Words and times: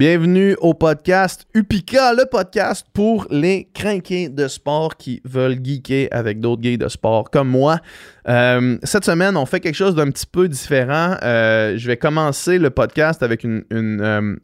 Bienvenue 0.00 0.56
au 0.62 0.72
podcast 0.72 1.46
Upika, 1.54 2.14
le 2.14 2.24
podcast 2.24 2.86
pour 2.94 3.26
les 3.30 3.68
crinqués 3.74 4.30
de 4.30 4.48
sport 4.48 4.96
qui 4.96 5.20
veulent 5.26 5.62
geeker 5.62 6.08
avec 6.10 6.40
d'autres 6.40 6.62
gays 6.62 6.78
de 6.78 6.88
sport 6.88 7.28
comme 7.28 7.50
moi. 7.50 7.80
Euh, 8.26 8.78
cette 8.82 9.04
semaine, 9.04 9.36
on 9.36 9.44
fait 9.44 9.60
quelque 9.60 9.74
chose 9.74 9.94
d'un 9.94 10.10
petit 10.10 10.24
peu 10.24 10.48
différent. 10.48 11.18
Euh, 11.22 11.76
je 11.76 11.86
vais 11.86 11.98
commencer 11.98 12.58
le 12.58 12.70
podcast 12.70 13.22
avec 13.22 13.44
une, 13.44 13.62
euh, 13.70 14.36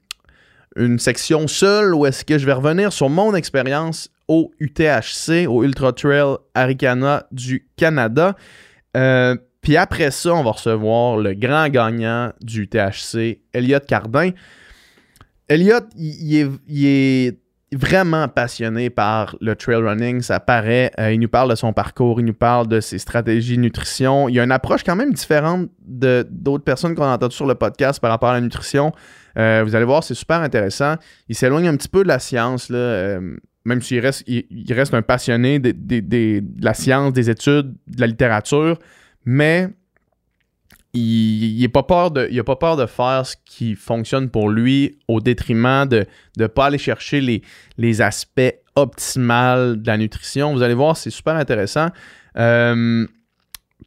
une 0.77 0.99
section 0.99 1.49
seule 1.49 1.95
où 1.95 2.05
est-ce 2.05 2.27
que 2.27 2.37
je 2.37 2.45
vais 2.45 2.53
revenir 2.53 2.93
sur 2.93 3.09
mon 3.09 3.35
expérience 3.35 4.11
au 4.29 4.53
UTHC, 4.61 5.47
au 5.47 5.65
Ultra 5.65 5.95
Trail 5.95 6.37
Aricana 6.55 7.27
du 7.33 7.67
Canada. 7.79 8.37
Puis 9.63 9.79
après 9.79 10.11
ça, 10.11 10.35
on 10.35 10.45
va 10.45 10.51
recevoir 10.51 11.17
le 11.17 11.33
grand 11.33 11.71
gagnant 11.71 12.31
du 12.43 12.69
THC, 12.69 13.41
Elliot 13.55 13.81
Cardin. 13.89 14.33
Elliot, 15.49 15.81
il, 15.97 16.57
est, 16.87 17.39
vraiment 17.73 18.29
passionné 18.29 18.91
par 18.91 19.37
le 19.41 19.55
trail 19.55 19.77
running, 19.77 20.23
ça 20.23 20.41
paraît. 20.41 20.91
Euh, 20.99 21.13
il 21.13 21.21
nous 21.21 21.29
parle 21.29 21.51
de 21.51 21.55
son 21.55 21.73
parcours, 21.73 22.21
il 22.21 22.27
nous 22.27 22.35
parle 22.35 22.69
de 22.69 22.81
ses 22.81 22.99
stratégies 22.99 23.59
nutrition. 23.59 24.29
Il 24.29 24.39
a 24.41 24.45
une 24.45 24.53
approche 24.53 24.83
quand 24.83 24.97
même 24.97 25.13
différente 25.13 25.69
de 25.85 26.27
d'autres 26.31 26.65
personnes 26.65 26.95
qu'on 26.95 27.05
a 27.05 27.15
entendues 27.15 27.35
sur 27.35 27.47
le 27.47 27.55
podcast 27.55 28.01
par 28.01 28.11
rapport 28.11 28.31
à 28.31 28.35
la 28.35 28.41
nutrition. 28.41 28.93
Euh, 29.37 29.63
vous 29.65 29.75
allez 29.75 29.85
voir, 29.85 30.03
c'est 30.03 30.15
super 30.15 30.41
intéressant. 30.41 30.95
Il 31.29 31.35
s'éloigne 31.35 31.69
un 31.69 31.77
petit 31.77 31.89
peu 31.89 32.03
de 32.03 32.09
la 32.09 32.19
science, 32.19 32.69
euh, 32.71 33.37
même 33.65 33.83
s'il 33.83 34.01
reste, 34.01 34.25
il, 34.27 34.73
reste 34.73 34.95
un 34.95 35.03
passionné 35.03 35.59
de, 35.59 35.73
de 35.73 36.43
la 36.63 36.73
science, 36.73 37.13
des 37.13 37.31
études, 37.31 37.75
de 37.89 38.01
la 38.01 38.07
littérature 38.07 38.79
mais 39.27 39.69
il 40.97 41.63
n'a 41.63 41.69
pas, 41.69 41.83
peur 41.83 42.11
de, 42.11 42.29
il 42.31 42.43
pas 42.43 42.57
peur 42.57 42.77
de 42.77 42.87
faire 42.87 43.27
ce 43.27 43.37
qui 43.45 43.75
fonctionne 43.75 44.31
pour 44.31 44.49
lui 44.49 44.99
au 45.09 45.21
détriment 45.21 45.87
de 45.87 46.07
ne 46.39 46.47
pas 46.47 46.67
aller 46.67 46.79
chercher 46.79 47.21
les, 47.21 47.43
les 47.77 48.01
aspects 48.01 48.55
optimaux 48.75 49.75
de 49.75 49.87
la 49.87 49.97
nutrition. 49.97 50.53
Vous 50.55 50.63
allez 50.63 50.75
voir, 50.75 50.97
c'est 50.97 51.11
super 51.11 51.35
intéressant. 51.35 51.89
Euh, 52.37 53.07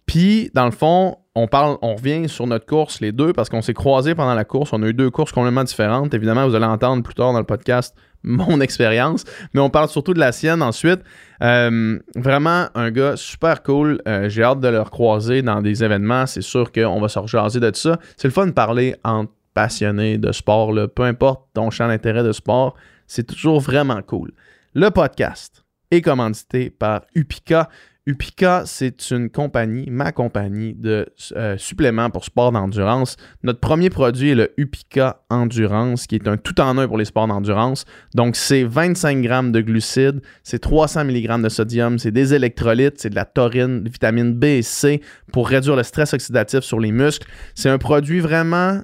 Puis, 0.06 0.52
dans 0.54 0.66
le 0.66 0.72
fond, 0.72 1.18
on 1.40 1.48
parle, 1.48 1.78
on 1.82 1.96
revient 1.96 2.28
sur 2.28 2.48
notre 2.48 2.66
course, 2.66 3.00
les 3.00 3.12
deux, 3.12 3.32
parce 3.34 3.50
qu'on 3.50 3.62
s'est 3.62 3.74
croisés 3.74 4.14
pendant 4.14 4.34
la 4.34 4.44
course. 4.44 4.74
On 4.74 4.84
a 4.84 4.88
eu 4.88 4.94
deux 4.94 5.10
courses 5.10 5.32
complètement 5.32 5.64
différentes. 5.64 6.14
Évidemment, 6.14 6.48
vous 6.48 6.56
allez 6.56 6.66
entendre 6.66 7.02
plus 7.02 7.14
tard 7.14 7.32
dans 7.32 7.40
le 7.40 7.46
podcast 7.46 7.96
mon 8.24 8.60
expérience, 8.62 9.24
mais 9.54 9.62
on 9.62 9.70
parle 9.70 9.88
surtout 9.88 10.14
de 10.14 10.20
la 10.20 10.34
sienne 10.34 10.62
ensuite. 10.62 11.00
Euh, 11.42 11.98
vraiment 12.16 12.68
un 12.76 12.92
gars 12.92 13.16
super 13.16 13.64
cool. 13.64 14.02
Euh, 14.08 14.28
J'ai 14.28 14.44
hâte 14.44 14.60
de 14.60 14.68
le 14.68 14.82
recroiser 14.82 15.42
dans 15.42 15.62
des 15.62 15.84
événements. 15.84 16.26
C'est 16.26 16.42
sûr 16.42 16.72
qu'on 16.72 17.00
va 17.00 17.08
se 17.08 17.20
rejaser 17.20 17.62
de 17.62 17.72
ça. 17.74 17.98
C'est 18.18 18.28
le 18.28 18.34
fun 18.34 18.48
de 18.48 18.52
parler 18.52 18.96
entre 19.06 19.32
passionnés 19.54 20.18
de 20.18 20.32
sport, 20.32 20.74
peu 20.94 21.04
importe 21.04 21.48
ton 21.54 21.70
champ 21.70 21.88
d'intérêt 21.88 22.24
de 22.24 22.34
sport. 22.34 22.76
C'est 23.08 23.26
toujours 23.26 23.60
vraiment 23.60 24.02
cool. 24.02 24.32
Le 24.74 24.90
podcast 24.92 25.64
est 25.92 26.02
commandité 26.02 26.70
par 26.70 27.02
Upica. 27.16 27.70
Upica, 28.06 28.64
c'est 28.66 29.12
une 29.12 29.30
compagnie, 29.30 29.88
ma 29.92 30.12
compagnie 30.12 30.74
de 30.74 31.06
euh, 31.36 31.58
suppléments 31.58 32.10
pour 32.10 32.26
sport 32.26 32.52
d'endurance. 32.52 33.18
Notre 33.44 33.60
premier 33.60 33.90
produit 33.90 34.32
est 34.32 34.36
le 34.36 34.52
Upica 34.58 35.22
Endurance, 35.30 36.08
qui 36.08 36.16
est 36.16 36.28
un 36.28 36.38
tout 36.38 36.60
en 36.60 36.78
un 36.78 36.88
pour 36.88 36.98
les 36.98 37.06
sports 37.06 37.28
d'endurance. 37.28 37.86
Donc, 38.16 38.36
c'est 38.36 38.64
25 38.64 39.22
grammes 39.22 39.52
de 39.52 39.62
glucides, 39.62 40.22
c'est 40.44 40.60
300 40.60 41.06
mg 41.06 41.44
de 41.44 41.50
sodium, 41.50 42.00
c'est 42.00 42.12
des 42.12 42.34
électrolytes, 42.34 43.00
c'est 43.00 43.12
de 43.12 43.16
la 43.16 43.26
taurine, 43.26 43.84
de 43.84 43.90
vitamine 43.90 44.34
B 44.34 44.46
et 44.46 44.62
C 44.64 45.02
pour 45.32 45.48
réduire 45.48 45.76
le 45.76 45.84
stress 45.84 46.14
oxydatif 46.14 46.62
sur 46.62 46.80
les 46.80 46.92
muscles. 46.92 47.28
C'est 47.54 47.70
un 47.70 47.78
produit 47.78 48.22
vraiment 48.22 48.82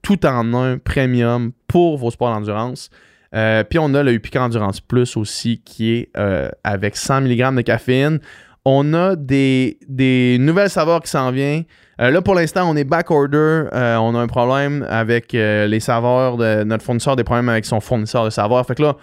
tout 0.00 0.24
en 0.24 0.54
un, 0.54 0.78
premium 0.78 1.52
pour 1.66 1.98
vos 1.98 2.10
sports 2.10 2.32
d'endurance. 2.32 2.88
Euh, 3.34 3.64
puis 3.64 3.78
on 3.78 3.92
a 3.94 4.02
le 4.02 4.12
Upica 4.12 4.42
Endurance 4.42 4.80
Plus 4.80 5.16
aussi 5.16 5.60
qui 5.64 5.94
est 5.94 6.10
euh, 6.16 6.48
avec 6.64 6.96
100 6.96 7.22
mg 7.22 7.56
de 7.56 7.62
caféine. 7.62 8.20
On 8.64 8.92
a 8.92 9.16
des, 9.16 9.78
nouvelles 10.40 10.70
saveurs 10.70 11.00
qui 11.00 11.10
s'en 11.10 11.30
viennent. 11.30 11.64
Euh, 12.00 12.10
là, 12.10 12.20
pour 12.20 12.34
l'instant, 12.34 12.68
on 12.70 12.76
est 12.76 12.84
backorder. 12.84 13.64
on 13.72 14.14
a 14.14 14.18
un 14.18 14.26
problème 14.26 14.86
avec 14.90 15.32
les 15.32 15.80
saveurs 15.80 16.36
de 16.36 16.64
notre 16.64 16.84
fournisseur, 16.84 17.16
des 17.16 17.24
problèmes 17.24 17.48
avec 17.48 17.64
son 17.64 17.80
fournisseur 17.80 18.24
de 18.24 18.30
saveurs. 18.30 18.66
Fait 18.66 18.74
que 18.74 18.82
là, 18.82 18.96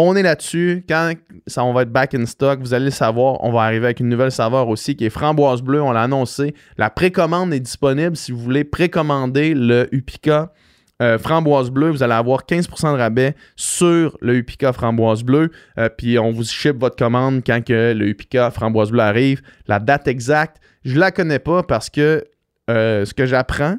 on 0.00 0.14
est 0.14 0.22
là-dessus. 0.22 0.84
Quand 0.88 1.12
ça, 1.48 1.64
on 1.64 1.72
va 1.72 1.82
être 1.82 1.90
back 1.90 2.14
in 2.14 2.24
stock, 2.26 2.60
vous 2.60 2.72
allez 2.72 2.86
le 2.86 2.90
savoir. 2.92 3.42
On 3.42 3.50
va 3.50 3.62
arriver 3.62 3.86
avec 3.86 3.98
une 3.98 4.08
nouvelle 4.08 4.30
saveur 4.30 4.68
aussi 4.68 4.94
qui 4.94 5.04
est 5.04 5.10
framboise 5.10 5.60
bleue. 5.60 5.82
On 5.82 5.90
l'a 5.90 6.02
annoncé. 6.02 6.54
La 6.76 6.88
précommande 6.88 7.52
est 7.52 7.60
disponible 7.60 8.16
si 8.16 8.30
vous 8.30 8.38
voulez 8.38 8.62
précommander 8.62 9.54
le 9.54 9.88
Upica. 9.90 10.52
Euh, 11.00 11.16
framboise 11.16 11.70
bleue, 11.70 11.90
vous 11.90 12.02
allez 12.02 12.14
avoir 12.14 12.44
15% 12.44 12.92
de 12.92 12.98
rabais 12.98 13.36
sur 13.54 14.18
le 14.20 14.34
Upica 14.34 14.72
framboise 14.72 15.22
bleue. 15.22 15.52
Euh, 15.78 15.88
puis 15.88 16.18
on 16.18 16.32
vous 16.32 16.42
ship 16.42 16.76
votre 16.76 16.96
commande 16.96 17.42
quand 17.46 17.64
que 17.64 17.92
le 17.92 18.08
Upica 18.08 18.50
framboise 18.50 18.90
bleue 18.90 19.02
arrive. 19.02 19.40
La 19.68 19.78
date 19.78 20.08
exacte, 20.08 20.56
je 20.84 20.98
la 20.98 21.12
connais 21.12 21.38
pas 21.38 21.62
parce 21.62 21.88
que 21.88 22.24
euh, 22.68 23.04
ce 23.04 23.14
que 23.14 23.26
j'apprends 23.26 23.76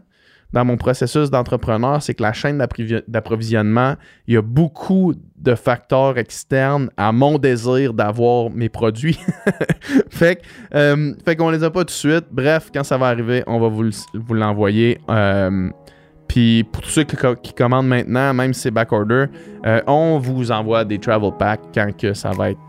dans 0.54 0.64
mon 0.64 0.78
processus 0.78 1.30
d'entrepreneur, 1.30 2.02
c'est 2.02 2.14
que 2.14 2.24
la 2.24 2.32
chaîne 2.32 2.58
d'approvisionnement, 3.08 3.96
il 4.26 4.36
y 4.36 4.38
a 4.38 4.42
beaucoup 4.42 5.14
de 5.36 5.56
facteurs 5.56 6.18
externes 6.18 6.90
à 6.96 7.12
mon 7.12 7.38
désir 7.38 7.94
d'avoir 7.94 8.50
mes 8.50 8.70
produits. 8.70 9.20
fait, 10.10 10.42
fait 10.72 11.36
qu'on 11.36 11.50
les 11.52 11.64
a 11.64 11.70
pas 11.70 11.82
tout 11.82 11.86
de 11.88 11.92
suite. 11.92 12.26
Bref, 12.32 12.72
quand 12.74 12.84
ça 12.84 12.98
va 12.98 13.08
arriver, 13.08 13.44
on 13.46 13.60
va 13.60 13.68
vous, 13.68 14.34
l'envoyer. 14.34 15.00
Puis 16.30 16.64
pour 16.64 16.84
tous 16.84 16.90
ceux 16.90 17.04
qui, 17.04 17.54
commandent 17.54 17.88
maintenant, 17.88 18.34
même 18.34 18.54
si 18.54 18.62
c'est 18.62 18.72
backorder, 18.72 19.26
euh, 19.66 19.82
on 19.88 20.20
vous 20.20 20.52
envoie 20.52 20.86
des 20.86 21.00
travel 21.00 21.32
packs 21.38 21.60
quand 21.74 21.90
que 21.98 22.14
ça 22.14 22.30
va 22.30 22.52
être 22.52 22.60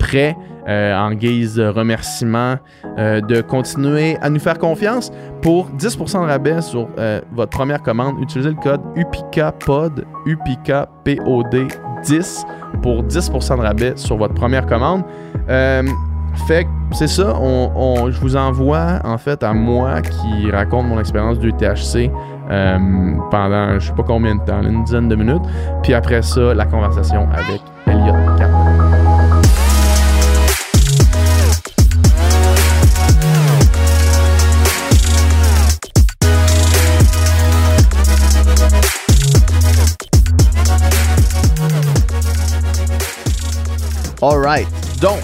prêt 0.00 0.36
euh, 0.68 0.98
en 0.98 1.12
guise 1.12 1.54
de 1.54 1.66
remerciement 1.66 2.56
euh, 2.98 3.20
de 3.20 3.40
continuer 3.40 4.18
à 4.20 4.28
nous 4.28 4.40
faire 4.40 4.58
confiance. 4.58 5.12
Pour 5.42 5.70
10% 5.70 6.22
de 6.22 6.26
rabais 6.26 6.60
sur 6.60 6.88
votre 7.32 7.50
première 7.50 7.82
commande, 7.82 8.16
utilisez 8.20 8.50
le 8.50 8.56
code 8.56 8.80
UPICAPOD, 8.96 10.04
UPICAPOD 10.26 11.68
10 12.02 12.46
pour 12.82 13.04
10% 13.04 13.56
de 13.58 13.62
rabais 13.62 13.92
sur 13.96 14.16
votre 14.16 14.34
première 14.34 14.66
commande. 14.66 15.04
Fait 16.48 16.64
que 16.64 16.68
c'est 16.92 17.06
ça, 17.06 17.34
on, 17.40 18.10
je 18.10 18.20
vous 18.20 18.36
envoie 18.36 18.98
en 19.04 19.18
fait 19.18 19.42
à 19.42 19.52
moi 19.52 20.02
qui 20.02 20.50
raconte 20.50 20.86
mon 20.86 20.98
expérience 20.98 21.38
du 21.38 21.52
THC 21.52 22.10
euh, 22.50 22.78
pendant 23.30 23.78
je 23.78 23.86
sais 23.86 23.92
pas 23.94 24.02
combien 24.02 24.34
de 24.36 24.44
temps, 24.44 24.62
une 24.62 24.84
dizaine 24.84 25.08
de 25.08 25.16
minutes. 25.16 25.42
Puis 25.82 25.94
après 25.94 26.22
ça, 26.22 26.54
la 26.54 26.66
conversation 26.66 27.28
avec 27.32 27.60
Elliot 27.86 28.14
Carter. 28.38 28.54
Alright, 44.22 44.68
donc 45.02 45.20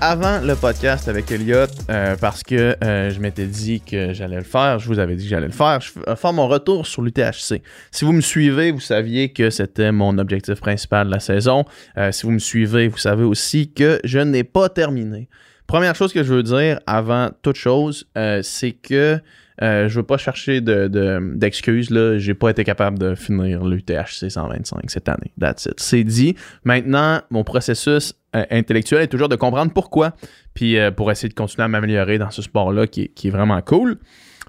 avant 0.00 0.40
le 0.40 0.54
podcast 0.54 1.08
avec 1.08 1.30
Elliot, 1.30 1.66
euh, 1.90 2.16
parce 2.20 2.42
que 2.42 2.76
euh, 2.82 3.10
je 3.10 3.20
m'étais 3.20 3.46
dit 3.46 3.80
que 3.80 4.12
j'allais 4.12 4.36
le 4.36 4.42
faire, 4.44 4.78
je 4.78 4.88
vous 4.88 4.98
avais 4.98 5.16
dit 5.16 5.24
que 5.24 5.30
j'allais 5.30 5.46
le 5.46 5.52
faire, 5.52 5.80
je 5.80 5.92
vais 5.94 6.16
faire 6.16 6.32
mon 6.32 6.48
retour 6.48 6.86
sur 6.86 7.02
l'UTHC. 7.02 7.62
Si 7.90 8.04
vous 8.04 8.12
me 8.12 8.20
suivez, 8.20 8.70
vous 8.70 8.80
saviez 8.80 9.32
que 9.32 9.50
c'était 9.50 9.92
mon 9.92 10.18
objectif 10.18 10.60
principal 10.60 11.06
de 11.06 11.12
la 11.12 11.20
saison. 11.20 11.64
Euh, 11.96 12.12
si 12.12 12.24
vous 12.26 12.32
me 12.32 12.38
suivez, 12.38 12.88
vous 12.88 12.98
savez 12.98 13.24
aussi 13.24 13.72
que 13.72 14.00
je 14.04 14.18
n'ai 14.18 14.44
pas 14.44 14.68
terminé. 14.68 15.28
Première 15.66 15.94
chose 15.94 16.12
que 16.12 16.22
je 16.22 16.34
veux 16.34 16.42
dire 16.42 16.80
avant 16.86 17.30
toute 17.42 17.56
chose, 17.56 18.06
c'est 18.42 18.72
que 18.72 19.20
euh, 19.62 19.88
je 19.88 19.96
veux 19.96 20.06
pas 20.06 20.16
chercher 20.16 20.60
d'excuses. 20.60 21.88
De, 21.88 21.94
là. 21.94 22.18
J'ai 22.18 22.34
pas 22.34 22.50
été 22.50 22.64
capable 22.64 22.98
de 22.98 23.14
finir 23.14 23.64
l'UTHC 23.64 24.28
125 24.28 24.90
cette 24.90 25.08
année. 25.08 25.32
That's 25.38 25.66
it. 25.66 25.78
C'est 25.78 26.04
dit. 26.04 26.34
Maintenant, 26.64 27.20
mon 27.30 27.44
processus 27.44 28.14
intellectuel 28.50 29.02
est 29.02 29.08
toujours 29.08 29.28
de 29.28 29.36
comprendre 29.36 29.72
pourquoi. 29.72 30.14
Puis 30.54 30.78
euh, 30.78 30.90
pour 30.90 31.10
essayer 31.10 31.28
de 31.28 31.34
continuer 31.34 31.64
à 31.64 31.68
m'améliorer 31.68 32.18
dans 32.18 32.30
ce 32.30 32.42
sport-là 32.42 32.86
qui, 32.86 33.08
qui, 33.08 33.28
est 33.28 33.30
vraiment 33.30 33.60
cool. 33.62 33.98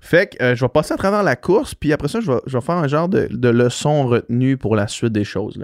Fait 0.01 0.27
que 0.27 0.43
euh, 0.43 0.55
je 0.55 0.63
vais 0.63 0.69
passer 0.69 0.93
à 0.93 0.97
travers 0.97 1.23
la 1.23 1.35
course. 1.35 1.73
Puis 1.73 1.93
après 1.93 2.07
ça, 2.07 2.19
je 2.19 2.31
vais, 2.31 2.61
faire 2.61 2.75
un 2.75 2.87
genre 2.87 3.09
de, 3.09 3.49
leçon 3.49 4.07
retenue 4.07 4.57
pour 4.57 4.75
la 4.75 4.87
suite 4.87 5.13
des 5.13 5.23
choses. 5.23 5.59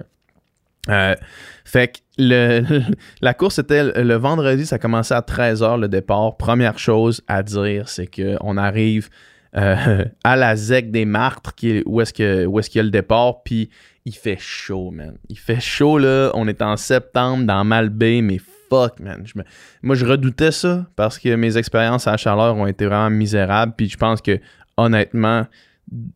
Euh, 0.89 1.15
fait 1.63 2.01
que 2.17 2.81
la 3.21 3.33
course 3.33 3.59
était 3.59 4.03
le, 4.03 4.15
vendredi, 4.15 4.65
ça 4.65 4.79
commençait 4.79 5.13
à 5.13 5.21
13h 5.21 5.79
le 5.79 5.87
départ. 5.87 6.37
Première 6.37 6.79
chose 6.79 7.21
à 7.27 7.43
dire, 7.43 7.87
c'est 7.87 8.07
qu'on 8.07 8.57
arrive 8.57 9.09
euh, 9.57 10.05
à 10.23 10.35
la 10.35 10.55
ZEC 10.55 10.91
des 10.91 11.05
Martres, 11.05 11.53
qui 11.55 11.77
est, 11.77 11.83
où 11.85 12.01
est-ce 12.01 12.13
qu'il 12.13 12.25
y 12.25 12.79
a 12.79 12.83
le 12.83 12.89
départ, 12.89 13.43
puis 13.43 13.69
il 14.05 14.15
fait 14.15 14.37
chaud, 14.39 14.91
man. 14.91 15.17
Il 15.29 15.37
fait 15.37 15.59
chaud, 15.59 15.97
là. 15.97 16.31
On 16.33 16.47
est 16.47 16.61
en 16.61 16.77
septembre 16.77 17.45
dans 17.45 17.63
Malbay, 17.63 18.21
mais 18.21 18.39
fuck, 18.69 18.99
man. 18.99 19.25
Moi, 19.83 19.95
je 19.95 20.05
redoutais 20.05 20.51
ça 20.51 20.85
parce 20.95 21.19
que 21.19 21.35
mes 21.35 21.57
expériences 21.57 22.07
à 22.07 22.11
la 22.11 22.17
chaleur 22.17 22.55
ont 22.55 22.67
été 22.67 22.85
vraiment 22.85 23.09
misérables, 23.09 23.73
puis 23.75 23.89
je 23.89 23.97
pense 23.97 24.21
que, 24.21 24.39
honnêtement, 24.77 25.45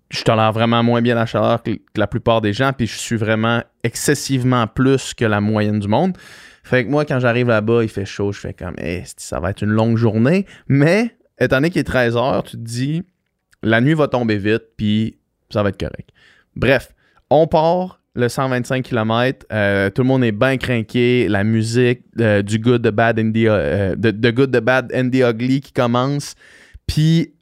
je 0.09 0.23
tolère 0.23 0.51
vraiment 0.51 0.83
moins 0.83 1.01
bien 1.01 1.15
la 1.15 1.25
chaleur 1.25 1.61
que, 1.61 1.71
la 1.95 2.07
plupart 2.07 2.41
des 2.41 2.53
gens, 2.53 2.71
puis 2.73 2.87
je 2.87 2.97
suis 2.97 3.17
vraiment 3.17 3.61
excessivement 3.83 4.67
plus 4.67 5.13
que 5.13 5.25
la 5.25 5.41
moyenne 5.41 5.79
du 5.79 5.87
monde. 5.87 6.17
Fait 6.63 6.85
que 6.85 6.89
moi, 6.89 7.05
quand 7.05 7.19
j'arrive 7.19 7.47
là-bas, 7.49 7.83
il 7.83 7.89
fait 7.89 8.05
chaud, 8.05 8.31
je 8.31 8.39
fais 8.39 8.53
comme, 8.53 8.75
hey, 8.79 9.03
ça 9.17 9.39
va 9.39 9.51
être 9.51 9.61
une 9.61 9.69
longue 9.69 9.97
journée. 9.97 10.47
Mais, 10.67 11.15
étant 11.39 11.57
donné 11.57 11.69
qu'il 11.69 11.81
est 11.81 11.83
13 11.83 12.17
heures, 12.17 12.43
tu 12.43 12.57
te 12.57 12.63
dis, 12.63 13.03
la 13.61 13.81
nuit 13.81 13.93
va 13.93 14.07
tomber 14.07 14.37
vite, 14.37 14.63
puis 14.75 15.19
ça 15.51 15.61
va 15.61 15.69
être 15.69 15.79
correct. 15.79 16.09
Bref, 16.55 16.95
on 17.35 17.47
part 17.47 17.99
le 18.15 18.29
125 18.29 18.83
km. 18.83 19.45
Euh, 19.51 19.89
tout 19.89 20.01
le 20.01 20.07
monde 20.07 20.23
est 20.23 20.31
bien 20.31 20.57
craqué. 20.57 21.27
La 21.27 21.43
musique 21.43 22.01
euh, 22.19 22.41
du 22.41 22.59
Good, 22.59 22.83
the 22.83 22.91
Bad 22.91 23.19
and 23.19 23.31
the, 23.33 23.45
euh, 23.47 23.95
Good, 23.95 24.51
the 24.51 24.61
Bad 24.61 24.91
and 24.95 25.09
the 25.09 25.21
Ugly 25.21 25.59
qui 25.61 25.73
commence. 25.73 26.35
Puis 26.87 27.33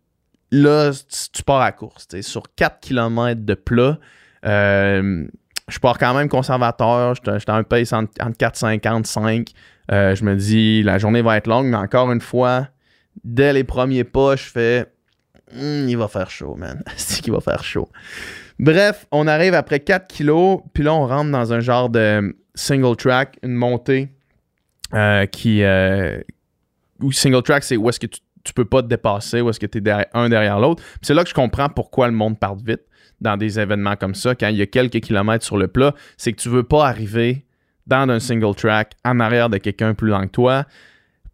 là, 0.52 0.92
tu, 1.32 1.44
pars 1.44 1.62
à 1.62 1.72
course. 1.72 2.08
Sur 2.22 2.44
4 2.56 2.80
km 2.80 3.42
de 3.46 3.54
plat, 3.54 4.00
je 4.44 5.80
pars 5.80 5.98
quand 6.00 6.14
même 6.16 6.28
conservateur. 6.28 7.14
J'étais 7.16 7.52
un 7.52 7.64
pace 7.64 7.94
entre, 7.94 8.14
4,50 8.20 9.06
5. 9.06 9.50
je 9.90 10.24
me 10.24 10.36
dis, 10.36 10.82
la 10.82 10.98
journée 10.98 11.22
va 11.22 11.38
être 11.38 11.48
longue, 11.48 11.68
mais 11.68 11.78
encore 11.78 12.12
une 12.12 12.22
fois, 12.22 12.68
dès 13.24 13.54
les 13.54 13.64
premiers 13.64 14.06
pas, 14.06 14.36
je 14.36 14.44
fais, 14.44 14.86
hmm, 15.54 15.88
il 15.88 15.98
va 15.98 16.08
faire 16.08 16.32
chaud, 16.32 16.56
man. 16.56 16.82
C'est 16.96 17.22
qu'il 17.22 17.34
va 17.34 17.42
faire 17.42 17.64
chaud. 17.64 17.90
Bref, 18.64 19.08
on 19.12 19.28
arrive 19.28 19.56
après 19.56 19.82
4 19.82 20.08
kilos, 20.08 20.62
puis 20.74 20.86
là, 20.86 20.94
on 20.94 21.06
rentre 21.06 21.30
dans 21.32 21.52
un 21.52 21.60
genre 21.60 21.90
de 21.90 22.34
single 22.56 22.96
track, 22.96 23.38
une 23.44 23.56
montée 23.56 24.08
euh, 24.94 25.26
qui. 25.26 25.64
Euh, 25.64 26.22
single 27.12 27.42
track, 27.44 27.66
c'est 27.66 27.76
où 27.76 27.90
est-ce 27.90 28.00
que 28.00 28.08
tu, 28.08 28.22
tu, 28.46 28.54
peux 28.54 28.64
pas 28.64 28.82
te 28.82 28.88
dépasser, 28.88 29.42
où 29.42 29.50
est-ce 29.50 29.60
que 29.60 29.66
tu 29.66 29.80
es 29.80 30.08
un 30.14 30.30
derrière 30.30 30.62
l'autre. 30.62 30.82
c'est 31.02 31.14
là 31.14 31.24
que 31.24 31.30
je 31.30 31.34
comprends 31.34 31.68
pourquoi 31.68 32.08
le 32.08 32.14
monde 32.14 32.40
part 32.40 32.56
vite 32.56 32.84
dans 33.20 33.36
des 33.36 33.60
événements 33.60 33.98
comme 33.98 34.16
ça, 34.16 34.34
quand 34.34 34.48
il 34.48 34.56
y 34.56 34.62
a 34.62 34.66
quelques 34.66 35.02
kilomètres 35.02 35.44
sur 35.44 35.58
le 35.58 35.68
plat, 35.68 35.94
c'est 36.16 36.32
que 36.32 36.40
tu 36.40 36.48
veux 36.48 36.64
pas 36.64 36.88
arriver 36.88 37.46
dans 37.86 38.10
un 38.10 38.20
single 38.22 38.56
track 38.56 38.94
en 39.04 39.20
arrière 39.20 39.50
de 39.50 39.58
quelqu'un 39.58 39.94
plus 39.94 40.08
lent 40.08 40.22
que 40.22 40.32
toi 40.32 40.66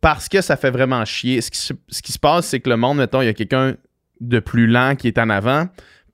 parce 0.01 0.29
que 0.29 0.41
ça 0.41 0.57
fait 0.57 0.71
vraiment 0.71 1.05
chier. 1.05 1.41
Ce 1.41 1.51
qui, 1.51 1.59
ce 1.59 2.01
qui 2.01 2.11
se 2.11 2.17
passe, 2.17 2.47
c'est 2.47 2.59
que 2.59 2.71
le 2.71 2.77
monde, 2.77 2.97
mettons, 2.97 3.21
il 3.21 3.25
y 3.25 3.29
a 3.29 3.33
quelqu'un 3.35 3.75
de 4.19 4.39
plus 4.39 4.65
lent 4.65 4.95
qui 4.95 5.07
est 5.07 5.19
en 5.19 5.29
avant. 5.29 5.67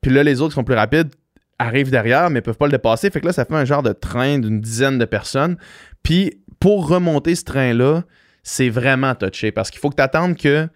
Puis 0.05 0.13
là, 0.13 0.21
les 0.21 0.39
autres 0.39 0.51
qui 0.51 0.55
sont 0.57 0.63
plus 0.63 0.75
rapides 0.75 1.09
arrivent 1.57 1.89
derrière, 1.89 2.29
mais 2.29 2.41
peuvent 2.41 2.57
pas 2.57 2.67
le 2.67 2.71
dépasser. 2.71 3.09
Fait 3.09 3.21
que 3.21 3.25
là, 3.25 3.33
ça 3.33 3.43
fait 3.43 3.55
un 3.55 3.65
genre 3.65 3.81
de 3.81 3.91
train 3.91 4.37
d'une 4.37 4.61
dizaine 4.61 4.99
de 4.99 5.05
personnes. 5.05 5.57
Puis 6.03 6.43
pour 6.59 6.87
remonter 6.87 7.33
ce 7.33 7.43
train-là, 7.43 8.03
c'est 8.43 8.69
vraiment 8.69 9.15
touché 9.15 9.51
parce 9.51 9.71
qu'il 9.71 9.79
faut 9.79 9.89
que 9.89 9.95
tu 9.95 10.03
attendes 10.03 10.37
que 10.37 10.69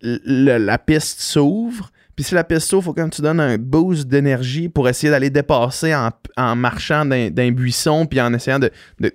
la 0.00 0.78
piste 0.78 1.18
s'ouvre. 1.22 1.90
Puis 2.14 2.24
si 2.24 2.36
la 2.36 2.44
piste 2.44 2.68
s'ouvre, 2.68 2.82
il 2.82 2.84
faut 2.84 2.94
que 2.94 3.08
tu 3.08 3.20
donnes 3.20 3.40
un 3.40 3.58
boost 3.58 4.06
d'énergie 4.06 4.68
pour 4.68 4.88
essayer 4.88 5.10
d'aller 5.10 5.30
dépasser 5.30 5.92
en, 5.92 6.54
marchant 6.54 7.04
d'un 7.04 7.50
buisson 7.50 8.06
puis 8.06 8.20
en 8.20 8.32
essayant 8.32 8.60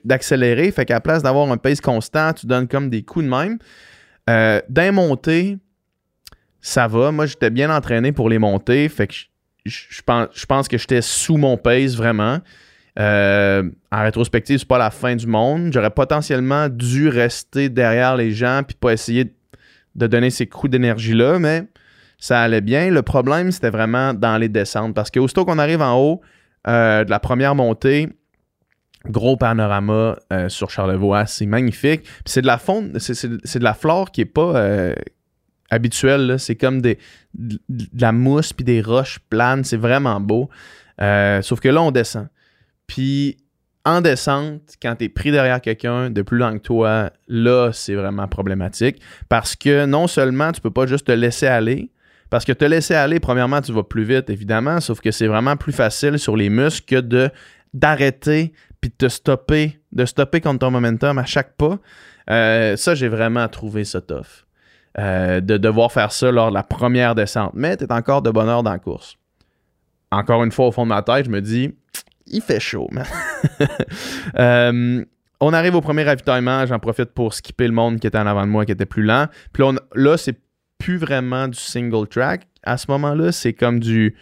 d'accélérer. 0.04 0.66
De, 0.68 0.72
fait 0.72 0.84
qu'à 0.84 0.96
la 0.96 1.00
place 1.00 1.24
d'avoir 1.24 1.50
un 1.50 1.56
pace 1.56 1.80
constant, 1.80 2.34
tu 2.34 2.48
donnes 2.48 2.68
comme 2.68 2.90
des 2.90 3.04
coups 3.04 3.24
de 3.24 3.30
même. 3.30 3.60
Euh, 4.30 4.60
D'un 4.68 4.92
montée, 4.92 5.58
ça 6.62 6.88
va. 6.88 7.12
Moi, 7.12 7.26
j'étais 7.26 7.50
bien 7.50 7.76
entraîné 7.76 8.12
pour 8.12 8.30
les 8.30 8.40
monter. 8.40 8.88
Fait 8.88 9.08
que 9.08 9.14
je, 9.66 10.02
pense, 10.48 10.68
que 10.68 10.78
j'étais 10.78 11.02
sous 11.02 11.38
mon 11.38 11.58
pace 11.58 11.96
vraiment. 11.96 12.40
Euh, 13.00 13.64
en 13.92 14.04
rétrospective, 14.04 14.60
c'est 14.60 14.68
pas 14.68 14.78
la 14.78 14.92
fin 14.92 15.16
du 15.16 15.28
monde. 15.28 15.72
J'aurais 15.74 15.92
potentiellement 15.92 16.70
dû 16.70 17.10
rester 17.10 17.70
derrière 17.70 18.16
les 18.16 18.32
gens 18.32 18.62
puis 18.68 18.76
pas 18.80 18.94
essayer 18.94 19.34
de 19.96 20.08
donner 20.08 20.30
ces 20.30 20.48
coups 20.48 20.72
d'énergie-là, 20.72 21.40
mais 21.40 21.64
ça 22.18 22.42
allait 22.42 22.62
bien. 22.62 22.90
Le 22.92 23.02
problème, 23.02 23.52
c'était 23.52 23.70
vraiment 23.70 24.14
dans 24.14 24.38
les 24.38 24.50
descentes. 24.50 24.94
Parce 24.94 25.10
qu'aussitôt 25.10 25.46
qu'on 25.46 25.60
arrive 25.60 25.82
en 25.82 25.98
haut 26.00 26.22
euh, 26.68 27.04
de 27.04 27.10
la 27.10 27.20
première 27.20 27.56
montée, 27.56 28.10
gros 29.06 29.38
panorama 29.38 30.16
euh, 30.32 30.50
sur 30.50 30.70
Charlevoix, 30.70 31.26
c'est 31.26 31.48
magnifique. 31.48 32.02
c'est 32.26 32.42
de 32.42 32.48
la 32.48 32.58
faune, 32.58 33.00
c'est, 33.00 33.28
de 33.28 33.64
la 33.64 33.74
flore 33.74 34.12
qui 34.12 34.22
est 34.22 34.26
pas 34.26 34.94
habituel. 35.72 36.36
C'est 36.38 36.56
comme 36.56 36.82
des, 36.82 37.00
de, 37.34 37.60
la 38.00 38.12
mousse 38.12 38.54
puis 38.54 38.64
des 38.64 38.82
roches 38.82 39.20
planes. 39.30 39.64
C'est 39.64 39.78
vraiment 39.78 40.20
beau. 40.20 40.50
Euh, 41.02 41.42
sauf 41.42 41.60
que 41.60 41.70
là, 41.70 41.82
on 41.82 41.90
descend. 41.90 42.28
Puis 42.86 43.38
en 43.84 44.02
descente, 44.02 44.62
quand 44.82 44.96
tu 44.96 45.06
es 45.06 45.10
pris 45.10 45.32
derrière 45.32 45.60
quelqu'un 45.60 46.12
de 46.12 46.22
plus 46.22 46.38
lent 46.38 46.54
que 46.54 46.64
toi, 46.64 47.12
là, 47.28 47.72
c'est 47.74 47.96
vraiment 47.96 48.28
problématique. 48.28 49.02
Parce 49.28 49.56
que 49.56 49.86
non 49.86 50.06
seulement 50.08 50.52
tu 50.52 50.62
peux 50.62 50.72
pas 50.72 50.86
juste 50.86 51.08
te 51.08 51.12
laisser 51.12 51.48
aller, 51.48 51.90
parce 52.30 52.46
que 52.46 52.52
te 52.52 52.64
laisser 52.64 52.94
aller, 52.94 53.20
premièrement, 53.20 53.62
tu 53.62 53.72
vas 53.72 53.84
plus 53.84 54.04
vite, 54.04 54.30
évidemment, 54.30 54.80
sauf 54.80 55.02
que 55.02 55.12
c'est 55.12 55.28
vraiment 55.28 55.58
plus 55.58 55.74
facile 55.74 56.20
sur 56.20 56.38
les 56.38 56.50
muscles 56.50 56.86
que 56.86 57.02
de 57.02 57.30
d'arrêter 57.74 58.52
puis 58.82 58.90
de 58.90 58.96
te 58.96 59.10
stopper, 59.10 59.80
de 59.92 60.06
stopper 60.06 60.42
contre 60.42 60.60
ton 60.60 60.72
momentum 60.72 61.18
à 61.18 61.26
chaque 61.26 61.56
pas. 61.56 61.80
Euh, 62.30 62.76
ça, 62.76 62.96
j'ai 62.96 63.08
vraiment 63.08 63.48
trouvé 63.48 63.84
ça 63.86 64.02
tough. 64.02 64.46
Euh, 65.00 65.40
de 65.40 65.56
devoir 65.56 65.90
faire 65.90 66.12
ça 66.12 66.32
lors 66.32 66.50
de 66.50 66.54
la 66.54 66.64
première 66.64 67.16
descente. 67.16 67.52
Mais 67.54 67.78
tu 67.78 67.86
es 67.86 67.94
encore 67.94 68.22
de 68.22 68.30
bonne 68.30 68.50
heure 68.50 68.62
dans 68.62 68.74
la 68.74 68.80
course. 68.80 69.16
Encore 70.12 70.44
une 70.44 70.52
fois, 70.52 70.68
au 70.68 70.72
fond 70.74 70.84
de 70.84 70.90
ma 70.90 71.02
tête, 71.02 71.26
je 71.26 71.30
me 71.30 71.40
dis, 71.40 71.74
il 72.28 72.42
fait 72.42 72.60
chaud, 72.60 72.88
man. 72.92 73.06
Euh, 74.38 75.04
on 75.40 75.54
arrive 75.54 75.76
au 75.76 75.82
premier 75.82 76.04
ravitaillement. 76.04 76.66
J'en 76.66 76.80
profite 76.80 77.12
pour 77.12 77.34
skipper 77.34 77.68
le 77.68 77.74
monde 77.74 78.00
qui 78.00 78.08
était 78.08 78.18
en 78.18 78.28
avant 78.28 78.46
de 78.46 78.52
moi, 78.52 78.66
qui 78.66 78.72
était 78.72 78.86
plus 78.86 79.04
lent. 79.04 79.28
Puis 79.54 79.64
là, 79.96 80.18
c'est 80.18 80.40
plus 80.78 80.98
vraiment 80.98 81.48
du 81.48 81.58
single 81.58 82.08
track. 82.08 82.48
À 82.64 82.78
ce 82.78 82.86
moment-là, 82.92 83.32
c'est 83.32 83.54
comme 83.54 83.80
du. 83.80 84.16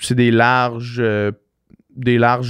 C'est 0.00 0.14
des 0.14 0.30
larges. 0.30 0.98
Euh, 1.00 1.32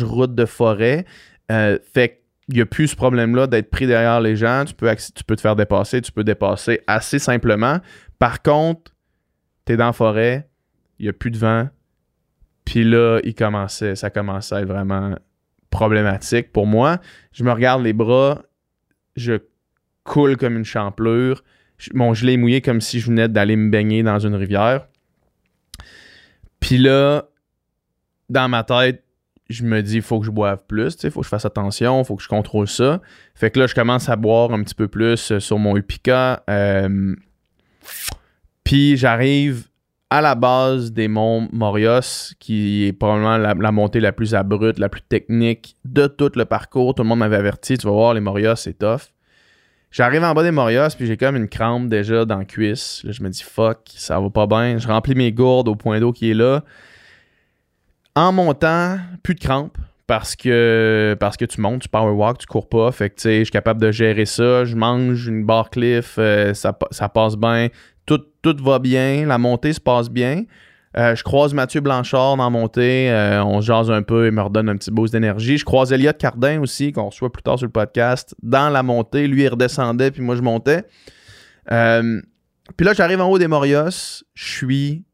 routes 0.03 0.35
de 0.35 0.45
forêt. 0.45 1.07
fait 1.49 2.20
il 2.51 2.57
n'y 2.57 2.61
a 2.63 2.67
plus 2.67 2.89
ce 2.89 2.97
problème-là 2.97 3.47
d'être 3.47 3.71
pris 3.71 3.87
derrière 3.87 4.21
les 4.21 4.35
gens. 4.35 4.65
Tu 4.67 4.75
peux, 4.75 4.93
tu 4.95 5.25
peux 5.25 5.37
te 5.37 5.41
faire 5.41 5.55
dépasser, 5.55 6.03
tu 6.03 6.11
peux 6.11 6.25
dépasser 6.25 6.81
assez 6.87 7.19
simplement. 7.19 7.79
Par 8.19 8.43
contre, 8.43 8.93
tu 9.67 9.73
es 9.73 9.77
dans 9.77 9.87
la 9.87 9.93
forêt, 9.93 10.49
il 10.99 11.05
n'y 11.05 11.09
a 11.09 11.13
plus 11.13 11.31
de 11.31 11.39
vent. 11.39 11.69
Puis 12.65 12.85
là, 12.85 13.21
il 13.23 13.35
commençait, 13.35 13.95
ça 13.95 14.11
commençait 14.11 14.57
à 14.57 14.61
être 14.63 14.69
vraiment 14.69 15.15
problématique 15.71 16.53
pour 16.53 16.67
moi. 16.67 16.99
Je 17.33 17.45
me 17.45 17.53
regarde 17.53 17.83
les 17.83 17.93
bras, 17.93 18.43
je 19.17 19.35
coule 20.03 20.37
comme 20.37 20.57
une 20.57 20.65
champlure. 20.65 21.45
Mon 21.95 22.15
gilet 22.15 22.35
est 22.35 22.37
mouillé 22.37 22.61
comme 22.61 22.81
si 22.81 23.01
je 23.01 23.07
venais 23.07 23.29
d'aller 23.29 23.57
me 23.57 23.71
baigner 23.71 24.03
dans 24.03 24.19
une 24.19 24.35
rivière. 24.35 24.89
Puis 26.59 26.79
là, 26.79 27.29
dans 28.29 28.49
ma 28.49 28.65
tête, 28.65 29.05
je 29.51 29.65
me 29.65 29.83
dis, 29.83 29.97
il 29.97 30.03
faut 30.03 30.21
que 30.21 30.27
je 30.27 30.31
boive 30.31 30.61
plus, 30.67 30.97
il 31.03 31.11
faut 31.11 31.21
que 31.21 31.25
je 31.25 31.29
fasse 31.29 31.45
attention, 31.45 32.01
il 32.01 32.05
faut 32.05 32.17
que 32.17 32.23
je 32.23 32.29
contrôle 32.29 32.69
ça. 32.69 33.01
Fait 33.35 33.51
que 33.51 33.59
là, 33.59 33.67
je 33.67 33.75
commence 33.75 34.09
à 34.09 34.17
boire 34.17 34.53
un 34.53 34.63
petit 34.63 34.77
peu 34.77 34.89
plus 34.89 35.33
euh, 35.33 35.41
sur 35.41 35.59
mon 35.59 35.77
Upica. 35.77 36.45
Euh, 36.49 37.15
puis 38.63 38.97
j'arrive 38.97 39.67
à 40.09 40.21
la 40.21 40.37
base 40.37 40.93
des 40.93 41.09
monts 41.09 41.49
Morios, 41.53 42.35
qui 42.39 42.87
est 42.87 42.93
probablement 42.93 43.39
la, 43.39 43.73
montée 43.73 44.01
la 44.01 44.13
plus 44.13 44.35
abrupte, 44.35 44.79
la 44.79 44.89
plus 44.89 45.03
technique 45.03 45.77
de 45.85 46.07
tout 46.07 46.31
le 46.37 46.45
parcours. 46.45 46.95
Tout 46.95 47.03
le 47.03 47.09
monde 47.09 47.19
m'avait 47.21 47.37
averti, 47.37 47.77
tu 47.77 47.87
vas 47.87 47.93
voir, 47.93 48.15
les 48.15 48.21
Morios, 48.21 48.57
c'est 48.57 48.79
tough. 48.79 49.13
J'arrive 49.91 50.23
en 50.23 50.33
bas 50.35 50.45
des 50.45 50.53
Morios, 50.53 50.91
puis 50.97 51.07
j'ai 51.07 51.17
comme 51.17 51.35
une 51.35 51.49
crampe 51.49 51.89
déjà 51.89 52.25
dans 52.25 52.39
la 52.39 52.45
cuisse. 52.45 53.03
Je 53.09 53.23
me 53.25 53.29
dis, 53.29 53.43
fuck, 53.43 53.81
ça 53.97 54.21
va 54.21 54.31
pas 54.31 54.47
bien. 54.47 54.79
Je 54.79 54.87
remplis 54.87 55.17
mes 55.17 55.33
gourdes 55.33 55.67
au 55.67 55.75
point 55.75 55.99
d'eau 55.99 56.13
qui 56.13 56.31
est 56.31 56.35
là. 56.35 56.63
En 58.15 58.33
montant, 58.33 58.99
plus 59.23 59.35
de 59.35 59.41
crampes 59.41 59.79
parce 60.11 60.35
que 60.35 61.17
tu 61.49 61.61
montes, 61.61 61.83
tu 61.83 61.89
power 61.89 62.11
walk, 62.11 62.39
tu 62.39 62.47
cours 62.47 62.69
pas. 62.69 62.91
Je 62.91 63.45
suis 63.45 63.45
capable 63.45 63.81
de 63.81 63.93
gérer 63.93 64.27
ça. 64.27 64.65
Je 64.65 64.75
mange 64.75 65.29
une 65.29 65.45
barre 65.45 65.71
cliff, 65.71 66.17
euh, 66.19 66.53
ça, 66.53 66.73
passe 66.73 67.37
bien. 67.37 67.69
Tout, 68.07 68.25
va 68.61 68.81
bien. 68.81 69.25
La 69.27 69.39
montée 69.39 69.73
se 69.73 69.81
passe 69.81 70.11
bien. 70.11 70.47
Euh, 70.97 71.15
je 71.15 71.23
croise 71.23 71.55
Mathieu 71.55 71.81
Blanchard 71.81 72.37
dans 72.37 72.43
la 72.43 72.51
montée. 72.51 73.09
Euh, 73.09 73.45
on 73.45 73.61
se 73.61 73.67
jase 73.67 73.89
un 73.89 74.03
peu, 74.03 74.27
il 74.27 74.33
me 74.33 74.43
redonne 74.43 74.69
un 74.69 74.77
petit 74.77 74.91
boost 74.91 75.13
d'énergie. 75.13 75.59
Je 75.59 75.65
croise 75.65 75.93
Elliot 75.93 76.15
Cardin 76.19 76.61
aussi, 76.61 76.91
qu'on 76.91 77.11
reçoit 77.11 77.31
plus 77.31 77.45
tard 77.45 77.59
sur 77.59 77.67
le 77.67 77.73
podcast, 77.73 78.35
dans 78.43 78.69
la 78.69 78.83
montée. 78.83 79.29
Lui, 79.29 79.45
il 79.45 79.49
redescendait, 79.49 80.11
puis 80.11 80.23
moi, 80.23 80.35
je 80.35 80.43
montais. 80.43 80.83
puis 81.69 82.85
là, 82.85 82.95
j'arrive 82.95 83.21
en 83.21 83.29
haut 83.31 83.39
des 83.39 83.47
Morios. 83.47 84.25
Je 84.35 84.45
suis 84.45 85.05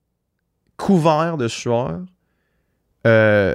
couvert 0.78 1.36
de 1.36 1.48
sueur. 1.48 2.00
Euh, 3.06 3.54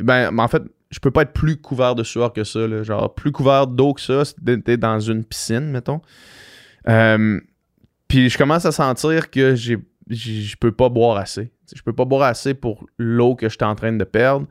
ben, 0.00 0.38
en 0.38 0.48
fait, 0.48 0.62
je 0.90 1.00
peux 1.00 1.10
pas 1.10 1.22
être 1.22 1.32
plus 1.32 1.56
couvert 1.56 1.94
de 1.94 2.02
sueur 2.02 2.32
que 2.32 2.44
ça. 2.44 2.82
genre, 2.82 3.14
plus 3.14 3.32
couvert 3.32 3.66
d'eau 3.66 3.94
que 3.94 4.00
ça, 4.00 4.24
c'était 4.24 4.76
dans 4.76 5.00
une 5.00 5.24
piscine, 5.24 5.70
mettons. 5.70 6.00
Euh, 6.88 7.40
puis 8.08 8.30
je 8.30 8.38
commence 8.38 8.64
à 8.64 8.72
sentir 8.72 9.30
que 9.30 9.56
j'ai, 9.56 9.78
je 10.08 10.56
peux 10.56 10.72
pas 10.72 10.88
boire 10.88 11.16
assez. 11.16 11.50
Je 11.74 11.82
peux 11.82 11.92
pas 11.92 12.04
boire 12.04 12.22
assez 12.22 12.54
pour 12.54 12.86
l'eau 12.98 13.34
que 13.34 13.48
je 13.48 13.54
suis 13.54 13.64
en 13.64 13.74
train 13.74 13.92
de 13.92 14.04
perdre. 14.04 14.46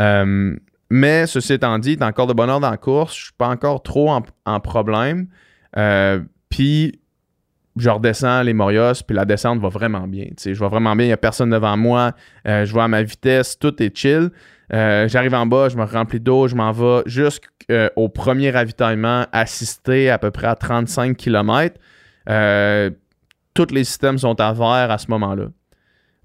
Euh, 0.00 0.56
mais 0.90 1.26
ceci 1.26 1.52
étant 1.52 1.78
dit, 1.78 1.96
t'es 1.96 2.04
encore 2.04 2.26
de 2.26 2.32
bonheur 2.32 2.58
dans 2.58 2.70
la 2.70 2.76
course. 2.76 3.16
Je 3.16 3.24
suis 3.24 3.32
pas 3.36 3.48
encore 3.48 3.82
trop 3.82 4.10
en, 4.10 4.60
problème. 4.60 5.28
puis 6.48 7.00
je 7.80 7.90
redescends 7.90 8.42
les 8.42 8.54
Morios, 8.54 9.02
puis 9.06 9.16
la 9.16 9.24
descente 9.24 9.60
va 9.60 9.68
vraiment 9.68 10.06
bien. 10.06 10.26
Je 10.42 10.50
vais 10.50 10.68
vraiment 10.68 10.94
bien, 10.94 11.06
il 11.06 11.08
n'y 11.08 11.12
a 11.12 11.18
personne 11.18 11.50
devant 11.50 11.76
moi, 11.76 12.12
euh, 12.46 12.64
je 12.64 12.72
vois 12.72 12.84
à 12.84 12.88
ma 12.88 13.02
vitesse, 13.02 13.58
tout 13.58 13.82
est 13.82 13.96
chill. 13.96 14.30
Euh, 14.72 15.08
j'arrive 15.08 15.34
en 15.34 15.46
bas, 15.46 15.68
je 15.68 15.76
me 15.76 15.84
remplis 15.84 16.20
d'eau, 16.20 16.48
je 16.48 16.54
m'en 16.54 16.72
vais 16.72 17.02
jusqu'au 17.06 18.08
premier 18.08 18.50
ravitaillement 18.50 19.26
assisté 19.32 20.10
à 20.10 20.18
peu 20.18 20.30
près 20.30 20.46
à 20.46 20.54
35 20.54 21.16
km. 21.16 21.78
tous 23.54 23.66
les 23.72 23.84
systèmes 23.84 24.18
sont 24.18 24.38
à 24.40 24.52
vert 24.52 24.90
à 24.90 24.98
ce 24.98 25.10
moment-là. 25.10 25.46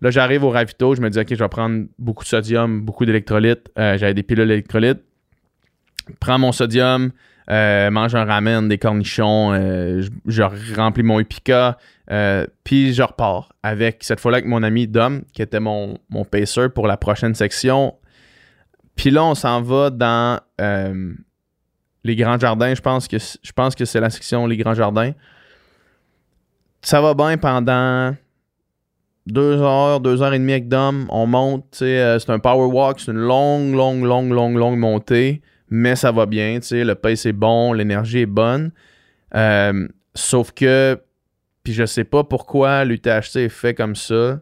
Là, 0.01 0.12
j'arrive 0.12 0.43
au 0.43 0.50
ravito, 0.50 0.95
je 0.95 1.01
me 1.01 1.10
dis, 1.10 1.17
OK, 1.17 1.27
je 1.29 1.36
vais 1.36 1.50
prendre 1.50 1.86
beaucoup 1.98 2.25
de 2.25 2.29
sodium, 2.29 2.81
beaucoup 2.81 3.05
d'électrolytes. 3.05 3.72
J'avais 3.77 4.13
des 4.13 4.24
pilules 4.24 4.50
d'électrolytes. 4.50 5.01
Prends 6.19 6.38
mon 6.38 6.51
sodium, 6.51 7.12
euh, 7.50 7.92
mange 7.92 8.16
un 8.16 8.26
ramen, 8.26 8.68
des 8.70 8.78
cornichons, 8.78 9.54
euh, 9.54 10.02
je, 10.26 10.44
remplis 10.76 11.04
mon 11.04 11.20
Epica, 11.20 11.78
euh, 12.10 12.48
puis 12.64 12.94
je 12.94 13.04
repars 13.04 13.54
avec, 13.64 14.04
cette 14.04 14.20
fois-là, 14.20 14.38
avec 14.38 14.48
mon 14.48 14.64
ami 14.64 14.88
Dom, 14.88 15.24
qui 15.34 15.42
était 15.42 15.60
mon, 15.60 15.98
mon 16.10 16.24
pacer 16.24 16.70
pour 16.70 16.88
la 16.88 16.96
prochaine 16.96 17.36
section. 17.36 17.96
Puis 18.96 19.10
là, 19.12 19.26
on 19.26 19.36
s'en 19.36 19.62
va 19.62 19.90
dans 19.90 20.40
les 22.04 22.16
Grands 22.16 22.40
Jardins. 22.40 22.76
Je 22.76 22.82
pense 22.82 23.08
que, 23.08 23.18
que 23.18 23.86
c'est 23.86 24.00
la 24.00 24.10
section 24.10 24.46
Les 24.46 24.58
Grands 24.58 24.76
Jardins. 24.76 25.12
Ça 26.82 27.02
va 27.02 27.14
bien 27.14 27.38
pendant 27.38 28.16
deux 29.26 29.62
heures, 29.62 30.00
deux 30.00 30.22
heures 30.22 30.34
et 30.34 30.40
demie 30.40 30.52
avec 30.52 30.68
Dom. 30.68 31.08
On 31.10 31.26
monte, 31.26 31.66
c'est 31.72 32.30
un 32.30 32.40
power 32.40 32.68
walk, 32.68 33.00
c'est 33.00 33.12
une 33.12 33.18
longue, 33.18 33.74
longue, 33.74 34.04
longue, 34.04 34.32
longue, 34.32 34.56
longue 34.58 34.78
montée 34.78 35.42
mais 35.75 35.96
ça 35.96 36.12
va 36.12 36.27
bien, 36.27 36.60
tu 36.60 36.68
sais, 36.68 36.84
le 36.84 36.94
pace 36.94 37.25
est 37.25 37.34
bon, 37.34 37.74
l'énergie 37.74 38.20
est 38.20 38.25
bonne. 38.27 38.72
Euh, 39.34 39.88
sauf 40.13 40.51
que, 40.51 41.01
puis 41.63 41.74
je 41.74 41.84
sais 41.88 42.03
pas 42.03 42.24
pourquoi 42.24 42.86
l'UTHC 42.86 43.38
est 43.38 43.50
fait 43.50 43.74
comme 43.74 43.96
ça. 43.96 44.39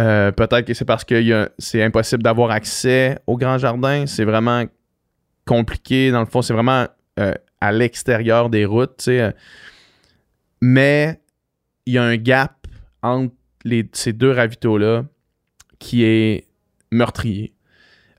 Euh, 0.00 0.32
peut-être 0.32 0.62
que 0.62 0.72
c'est 0.72 0.86
parce 0.86 1.04
que 1.04 1.50
c'est 1.58 1.82
impossible 1.82 2.22
d'avoir 2.22 2.52
accès 2.52 3.18
au 3.26 3.36
grand 3.36 3.58
jardin. 3.58 4.06
C'est 4.06 4.24
vraiment 4.24 4.64
compliqué. 5.44 6.10
Dans 6.10 6.20
le 6.20 6.26
fond, 6.26 6.40
c'est 6.40 6.54
vraiment 6.54 6.86
euh, 7.20 7.34
à 7.60 7.70
l'extérieur 7.70 8.48
des 8.48 8.64
routes. 8.64 9.10
Mais 10.62 11.20
il 11.84 11.92
y 11.92 11.98
a 11.98 12.02
un 12.02 12.16
gap 12.16 12.66
entre 13.02 13.34
ces 13.92 14.14
deux 14.14 14.30
ravitaux-là 14.30 15.04
qui 15.78 16.02
est 16.02 16.46
meurtrier. 16.90 17.53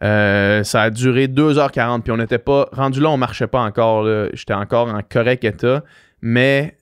Euh, 0.06 0.64
ça 0.64 0.84
a 0.84 0.90
duré 0.92 1.28
2h40, 1.28 2.02
puis 2.02 2.12
on 2.12 2.18
n'était 2.18 2.38
pas. 2.38 2.70
Rendu 2.72 3.02
là, 3.02 3.10
on 3.10 3.18
marchait 3.18 3.48
pas 3.48 3.62
encore. 3.62 4.08
J'étais 4.34 4.54
encore 4.54 4.88
en 4.88 5.02
correct 5.02 5.44
état, 5.44 5.84
mais 6.22 6.78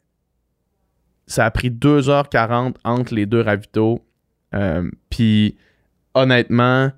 ça 1.27 1.45
a 1.45 1.51
pris 1.51 1.69
2h40 1.69 2.75
entre 2.83 3.13
les 3.13 3.25
deux 3.25 3.41
ravitaux. 3.41 4.03
Euh, 4.53 4.89
puis 5.09 5.57
honnêtement, 6.13 6.91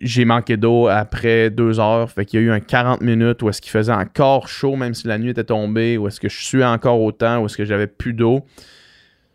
j'ai 0.00 0.24
manqué 0.24 0.56
d'eau 0.56 0.88
après 0.88 1.50
2 1.50 1.78
heures. 1.78 2.10
Fait 2.10 2.24
qu'il 2.24 2.40
y 2.40 2.42
a 2.42 2.46
eu 2.46 2.50
un 2.50 2.60
40 2.60 3.00
minutes 3.00 3.42
où 3.42 3.48
est-ce 3.48 3.60
qu'il 3.60 3.70
faisait 3.70 3.92
encore 3.92 4.48
chaud, 4.48 4.76
même 4.76 4.94
si 4.94 5.06
la 5.06 5.18
nuit 5.18 5.30
était 5.30 5.44
tombée, 5.44 5.98
où 5.98 6.08
est-ce 6.08 6.20
que 6.20 6.28
je 6.28 6.42
suis 6.42 6.64
encore 6.64 7.00
autant, 7.00 7.40
où 7.42 7.46
est-ce 7.46 7.56
que 7.56 7.64
j'avais 7.64 7.86
plus 7.86 8.14
d'eau. 8.14 8.44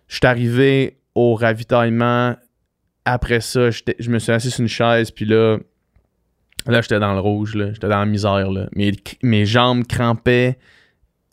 Je 0.07 0.15
suis 0.15 0.25
arrivé 0.25 0.97
au 1.13 1.35
ravitaillement 1.35 2.35
après 3.05 3.39
ça, 3.39 3.69
je 3.71 4.09
me 4.09 4.19
suis 4.19 4.31
assis 4.31 4.51
sur 4.51 4.61
une 4.61 4.67
chaise, 4.67 5.11
puis 5.11 5.25
là, 5.25 5.57
là 6.65 6.81
j'étais 6.81 6.99
dans 6.99 7.13
le 7.13 7.19
rouge, 7.19 7.55
j'étais 7.55 7.87
dans 7.87 7.99
la 7.99 8.05
misère. 8.05 8.51
Là. 8.51 8.67
Mes, 8.73 8.93
mes 9.21 9.45
jambes 9.45 9.85
crampaient 9.85 10.57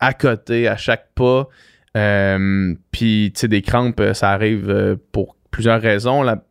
à 0.03 0.13
côté 0.15 0.69
à 0.69 0.77
chaque 0.77 1.09
pas. 1.15 1.49
Euh, 1.97 2.75
puis, 2.91 3.31
tu 3.35 3.41
sais, 3.41 3.49
des 3.49 3.63
crampes, 3.63 4.01
euh, 4.01 4.15
ça 4.15 4.31
arrive 4.31 4.69
euh, 4.69 4.97
pour 5.13 5.37
plusieurs 5.51 5.81
raisons. 5.81 6.23
La, 6.23 6.43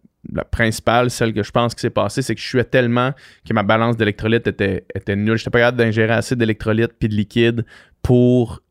principale, 0.51 1.09
celle 1.09 1.33
que 1.33 1.41
je 1.41 1.51
pense 1.51 1.73
qui 1.73 1.81
s'est 1.81 1.89
passée, 1.89 2.21
c'est 2.21 2.35
que 2.35 2.41
je 2.41 2.47
suis 2.47 2.63
tellement 2.63 3.11
que 3.47 3.53
ma 3.53 3.63
balance 3.63 3.97
d'électrolytes 3.97 4.45
était, 4.45 4.85
était 4.93 5.15
nulle. 5.15 5.37
J'étais 5.37 5.49
pas 5.49 5.59
capable 5.59 5.79
d'ingérer 5.79 6.13
assez 6.13 6.35
d'électrolytes 6.35 6.93
puis 6.97 7.09
de 7.09 7.15
liquide 7.15 7.65
pour 8.03 8.61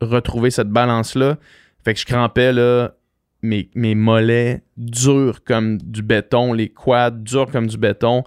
retrouver 0.00 0.50
cette 0.50 0.68
balance-là. 0.68 1.36
Fait 1.84 1.94
que 1.94 2.00
je 2.00 2.06
crampais 2.06 2.52
là, 2.52 2.94
mes, 3.42 3.94
mollets 3.94 4.62
durs 4.76 5.42
comme 5.44 5.78
du 5.78 6.02
béton, 6.02 6.52
les 6.52 6.68
quads 6.68 7.10
durs 7.10 7.50
comme 7.50 7.66
du 7.66 7.78
béton. 7.78 8.24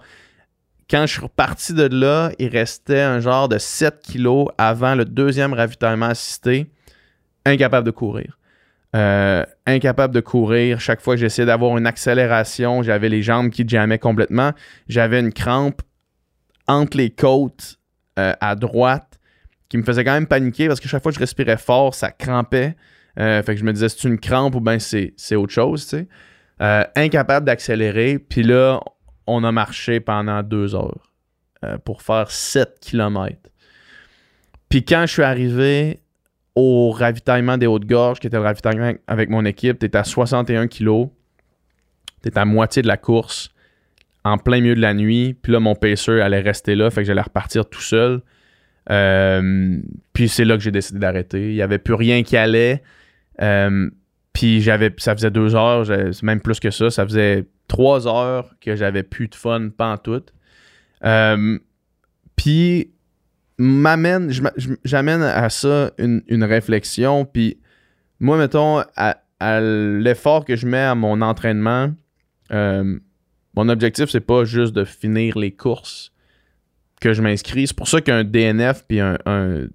Quand 0.90 1.06
je 1.06 1.12
suis 1.12 1.22
reparti 1.22 1.72
de 1.72 1.88
là, 1.90 2.30
il 2.38 2.48
restait 2.48 3.00
un 3.00 3.20
genre 3.20 3.48
de 3.48 3.58
7 3.58 4.00
kilos 4.02 4.48
avant 4.58 4.94
le 4.94 5.04
deuxième 5.04 5.54
ravitaillement 5.54 6.06
assisté, 6.06 6.70
incapable 7.46 7.86
de 7.86 7.90
courir. 7.90 8.38
Euh, 8.94 9.44
incapable 9.66 10.14
de 10.14 10.20
courir. 10.20 10.80
Chaque 10.80 11.00
fois 11.00 11.14
que 11.14 11.20
j'essayais 11.20 11.46
d'avoir 11.46 11.76
une 11.76 11.86
accélération, 11.86 12.82
j'avais 12.82 13.08
les 13.08 13.22
jambes 13.22 13.50
qui 13.50 13.66
jammaient 13.66 13.98
complètement. 13.98 14.52
J'avais 14.88 15.18
une 15.18 15.32
crampe 15.32 15.82
entre 16.68 16.96
les 16.96 17.10
côtes 17.10 17.78
euh, 18.18 18.34
à 18.40 18.54
droite 18.54 19.18
qui 19.68 19.78
me 19.78 19.82
faisait 19.82 20.04
quand 20.04 20.12
même 20.12 20.28
paniquer 20.28 20.68
parce 20.68 20.78
que 20.78 20.88
chaque 20.88 21.02
fois 21.02 21.10
que 21.10 21.16
je 21.16 21.20
respirais 21.20 21.56
fort, 21.56 21.96
ça 21.96 22.12
crampait. 22.12 22.76
Euh, 23.18 23.42
fait 23.42 23.54
que 23.54 23.60
je 23.60 23.64
me 23.64 23.72
disais, 23.72 23.88
c'est 23.88 24.04
une 24.08 24.18
crampe 24.18 24.54
ou 24.54 24.60
bien 24.60 24.78
c'est, 24.78 25.36
autre 25.36 25.52
chose, 25.52 25.84
tu 25.84 25.98
sais. 25.98 26.08
Euh, 26.60 26.84
incapable 26.96 27.46
d'accélérer. 27.46 28.18
Puis 28.18 28.42
là, 28.42 28.80
on 29.26 29.44
a 29.44 29.52
marché 29.52 30.00
pendant 30.00 30.42
deux 30.42 30.74
heures 30.74 31.12
euh, 31.64 31.78
pour 31.78 32.02
faire 32.02 32.30
7 32.30 32.78
km. 32.80 33.36
Puis 34.68 34.84
quand 34.84 35.02
je 35.06 35.12
suis 35.12 35.22
arrivé 35.22 36.00
au 36.54 36.90
ravitaillement 36.90 37.58
des 37.58 37.66
Hautes-Gorges, 37.66 38.20
qui 38.20 38.28
était 38.28 38.36
le 38.36 38.42
ravitaillement 38.42 38.92
avec 39.06 39.30
mon 39.30 39.44
équipe, 39.44 39.78
t'es 39.78 39.96
à 39.96 40.04
61 40.04 40.68
kg. 40.68 41.08
T'es 42.22 42.36
à 42.38 42.44
moitié 42.44 42.82
de 42.82 42.86
la 42.86 42.96
course, 42.96 43.50
en 44.24 44.38
plein 44.38 44.60
milieu 44.60 44.74
de 44.74 44.80
la 44.80 44.94
nuit. 44.94 45.34
Puis 45.34 45.52
là, 45.52 45.60
mon 45.60 45.74
pacer 45.74 46.20
allait 46.20 46.40
rester 46.40 46.74
là, 46.74 46.90
fait 46.90 47.02
que 47.02 47.06
j'allais 47.06 47.20
repartir 47.20 47.68
tout 47.68 47.82
seul. 47.82 48.22
puis 48.86 50.28
c'est 50.28 50.44
là 50.44 50.56
que 50.56 50.62
j'ai 50.62 50.70
décidé 50.70 51.00
d'arrêter. 51.00 51.50
Il 51.50 51.54
n'y 51.54 51.62
avait 51.62 51.78
plus 51.78 51.94
rien 51.94 52.22
qui 52.22 52.36
allait. 52.36 52.82
Euh, 53.40 53.90
puis 54.32 54.60
j'avais, 54.60 54.92
ça 54.98 55.14
faisait 55.14 55.30
deux 55.30 55.54
heures, 55.54 55.86
même 56.22 56.40
plus 56.40 56.60
que 56.60 56.70
ça, 56.70 56.90
ça 56.90 57.04
faisait 57.04 57.46
trois 57.68 58.06
heures 58.08 58.54
que 58.60 58.76
j'avais 58.76 59.02
plus 59.02 59.28
de 59.28 59.34
fun 59.34 59.68
pantoute. 59.76 60.32
Euh, 61.04 61.58
puis 62.36 62.90
j'amène 63.58 65.22
à 65.22 65.50
ça 65.50 65.92
une, 65.98 66.44
réflexion. 66.44 67.24
Puis 67.24 67.58
moi, 68.20 68.36
mettons, 68.36 68.82
à, 68.96 69.60
l'effort 69.60 70.44
que 70.44 70.56
je 70.56 70.66
mets 70.66 70.78
à 70.78 70.94
mon 70.94 71.20
entraînement, 71.20 71.92
euh, 72.52 72.98
mon 73.54 73.68
objectif, 73.68 74.08
c'est 74.10 74.20
pas 74.20 74.44
juste 74.44 74.74
de 74.74 74.84
finir 74.84 75.38
les 75.38 75.52
courses 75.52 76.13
que 77.04 77.12
je 77.12 77.20
m'inscris. 77.20 77.66
C'est 77.66 77.76
pour 77.76 77.86
ça 77.86 78.00
qu'un 78.00 78.24
DNF 78.24 78.84
puis 78.88 78.98
un, 78.98 79.18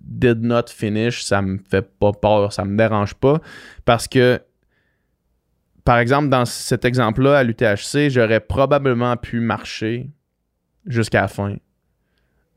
did 0.01 0.41
not 0.41 0.63
finish, 0.69 1.23
ça 1.23 1.43
me 1.43 1.59
fait 1.69 1.87
pas 1.99 2.11
peur, 2.11 2.51
ça 2.51 2.65
me 2.65 2.75
dérange 2.75 3.13
pas. 3.13 3.39
Parce 3.85 4.07
que, 4.07 4.41
par 5.85 5.99
exemple, 5.99 6.29
dans 6.29 6.45
cet 6.45 6.85
exemple-là, 6.85 7.37
à 7.37 7.43
l'UTHC, 7.43 8.09
j'aurais 8.09 8.39
probablement 8.39 9.15
pu 9.15 9.41
marcher 9.41 10.09
jusqu'à 10.87 11.21
la 11.21 11.27
fin. 11.27 11.55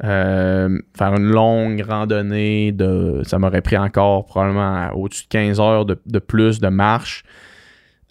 Euh, 0.05 0.81
faire 0.97 1.15
une 1.15 1.31
longue 1.31 1.85
randonnée 1.87 2.73
de. 2.73 3.21
Ça 3.25 3.39
m'aurait 3.39 3.61
pris 3.61 3.77
encore 3.77 4.25
probablement 4.25 4.91
au-dessus 4.95 5.25
de 5.25 5.29
15 5.29 5.61
heures 5.61 5.85
de, 5.85 6.19
plus 6.19 6.61
de 6.61 6.69
marche. 6.69 7.25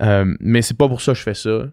Euh, 0.04 0.32
mais 0.40 0.62
c'est 0.62 0.78
pas 0.78 0.88
pour 0.88 1.02
ça 1.02 1.14
que 1.14 1.18
je 1.18 1.24
fais 1.24 1.34
ça. 1.34 1.64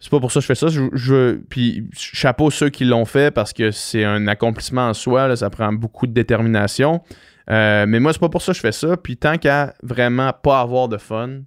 C'est 0.00 0.10
pas 0.10 0.18
pour 0.18 0.32
ça 0.32 0.40
que 0.40 0.42
je 0.42 0.46
fais 0.46 0.54
ça. 0.54 0.68
Je, 0.68 1.36
puis 1.50 1.86
chapeau 1.92 2.50
ceux 2.50 2.70
qui 2.70 2.84
l'ont 2.84 3.04
fait 3.04 3.30
parce 3.30 3.52
que 3.52 3.70
c'est 3.70 4.04
un 4.04 4.26
accomplissement 4.26 4.88
en 4.88 4.94
soi. 4.94 5.36
ça 5.36 5.50
prend 5.50 5.72
beaucoup 5.72 6.06
de 6.06 6.12
détermination. 6.12 7.02
Euh, 7.50 7.84
mais 7.86 8.00
moi, 8.00 8.12
c'est 8.12 8.18
pas 8.18 8.30
pour 8.30 8.40
ça 8.40 8.52
que 8.52 8.56
je 8.56 8.62
fais 8.62 8.72
ça. 8.72 8.96
Puis 8.96 9.18
tant 9.18 9.36
qu'à 9.36 9.74
vraiment 9.82 10.32
pas 10.32 10.60
avoir 10.60 10.88
de 10.88 10.96
fun 10.96 11.42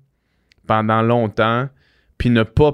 pendant 0.68 1.02
longtemps, 1.02 1.68
puis 2.20 2.30
ne 2.30 2.44
pas 2.44 2.74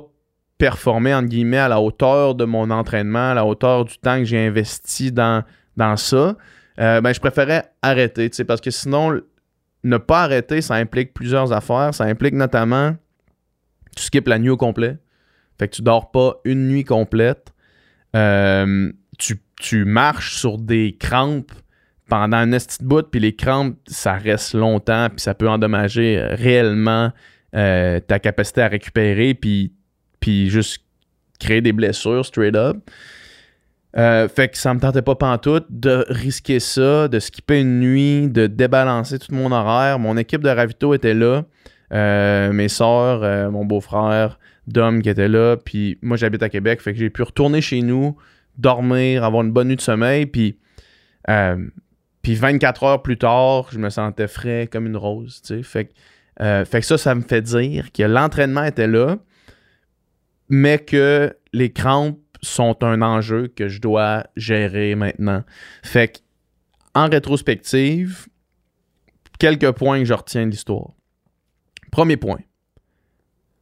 performer, 0.58 1.14
entre 1.14 1.30
guillemets, 1.30 1.58
à 1.58 1.70
la 1.70 1.80
hauteur 1.80 2.36
de 2.36 2.44
mon 2.44 2.70
entraînement, 2.70 3.32
à 3.32 3.34
la 3.34 3.46
hauteur 3.46 3.86
du 3.86 3.98
temps 3.98 4.18
que 4.18 4.26
j'ai 4.26 4.46
investi 4.46 5.14
dans, 5.14 5.44
dans 5.78 5.96
ça, 5.96 6.36
euh, 6.80 7.00
ben, 7.00 7.14
je 7.14 7.20
préférais 7.22 7.72
arrêter. 7.82 8.30
Parce 8.46 8.60
que 8.60 8.70
sinon, 8.70 9.22
ne 9.84 9.98
pas 9.98 10.24
arrêter, 10.24 10.62
ça 10.62 10.76
implique 10.76 11.14
plusieurs 11.14 11.54
affaires. 11.54 11.94
Ça 11.94 12.04
implique 12.04 12.34
notamment, 12.34 12.96
tu 13.96 14.04
skippes 14.04 14.28
la 14.28 14.40
nuit 14.40 14.50
au 14.50 14.58
complet. 14.58 14.98
Fait 15.60 15.68
que 15.68 15.76
tu 15.76 15.82
dors 15.82 16.12
pas 16.12 16.38
une 16.46 16.68
nuit 16.68 16.86
complète. 16.86 17.54
Euh, 18.16 18.92
tu, 19.18 19.86
marches 19.86 20.36
sur 20.36 20.58
des 20.58 20.96
crampes 20.98 21.52
pendant 22.08 22.38
un 22.38 22.50
petit 22.52 22.84
bout, 22.84 23.04
puis 23.04 23.20
les 23.20 23.36
crampes, 23.36 23.78
ça 23.86 24.14
reste 24.14 24.56
longtemps, 24.56 25.10
puis 25.10 25.20
ça 25.20 25.36
peut 25.36 25.50
endommager 25.50 26.18
réellement 26.32 27.12
euh, 27.56 28.00
ta 28.00 28.20
capacité 28.20 28.62
à 28.62 28.68
récupérer, 28.68 29.34
puis, 29.34 29.74
puis 30.20 30.50
juste 30.50 30.84
créer 31.40 31.62
des 31.62 31.74
blessures 31.74 32.26
straight 32.26 32.56
up. 32.56 32.78
Euh, 33.98 34.28
fait 34.28 34.50
que 34.50 34.58
ça 34.58 34.74
me 34.74 34.80
tentait 34.80 35.02
pas 35.02 35.16
pantoute 35.16 35.66
de 35.70 36.06
risquer 36.10 36.60
ça, 36.60 37.08
de 37.08 37.20
skipper 37.20 37.62
une 37.62 37.80
nuit, 37.80 38.30
de 38.30 38.46
débalancer 38.48 39.18
tout 39.18 39.34
mon 39.34 39.52
horaire. 39.52 39.98
Mon 39.98 40.16
équipe 40.18 40.42
de 40.42 40.50
ravito 40.50 40.94
était 40.94 41.16
là. 41.16 41.44
Euh, 41.92 42.54
mes 42.54 42.68
soeurs, 42.68 43.24
euh, 43.24 43.50
mon 43.50 43.66
beau-frère, 43.66 44.38
Dom 44.70 45.02
qui 45.02 45.10
était 45.10 45.28
là. 45.28 45.58
Puis 45.58 45.98
moi, 46.02 46.18
j'habite 46.18 46.44
à 46.44 46.50
Québec. 46.50 46.82
Fait 46.82 46.94
que 46.94 47.00
j'ai 47.00 47.10
pu 47.10 47.24
retourner 47.24 47.62
chez 47.62 47.82
nous, 47.82 48.16
dormir, 48.58 49.24
avoir 49.24 49.44
une 49.44 49.52
bonne 49.52 49.68
nuit 49.68 49.76
de 49.76 49.82
sommeil. 49.82 50.26
Puis, 50.26 50.58
puis 52.22 52.36
24 52.36 52.84
heures 52.84 53.02
plus 53.02 53.18
tard, 53.18 53.68
je 53.72 53.80
me 53.80 53.90
sentais 53.90 54.28
frais 54.28 54.68
comme 54.72 54.86
une 54.86 54.98
rose. 54.98 55.42
Fait, 55.64 55.86
que, 55.86 56.66
fait 56.66 56.80
que 56.80 56.86
ça, 56.86 56.98
ça 56.98 57.16
me 57.16 57.22
fait 57.22 57.42
dire 57.42 57.92
que 57.92 58.04
l'entraînement 58.04 58.64
était 58.64 58.88
là, 58.88 59.18
mais 60.50 60.80
que 60.80 61.36
les 61.54 61.72
crampes 61.72 62.20
sont 62.42 62.84
un 62.84 63.02
enjeu 63.02 63.48
que 63.48 63.68
je 63.68 63.82
dois 63.82 64.26
gérer 64.36 64.96
maintenant. 64.96 65.44
Fait 65.84 66.08
que, 66.08 66.20
en 66.96 67.08
rétrospective, 67.08 68.28
quelques 69.40 69.72
points 69.72 70.00
que 70.00 70.06
je 70.06 70.14
retiens 70.14 70.46
de 70.46 70.52
l'histoire. 70.52 70.92
Premier 71.92 72.18
point. 72.18 72.40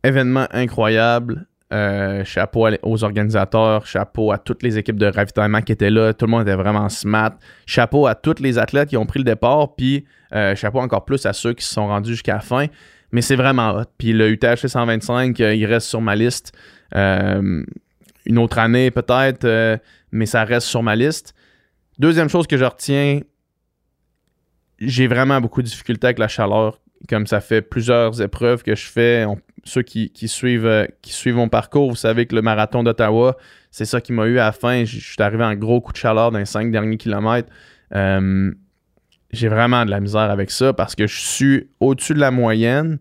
Événement 0.03 0.47
incroyable. 0.51 1.47
Euh, 1.73 2.23
chapeau 2.23 2.65
aux 2.81 3.03
organisateurs, 3.03 3.85
chapeau 3.85 4.31
à 4.31 4.37
toutes 4.37 4.63
les 4.63 4.77
équipes 4.77 4.97
de 4.97 5.07
ravitaillement 5.07 5.61
qui 5.61 5.73
étaient 5.73 5.89
là. 5.89 6.13
Tout 6.13 6.25
le 6.25 6.31
monde 6.31 6.43
était 6.43 6.55
vraiment 6.55 6.87
smart. 6.87 7.31
Chapeau 7.65 8.07
à 8.07 8.15
tous 8.15 8.39
les 8.39 8.57
athlètes 8.57 8.89
qui 8.89 8.97
ont 8.97 9.05
pris 9.05 9.19
le 9.19 9.25
départ. 9.25 9.75
Puis 9.75 10.05
euh, 10.33 10.55
chapeau 10.55 10.79
encore 10.79 11.03
plus 11.03 11.25
à 11.25 11.33
ceux 11.33 11.53
qui 11.53 11.65
se 11.65 11.73
sont 11.73 11.87
rendus 11.87 12.11
jusqu'à 12.11 12.35
la 12.35 12.39
fin. 12.39 12.67
Mais 13.11 13.21
c'est 13.21 13.35
vraiment 13.35 13.71
hot. 13.71 13.83
Puis 13.97 14.13
le 14.13 14.29
UTHC 14.29 14.67
125, 14.67 15.39
euh, 15.41 15.55
il 15.55 15.65
reste 15.65 15.87
sur 15.87 16.01
ma 16.01 16.15
liste 16.15 16.53
une 16.93 18.37
autre 18.37 18.59
année 18.59 18.91
peut-être, 18.91 19.79
mais 20.13 20.25
ça 20.25 20.45
reste 20.45 20.67
sur 20.67 20.83
ma 20.83 20.95
liste. 20.95 21.33
Deuxième 21.99 22.29
chose 22.29 22.47
que 22.47 22.55
je 22.55 22.63
retiens, 22.63 23.19
j'ai 24.79 25.07
vraiment 25.07 25.41
beaucoup 25.41 25.61
de 25.61 25.67
difficultés 25.67 26.07
avec 26.07 26.19
la 26.19 26.27
chaleur. 26.27 26.79
Comme 27.09 27.27
ça 27.27 27.41
fait 27.41 27.61
plusieurs 27.61 28.21
épreuves 28.21 28.63
que 28.63 28.75
je 28.75 28.85
fais, 28.85 29.25
ceux 29.63 29.81
qui, 29.81 30.11
suivent, 30.27 30.65
euh, 30.65 30.85
qui 31.01 31.13
suivent 31.13 31.35
mon 31.35 31.49
parcours, 31.49 31.89
vous 31.89 31.95
savez 31.95 32.25
que 32.25 32.35
le 32.35 32.41
marathon 32.41 32.83
d'Ottawa, 32.83 33.37
c'est 33.71 33.85
ça 33.85 34.01
qui 34.01 34.13
m'a 34.13 34.25
eu 34.25 34.39
à 34.39 34.45
la 34.45 34.51
fin. 34.51 34.85
Je 34.85 34.99
suis 34.99 35.21
arrivé 35.21 35.43
en 35.43 35.55
gros 35.55 35.81
coup 35.81 35.91
de 35.91 35.97
chaleur 35.97 36.31
dans 36.31 36.39
les 36.39 36.45
cinq 36.45 36.71
derniers 36.71 36.97
kilomètres. 36.97 37.49
Euh, 37.95 38.51
j'ai 39.31 39.47
vraiment 39.47 39.85
de 39.85 39.91
la 39.91 39.99
misère 39.99 40.29
avec 40.29 40.51
ça 40.51 40.73
parce 40.73 40.95
que 40.95 41.07
je 41.07 41.19
suis 41.19 41.69
au-dessus 41.79 42.13
de 42.13 42.19
la 42.19 42.31
moyenne. 42.31 42.99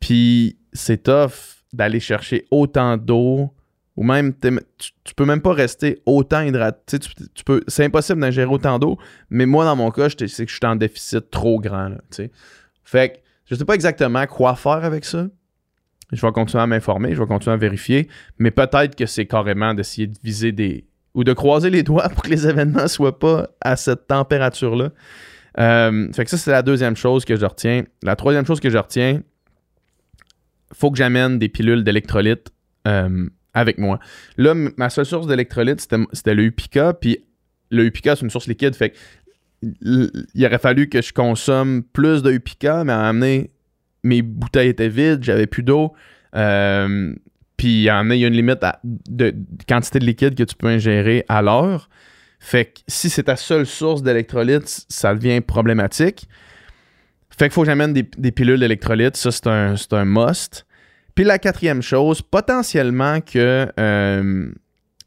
Puis 0.00 0.58
c'est 0.72 1.04
tough 1.04 1.62
d'aller 1.72 2.00
chercher 2.00 2.46
autant 2.50 2.96
d'eau 2.96 3.54
ou 3.96 4.02
même, 4.02 4.32
tu, 4.34 5.14
peux 5.14 5.26
même 5.26 5.42
pas 5.42 5.52
rester 5.52 6.00
autant 6.06 6.40
hydraté. 6.40 6.98
Tu, 6.98 7.44
peux, 7.44 7.62
c'est 7.68 7.84
impossible 7.84 8.20
d'ingérer 8.20 8.50
autant 8.50 8.78
d'eau, 8.78 8.96
mais 9.28 9.44
moi, 9.44 9.66
dans 9.66 9.76
mon 9.76 9.90
cas, 9.90 10.08
c'est 10.08 10.26
que 10.26 10.50
je 10.50 10.56
suis 10.56 10.60
en 10.64 10.76
déficit 10.76 11.30
trop 11.30 11.60
grand. 11.60 11.90
Fait 12.82 13.10
que 13.10 13.18
je 13.50 13.56
sais 13.56 13.64
pas 13.64 13.74
exactement 13.74 14.24
quoi 14.26 14.54
faire 14.54 14.84
avec 14.84 15.04
ça. 15.04 15.26
Je 16.12 16.24
vais 16.24 16.32
continuer 16.32 16.62
à 16.62 16.66
m'informer, 16.66 17.14
je 17.14 17.20
vais 17.20 17.26
continuer 17.26 17.54
à 17.54 17.56
vérifier, 17.56 18.08
mais 18.38 18.50
peut-être 18.50 18.96
que 18.96 19.06
c'est 19.06 19.26
carrément 19.26 19.74
d'essayer 19.74 20.06
de 20.06 20.16
viser 20.22 20.52
des. 20.52 20.84
ou 21.14 21.24
de 21.24 21.32
croiser 21.32 21.70
les 21.70 21.82
doigts 21.82 22.08
pour 22.14 22.22
que 22.22 22.30
les 22.30 22.46
événements 22.46 22.88
soient 22.88 23.18
pas 23.18 23.48
à 23.60 23.76
cette 23.76 24.06
température-là. 24.06 24.90
Euh, 25.58 26.12
fait 26.12 26.24
que 26.24 26.30
ça, 26.30 26.36
c'est 26.36 26.50
la 26.52 26.62
deuxième 26.62 26.96
chose 26.96 27.24
que 27.24 27.36
je 27.36 27.44
retiens. 27.44 27.84
La 28.02 28.14
troisième 28.14 28.46
chose 28.46 28.60
que 28.60 28.70
je 28.70 28.78
retiens, 28.78 29.20
faut 30.72 30.92
que 30.92 30.96
j'amène 30.96 31.38
des 31.38 31.48
pilules 31.48 31.82
d'électrolytes. 31.82 32.52
Euh, 32.86 33.28
avec 33.52 33.78
moi. 33.78 33.98
Là, 34.36 34.54
ma 34.54 34.90
seule 34.90 35.06
source 35.06 35.26
d'électrolyte, 35.26 35.80
c'était 36.12 36.34
le 36.34 36.44
Upica, 36.44 36.94
puis 36.94 37.24
le 37.70 37.84
Upica, 37.84 38.14
c'est 38.16 38.22
une 38.22 38.30
source 38.30 38.46
liquide, 38.46 38.76
il 39.62 40.46
aurait 40.46 40.58
fallu 40.58 40.88
que 40.88 41.02
je 41.02 41.12
consomme 41.12 41.82
plus 41.82 42.22
de 42.22 42.32
Upica, 42.32 42.84
mais 42.84 42.92
à 42.92 43.08
amener, 43.08 43.50
mes 44.02 44.22
bouteilles 44.22 44.68
étaient 44.68 44.88
vides, 44.88 45.22
j'avais 45.22 45.46
plus 45.46 45.62
d'eau. 45.62 45.92
Euh, 46.34 47.14
puis 47.56 47.68
il 47.68 47.82
y 47.82 47.90
a 47.90 48.00
une 48.00 48.32
limite 48.32 48.60
de, 48.84 49.34
quantité 49.68 49.98
de 49.98 50.06
liquide 50.06 50.34
que 50.34 50.44
tu 50.44 50.54
peux 50.54 50.68
ingérer 50.68 51.24
à 51.28 51.42
l'heure. 51.42 51.90
Fait 52.38 52.64
que 52.64 52.80
si 52.88 53.10
c'est 53.10 53.24
ta 53.24 53.36
seule 53.36 53.66
source 53.66 54.02
d'électrolyte, 54.02 54.86
ça 54.88 55.14
devient 55.14 55.42
problématique. 55.42 56.26
Fait 57.28 57.46
qu'il 57.46 57.52
faut 57.52 57.62
que 57.62 57.66
j'amène 57.66 57.92
des, 57.92 58.32
pilules 58.32 58.60
d'électrolyte. 58.60 59.16
Ça, 59.16 59.30
c'est 59.30 59.46
un, 59.46 59.74
un 59.90 60.04
must. 60.06 60.64
Puis 61.14 61.24
la 61.24 61.38
quatrième 61.38 61.82
chose, 61.82 62.22
potentiellement 62.22 63.20
que 63.20 63.70
euh, 63.78 64.50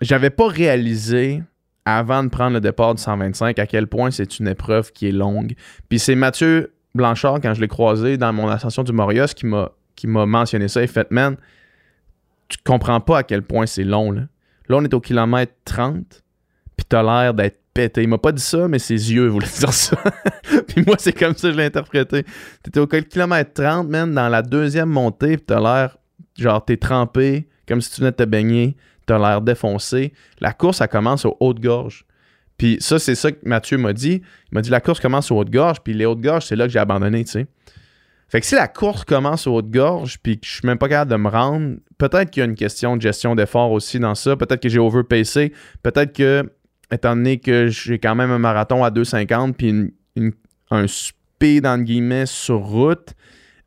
j'avais 0.01 0.29
pas 0.29 0.47
réalisé 0.47 1.41
avant 1.85 2.23
de 2.23 2.29
prendre 2.29 2.53
le 2.53 2.61
départ 2.61 2.95
du 2.95 3.01
125 3.01 3.59
à 3.59 3.67
quel 3.67 3.87
point 3.87 4.11
c'est 4.11 4.39
une 4.39 4.47
épreuve 4.47 4.91
qui 4.91 5.07
est 5.07 5.11
longue. 5.11 5.53
Puis 5.89 5.99
c'est 5.99 6.15
Mathieu 6.15 6.73
Blanchard, 6.95 7.39
quand 7.41 7.53
je 7.53 7.61
l'ai 7.61 7.67
croisé 7.67 8.17
dans 8.17 8.31
mon 8.31 8.47
ascension 8.47 8.83
du 8.83 8.93
Morios, 8.93 9.27
qui 9.35 9.45
m'a, 9.45 10.25
mentionné 10.25 10.67
ça. 10.67 10.81
Il 10.81 10.87
fait, 10.87 11.09
man, 11.11 11.35
tu 12.47 12.57
comprends 12.63 12.99
pas 12.99 13.19
à 13.19 13.23
quel 13.23 13.41
point 13.41 13.65
c'est 13.65 13.83
long. 13.83 14.11
Là, 14.11 14.21
là 14.69 14.77
on 14.77 14.83
est 14.83 14.93
au 14.93 15.01
kilomètre 15.01 15.53
30, 15.65 16.23
puis 16.77 16.85
t'as 16.87 17.03
l'air 17.03 17.33
d'être 17.33 17.59
pété. 17.73 18.03
Il 18.03 18.09
m'a 18.09 18.19
pas 18.19 18.31
dit 18.31 18.41
ça, 18.41 18.67
mais 18.67 18.79
ses 18.79 19.13
yeux 19.13 19.27
voulaient 19.27 19.47
dire 19.59 19.73
ça. 19.73 19.97
puis 20.67 20.83
moi, 20.85 20.95
c'est 20.99 21.13
comme 21.13 21.33
ça 21.35 21.47
que 21.47 21.53
je 21.53 21.57
l'ai 21.57 21.65
interprété. 21.65 22.25
T'étais 22.61 22.79
au 22.79 22.87
kilomètre 22.87 23.53
30, 23.53 23.89
man, 23.89 24.13
dans 24.13 24.29
la 24.29 24.41
deuxième 24.41 24.89
montée, 24.89 25.37
puis 25.37 25.45
t'as 25.47 25.59
l'air, 25.59 25.97
genre, 26.37 26.63
t'es 26.63 26.77
trempé, 26.77 27.47
comme 27.67 27.81
si 27.81 27.91
tu 27.91 28.01
venais 28.01 28.11
de 28.11 28.17
te 28.17 28.23
baigner, 28.23 28.75
t'as 29.05 29.19
l'air 29.19 29.41
défoncé. 29.41 30.13
La 30.39 30.53
course, 30.53 30.77
ça 30.77 30.87
commence 30.87 31.25
au 31.25 31.37
haut 31.39 31.53
de 31.53 31.61
gorge. 31.61 32.05
Puis 32.57 32.77
ça, 32.79 32.99
c'est 32.99 33.15
ça 33.15 33.31
que 33.31 33.39
Mathieu 33.43 33.77
m'a 33.77 33.93
dit. 33.93 34.21
Il 34.51 34.55
m'a 34.55 34.61
dit 34.61 34.69
la 34.69 34.81
course 34.81 34.99
commence 34.99 35.31
au 35.31 35.37
haut 35.37 35.45
de 35.45 35.51
gorge, 35.51 35.81
puis 35.81 35.93
les 35.93 36.05
hauts 36.05 36.15
de 36.15 36.21
gorge, 36.21 36.45
c'est 36.45 36.55
là 36.55 36.65
que 36.65 36.71
j'ai 36.71 36.79
abandonné, 36.79 37.23
tu 37.23 37.31
sais. 37.31 37.47
Fait 38.29 38.39
que 38.39 38.47
si 38.47 38.55
la 38.55 38.67
course 38.67 39.03
commence 39.03 39.45
au 39.45 39.55
haut 39.55 39.61
de 39.61 39.71
gorge, 39.71 40.17
puis 40.21 40.39
que 40.39 40.47
je 40.47 40.53
suis 40.53 40.65
même 40.65 40.77
pas 40.77 40.89
capable 40.89 41.11
de 41.11 41.17
me 41.17 41.29
rendre, 41.29 41.75
peut-être 41.97 42.31
qu'il 42.31 42.41
y 42.41 42.43
a 42.43 42.45
une 42.45 42.55
question 42.55 42.97
de 42.97 43.01
gestion 43.01 43.35
d'effort 43.35 43.71
aussi 43.71 43.99
dans 43.99 44.15
ça. 44.15 44.35
Peut-être 44.35 44.59
que 44.59 44.69
j'ai 44.69 44.79
overpacé. 44.79 45.53
Peut-être 45.83 46.13
que 46.13 46.49
étant 46.91 47.15
donné 47.15 47.39
que 47.39 47.67
j'ai 47.67 47.99
quand 47.99 48.15
même 48.15 48.31
un 48.31 48.39
marathon 48.39 48.83
à 48.83 48.89
2,50 48.89 49.53
puis 49.53 49.93
un 50.71 50.87
speed, 50.87 51.65
entre 51.65 51.83
guillemets, 51.83 52.25
sur 52.25 52.59
route, 52.59 53.13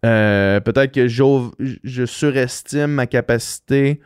euh, 0.04 0.60
peut-être 0.60 0.92
que 0.92 1.06
je 1.08 2.04
surestime 2.06 2.90
ma 2.90 3.06
capacité 3.06 4.00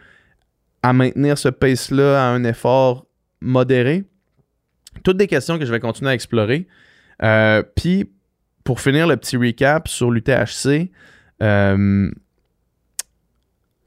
à 0.83 0.93
maintenir 0.93 1.39
ce 1.39 1.49
pace-là 1.49 2.23
à 2.23 2.29
un 2.29 2.45
effort 2.45 3.07
modéré. 3.41 4.05
Toutes 5.03 5.17
des 5.17 5.27
questions 5.27 5.59
que 5.59 5.65
je 5.65 5.71
vais 5.71 5.81
continuer 5.81 6.11
à 6.11 6.15
explorer. 6.15 6.67
Euh, 7.23 7.63
puis, 7.77 8.11
pour 8.65 8.81
finir 8.81 9.07
le 9.07 9.17
petit 9.17 9.37
recap 9.37 9.89
sur 9.89 10.11
l'UTHC, 10.11 10.91
euh, 11.43 12.11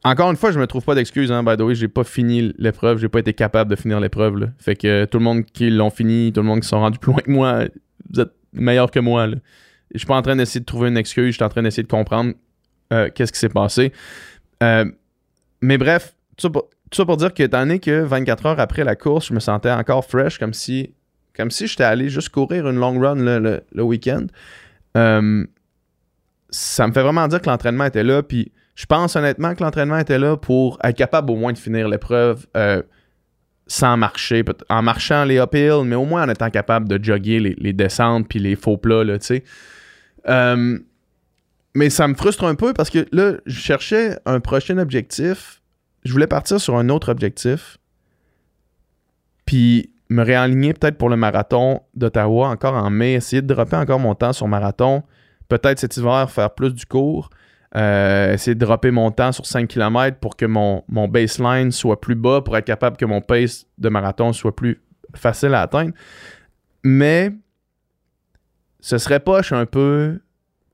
encore 0.03 0.29
une 0.29 0.37
fois, 0.37 0.51
je 0.51 0.59
me 0.59 0.67
trouve 0.67 0.83
pas 0.83 0.95
d'excuses, 0.95 1.31
hein, 1.31 1.43
by 1.43 1.55
the 1.55 1.61
way, 1.61 1.75
j'ai 1.75 1.87
pas 1.87 2.03
fini 2.03 2.53
l'épreuve, 2.57 2.97
j'ai 2.99 3.09
pas 3.09 3.19
été 3.19 3.33
capable 3.33 3.71
de 3.71 3.75
finir 3.75 3.99
l'épreuve. 3.99 4.49
Fait 4.57 4.75
que 4.75 5.05
tout 5.05 5.17
le 5.17 5.23
monde 5.23 5.45
qui 5.45 5.69
l'ont 5.69 5.89
fini, 5.89 6.31
tout 6.33 6.41
le 6.41 6.47
monde 6.47 6.59
qui 6.61 6.67
sont 6.67 6.79
rendus 6.79 6.99
plus 6.99 7.11
loin 7.11 7.21
que 7.21 7.31
moi, 7.31 7.65
vous 8.11 8.21
êtes 8.21 8.33
meilleur 8.51 8.91
que 8.91 8.99
moi. 8.99 9.27
Là. 9.27 9.37
Je 9.93 9.99
suis 9.99 10.07
pas 10.07 10.15
en 10.15 10.21
train 10.21 10.35
d'essayer 10.35 10.59
de 10.59 10.65
trouver 10.65 10.89
une 10.89 10.97
excuse, 10.97 11.27
je 11.27 11.31
suis 11.33 11.43
en 11.43 11.49
train 11.49 11.63
d'essayer 11.63 11.83
de 11.83 11.87
comprendre 11.87 12.33
euh, 12.91 13.09
qu'est-ce 13.13 13.31
qui 13.31 13.39
s'est 13.39 13.49
passé. 13.49 13.93
Mais 14.61 15.77
bref, 15.77 16.15
tout 16.93 17.01
ça, 17.01 17.05
pour, 17.05 17.17
dire 17.17 17.33
que 17.33 17.43
étant 17.43 17.61
donné 17.61 17.79
que 17.79 18.01
24 18.01 18.45
heures 18.45 18.59
après 18.59 18.83
la 18.83 18.95
course, 18.95 19.27
je 19.27 19.33
me 19.33 19.39
sentais 19.39 19.71
encore 19.71 20.05
fresh, 20.05 20.37
comme 20.37 20.53
si 20.53 20.93
comme 21.35 21.49
si 21.49 21.65
j'étais 21.65 21.83
allé 21.83 22.09
juste 22.09 22.29
courir 22.29 22.67
une 22.67 22.77
long 22.77 22.99
run 22.99 23.15
le, 23.15 23.83
week-end. 23.83 24.27
Euh, 24.95 25.45
ça 26.49 26.87
me 26.87 26.93
fait 26.93 27.01
vraiment 27.01 27.27
dire 27.27 27.41
que 27.41 27.49
l'entraînement 27.49 27.85
était 27.85 28.03
là, 28.03 28.21
puis 28.21 28.51
je 28.75 28.85
pense 28.85 29.15
honnêtement 29.15 29.55
que 29.55 29.63
l'entraînement 29.63 29.97
était 29.97 30.19
là 30.19 30.37
pour 30.37 30.77
être 30.83 30.95
capable 30.95 31.31
au 31.31 31.35
moins 31.35 31.51
de 31.51 31.57
finir 31.57 31.87
l'épreuve 31.87 32.45
euh, 32.55 32.83
sans 33.65 33.97
marcher, 33.97 34.43
en 34.69 34.83
marchant 34.83 35.25
les 35.25 35.37
uphill, 35.37 35.81
mais 35.85 35.95
au 35.95 36.05
moins 36.05 36.23
en 36.23 36.29
étant 36.29 36.51
capable 36.51 36.87
de 36.87 37.03
jogger 37.03 37.39
les, 37.39 37.73
descentes 37.73 38.27
puis 38.27 38.37
les 38.37 38.55
faux 38.55 38.77
plats, 38.77 39.03
tu 39.03 39.17
sais. 39.21 39.43
Euh, 40.29 40.77
mais 41.75 41.89
ça 41.89 42.07
me 42.07 42.13
frustre 42.13 42.43
un 42.43 42.53
peu 42.53 42.73
parce 42.73 42.91
que 42.91 43.07
là, 43.11 43.33
je 43.47 43.59
cherchais 43.59 44.19
un 44.27 44.39
prochain 44.39 44.77
objectif. 44.77 45.62
Je 46.03 46.11
voulais 46.11 46.27
partir 46.27 46.59
sur 46.59 46.75
un 46.77 46.89
autre 46.89 47.09
objectif. 47.09 47.77
Puis 49.45 49.91
me 50.09 50.23
réaligner 50.23 50.73
peut-être 50.73 50.97
pour 50.97 51.09
le 51.09 51.15
marathon 51.15 51.81
d'Ottawa 51.95 52.49
encore 52.49 52.75
en 52.75 52.89
mai, 52.89 53.13
essayer 53.13 53.41
de 53.41 53.53
dropper 53.53 53.77
encore 53.77 53.99
mon 53.99 54.15
temps 54.15 54.33
sur 54.33 54.47
marathon. 54.47 55.03
Peut-être 55.47 55.79
cet 55.79 55.97
hiver 55.97 56.29
faire 56.29 56.53
plus 56.53 56.73
du 56.73 56.85
cours. 56.85 57.29
Euh, 57.75 58.33
essayer 58.33 58.53
de 58.53 58.63
dropper 58.63 58.91
mon 58.91 59.09
temps 59.09 59.31
sur 59.31 59.47
5 59.47 59.67
km 59.67 60.19
pour 60.19 60.35
que 60.35 60.45
mon, 60.45 60.83
mon 60.87 61.07
baseline 61.07 61.71
soit 61.71 61.99
plus 61.99 62.13
bas, 62.13 62.41
pour 62.41 62.55
être 62.55 62.65
capable 62.65 62.97
que 62.97 63.05
mon 63.05 63.19
pace 63.19 63.65
de 63.79 63.89
marathon 63.89 64.31
soit 64.31 64.55
plus 64.55 64.79
facile 65.15 65.55
à 65.55 65.61
atteindre. 65.61 65.91
Mais 66.83 67.31
ce 68.79 68.97
serait 68.99 69.19
poche 69.19 69.53
un 69.53 69.65
peu 69.65 70.21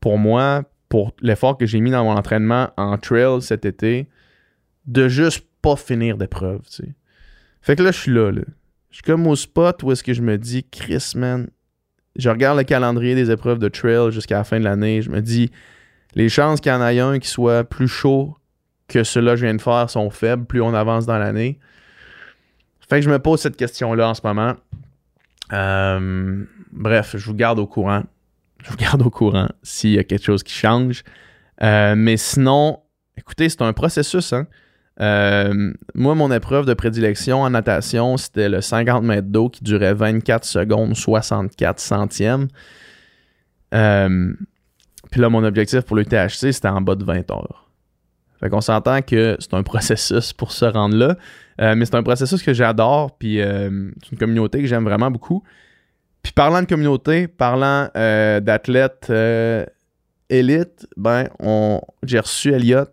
pour 0.02 0.18
moi, 0.18 0.64
pour 0.90 1.14
l'effort 1.22 1.58
que 1.58 1.66
j'ai 1.66 1.80
mis 1.80 1.92
dans 1.92 2.04
mon 2.04 2.18
entraînement 2.18 2.70
en 2.76 2.98
trail 2.98 3.42
cet 3.42 3.66
été, 3.66 4.10
de 4.86 5.08
juste 5.08 5.46
pas 5.62 5.76
finir 5.76 6.18
d'épreuve. 6.18 6.62
Fait 7.62 7.76
que 7.76 7.84
là, 7.84 7.92
je 7.92 8.00
suis 8.00 8.12
là, 8.12 8.32
là. 8.32 8.42
je 8.90 8.96
suis 8.96 9.04
comme 9.04 9.28
au 9.28 9.36
spot 9.36 9.84
où 9.84 9.92
est-ce 9.92 10.04
que 10.04 10.14
je 10.14 10.22
me 10.22 10.38
dis, 10.38 10.64
Chris, 10.64 11.14
man, 11.16 11.50
je 12.16 12.30
regarde 12.30 12.58
le 12.58 12.64
calendrier 12.64 13.16
des 13.16 13.32
épreuves 13.32 13.60
de 13.60 13.68
trail 13.68 14.12
jusqu'à 14.12 14.38
la 14.38 14.44
fin 14.44 14.60
de 14.60 14.64
l'année. 14.64 15.02
Je 15.02 15.10
me 15.10 15.22
dis, 15.22 15.52
les 16.16 16.30
chances 16.30 16.60
qu'il 16.62 16.72
y 16.72 16.76
en 16.76 16.86
ait 16.86 17.00
un 17.00 17.20
qui 17.20 17.28
soit 17.28 17.64
plus 17.64 17.88
chaud 17.88 18.36
que 18.88 19.04
ceux-là 19.04 19.32
que 19.32 19.38
je 19.38 19.46
viens 19.46 19.56
de 19.56 19.62
faire 19.62 19.90
sont 19.90 20.10
faibles 20.10 20.46
plus 20.46 20.62
on 20.62 20.74
avance 20.74 21.06
dans 21.06 21.18
l'année. 21.18 21.60
Fait 22.90 22.98
que 22.98 23.06
je 23.06 23.10
me 23.10 23.20
pose 23.20 23.40
cette 23.40 23.56
question-là 23.56 24.10
en 24.10 24.14
ce 24.16 24.22
moment. 24.24 24.56
Euh, 25.54 26.44
bref, 26.72 27.16
je 27.16 27.26
vous 27.26 27.36
garde 27.36 27.60
au 27.60 27.68
courant. 27.68 28.04
Je 28.64 28.72
vous 28.72 28.78
garde 28.78 29.02
au 29.04 29.10
courant 29.10 29.48
s'il 29.62 29.92
y 29.92 30.00
a 30.00 30.04
quelque 30.04 30.26
chose 30.26 30.44
qui 30.44 30.54
change. 30.54 31.04
Euh, 31.62 31.96
mais 31.96 32.18
sinon, 32.18 32.80
écoutez, 33.16 33.48
c'est 33.50 33.62
un 33.62 33.74
processus. 33.74 34.34
Hein? 34.34 34.48
Euh, 35.02 35.74
moi, 35.96 36.16
mon 36.16 36.32
épreuve 36.32 36.66
de 36.66 36.74
prédilection 36.74 37.42
en 37.42 37.50
natation, 37.50 38.18
c'était 38.18 38.50
le 38.50 38.62
50 38.62 39.04
mètres 39.04 39.28
d'eau 39.28 39.50
qui 39.50 39.64
durait 39.64 39.94
24 39.94 40.44
secondes 40.44 40.96
64 40.96 41.80
centièmes. 41.80 42.48
Euh, 43.74 44.34
puis 45.12 45.22
là, 45.22 45.30
mon 45.30 45.44
objectif 45.44 45.82
pour 45.82 45.96
le 45.96 46.06
THC, 46.06 46.52
c'était 46.52 46.68
en 46.68 46.82
bas 46.82 46.96
de 46.96 47.04
20 47.04 47.32
heures. 47.32 47.70
Fait 48.40 48.50
qu'on 48.50 48.62
s'entend 48.62 49.02
que 49.02 49.38
c'est 49.40 49.54
un 49.54 49.64
processus 49.64 50.34
pour 50.34 50.52
se 50.52 50.66
rendre 50.66 50.96
là. 50.96 51.16
Euh, 51.62 51.76
mais 51.76 51.86
c'est 51.86 51.96
un 51.96 52.04
processus 52.04 52.42
que 52.42 52.54
j'adore. 52.54 53.18
Puis 53.18 53.38
c'est 53.38 54.12
une 54.12 54.18
communauté 54.18 54.60
que 54.60 54.68
j'aime 54.68 54.84
vraiment 54.84 55.12
beaucoup. 55.12 55.44
Puis 56.24 56.34
parlant 56.34 56.62
de 56.62 56.68
communauté, 56.68 57.28
parlant 57.28 57.90
d'athlètes 57.96 59.12
élite, 60.30 60.88
ben, 60.96 61.28
j'ai 62.04 62.20
reçu 62.20 62.54
Elliot 62.54 62.86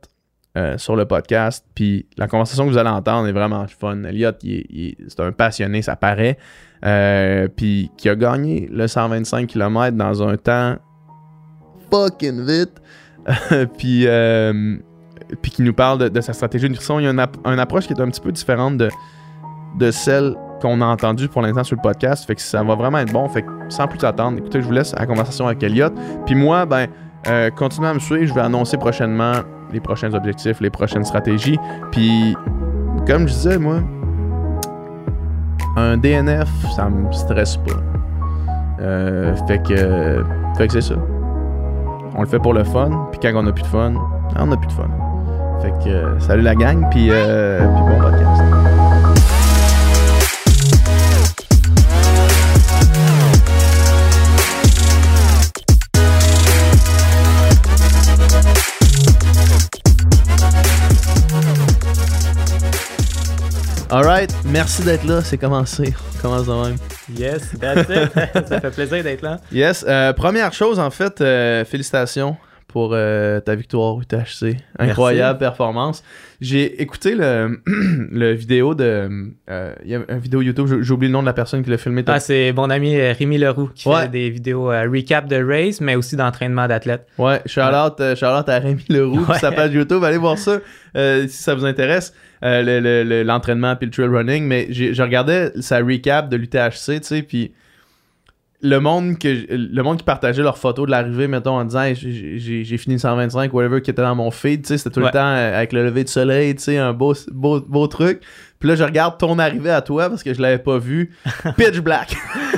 euh, 0.57 0.79
sur 0.79 0.97
le 0.97 1.05
podcast. 1.05 1.67
Puis 1.75 2.07
la 2.17 2.29
conversation 2.29 2.65
que 2.65 2.71
vous 2.71 2.79
allez 2.79 2.89
entendre 2.89 3.29
est 3.29 3.33
vraiment 3.33 3.67
fun. 3.67 4.05
Elliot, 4.05 4.31
c'est 4.41 5.21
un 5.21 5.31
passionné, 5.31 5.83
ça 5.83 5.97
paraît. 5.97 6.39
Euh, 6.83 7.47
puis 7.55 7.91
qui 7.99 8.09
a 8.09 8.15
gagné 8.15 8.67
le 8.73 8.89
125 8.89 9.49
km 9.49 9.95
dans 9.99 10.23
un 10.23 10.39
temps 10.39 10.77
fucking 11.91 12.43
vite. 12.47 12.81
puis, 13.77 14.07
euh, 14.07 14.79
puis 15.43 15.51
qui 15.51 15.61
nous 15.61 15.75
parle 15.75 16.09
de, 16.09 16.21
sa 16.23 16.33
stratégie 16.33 16.65
de 16.65 16.71
nutrition. 16.71 17.01
Il 17.01 17.05
y 17.05 17.07
a 17.07 17.11
une, 17.11 17.59
approche 17.59 17.87
qui 17.87 17.93
est 17.93 18.01
un 18.01 18.09
petit 18.09 18.23
peu 18.23 18.33
différente 18.33 18.79
de, 18.79 18.89
de 19.79 19.91
celle 19.91 20.35
qu'on 20.63 20.81
a 20.81 20.87
entendue 20.87 21.29
pour 21.29 21.43
l'instant 21.43 21.65
sur 21.65 21.77
le 21.77 21.83
podcast. 21.83 22.25
Fait 22.25 22.35
que 22.35 22.41
ça 22.41 22.63
va 22.63 22.77
vraiment 22.77 23.01
être 23.01 23.13
bon. 23.13 23.29
Fait 23.29 23.43
que 23.43 23.49
sans 23.69 23.89
plus 23.89 24.03
attendre, 24.05 24.39
écoutez, 24.39 24.63
je 24.63 24.67
vous 24.67 24.73
laisse 24.73 24.95
la 24.95 25.05
conversation 25.05 25.49
avec 25.49 25.63
Elliot. 25.63 25.91
Puis 26.25 26.35
moi, 26.35 26.65
ben, 26.65 26.87
continuez 27.57 27.89
à 27.89 27.93
me 27.95 27.99
suivre. 27.99 28.27
Je 28.27 28.33
vais 28.33 28.41
annoncer 28.41 28.79
prochainement 28.79 29.43
les 29.73 29.81
prochains 29.81 30.13
objectifs, 30.15 30.61
les 30.61 30.71
prochaines 30.71 31.05
stratégies. 31.05 31.59
Puis, 31.93 32.37
comme 33.07 33.29
je 33.29 33.33
disais, 33.35 33.59
moi, 33.59 33.81
un 35.77 35.97
DNF, 35.97 36.49
ça 36.75 36.89
me 36.89 37.11
stresse 37.13 37.57
pas. 37.59 37.81
Euh, 38.81 39.35
fait 39.47 39.63
que, 39.63 40.25
fait 40.57 40.67
que 40.67 40.73
c'est 40.75 40.93
ça. 40.93 40.95
On 42.15 42.23
le 42.23 42.29
fait 42.29 42.39
pour 42.39 42.55
le 42.55 42.65
fun, 42.65 43.09
puis 43.11 43.21
quand 43.21 43.33
on 43.35 43.47
a 43.47 43.53
plus 43.53 43.63
de 43.63 43.69
fun, 43.69 43.95
on 44.39 44.53
a 44.53 44.57
plus 44.57 44.69
de 44.69 44.73
fun. 44.73 44.89
Fait 45.61 45.73
que, 45.85 46.19
salut 46.21 46.43
la 46.43 46.55
gang, 46.55 46.87
puis, 46.91 47.09
euh, 47.11 47.59
puis 47.59 47.83
bon 47.83 48.01
podcast. 48.01 48.76
Alright, 63.89 64.35
merci 64.45 64.83
d'être 64.83 65.05
là, 65.05 65.23
c'est 65.23 65.39
commencé. 65.39 65.95
On 66.19 66.23
commence 66.23 66.47
de 66.47 66.53
même. 66.53 66.77
Yes, 67.17 67.53
that's 67.61 67.89
it. 67.89 68.49
ça 68.49 68.61
fait 68.61 68.71
plaisir 68.73 69.05
d'être 69.05 69.23
là. 69.23 69.39
Yes, 69.53 69.85
euh, 69.87 70.13
première 70.13 70.53
chose 70.53 70.81
en 70.81 70.91
fait, 70.91 71.21
euh, 71.21 71.65
félicitations 71.65 72.37
pour 72.67 72.91
euh, 72.93 73.39
ta 73.39 73.55
victoire 73.55 73.95
au 73.95 74.03
THC. 74.03 74.57
Incroyable 74.81 75.39
performance. 75.39 76.03
J'ai 76.41 76.83
écouté 76.83 77.15
le, 77.15 77.63
le 78.11 78.33
vidéo 78.33 78.75
de. 78.75 79.31
Il 79.85 79.89
y 79.89 79.95
a 79.95 80.01
une 80.09 80.19
vidéo 80.19 80.43
YouTube, 80.43 80.67
j'ai 80.83 80.93
oublié 80.93 81.09
le 81.09 81.13
nom 81.13 81.21
de 81.23 81.27
la 81.27 81.33
personne 81.33 81.63
qui 81.63 81.71
l'a 81.71 81.79
filmé. 81.79 82.03
Ah, 82.09 82.19
c'est 82.19 82.53
mon 82.53 82.69
ami 82.71 83.01
Rémi 83.01 83.39
Leroux 83.39 83.71
qui 83.73 83.89
fait 83.89 84.09
des 84.09 84.31
vidéos 84.31 84.67
recap 84.67 85.29
de 85.29 85.37
race, 85.37 85.81
mais 85.81 85.95
aussi 85.95 86.17
d'entraînement 86.17 86.67
d'athlètes. 86.67 87.07
Ouais, 87.19 87.41
shout 87.47 87.61
out, 87.61 88.01
à 88.01 88.59
Rémi 88.59 88.85
Leroux, 88.89 89.25
ouais. 89.29 89.39
sa 89.39 89.53
page 89.53 89.73
YouTube. 89.73 90.03
Allez 90.03 90.19
voir 90.19 90.39
ça 90.39 90.59
si 90.93 91.29
ça 91.29 91.55
vous 91.55 91.65
intéresse. 91.65 92.13
Euh, 92.45 93.25
l'entraînement 93.25 93.71
le, 93.71 93.77
puis 93.77 93.87
le 93.87 93.93
trail 93.93 94.09
running, 94.09 94.45
mais 94.45 94.67
je 94.71 95.03
regardais 95.03 95.53
sa 95.61 95.79
recap 95.79 96.29
de 96.29 96.37
l'UTHC, 96.37 97.01
tu 97.01 97.03
sais, 97.03 97.23
puis 97.23 97.53
le 98.63 98.79
monde 98.81 99.19
que 99.19 99.29
le 99.51 99.83
monde 99.83 99.99
qui 99.99 100.05
partageait 100.05 100.43
leurs 100.43 100.59
photos 100.59 100.87
de 100.87 100.91
l'arrivée 100.91 101.29
mettons 101.29 101.59
en 101.59 101.65
disant 101.65 101.93
j'ai 101.95 102.79
fini 102.79 102.99
125 102.99 103.53
whatever 103.53 103.83
qui 103.83 103.91
était 103.91 104.03
dans 104.03 104.15
mon 104.15 104.31
feed 104.31 104.63
tu 104.63 104.69
sais 104.69 104.79
c'était 104.79 104.95
tout 104.95 105.01
le 105.01 105.11
temps 105.11 105.19
euh, 105.19 105.57
avec 105.57 105.73
le 105.73 105.85
lever 105.85 106.05
de 106.05 106.09
soleil 106.09 106.55
tu 106.55 106.63
sais 106.63 106.79
un 106.79 106.93
beau, 106.93 107.15
beau 107.33 107.61
beau 107.61 107.87
truc. 107.87 108.23
Puis 108.59 108.69
là 108.69 108.75
je 108.75 108.85
regarde 108.85 109.19
ton 109.19 109.39
arrivée 109.39 109.71
à 109.71 109.83
toi 109.83 110.09
parce 110.09 110.23
que 110.23 110.33
je 110.33 110.41
l'avais 110.41 110.59
pas 110.59 110.79
vu. 110.79 111.15
Pitch 111.57 111.81
black 111.81 112.17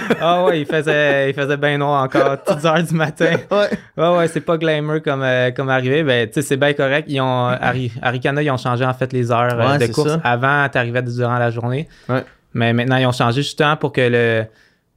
ah 0.21 0.45
ouais 0.45 0.61
il 0.61 0.67
faisait 0.67 1.31
il 1.31 1.35
faisait 1.35 1.57
bien 1.57 1.79
noir 1.79 2.03
encore 2.03 2.37
toutes 2.45 2.65
heures 2.65 2.83
du 2.83 2.95
matin. 2.95 3.37
Ouais. 3.51 3.69
Ouais 3.97 4.17
ouais 4.17 4.29
c'est 4.29 4.41
pas 4.41 4.57
glamour 4.57 5.03
comme 5.03 5.23
euh, 5.23 5.51
comme 5.51 5.69
arrivée 5.69 6.03
ben 6.03 6.27
tu 6.27 6.35
sais 6.35 6.43
c'est 6.43 6.57
bien 6.57 6.73
correct. 6.73 7.07
Ils 7.09 7.21
ont 7.21 7.47
Arikana 8.03 8.43
ils 8.43 8.51
ont 8.51 8.57
changé 8.57 8.85
en 8.85 8.95
fait 8.95 9.13
les 9.13 9.31
heures 9.31 9.59
euh, 9.59 9.79
de 9.79 9.87
course 9.93 10.19
avant 10.25 10.69
t'arrivais 10.69 11.03
durant 11.03 11.39
la 11.39 11.51
journée. 11.51 11.89
Ouais. 12.09 12.25
Mais 12.55 12.73
maintenant 12.73 12.97
ils 12.97 13.07
ont 13.07 13.13
changé 13.13 13.43
justement 13.43 13.77
pour 13.77 13.93
que 13.93 14.01
le 14.01 14.45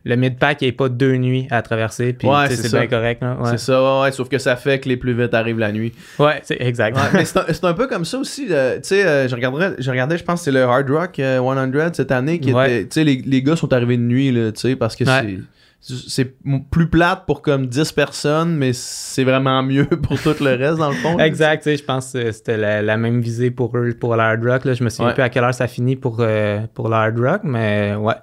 le 0.04 0.16
mid-pack, 0.16 0.62
il 0.62 0.66
n'y 0.66 0.70
a 0.72 0.74
pas 0.74 0.90
deux 0.90 1.16
nuits 1.16 1.48
à 1.52 1.62
traverser. 1.62 2.14
Puis 2.14 2.28
c'est 2.50 2.72
bien 2.72 2.88
correct. 2.88 3.24
C'est 3.46 3.60
ça, 3.60 4.02
ouais, 4.02 4.12
sauf 4.12 4.30
que 4.30 4.38
ça 4.38 4.56
fait 4.56 4.80
que 4.80 4.90
les 4.90 4.98
plus 4.98 5.14
vite 5.14 5.34
arrivent 5.34 5.60
la 5.60 5.72
nuit. 5.72 5.94
Ouais, 6.20 6.42
c'est 6.44 6.60
exact. 6.60 6.98
mais 7.14 7.26
c'est 7.26 7.64
un, 7.64 7.74
peu 7.74 7.88
comme 7.88 8.06
ça 8.06 8.18
aussi. 8.18 8.48
Tu 8.48 8.54
sais, 8.84 9.06
euh, 9.06 9.28
je, 9.28 9.36
regardais, 9.36 9.76
je 9.80 9.90
regardais, 9.90 10.18
je 10.18 10.24
pense 10.24 10.40
que 10.42 10.46
c'est 10.46 10.52
le 10.52 10.64
Hard 10.64 10.90
Rock 10.90 11.14
100 11.18 11.22
euh, 11.22 11.90
cette 11.94 12.12
année 12.12 12.40
qui 12.40 12.50
était. 12.50 13.04
Les, 13.04 13.22
les, 13.26 13.44
gars 13.44 13.56
sont 13.56 13.72
arrivés 13.74 13.98
de 13.98 14.04
nuit, 14.04 14.32
tu 14.34 14.60
sais, 14.60 14.76
parce 14.76 14.96
que 14.96 15.06
c'est 15.06 15.38
c'est 15.82 16.36
plus 16.70 16.88
plate 16.88 17.26
pour 17.26 17.42
comme 17.42 17.66
10 17.66 17.92
personnes, 17.94 18.56
mais 18.56 18.72
c'est 18.72 19.24
vraiment 19.24 19.64
mieux 19.64 19.86
pour 20.04 20.22
tout 20.22 20.36
le 20.40 20.54
reste, 20.54 20.78
dans 20.78 20.90
le 20.90 20.96
fond. 20.96 21.18
exact, 21.18 21.68
je 21.68 21.84
pense 21.84 22.14
que 22.14 22.32
c'était 22.32 22.58
la, 22.58 22.98
même 22.98 23.20
visée 23.20 23.50
pour 23.50 23.76
eux, 23.76 23.94
pour 24.00 24.16
l'hard 24.16 24.38
rock. 24.44 24.66
Là. 24.66 24.74
Je 24.74 24.84
me 24.84 24.90
souviens 24.90 25.14
plus 25.14 25.24
à 25.24 25.30
quelle 25.30 25.44
heure 25.44 25.54
ça 25.54 25.68
finit 25.68 25.96
pour, 25.96 26.18
euh, 26.20 26.62
pour 26.74 26.88
l'hard 26.88 27.14
rock, 27.18 27.42
mais 27.44 27.96
ouais. 27.96 28.14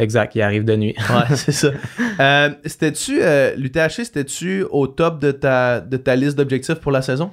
Exact, 0.00 0.34
il 0.34 0.40
arrive 0.40 0.64
de 0.64 0.76
nuit. 0.76 0.94
ouais, 0.98 1.36
c'est 1.36 1.52
ça. 1.52 1.70
Euh, 2.20 2.50
c'était-tu, 2.64 3.18
euh, 3.20 3.54
l'UTHC, 3.54 4.04
c'était-tu 4.04 4.64
au 4.70 4.86
top 4.86 5.20
de 5.20 5.30
ta, 5.30 5.80
de 5.80 5.96
ta 5.98 6.16
liste 6.16 6.38
d'objectifs 6.38 6.76
pour 6.76 6.90
la 6.90 7.02
saison? 7.02 7.30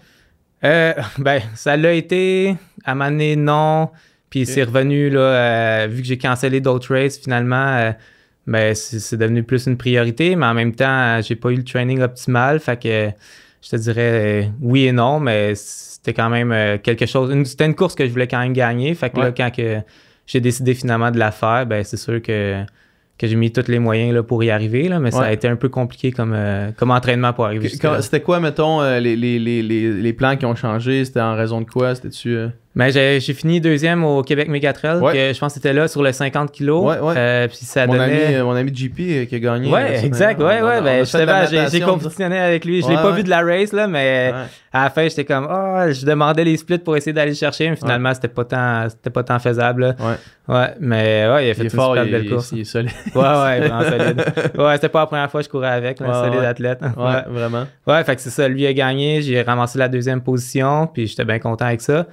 Euh, 0.66 0.94
ben, 1.18 1.42
ça 1.56 1.78
l'a 1.78 1.94
été. 1.94 2.58
À 2.84 2.94
ma 2.94 3.10
non. 3.10 3.90
Puis 4.30 4.46
c'est 4.46 4.64
revenu, 4.64 5.10
là, 5.10 5.88
vu 5.88 6.02
que 6.02 6.08
j'ai 6.08 6.18
cancellé 6.18 6.60
d'autres 6.60 6.94
races, 6.94 7.18
finalement, 7.18 7.94
ben, 8.46 8.76
c'est 8.76 9.18
devenu 9.18 9.44
plus 9.44 9.68
une 9.68 9.78
priorité. 9.78 10.36
Mais 10.36 10.46
en 10.46 10.54
même 10.54 10.76
temps, 10.76 11.22
j'ai 11.22 11.38
pas 11.38 11.52
eu 11.52 11.56
le 11.56 11.64
training 11.64 12.02
optimal. 12.02 12.60
Fait 12.60 12.82
que 12.82 13.10
je 13.62 13.70
te 13.70 13.76
dirais 13.78 14.52
oui 14.60 14.88
et 14.88 14.92
non, 14.92 15.22
mais 15.22 15.54
c'était 15.56 16.14
quand 16.14 16.30
même 16.30 16.80
quelque 16.80 17.06
chose. 17.06 17.34
C'était 17.46 17.66
une 17.66 17.76
course 17.76 17.96
que 17.96 18.06
je 18.06 18.12
voulais 18.12 18.28
quand 18.28 18.40
même 18.40 18.54
gagner. 18.54 18.94
Fait 18.94 19.10
que 19.10 19.20
là, 19.22 19.32
quand 19.32 19.52
que 19.56 19.82
j'ai 20.28 20.42
décidé 20.42 20.76
finalement 20.76 21.10
de 21.10 21.18
la 21.18 21.32
faire, 21.32 21.66
ben 21.66 21.84
c'est 21.84 21.98
sûr 21.98 22.22
que, 22.22 22.64
que 23.18 23.26
j'ai 23.26 23.36
mis 23.36 23.52
tous 23.52 23.68
les 23.68 23.80
moyens 23.80 24.14
là, 24.14 24.22
pour 24.22 24.44
y 24.44 24.52
arriver, 24.52 24.90
là, 24.90 25.00
mais 25.00 25.10
ça 25.10 25.24
a 25.24 25.32
été 25.32 25.48
un 25.48 25.56
peu 25.56 25.70
compliqué 25.70 26.12
comme, 26.12 26.34
euh, 26.36 26.72
comme 26.78 26.92
entraînement 26.92 27.34
pour 27.34 27.46
arriver. 27.46 27.70
C'était 27.70 28.22
quoi, 28.22 28.40
mettons, 28.40 28.82
euh, 28.82 29.00
les, 29.00 29.16
les, 29.16 29.40
les, 29.40 29.62
les, 29.62 30.14
plans 30.14 30.36
qui 30.38 30.46
ont 30.46 30.56
changé? 30.56 31.06
C'était 31.06 31.22
en 31.22 31.36
raison 31.36 31.62
de 31.62 31.70
quoi? 31.70 31.96
C'était-tu... 31.96 32.38
Euh? 32.78 32.92
Ben, 32.92 32.92
j'ai, 32.92 33.34
fini 33.34 33.60
deuxième 33.60 34.04
au 34.04 34.22
Québec 34.22 34.48
Megatrail, 34.48 35.00
que 35.00 35.34
je 35.34 35.40
pense 35.40 35.54
que 35.54 35.60
c'était 35.60 35.74
là 35.74 35.88
sur 35.88 36.04
le 36.04 36.12
50 36.12 36.52
kg. 36.52 36.70
Ouais, 36.70 37.00
ouais. 37.00 37.14
Euh, 37.18 37.48
puis 37.48 37.58
ça 37.58 37.88
mon, 37.88 37.94
donnait... 37.94 38.36
ami, 38.36 38.44
mon 38.44 38.56
ami 38.56 38.72
JP 38.74 39.28
qui 39.28 39.36
a 39.36 39.40
gagné. 39.40 39.72
Ouais, 39.72 40.06
exact. 40.06 40.40
Ouais, 40.40 40.62
ouais. 40.62 40.82
Ben, 40.82 41.06
j'ai, 41.06 41.66
j'ai 41.72 41.82
compétitionné 41.82 42.38
avec 42.38 42.66
lui. 42.66 42.82
Je 42.82 42.88
l'ai 42.88 42.96
pas 42.96 43.12
vu 43.12 43.24
de 43.24 43.30
la 43.30 43.42
race, 43.42 43.74
là, 43.74 43.88
mais 43.88 44.34
à 44.74 44.84
la 44.84 44.90
fin, 44.90 45.08
j'étais 45.08 45.26
comme, 45.26 45.48
oh, 45.50 45.92
je 45.92 46.06
demandais 46.06 46.44
les 46.44 46.58
splits 46.58 46.78
pour 46.78 46.96
essayer 46.96 47.14
d'aller 47.14 47.32
le 47.32 47.38
chercher, 47.38 47.70
mais 47.70 47.76
finalement, 47.76 48.14
c'était 48.14 48.28
pas 48.28 48.46
tant, 48.46 48.90
c'était 48.90 49.10
pas 49.10 49.24
tant 49.24 49.40
faisable. 49.40 49.96
Ouais. 50.00 50.16
Ouais, 50.48 50.74
mais 50.80 51.28
ouais, 51.30 51.48
il 51.48 51.52
a 51.52 51.54
fait 51.54 51.64
une 51.64 51.70
fort, 51.70 51.94
super 51.94 52.06
il, 52.06 52.12
belle 52.12 52.30
course. 52.30 52.52
Il 52.54 52.62
est 52.62 52.64
solide. 52.64 52.92
ouais, 53.16 53.22
ouais, 53.22 53.60
vraiment 53.60 53.82
solide. 53.90 54.24
Ouais, 54.58 54.74
c'était 54.76 54.90
pas 54.90 55.02
la 55.02 55.06
première 55.08 55.32
fois 55.32 55.42
que 55.42 55.46
je 55.46 55.50
courais 55.50 55.72
avec, 55.72 56.00
un 56.02 56.14
solide 56.14 56.44
athlète. 56.44 56.80
Ouais, 56.82 57.24
vraiment. 57.28 57.66
Ouais, 57.86 58.04
fait 58.04 58.16
que 58.16 58.22
c'est 58.22 58.30
ça. 58.30 58.48
Lui 58.48 58.66
a 58.66 58.74
gagné, 58.74 59.22
j'ai 59.22 59.42
ramassé 59.42 59.78
la 59.78 59.90
deuxième 59.90 60.22
position, 60.22 60.88
puis 60.88 61.08
j'étais 61.08 61.26
bien 61.26 61.40
content 61.40 61.66
avec 61.66 61.82
ça. 61.82 62.06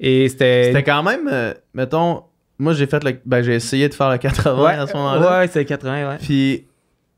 Et 0.00 0.28
c'était. 0.28 0.64
C'était 0.64 0.82
quand 0.82 1.02
même, 1.02 1.28
euh, 1.30 1.52
mettons, 1.74 2.24
moi 2.58 2.72
j'ai 2.72 2.86
fait 2.86 3.04
le. 3.04 3.20
Ben, 3.24 3.42
j'ai 3.42 3.54
essayé 3.54 3.88
de 3.88 3.94
faire 3.94 4.10
le 4.10 4.18
80 4.18 4.66
à 4.66 4.86
ce 4.86 4.94
moment-là. 4.94 5.40
Ouais, 5.40 5.48
c'est 5.48 5.64
80, 5.64 6.08
ouais. 6.08 6.16
Puis, 6.18 6.64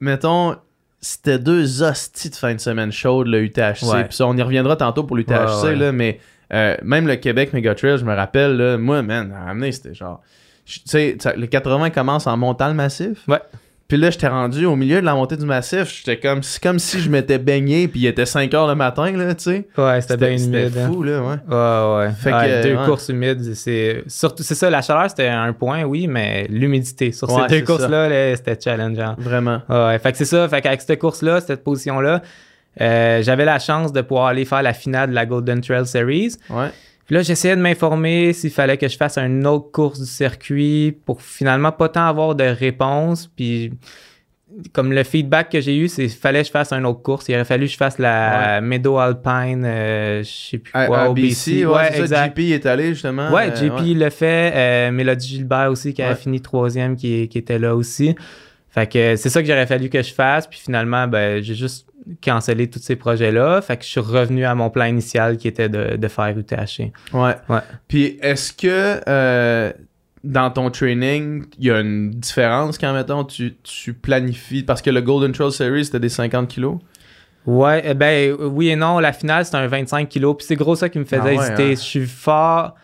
mettons, 0.01 0.57
c'était 1.01 1.39
deux 1.39 1.83
hosties 1.83 2.31
de 2.31 2.35
fin 2.35 2.55
de 2.55 2.61
semaine 2.61 2.93
chaude, 2.93 3.29
le 3.29 3.43
UTHC. 3.43 4.05
Puis 4.09 4.17
ça, 4.17 4.27
on 4.27 4.37
y 4.37 4.43
reviendra 4.43 4.77
tantôt 4.77 5.05
pour 5.05 5.17
l'UTHC, 5.17 5.77
là, 5.77 5.93
mais 5.93 6.19
euh, 6.53 6.77
même 6.83 7.07
le 7.07 7.17
Québec 7.17 7.53
Megatrail, 7.53 7.99
je 7.99 8.05
me 8.05 8.15
rappelle, 8.15 8.57
là, 8.57 8.77
moi, 8.77 9.03
man, 9.03 9.33
à 9.33 9.51
amener, 9.51 9.73
c'était 9.73 9.95
genre. 9.95 10.21
tu 10.67 10.81
sais, 10.85 11.17
le 11.37 11.47
80 11.47 11.91
commence 11.91 12.27
en 12.27 12.37
montant 12.37 12.69
le 12.69 12.75
massif. 12.75 13.27
Ouais. 13.29 13.41
Puis 13.93 14.01
là, 14.01 14.09
j'étais 14.09 14.27
rendu 14.29 14.65
au 14.65 14.75
milieu 14.75 15.03
de 15.03 15.05
la 15.05 15.13
montée 15.13 15.37
du 15.37 15.45
massif. 15.45 15.85
J'étais 15.99 16.17
comme, 16.19 16.41
comme 16.63 16.79
si 16.79 16.99
je 16.99 17.11
m'étais 17.11 17.37
baigné, 17.37 17.89
puis 17.89 18.01
il 18.01 18.07
était 18.07 18.25
5 18.25 18.55
heures 18.55 18.67
le 18.67 18.75
matin, 18.75 19.13
là, 19.13 19.35
tu 19.35 19.45
sais. 19.45 19.69
Ouais, 19.77 20.01
c'était 20.01 20.17
bien 20.17 20.39
C'était 20.39 20.63
humide. 20.69 20.79
hein. 20.79 20.87
fou, 20.91 21.03
là, 21.03 21.21
ouais. 21.21 21.27
Ouais, 21.47 22.07
ouais. 22.07 22.13
Fait 22.15 22.33
Ouais, 22.33 22.47
que, 22.47 22.63
deux 22.69 22.75
ouais. 22.79 22.87
courses 22.87 23.11
humides, 23.11 23.53
c'est 23.55 24.03
surtout 24.07 24.43
c'est 24.43 24.55
ça. 24.55 24.71
La 24.71 24.81
chaleur 24.81 25.11
c'était 25.11 25.29
un 25.29 25.53
point, 25.53 25.83
oui, 25.83 26.07
mais 26.07 26.47
l'humidité 26.49 27.13
sur 27.13 27.31
ces 27.31 27.47
deux 27.49 27.67
courses-là, 27.67 28.09
là, 28.09 28.35
c'était 28.35 28.57
challengeant. 28.59 29.15
Vraiment. 29.19 29.61
Ouais, 29.69 29.85
ouais. 29.89 29.99
fait 29.99 30.13
que 30.13 30.17
c'est 30.17 30.25
ça. 30.25 30.49
Fait 30.49 30.63
qu'avec 30.63 30.81
cette 30.81 30.99
course-là, 30.99 31.43
cette 31.43 31.63
position-là, 31.63 32.23
euh, 32.81 33.23
j'avais 33.23 33.45
la 33.45 33.59
chance 33.59 33.93
de 33.93 34.01
pouvoir 34.01 34.29
aller 34.29 34.47
faire 34.47 34.63
la 34.63 34.73
finale 34.73 35.11
de 35.11 35.15
la 35.15 35.27
Golden 35.27 35.61
Trail 35.61 35.85
Series. 35.87 36.37
Ouais. 36.49 36.69
Puis 37.13 37.19
là, 37.19 37.23
j'essayais 37.25 37.57
de 37.57 37.61
m'informer 37.61 38.33
s'il 38.33 38.49
fallait 38.49 38.79
que 38.79 38.89
je 38.89 38.97
fasse 38.97 39.19
une 39.19 39.47
autre 39.47 39.71
course 39.71 40.01
du 40.01 40.07
circuit 40.07 40.97
pour 41.05 41.21
finalement 41.21 41.71
pas 41.71 41.91
tant 41.91 42.07
avoir 42.07 42.35
de 42.35 42.45
réponse. 42.45 43.31
Puis 43.37 43.71
comme 44.73 44.95
le 44.95 45.05
feedback 45.05 45.51
que 45.51 45.61
j'ai 45.61 45.77
eu, 45.77 45.89
c'est 45.89 46.07
qu'il 46.07 46.17
fallait 46.19 46.41
que 46.41 46.47
je 46.47 46.51
fasse 46.51 46.73
une 46.73 46.87
autre 46.87 47.03
course. 47.03 47.27
Il 47.29 47.35
aurait 47.35 47.45
fallu 47.45 47.67
que 47.67 47.73
je 47.73 47.77
fasse 47.77 47.99
la 47.99 48.63
Meadow 48.63 48.97
Alpine, 48.97 49.63
euh, 49.63 50.23
je 50.23 50.31
sais 50.31 50.57
plus 50.57 50.71
À, 50.73 50.87
quoi, 50.87 51.01
à 51.03 51.09
au 51.11 51.13
BC, 51.13 51.67
ouais, 51.67 51.91
c'est 51.93 52.07
ça, 52.07 52.29
JP 52.29 52.39
est 52.39 52.65
allé, 52.65 52.95
justement. 52.95 53.31
Ouais, 53.31 53.51
euh, 53.51 53.57
JP 53.57 53.95
le 53.95 54.09
fait. 54.09 54.53
Euh, 54.55 54.91
Mélodie 54.91 55.29
Gilbert 55.29 55.71
aussi, 55.71 55.93
qui 55.93 56.01
a 56.03 56.09
Ouais. 56.09 56.15
fini 56.15 56.41
troisième, 56.41 56.97
qui, 56.97 57.29
qui 57.29 57.37
était 57.37 57.59
là 57.59 57.77
aussi. 57.77 58.15
Fait 58.71 58.91
que 58.91 59.17
c'est 59.17 59.29
ça 59.29 59.43
que 59.43 59.47
j'aurais 59.49 59.67
fallu 59.67 59.91
que 59.91 60.03
je 60.03 60.15
fasse. 60.15 60.47
Puis 60.47 60.61
finalement, 60.61 61.07
ben, 61.07 61.43
j'ai 61.43 61.55
juste 61.55 61.89
cancellé 62.23 62.69
tous 62.69 62.81
ces 62.81 62.97
projets-là. 62.97 63.61
Fait 63.63 63.77
que 63.77 63.85
je 63.85 63.89
suis 63.89 64.01
revenu 64.01 64.45
à 64.45 64.55
mon 64.55 64.71
plan 64.71 64.85
initial 64.87 65.37
qui 65.37 65.49
était 65.49 65.69
de, 65.69 65.97
de 65.97 66.09
faire 66.09 66.37
UTHC. 66.37 66.93
Ouais. 67.13 67.35
Ouais. 67.49 67.61
Puis 67.89 68.19
est-ce 68.23 68.53
que 68.53 69.01
euh, 69.09 69.73
dans 70.25 70.51
ton 70.51 70.71
training, 70.71 71.45
il 71.59 71.67
y 71.67 71.71
a 71.71 71.81
une 71.81 72.11
différence 72.11 72.79
quand, 72.79 72.93
mettons, 72.93 73.25
tu, 73.25 73.57
tu 73.63 73.93
planifies? 73.95 74.63
Parce 74.63 74.83
que 74.83 74.91
le 74.91 75.01
Golden 75.01 75.33
Trail 75.33 75.53
Series, 75.53 75.85
c'était 75.87 76.01
des 76.01 76.09
50 76.09 76.49
kilos. 76.49 76.79
Ouais, 77.45 77.83
eh 77.85 77.95
ben 77.95 78.37
oui 78.39 78.69
et 78.69 78.77
non. 78.77 79.01
La 79.01 79.13
finale, 79.13 79.45
c'était 79.45 79.57
un 79.57 79.67
25 79.67 80.09
kilos. 80.09 80.37
Puis 80.39 80.47
c'est 80.47 80.55
gros 80.57 80.77
ça 80.77 80.89
qui 80.89 80.99
me 81.01 81.05
faisait 81.05 81.21
Ah 81.23 81.25
ouais, 81.25 81.35
hésiter. 81.37 81.63
hein? 81.65 81.71
Je 81.71 81.75
suis 81.81 82.07
fort. 82.07 82.75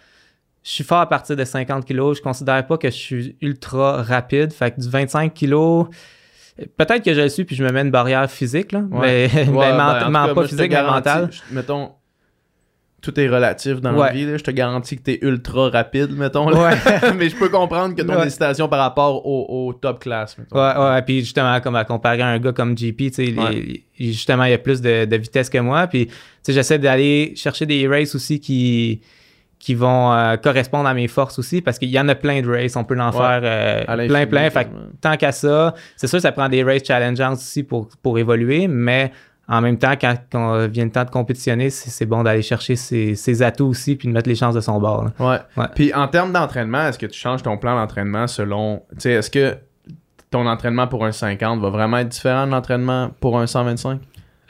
Je 0.64 0.70
suis 0.70 0.84
fort 0.84 0.98
à 0.98 1.08
partir 1.08 1.36
de 1.36 1.44
50 1.44 1.84
kilos. 1.84 2.18
Je 2.18 2.22
considère 2.22 2.66
pas 2.66 2.76
que 2.76 2.88
je 2.90 2.94
suis 2.96 3.36
ultra 3.40 4.02
rapide. 4.02 4.52
Fait 4.52 4.72
que 4.72 4.80
du 4.80 4.88
25 4.88 5.32
kilos, 5.32 5.86
peut-être 6.76 7.04
que 7.04 7.14
je 7.14 7.20
le 7.20 7.28
suis 7.28 7.44
puis 7.44 7.56
je 7.56 7.64
me 7.64 7.70
mets 7.70 7.82
une 7.82 7.90
barrière 7.90 8.30
physique, 8.30 8.72
là. 8.72 8.80
Ouais. 8.90 9.28
Mais, 9.32 9.44
mais 9.46 9.48
Ouais, 9.52 9.70
ben, 9.72 9.76
cas, 10.26 10.34
pas 10.34 10.42
physique, 10.44 10.60
mais 10.60 10.68
garantis- 10.68 10.94
mental. 11.08 11.28
je- 11.30 11.54
Mettons, 11.54 11.90
tout 13.00 13.18
est 13.20 13.28
relatif 13.28 13.80
dans 13.80 13.92
la 13.92 13.98
Ouais. 13.98 14.12
vie. 14.12 14.26
là. 14.26 14.36
Je 14.36 14.42
te 14.42 14.50
garantis 14.50 14.96
que 14.96 15.02
t'es 15.02 15.18
ultra 15.22 15.70
rapide, 15.70 16.10
mettons. 16.16 16.48
là. 16.50 16.58
Ouais. 16.70 17.12
Mais 17.16 17.28
je 17.28 17.36
peux 17.36 17.48
comprendre 17.48 17.94
que 17.94 18.02
ton 18.02 18.16
Ouais. 18.16 18.26
hésitation 18.26 18.68
par 18.68 18.80
rapport 18.80 19.24
au, 19.24 19.68
au 19.68 19.72
top 19.72 20.00
class. 20.00 20.36
mettons. 20.36 20.56
Ouais, 20.56 20.76
ouais, 20.76 21.02
puis 21.02 21.20
justement, 21.20 21.60
comme 21.60 21.76
à 21.76 21.84
comparer 21.84 22.22
à 22.22 22.26
un 22.26 22.38
gars 22.40 22.52
comme 22.52 22.76
JP, 22.76 23.02
justement, 23.98 24.44
il 24.44 24.50
y 24.50 24.54
a 24.54 24.58
plus 24.58 24.80
de, 24.80 25.04
de 25.04 25.16
vitesse 25.16 25.48
que 25.48 25.58
moi. 25.58 25.86
Puis, 25.86 26.06
tu 26.06 26.12
sais, 26.42 26.52
j'essaie 26.52 26.78
d'aller 26.80 27.34
chercher 27.36 27.66
des 27.66 27.86
races 27.86 28.16
aussi 28.16 28.40
qui, 28.40 29.00
qui 29.58 29.74
vont 29.74 30.12
euh, 30.12 30.36
correspondre 30.36 30.88
à 30.88 30.94
mes 30.94 31.08
forces 31.08 31.38
aussi, 31.38 31.60
parce 31.62 31.78
qu'il 31.78 31.88
y 31.90 31.98
en 31.98 32.08
a 32.08 32.14
plein 32.14 32.40
de 32.42 32.48
races. 32.48 32.76
On 32.76 32.84
peut 32.84 32.98
en 33.00 33.10
Ouais. 33.10 33.12
faire 33.12 33.40
euh, 33.42 34.06
plein, 34.06 34.26
plein. 34.26 34.50
Fait 34.50 34.64
que 34.64 34.70
quasiment. 34.70 34.80
tant 35.00 35.16
qu'à 35.16 35.32
ça, 35.32 35.74
c'est 35.96 36.06
sûr, 36.06 36.20
ça 36.20 36.30
prend 36.32 36.48
des 36.48 36.62
races 36.62 36.84
challengeantes 36.84 37.34
aussi 37.38 37.62
pour, 37.64 37.88
pour 38.02 38.18
évoluer, 38.18 38.68
mais 38.68 39.10
en 39.48 39.60
même 39.62 39.78
temps, 39.78 39.94
quand, 40.00 40.14
quand 40.30 40.66
vient 40.68 40.84
le 40.84 40.90
temps 40.92 41.04
de 41.04 41.10
compétitionner, 41.10 41.70
c'est 41.70 41.88
c'est 41.90 42.04
bon 42.06 42.22
d'aller 42.22 42.42
chercher 42.42 42.76
ses, 42.76 43.14
ses 43.14 43.42
atouts 43.42 43.66
aussi, 43.68 43.96
puis 43.96 44.06
de 44.06 44.12
mettre 44.12 44.28
les 44.28 44.34
chances 44.34 44.54
de 44.54 44.60
son 44.60 44.78
bord. 44.78 45.04
là. 45.06 45.12
Ouais. 45.18 45.38
Ouais. 45.56 45.68
Puis 45.74 45.92
en 45.94 46.06
termes 46.06 46.32
d'entraînement, 46.32 46.86
est-ce 46.86 46.98
que 46.98 47.06
tu 47.06 47.18
changes 47.18 47.42
ton 47.42 47.56
plan 47.56 47.74
d'entraînement 47.74 48.26
selon. 48.26 48.82
Tu 48.92 48.96
sais, 49.00 49.12
est-ce 49.12 49.30
que 49.30 49.56
ton 50.30 50.46
entraînement 50.46 50.86
pour 50.86 51.04
un 51.06 51.12
50 51.12 51.60
va 51.60 51.70
vraiment 51.70 51.96
être 51.96 52.08
différent 52.10 52.46
de 52.46 52.52
l'entraînement 52.52 53.10
pour 53.20 53.38
un 53.40 53.46
125? 53.46 53.98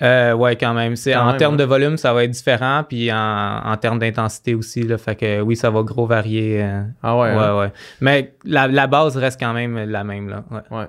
Euh, 0.01 0.33
ouais, 0.33 0.55
quand 0.57 0.75
même. 0.75 0.95
C'est, 0.97 1.13
Quand 1.13 1.29
en 1.29 1.37
termes 1.37 1.55
ouais. 1.55 1.61
de 1.61 1.65
volume, 1.65 1.97
ça 1.97 2.13
va 2.13 2.25
être 2.25 2.31
différent. 2.31 2.85
Puis 2.89 3.11
en, 3.13 3.61
en 3.65 3.77
termes 3.77 3.99
d'intensité 3.99 4.55
aussi. 4.55 4.83
Là, 4.85 4.97
fait 4.99 5.17
que 5.17 5.41
oui, 5.41 5.57
ça 5.57 5.71
va 5.71 5.83
gros 5.83 6.07
varier. 6.07 6.63
euh, 6.63 6.83
Ah 7.03 7.17
ouais. 7.17 7.35
ouais, 7.35 7.43
hein? 7.43 7.59
ouais. 7.59 7.73
Mais 8.01 8.35
la, 8.45 8.69
la 8.69 8.87
base 8.87 9.17
reste 9.17 9.41
quand 9.41 9.53
même 9.53 9.77
la 9.91 10.05
même. 10.05 10.29
Là. 10.29 10.45
Ouais. 10.51 10.79
Ouais. 10.79 10.85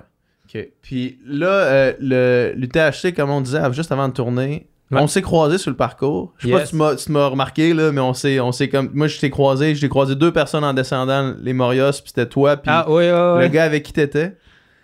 OK. 0.52 0.68
Puis 0.82 1.18
là, 1.26 1.46
euh, 1.48 1.92
le, 2.00 2.52
l'UTHC, 2.56 3.14
comme 3.14 3.30
on 3.30 3.40
disait 3.40 3.60
juste 3.72 3.92
avant 3.92 4.08
de 4.08 4.12
tourner, 4.14 4.66
Ouais. 4.92 4.98
on 5.00 5.06
s'est 5.06 5.22
croisés 5.22 5.58
sur 5.58 5.70
le 5.70 5.76
parcours. 5.76 6.32
Je 6.38 6.48
sais 6.48 6.52
pas 6.52 6.64
si 6.64 6.70
tu 6.72 6.76
m'as, 6.76 6.96
tu 6.96 7.12
m'as 7.12 7.26
remarqué, 7.28 7.72
là, 7.74 7.92
mais 7.92 8.00
on 8.00 8.12
s'est, 8.12 8.40
on 8.40 8.50
s'est 8.50 8.68
comme. 8.68 8.90
Moi, 8.92 9.06
je 9.06 9.20
t'ai 9.20 9.30
croisé, 9.30 9.76
j'ai 9.76 9.88
croisé 9.88 10.16
deux 10.16 10.32
personnes 10.32 10.64
en 10.64 10.74
descendant 10.74 11.32
les 11.40 11.52
Morios, 11.52 11.92
puis 11.92 12.02
c'était 12.06 12.26
toi, 12.26 12.56
puis 12.56 12.68
Ah, 12.74 12.86
oui, 12.88 12.94
ouais, 13.04 13.10
le 13.12 13.34
ouais. 13.36 13.50
gars 13.50 13.62
avec 13.62 13.84
qui 13.84 13.92
t'étais. 13.92 14.36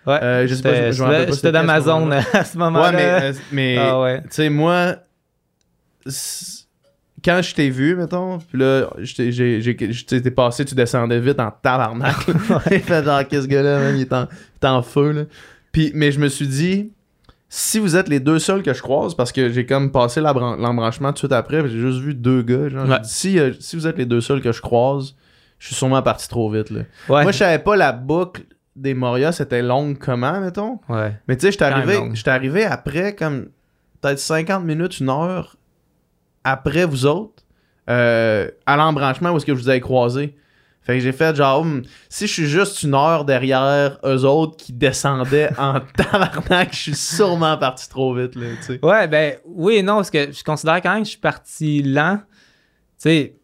Ouais. 0.07 0.19
Euh, 0.23 0.47
je 0.47 0.55
sais 0.55 0.61
pas, 0.63 0.73
J'étais- 0.91 1.27
je- 1.27 1.31
c'était 1.33 1.51
dans 1.51 1.67
à 2.33 2.43
ce 2.43 2.57
moment-là. 2.57 2.89
Ouais, 2.89 2.95
mais, 2.95 3.23
euh, 3.23 3.33
mais 3.51 3.77
Ah, 3.77 3.99
ouais. 4.01 4.21
tu 4.21 4.27
sais, 4.31 4.49
moi, 4.49 4.95
quand 7.23 7.41
je 7.41 7.53
t'ai 7.55 7.69
vu, 7.69 7.95
mettons, 7.95 8.37
puis 8.37 8.57
là, 8.59 8.87
t'es 10.07 10.31
passé, 10.31 10.63
tu 10.65 10.75
descendais 10.75 11.19
vite 11.19 11.39
en 11.39 11.51
tabarnak. 11.51 12.15
J'ai 12.69 12.79
fait 12.79 13.03
genre, 13.03 13.27
qu'est-ce 13.27 13.47
que 13.47 13.51
gars-là, 13.53 13.79
man, 13.79 13.95
il 13.97 14.01
est 14.01 14.13
en, 14.13 14.23
il 14.23 14.65
est 14.65 14.67
en 14.67 14.81
feu, 14.81 15.11
là. 15.11 15.21
Puis, 15.71 15.91
mais 15.93 16.11
je 16.11 16.19
me 16.19 16.27
suis 16.27 16.47
dit, 16.47 16.91
si 17.49 17.79
vous 17.79 17.95
êtes 17.95 18.07
les 18.07 18.19
deux 18.19 18.39
seuls 18.39 18.63
que 18.63 18.73
je 18.73 18.81
croise, 18.81 19.15
parce 19.15 19.31
que 19.31 19.49
j'ai 19.51 19.65
comme 19.65 19.91
passé 19.91 20.21
l'embranchement 20.21 21.09
tout 21.09 21.13
de 21.13 21.17
suite 21.19 21.31
après, 21.33 21.61
j'ai 21.67 21.79
juste 21.79 21.99
vu 21.99 22.13
deux 22.13 22.41
gars, 22.43 22.69
genre, 22.69 22.85
j'ai 22.85 22.91
Ouais. 22.93 22.99
dit, 23.01 23.09
si, 23.09 23.39
euh, 23.39 23.51
si 23.59 23.75
vous 23.75 23.87
êtes 23.87 23.97
les 23.97 24.05
deux 24.05 24.21
seuls 24.21 24.41
que 24.41 24.51
je 24.51 24.61
croise, 24.61 25.15
je 25.59 25.67
suis 25.67 25.75
sûrement 25.75 26.01
parti 26.01 26.27
trop 26.29 26.49
vite, 26.49 26.69
là. 26.69 26.81
Ouais. 27.09 27.23
Moi, 27.23 27.31
je 27.31 27.37
savais 27.39 27.59
pas 27.59 27.75
la 27.75 27.91
boucle 27.91 28.43
des 28.77 28.93
Moria, 28.93 29.31
c'était 29.31 29.61
longue 29.61 29.97
comment, 29.97 30.39
mettons? 30.39 30.79
ouais. 30.87 31.13
Mais 31.27 31.35
tu 31.35 31.41
sais, 31.41 31.51
j'étais 31.51 31.65
arrivé, 31.65 31.97
arrivé 32.27 32.63
après, 32.63 33.15
comme 33.15 33.49
peut-être 34.01 34.19
50 34.19 34.63
minutes, 34.63 34.99
une 34.99 35.09
heure 35.09 35.57
après 36.43 36.85
vous 36.85 37.05
autres, 37.05 37.43
euh, 37.89 38.49
à 38.65 38.77
l'embranchement 38.77 39.31
où 39.31 39.37
est-ce 39.37 39.45
que 39.45 39.53
je 39.55 39.59
vous 39.59 39.69
avez 39.69 39.81
croisé. 39.81 40.35
Fait 40.81 40.93
que 40.93 40.99
j'ai 41.01 41.11
fait 41.11 41.35
genre, 41.35 41.61
Hum, 41.61 41.81
si 42.07 42.27
je 42.27 42.31
suis 42.33 42.45
juste 42.45 42.81
une 42.83 42.93
heure 42.93 43.25
derrière 43.25 43.97
eux 44.05 44.23
autres 44.23 44.55
qui 44.55 44.71
descendaient 44.71 45.49
en 45.57 45.79
tabarnak, 45.97 46.69
je 46.71 46.77
suis 46.77 46.95
sûrement 46.95 47.57
parti 47.57 47.89
trop 47.89 48.13
vite, 48.13 48.35
là, 48.35 48.45
tu 48.61 48.63
sais. 48.75 48.79
Ouais, 48.85 49.07
ben 49.07 49.35
oui 49.45 49.75
et 49.75 49.83
non, 49.83 49.95
parce 49.95 50.09
que 50.11 50.31
je 50.31 50.43
considère 50.45 50.81
quand 50.81 50.93
même 50.93 51.01
que 51.01 51.07
je 51.07 51.11
suis 51.11 51.19
parti 51.19 51.83
lent. 51.83 52.19
Tu 52.19 52.23
sais, 52.97 53.35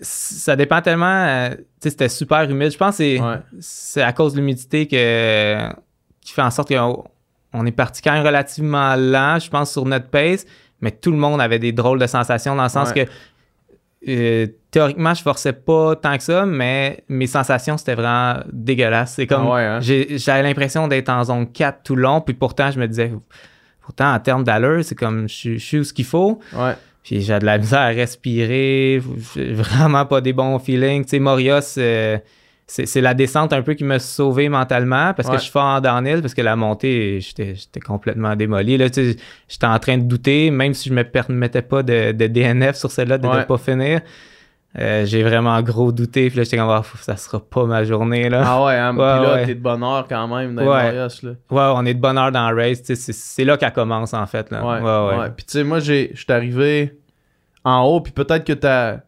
ça 0.00 0.56
dépend 0.56 0.80
tellement. 0.82 1.06
euh, 1.26 1.50
tu 1.50 1.62
sais, 1.82 1.90
c'était 1.90 2.08
super 2.08 2.48
humide. 2.50 2.70
Je 2.72 2.76
pense 2.78 2.96
que 2.98 3.04
c'est, 3.04 3.20
Ouais. 3.20 3.36
c'est 3.60 4.02
à 4.02 4.12
cause 4.12 4.32
de 4.34 4.38
l'humidité 4.38 4.86
que, 4.86 5.68
qui 6.20 6.32
fait 6.32 6.42
en 6.42 6.50
sorte 6.50 6.68
qu'on 6.74 7.04
on 7.52 7.66
est 7.66 7.72
parti 7.72 8.00
quand 8.02 8.12
même 8.12 8.24
relativement 8.24 8.94
lent, 8.96 9.38
je 9.38 9.50
pense, 9.50 9.72
sur 9.72 9.84
notre 9.84 10.06
pace, 10.08 10.46
mais 10.80 10.90
tout 10.90 11.10
le 11.10 11.16
monde 11.18 11.40
avait 11.40 11.58
des 11.58 11.72
drôles 11.72 11.98
de 11.98 12.06
sensations 12.06 12.54
dans 12.56 12.62
le 12.62 12.68
sens 12.68 12.90
Ouais. 12.90 13.04
que 13.06 13.10
euh, 14.08 14.46
théoriquement, 14.70 15.12
je 15.12 15.22
forçais 15.22 15.52
pas 15.52 15.94
tant 15.96 16.16
que 16.16 16.22
ça, 16.22 16.46
mais 16.46 17.04
mes 17.08 17.26
sensations, 17.26 17.76
c'était 17.76 17.94
vraiment 17.94 18.40
dégueulasse. 18.50 19.14
C'est 19.14 19.26
comme, 19.26 19.46
Ah 19.48 19.52
ouais, 19.54 19.60
hein? 19.62 19.80
j'ai- 19.80 20.16
j'avais 20.16 20.42
l'impression 20.42 20.88
d'être 20.88 21.10
en 21.10 21.22
zone 21.24 21.52
4 21.52 21.82
tout 21.82 21.96
le 21.96 22.02
long, 22.02 22.22
puis 22.22 22.32
pourtant, 22.34 22.70
je 22.70 22.80
me 22.80 22.86
disais, 22.88 23.12
pourtant, 23.82 24.14
en 24.14 24.18
termes 24.18 24.42
d'allure, 24.44 24.82
c'est 24.84 24.94
comme, 24.94 25.28
je, 25.28 25.34
suis- 25.34 25.58
je 25.58 25.64
suis 25.66 25.78
où 25.80 25.84
ce 25.84 25.92
qu'il 25.92 26.06
faut. 26.06 26.40
Ouais. 26.54 26.74
J'ai 27.02 27.18
de 27.38 27.44
la 27.46 27.58
misère 27.58 27.80
à 27.80 27.86
respirer, 27.88 29.00
j'ai 29.34 29.52
vraiment 29.52 30.04
pas 30.06 30.20
des 30.20 30.32
bons 30.32 30.58
feelings. 30.58 31.04
Tu 31.04 31.10
sais, 31.10 31.18
Morios, 31.18 31.78
euh, 31.78 32.18
c'est 32.66 32.86
c'est 32.86 33.00
la 33.00 33.14
descente 33.14 33.52
un 33.52 33.62
peu 33.62 33.74
qui 33.74 33.84
m'a 33.84 33.98
sauvé 33.98 34.48
mentalement 34.48 35.12
parce 35.14 35.26
Ouais. 35.28 35.34
que 35.34 35.38
je 35.38 35.44
suis 35.44 35.50
fort 35.52 35.64
en 35.64 35.80
downhill, 35.80 36.20
parce 36.20 36.34
que 36.34 36.42
la 36.42 36.56
montée, 36.56 37.20
j'étais 37.20 37.54
j'étais 37.54 37.80
complètement 37.80 38.36
démoli. 38.36 38.76
Là, 38.76 38.90
tu 38.90 39.12
sais, 39.12 39.16
j'étais 39.48 39.66
en 39.66 39.78
train 39.78 39.96
de 39.98 40.04
douter, 40.04 40.50
même 40.50 40.74
si 40.74 40.88
je 40.90 40.94
me 40.94 41.02
permettais 41.02 41.62
pas 41.62 41.82
de, 41.82 42.12
de 42.12 42.26
DNF 42.26 42.76
sur 42.76 42.90
celle-là, 42.90 43.18
de 43.18 43.26
ne 43.26 43.32
Ouais. 43.32 43.44
pas 43.46 43.58
finir. 43.58 44.02
Euh, 44.78 45.04
j'ai 45.04 45.22
vraiment 45.24 45.60
gros 45.62 45.90
douté. 45.90 46.28
Puis 46.28 46.36
là, 46.38 46.44
j'étais 46.44 46.56
comme, 46.56 46.70
Ah, 46.70 46.82
ça 47.00 47.16
sera 47.16 47.40
pas 47.40 47.64
ma 47.64 47.82
journée. 47.82 48.28
Là. 48.28 48.42
Ah 48.46 48.64
ouais, 48.64 48.76
hein? 48.76 48.90
Ouais, 48.96 49.14
Puis 49.16 49.26
là, 49.26 49.34
ouais. 49.34 49.46
t'es 49.46 49.54
de 49.56 49.60
bonne 49.60 49.82
heure 49.82 50.06
quand 50.08 50.28
même 50.28 50.54
dans 50.54 50.62
Ouais. 50.62 50.92
Morios, 50.92 51.08
là. 51.24 51.30
Ouais, 51.50 51.72
on 51.76 51.84
est 51.86 51.94
de 51.94 52.00
bonne 52.00 52.16
heure 52.16 52.30
dans 52.30 52.48
le 52.50 52.56
race. 52.56 52.82
C'est 52.94 53.44
là 53.44 53.56
qu'elle 53.56 53.72
commence, 53.72 54.14
en 54.14 54.26
fait. 54.26 54.50
Là. 54.50 54.64
Ouais, 54.64 55.18
ouais. 55.18 55.30
Puis 55.36 55.44
tu 55.46 55.52
sais, 55.58 55.64
moi, 55.64 55.80
je 55.80 56.08
suis 56.14 56.26
arrivé 56.28 56.96
en 57.64 57.82
haut, 57.82 58.00
puis 58.00 58.12
peut-être 58.12 58.44
que 58.44 58.52
ta, 58.52 59.00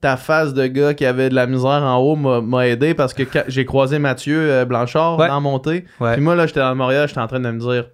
ta 0.00 0.16
face 0.16 0.54
de 0.54 0.66
gars 0.68 0.94
qui 0.94 1.04
avait 1.04 1.28
de 1.28 1.34
la 1.34 1.46
misère 1.48 1.82
en 1.82 1.96
haut 1.96 2.14
m'a 2.14 2.68
aidé 2.68 2.94
parce 2.94 3.12
que 3.12 3.24
j'ai 3.48 3.64
croisé 3.64 3.98
Mathieu 3.98 4.38
euh, 4.38 4.64
Blanchard 4.64 5.16
dans 5.16 5.26
la 5.26 5.40
montée. 5.40 5.84
Puis 6.00 6.20
moi, 6.20 6.36
là, 6.36 6.46
j'étais 6.46 6.60
dans 6.60 6.70
le 6.70 6.76
Montréal, 6.76 7.08
j'étais 7.08 7.20
en 7.20 7.26
train 7.26 7.40
de 7.40 7.50
me 7.50 7.58
dire. 7.58 7.86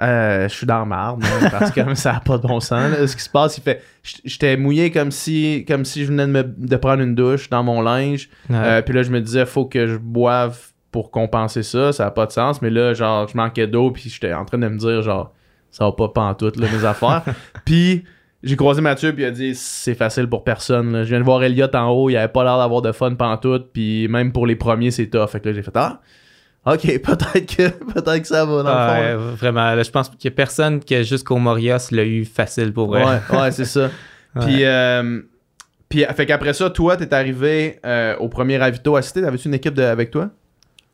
Euh, 0.00 0.48
je 0.48 0.54
suis 0.54 0.66
dans 0.66 0.86
marde, 0.86 1.22
parce 1.50 1.70
que 1.70 1.94
ça 1.94 2.14
n'a 2.14 2.20
pas 2.20 2.38
de 2.38 2.46
bon 2.46 2.60
sens. 2.60 2.90
là. 2.90 3.06
Ce 3.06 3.14
qui 3.14 3.22
se 3.22 3.28
passe, 3.28 3.58
il 3.58 3.62
fait. 3.62 3.82
J'étais 4.24 4.56
mouillé 4.56 4.90
comme 4.90 5.10
si, 5.10 5.64
comme 5.68 5.84
si 5.84 6.04
je 6.04 6.08
venais 6.08 6.26
de, 6.26 6.32
me, 6.32 6.42
de 6.42 6.76
prendre 6.76 7.02
une 7.02 7.14
douche 7.14 7.50
dans 7.50 7.62
mon 7.62 7.82
linge. 7.82 8.30
Ouais. 8.48 8.56
Euh, 8.56 8.82
puis 8.82 8.94
là, 8.94 9.02
je 9.02 9.10
me 9.10 9.20
disais, 9.20 9.44
faut 9.44 9.66
que 9.66 9.86
je 9.86 9.96
boive 9.96 10.58
pour 10.90 11.10
compenser 11.10 11.62
ça. 11.62 11.92
Ça 11.92 12.04
n'a 12.04 12.10
pas 12.10 12.26
de 12.26 12.32
sens. 12.32 12.62
Mais 12.62 12.70
là, 12.70 12.94
genre, 12.94 13.28
je 13.28 13.36
manquais 13.36 13.66
d'eau. 13.66 13.90
Puis 13.90 14.08
j'étais 14.08 14.32
en 14.32 14.44
train 14.44 14.58
de 14.58 14.68
me 14.68 14.78
dire, 14.78 15.02
genre, 15.02 15.34
ça 15.70 15.84
va 15.84 15.92
pas 15.92 16.08
pantoute, 16.08 16.56
là, 16.56 16.68
mes 16.72 16.84
affaires. 16.84 17.22
Puis, 17.64 18.04
j'ai 18.42 18.56
croisé 18.56 18.80
Mathieu 18.80 19.12
puis 19.14 19.22
il 19.22 19.26
a 19.26 19.30
dit 19.30 19.54
c'est 19.54 19.94
facile 19.94 20.28
pour 20.28 20.42
personne. 20.42 20.92
là. 20.92 21.04
Je 21.04 21.10
viens 21.10 21.20
de 21.20 21.24
voir 21.24 21.44
Elliot 21.44 21.68
en 21.74 21.90
haut, 21.90 22.10
il 22.10 22.16
avait 22.16 22.26
pas 22.32 22.42
l'air 22.42 22.58
d'avoir 22.58 22.82
de 22.82 22.90
fun 22.90 23.14
pantoute, 23.14 23.70
puis 23.72 24.08
même 24.08 24.32
pour 24.32 24.48
les 24.48 24.56
premiers 24.56 24.90
c'est 24.90 25.06
tough. 25.06 25.28
Fait 25.28 25.38
que 25.38 25.48
là 25.48 25.54
j'ai 25.54 25.62
fait 25.62 25.76
ah 25.76 26.00
ok 26.66 26.80
peut-être 27.02 27.56
que 27.56 27.68
peut-être 27.92 28.20
que 28.22 28.26
ça 28.28 28.44
va 28.44 28.62
dans 28.62 28.68
le 28.68 28.86
fond. 28.88 29.00
Ouais, 29.28 29.34
vraiment. 29.36 29.74
là, 29.74 29.82
je 29.82 29.90
pense 29.90 30.08
qu'il 30.08 30.24
y 30.24 30.28
a 30.28 30.36
personne 30.36 30.80
qui, 30.80 31.02
jusqu'au 31.04 31.36
Morias, 31.38 31.88
l'a 31.90 32.04
eu 32.04 32.24
facile 32.24 32.72
pour 32.72 32.88
vrai. 32.88 33.04
Ouais, 33.04 33.38
ouais, 33.38 33.50
c'est 33.50 33.64
ça. 33.64 33.88
Ouais. 34.34 34.46
Puis, 34.46 34.64
euh, 34.64 35.20
puis, 35.90 36.06
fait 36.16 36.24
qu'après 36.24 36.54
ça, 36.54 36.70
toi, 36.70 36.96
t'es 36.96 37.12
arrivé 37.12 37.78
euh, 37.84 38.16
au 38.16 38.30
premier 38.30 38.56
ravito 38.56 38.96
assisté. 38.96 39.20
T'avais-tu 39.20 39.46
une 39.48 39.52
équipe 39.52 39.74
de- 39.74 39.82
avec 39.82 40.10
toi? 40.10 40.30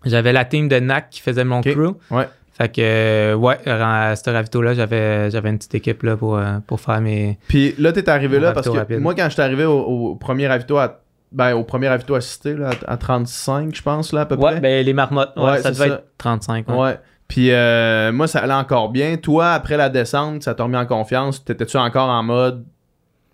J'avais 0.05 0.33
la 0.33 0.45
team 0.45 0.67
de 0.67 0.81
NAC 0.81 1.11
qui 1.11 1.21
faisait 1.21 1.45
mon 1.45 1.61
crew. 1.61 1.95
Ouais. 2.11 2.27
Fait 2.57 2.69
que, 2.69 2.81
euh, 2.81 3.35
ouais, 3.37 3.57
à 3.69 4.17
ce 4.17 4.29
ravito-là, 4.29 4.75
j'avais, 4.75 5.31
j'avais 5.31 5.51
une 5.51 5.59
petite 5.59 5.77
équipe 5.77 6.03
là, 6.03 6.17
pour, 6.17 6.37
euh, 6.37 6.59
pour 6.67 6.81
faire 6.81 7.01
mes. 7.01 7.39
Puis 7.47 7.77
là, 7.79 7.93
t'es 7.93 8.09
arrivé 8.09 8.41
là 8.41 8.51
parce 8.51 8.69
que 8.69 8.77
rapide. 8.77 8.99
moi, 8.99 9.15
quand 9.15 9.29
j'étais 9.31 9.43
arrivé 9.43 9.65
au, 9.65 9.79
au 9.79 10.15
premier 10.17 10.49
ravito 10.49 10.77
à, 10.79 11.01
ben, 11.33 11.55
au 11.55 11.65
premier 11.65 11.89
ravito 11.89 12.15
assisté, 12.15 12.55
là, 12.55 12.71
à, 12.87 12.93
à 12.93 12.97
35, 12.97 13.75
je 13.75 13.83
pense, 13.83 14.13
là, 14.13 14.23
à 14.23 14.27
peu 14.27 14.35
Ouais, 14.37 14.53
près. 14.53 14.61
ben 14.61 14.85
les 14.85 14.93
marmottes, 14.93 15.33
ouais, 15.37 15.43
Ouais, 15.45 15.63
ça 15.63 15.71
devait 15.71 15.89
ça. 15.89 15.95
être 15.95 16.05
35. 16.19 16.69
Ouais. 16.69 16.77
Ouais. 16.77 16.99
Puis 17.29 17.51
euh, 17.53 18.11
moi, 18.13 18.27
ça 18.27 18.39
allait 18.41 18.55
encore 18.55 18.89
bien. 18.89 19.17
Toi, 19.19 19.51
après 19.53 19.77
la 19.77 19.91
descente, 19.91 20.43
ça 20.43 20.55
t'a 20.55 20.63
remis 20.65 20.77
en 20.77 20.87
confiance. 20.87 21.45
T'étais-tu 21.45 21.77
encore 21.77 22.09
en 22.09 22.23
mode 22.23 22.65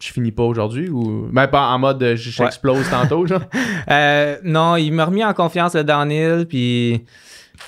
je 0.00 0.12
finis 0.12 0.32
pas 0.32 0.42
aujourd'hui 0.42 0.88
ou. 0.90 1.28
Ben, 1.32 1.46
pas 1.46 1.68
en 1.68 1.78
mode 1.78 2.00
je- 2.00 2.08
Ouais. 2.10 2.16
j'explose 2.46 2.90
tantôt, 2.90 3.26
genre? 3.26 3.40
Euh, 3.90 4.36
non, 4.42 4.76
il 4.76 4.90
m'a 4.92 5.04
remis 5.04 5.24
en 5.24 5.32
confiance 5.34 5.74
le 5.74 5.84
downhill, 5.84 6.46
puis 6.48 7.04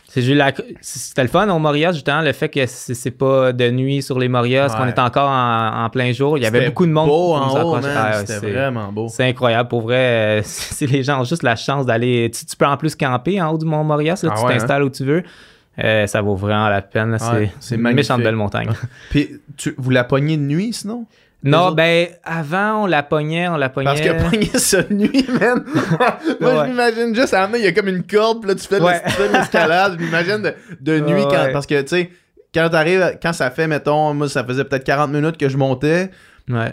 c'était 0.08 1.22
le 1.22 1.28
fun 1.28 1.48
au 1.48 1.58
Morias, 1.58 1.92
justement, 1.92 2.22
le 2.22 2.32
fait 2.32 2.48
que 2.48 2.64
c'est 2.66 3.10
pas 3.10 3.52
de 3.52 3.70
nuit 3.70 4.02
sur 4.02 4.18
les 4.18 4.28
Morias, 4.28 4.68
Ouais. 4.72 4.78
qu'on 4.78 4.86
est 4.88 4.98
encore 4.98 5.28
en, 5.30 5.84
en 5.84 5.90
plein 5.90 6.12
jour. 6.12 6.38
Il 6.38 6.44
y 6.44 6.46
avait 6.46 6.66
beaucoup 6.66 6.86
de 6.86 6.92
monde. 6.92 7.08
beau 7.08 7.34
en 7.34 7.50
haut. 7.50 7.76
Ah, 7.84 8.10
ouais, 8.18 8.26
C'était 8.26 8.50
vraiment 8.52 8.90
beau. 8.92 9.08
C'est 9.08 9.24
incroyable, 9.28 9.68
pour 9.68 9.82
vrai. 9.82 10.40
euh, 10.40 10.42
Si 10.44 10.86
les 10.86 11.02
gens 11.02 11.20
ont 11.20 11.24
juste 11.24 11.42
la 11.42 11.56
chance 11.56 11.86
d'aller. 11.86 12.30
Tu, 12.32 12.46
tu 12.46 12.56
peux 12.56 12.66
en 12.66 12.76
plus 12.76 12.94
camper 12.94 13.40
en 13.40 13.50
haut 13.52 13.58
du 13.58 13.66
Mont 13.66 13.84
Morias, 13.84 14.20
là, 14.22 14.30
Ah 14.32 14.38
tu 14.38 14.46
ouais, 14.46 14.54
t'installes 14.54 14.82
où 14.82 14.90
tu 14.90 15.04
veux. 15.04 15.22
Euh, 15.84 16.06
ça 16.06 16.22
vaut 16.22 16.34
vraiment 16.36 16.68
la 16.70 16.80
peine. 16.80 17.12
Ouais, 17.12 17.18
c'est 17.18 17.50
c'est 17.60 17.74
une 17.74 17.82
magnifique. 17.82 18.08
méchante 18.10 18.22
belle 18.22 18.36
montagne. 18.36 18.70
Puis 19.10 19.28
tu, 19.58 19.74
vous 19.76 19.90
la 19.90 20.04
pognez 20.04 20.36
de 20.38 20.42
nuit 20.42 20.72
sinon? 20.72 21.04
Non, 21.46 21.72
ben, 21.72 22.08
avant, 22.24 22.82
on 22.82 22.86
la 22.86 23.02
pognait, 23.02 23.48
on 23.48 23.56
la 23.56 23.68
pognait. 23.68 23.86
Parce 23.86 24.00
que 24.00 24.30
pogner 24.30 24.50
ça 24.58 24.82
nuit, 24.90 25.26
man. 25.40 25.64
Moi, 26.40 26.54
Ouais. 26.54 26.64
je 26.64 26.70
m'imagine 26.70 27.14
juste, 27.14 27.32
à 27.34 27.44
un 27.44 27.46
moment, 27.46 27.58
il 27.58 27.64
y 27.64 27.68
a 27.68 27.72
comme 27.72 27.88
une 27.88 28.02
corde, 28.02 28.40
puis 28.40 28.48
là, 28.50 28.54
tu 28.54 28.66
fais 28.66 28.80
Ouais. 28.80 29.00
de 29.18 29.32
l'escalade. 29.32 29.96
je 29.98 30.04
m'imagine 30.04 30.42
de, 30.42 30.54
de 30.80 31.00
nuit, 31.00 31.14
Ouais, 31.14 31.22
quand, 31.30 31.44
ouais. 31.44 31.52
parce 31.52 31.66
que, 31.66 31.80
tu 31.82 31.88
sais, 31.88 32.10
quand 32.54 32.68
t'arrives, 32.70 33.18
quand 33.22 33.32
ça 33.32 33.50
fait, 33.50 33.66
mettons, 33.66 34.14
moi, 34.14 34.28
ça 34.28 34.44
faisait 34.44 34.64
peut-être 34.64 34.84
40 34.84 35.10
minutes 35.10 35.36
que 35.36 35.48
je 35.48 35.56
montais, 35.56 36.10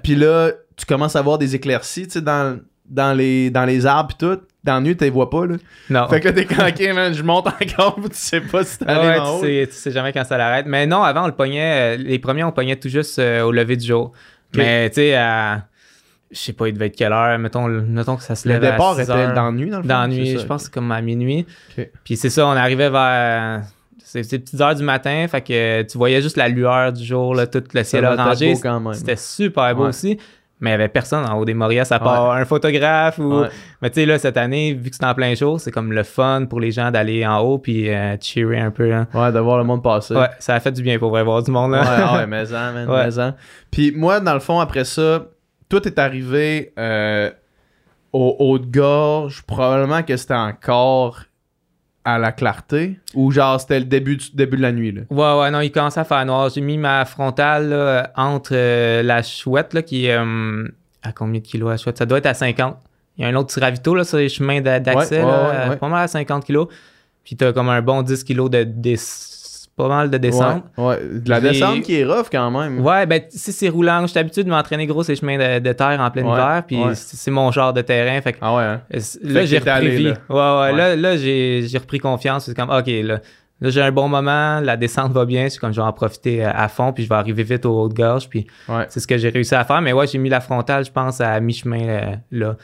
puis 0.04 0.16
là, 0.16 0.52
tu 0.78 0.86
commences 0.86 1.16
à 1.16 1.22
voir 1.22 1.38
des 1.38 1.56
éclaircies, 1.56 2.08
tu 2.08 2.14
sais, 2.14 2.22
dans, 2.22 2.58
dans, 2.90 3.14
les, 3.18 3.50
dans 3.50 3.66
les 3.66 3.86
arbres, 3.86 4.16
puis 4.18 4.28
tout. 4.28 4.40
Dans 4.64 4.76
la 4.76 4.80
nuit, 4.80 4.96
tu 4.96 5.04
les 5.04 5.10
vois 5.10 5.30
pas, 5.30 5.46
là. 5.46 5.56
Non. 5.90 6.08
Fait 6.08 6.22
que 6.22 6.30
t'es 6.30 6.46
cranqué, 6.46 6.94
man, 6.94 7.14
je 7.14 7.22
monte 7.22 7.48
encore, 7.48 7.96
tu 8.04 8.10
sais 8.14 8.40
pas 8.40 8.64
si 8.64 8.78
haut. 8.82 9.42
tu, 9.42 9.46
sais, 9.48 9.68
tu 9.70 9.74
sais 9.76 9.92
jamais 9.92 10.14
quand 10.14 10.24
ça 10.24 10.38
l'arrête. 10.38 10.66
Mais 10.68 10.88
non, 10.88 11.04
avant, 11.04 11.24
on 11.26 11.28
le 11.28 11.34
pognait. 11.36 11.96
euh, 11.96 12.02
les 12.02 12.18
premiers, 12.18 12.46
on 12.46 12.54
pognait 12.54 12.78
tout 12.78 12.88
juste 12.88 13.20
euh, 13.20 13.42
au 13.42 13.52
lever 13.52 13.76
du 13.76 13.86
jour. 13.86 14.14
Mais 14.56 14.90
tu 14.90 14.96
sais, 14.96 15.16
à. 15.16 15.64
Je 16.32 16.38
sais 16.40 16.54
pas, 16.54 16.68
il 16.68 16.74
devait 16.74 16.88
être 16.88 16.96
quelle 16.96 17.14
heure. 17.14 17.38
Mettons, 17.38 17.68
le- 17.68 17.82
mettons 17.84 18.16
que 18.16 18.24
ça 18.24 18.36
se 18.36 18.48
Le 18.48 18.56
lève. 18.56 18.72
départ 18.72 18.92
à 18.94 18.96
6 18.96 19.02
était 19.04 19.34
dans 19.34 19.46
la 19.46 19.52
nuit, 19.52 19.70
dans 19.70 19.78
le? 19.82 19.84
Dans 19.88 20.02
la 20.02 20.08
nuit, 20.08 20.38
je 20.40 20.46
pense 20.46 20.68
comme 20.68 20.92
à 20.92 21.00
minuit. 21.02 21.46
Puis 22.04 22.18
c'est 22.18 22.32
ça, 22.32 22.48
on 22.48 22.52
arrivait 22.52 22.90
vers. 22.90 23.62
C'est 24.04 24.24
c'est 24.24 24.40
petites 24.40 24.60
heures 24.62 24.76
du 24.76 24.84
matin, 24.84 25.26
fait 25.28 25.42
que 25.42 25.82
tu 25.84 25.98
voyais 25.98 26.22
juste 26.22 26.38
la 26.38 26.48
lueur 26.48 26.92
du 26.94 27.04
jour, 27.04 27.34
là, 27.36 27.48
tout 27.48 27.64
le 27.74 27.84
ciel 27.84 28.06
orangé. 28.06 28.54
C'était 28.94 29.16
super 29.16 29.76
beau 29.76 29.84
Ouais. 29.84 29.90
aussi. 29.90 30.18
Mais 30.60 30.70
il 30.70 30.72
y 30.72 30.76
avait 30.76 30.88
personne 30.88 31.26
en 31.26 31.38
haut 31.38 31.44
des 31.44 31.54
Morias 31.54 31.90
à 31.92 32.00
part 32.00 32.32
un 32.32 32.46
photographe 32.46 33.18
ou. 33.20 33.42
Ouais. 33.42 33.50
Mais 33.82 33.90
tu 33.90 33.96
sais, 33.96 34.06
là, 34.06 34.18
cette 34.18 34.38
année, 34.38 34.74
vu 34.74 34.90
que 34.92 34.96
c'est 34.96 35.06
en 35.06 35.14
plein 35.14 35.34
jour, 35.36 35.60
c'est 35.60 35.72
comme 35.72 35.92
le 35.92 36.04
fun 36.04 36.46
pour 36.50 36.62
les 36.62 36.72
gens 36.72 36.90
d'aller 36.90 37.26
en 37.26 37.40
haut 37.40 37.58
puis 37.58 37.90
euh, 37.94 38.16
cheerer 38.22 38.60
un 38.60 38.72
peu. 38.72 38.88
Là. 38.90 39.08
Ouais, 39.14 39.32
de 39.34 39.40
voir 39.40 39.58
le 39.58 39.66
monde 39.66 39.84
passer. 39.84 40.16
Ouais, 40.16 40.30
ça 40.40 40.54
a 40.56 40.60
fait 40.62 40.72
du 40.72 40.82
bien 40.82 41.00
pour 41.00 41.10
vrai 41.10 41.24
voir 41.24 41.44
du 41.44 41.52
monde. 41.52 41.72
Ouais, 41.72 41.80
Là. 41.80 42.08
ah 42.12 42.18
ouais, 42.18 42.28
mais 42.28 42.48
en, 42.54 42.72
man, 42.74 42.90
Ouais. 42.90 43.06
mais 43.08 43.20
en. 43.20 43.34
Puis 43.72 43.92
moi, 43.94 44.22
dans 44.22 44.34
le 44.34 44.40
fond, 44.40 44.60
après 44.62 44.86
ça, 44.86 45.26
tout 45.68 45.86
est 45.86 46.00
arrivé 46.00 46.72
euh, 46.80 47.30
au 48.14 48.36
haut 48.40 48.58
de 48.60 48.66
gorge. 48.68 49.42
Probablement 49.46 50.02
que 50.04 50.16
c'était 50.16 50.34
encore 50.36 51.24
à 52.06 52.20
la 52.20 52.32
clarté. 52.32 53.00
Ou 53.14 53.32
genre, 53.32 53.60
c'était 53.62 53.80
le 53.80 53.86
début, 53.86 54.18
du, 54.18 54.30
début 54.34 54.58
de 54.58 54.62
la 54.62 54.72
nuit, 54.72 54.92
là? 54.92 55.02
Ouais, 55.10 55.42
ouais, 55.42 55.52
non, 55.52 55.62
il 55.62 55.72
commençait 55.72 56.00
à 56.02 56.04
faire 56.04 56.26
noir. 56.26 56.50
J'ai 56.50 56.62
mis 56.62 56.78
ma 56.78 57.06
frontale 57.06 57.70
là, 57.70 58.12
entre 58.16 58.52
euh, 58.54 59.02
la 59.04 59.22
chouette, 59.24 59.74
là, 59.74 59.82
qui 59.82 60.06
est. 60.08 60.18
euh, 60.18 60.68
à 61.02 61.12
combien 61.12 61.40
de 61.42 61.46
kilos 61.46 61.70
la 61.70 61.78
chouette? 61.78 61.98
Ça 61.98 62.06
doit 62.06 62.18
être 62.20 62.26
à 62.28 62.34
50. 62.34 62.78
Il 63.18 63.22
y 63.24 63.26
a 63.26 63.30
un 63.30 63.36
autre 63.36 63.48
petit 63.54 63.60
ravito 63.60 63.94
là, 63.94 64.04
sur 64.04 64.18
les 64.18 64.30
chemins 64.30 64.60
d'a- 64.62 64.80
d'accès, 64.80 65.20
Ouais, 65.20 65.26
ouais, 65.26 65.32
là, 65.32 65.70
ouais, 65.70 65.78
pas 65.78 65.88
mal 65.90 66.04
à 66.04 66.08
50 66.08 66.46
kilos. 66.46 66.68
Puis 67.24 67.36
t'as 67.36 67.54
comme 67.54 67.70
un 67.70 67.82
bon 67.82 68.02
10 68.02 68.24
kilos 68.24 68.50
de. 68.50 68.64
des- 68.64 68.98
pas 69.76 69.88
mal 69.88 70.10
de 70.12 70.18
descente. 70.18 70.64
Ouais, 70.78 70.86
ouais. 70.86 70.98
De 71.22 71.30
la 71.30 71.42
descente 71.42 71.82
qui 71.82 71.96
est 72.00 72.06
rough 72.06 72.28
quand 72.32 72.52
même. 72.52 72.80
Ouais, 72.80 73.06
ben 73.08 73.22
si 73.30 73.52
c'est 73.52 73.70
roulant, 73.70 74.02
je 74.04 74.08
suis 74.08 74.20
habitué 74.20 74.44
de 74.44 74.50
m'entraîner 74.50 74.86
gros 74.86 75.02
ces 75.04 75.16
chemins 75.16 75.38
de, 75.38 75.60
de 75.60 75.74
terre 75.74 76.00
en 76.00 76.12
plein 76.12 76.24
Ouais, 76.24 76.32
hiver, 76.34 76.64
puis 76.68 76.84
ouais. 76.84 76.94
c'est 76.96 77.32
mon 77.32 77.52
genre 77.52 77.74
de 77.74 77.82
terrain. 77.82 78.22
Fait 78.22 78.34
que 78.34 78.38
Ah 78.42 78.56
ouais, 78.56 78.64
hein? 78.64 78.82
Là, 79.24 79.46
j'ai 79.46 79.58
repris 79.58 79.70
allé, 79.72 79.98
là. 80.00 80.14
Ouais, 80.30 80.72
ouais. 80.76 80.96
Là, 80.96 81.18
j'ai 81.18 81.66
repris 81.80 82.00
confiance. 82.00 82.46
C'est 82.46 82.56
comme, 82.56 82.70
OK, 82.70 82.86
là, 82.88 83.20
là 83.64 83.70
j'ai 83.72 83.82
un 83.82 83.92
bon 83.92 84.08
moment, 84.08 84.60
la 84.60 84.78
descente 84.78 85.12
va 85.12 85.26
bien. 85.26 85.50
C'est 85.50 85.58
comme, 85.58 85.72
je 85.74 85.82
vais 85.82 85.88
en 85.88 85.92
profiter 85.94 86.44
à, 86.44 86.52
à 86.62 86.68
fond, 86.68 86.94
puis 86.94 87.04
je 87.06 87.10
vais 87.10 87.16
arriver 87.16 87.42
vite 87.42 87.66
au 87.66 87.82
haut 87.82 87.90
de 87.90 87.96
gorge. 87.96 88.30
Puis 88.30 88.46
Ouais. 88.70 88.86
c'est 88.90 89.00
ce 89.00 89.08
que 89.08 89.18
j'ai 89.18 89.30
réussi 89.30 89.56
à 89.56 89.64
faire. 89.64 89.82
Mais 89.82 89.92
ouais, 89.94 90.06
j'ai 90.06 90.20
mis 90.20 90.30
la 90.30 90.40
frontale, 90.42 90.86
je 90.86 90.92
pense, 90.92 91.20
à 91.22 91.40
mi-chemin 91.40 91.88
euh, 91.88 92.02
là. 92.32 92.56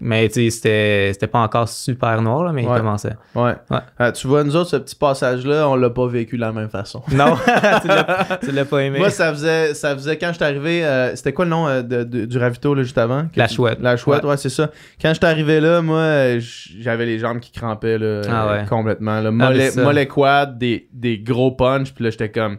Mais 0.00 0.28
tu 0.28 0.34
sais, 0.34 0.50
c'était 0.50 1.10
c'était 1.14 1.26
pas 1.26 1.38
encore 1.40 1.68
super 1.68 2.20
noir, 2.20 2.44
là, 2.44 2.52
mais 2.52 2.66
Ouais. 2.66 2.72
il 2.74 2.78
commençait. 2.78 3.16
Ouais. 3.34 3.54
Ouais. 3.70 3.78
Euh, 4.00 4.12
tu 4.12 4.26
vois, 4.26 4.44
nous 4.44 4.56
autres, 4.56 4.70
ce 4.70 4.76
petit 4.76 4.96
passage-là, 4.96 5.68
on 5.68 5.76
l'a 5.76 5.88
pas 5.90 6.06
vécu 6.06 6.36
de 6.36 6.40
la 6.42 6.52
même 6.52 6.68
façon. 6.68 7.02
Non, 7.12 7.36
tu 8.42 8.52
l'as- 8.52 8.64
pas 8.64 8.78
aimé. 8.82 8.98
Moi, 8.98 9.10
ça 9.10 9.30
faisait, 9.32 9.74
ça 9.74 9.94
faisait 9.94 10.18
quand 10.18 10.28
je 10.28 10.34
suis 10.34 10.44
arrivé, 10.44 10.84
euh, 10.84 11.14
c'était 11.16 11.32
quoi 11.32 11.44
le 11.44 11.50
nom 11.50 11.66
euh, 11.68 11.82
de- 11.82 12.04
de- 12.04 12.24
du 12.26 12.38
ravito 12.38 12.74
là, 12.74 12.82
juste 12.82 12.98
avant? 12.98 13.24
La 13.36 13.48
chouette. 13.48 13.78
La 13.80 13.96
chouette, 13.96 14.24
ouais, 14.24 14.36
c'est 14.36 14.48
ça. 14.50 14.70
Quand 15.00 15.10
je 15.10 15.14
suis 15.14 15.24
arrivé 15.26 15.60
là, 15.60 15.80
moi, 15.82 15.98
euh, 15.98 16.40
j'avais 16.80 17.06
les 17.06 17.18
jambes 17.18 17.40
qui 17.40 17.52
crampaient 17.52 17.98
là, 17.98 18.22
Ah 18.28 18.48
euh, 18.48 18.64
complètement. 18.66 19.20
Là. 19.20 19.30
mais 19.30 19.44
Mollet, 19.44 19.70
mollet 19.76 20.06
des, 20.46 20.88
des 20.92 21.18
gros 21.18 21.52
punch, 21.52 21.92
puis 21.94 22.04
là, 22.04 22.10
j'étais 22.10 22.30
comme, 22.30 22.58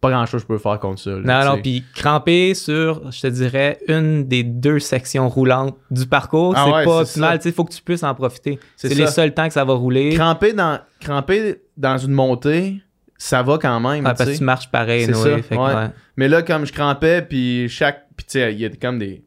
pas 0.00 0.10
grand 0.10 0.24
chose 0.26 0.40
je 0.42 0.46
peux 0.46 0.56
faire 0.58 0.78
contre 0.80 1.00
ça. 1.00 1.10
là, 1.10 1.44
Non, 1.44 1.50
non, 1.56 1.62
puis 1.62 1.84
cramper 1.94 2.54
sur, 2.54 3.10
je 3.12 3.20
te 3.20 3.26
dirais, 3.26 3.78
une 3.88 4.26
des 4.26 4.42
deux 4.42 4.78
sections 4.78 5.28
roulantes 5.28 5.76
du 5.90 6.06
parcours, 6.06 6.54
Ah 6.56 6.64
c'est 6.66 6.72
ouais, 6.72 6.84
pas 6.84 7.00
optimal. 7.02 7.32
ça. 7.32 7.38
Tu 7.38 7.42
sais, 7.42 7.48
il 7.50 7.54
faut 7.54 7.64
que 7.64 7.72
tu 7.74 7.82
puisses 7.82 8.02
en 8.02 8.14
profiter. 8.14 8.58
C'est 8.76 8.94
les 8.94 9.06
seuls 9.06 9.34
temps 9.34 9.46
que 9.46 9.52
ça 9.54 9.64
va 9.64 9.74
rouler. 9.74 10.14
Cramper 10.14 10.52
dans, 10.54 10.80
cramper 11.00 11.56
dans 11.76 11.98
une 11.98 12.12
montée, 12.12 12.80
ça 13.18 13.42
va 13.42 13.58
quand 13.58 13.78
même. 13.80 14.06
Ah, 14.06 14.12
tu 14.12 14.16
parce 14.18 14.30
que 14.30 14.36
tu 14.38 14.44
marches 14.44 14.70
pareil, 14.70 15.04
C'est 15.04 15.12
Noé. 15.12 15.22
ça, 15.36 15.42
fait 15.42 15.54
que, 15.56 15.60
ouais. 15.60 15.74
ouais. 15.74 15.88
Mais 16.16 16.28
là, 16.28 16.40
comme 16.42 16.64
je 16.64 16.72
crampais, 16.72 17.20
puis 17.20 17.68
chaque. 17.68 18.06
Puis 18.16 18.24
tu 18.26 18.32
sais, 18.38 18.54
il 18.54 18.60
y 18.60 18.64
a 18.64 18.70
comme 18.70 18.98
des. 18.98 19.22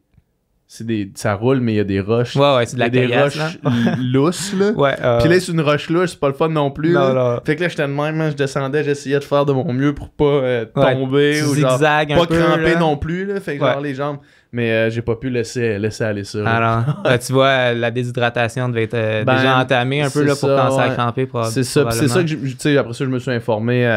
C'est 0.76 0.84
des. 0.84 1.08
Ça 1.14 1.34
roule, 1.34 1.60
mais 1.60 1.74
il 1.74 1.76
y 1.76 1.80
a 1.80 1.84
des 1.84 2.00
roches. 2.00 2.34
Ouais, 2.34 2.56
ouais, 2.56 2.66
c'est 2.66 2.74
de 2.74 2.80
la 2.80 2.88
des 2.88 3.06
roches 3.06 3.36
là. 3.36 3.50
lousses, 4.02 4.52
là. 4.58 4.72
Ouais, 4.72 4.96
euh, 5.00 5.20
Puis 5.20 5.28
là, 5.28 5.38
c'est 5.38 5.52
une 5.52 5.60
roche 5.60 5.88
louche, 5.88 6.10
c'est 6.10 6.18
pas 6.18 6.26
le 6.26 6.34
fun 6.34 6.48
non 6.48 6.72
plus. 6.72 6.90
non, 6.94 7.14
là. 7.14 7.34
non. 7.34 7.40
Fait 7.46 7.54
que 7.54 7.62
là, 7.62 7.68
j'étais 7.68 7.82
de 7.86 7.92
même, 7.92 8.20
hein, 8.20 8.30
je 8.30 8.34
descendais, 8.34 8.82
j'essayais 8.82 9.20
de 9.20 9.24
faire 9.24 9.46
de 9.46 9.52
mon 9.52 9.72
mieux 9.72 9.94
pour 9.94 10.08
pas 10.08 10.24
euh, 10.24 10.64
tomber 10.64 11.44
ou 11.44 11.54
genre 11.54 11.78
pas 11.78 12.04
peu, 12.26 12.36
cramper 12.40 12.72
là. 12.72 12.78
non 12.80 12.96
plus, 12.96 13.24
là. 13.24 13.38
Fait 13.38 13.56
que 13.56 13.62
Ouais. 13.62 13.70
genre 13.70 13.80
les 13.82 13.94
jambes. 13.94 14.16
Mais 14.50 14.70
euh, 14.70 14.90
j'ai 14.90 15.02
pas 15.02 15.14
pu 15.16 15.30
laisser, 15.30 15.78
laisser 15.78 16.04
aller 16.04 16.24
ça. 16.24 16.44
Alors, 16.44 17.02
ben, 17.04 17.18
tu 17.18 17.32
vois, 17.32 17.72
la 17.72 17.90
déshydratation 17.92 18.68
devait 18.68 18.84
être 18.84 19.24
Ben, 19.24 19.36
déjà 19.36 19.58
entamée 19.58 20.02
un 20.02 20.10
peu 20.10 20.22
là, 20.22 20.32
pour 20.32 20.48
ça, 20.48 20.56
commencer 20.56 20.90
à 20.90 20.94
cramper. 20.94 21.28
C'est 21.50 21.62
ça, 21.64 21.88
c'est 21.92 22.08
ça 22.08 22.22
que 22.24 22.28
tu 22.28 22.54
sais, 22.58 22.76
après 22.76 22.94
ça, 22.94 23.04
je 23.04 23.10
me 23.10 23.20
suis 23.20 23.30
informé, 23.30 23.88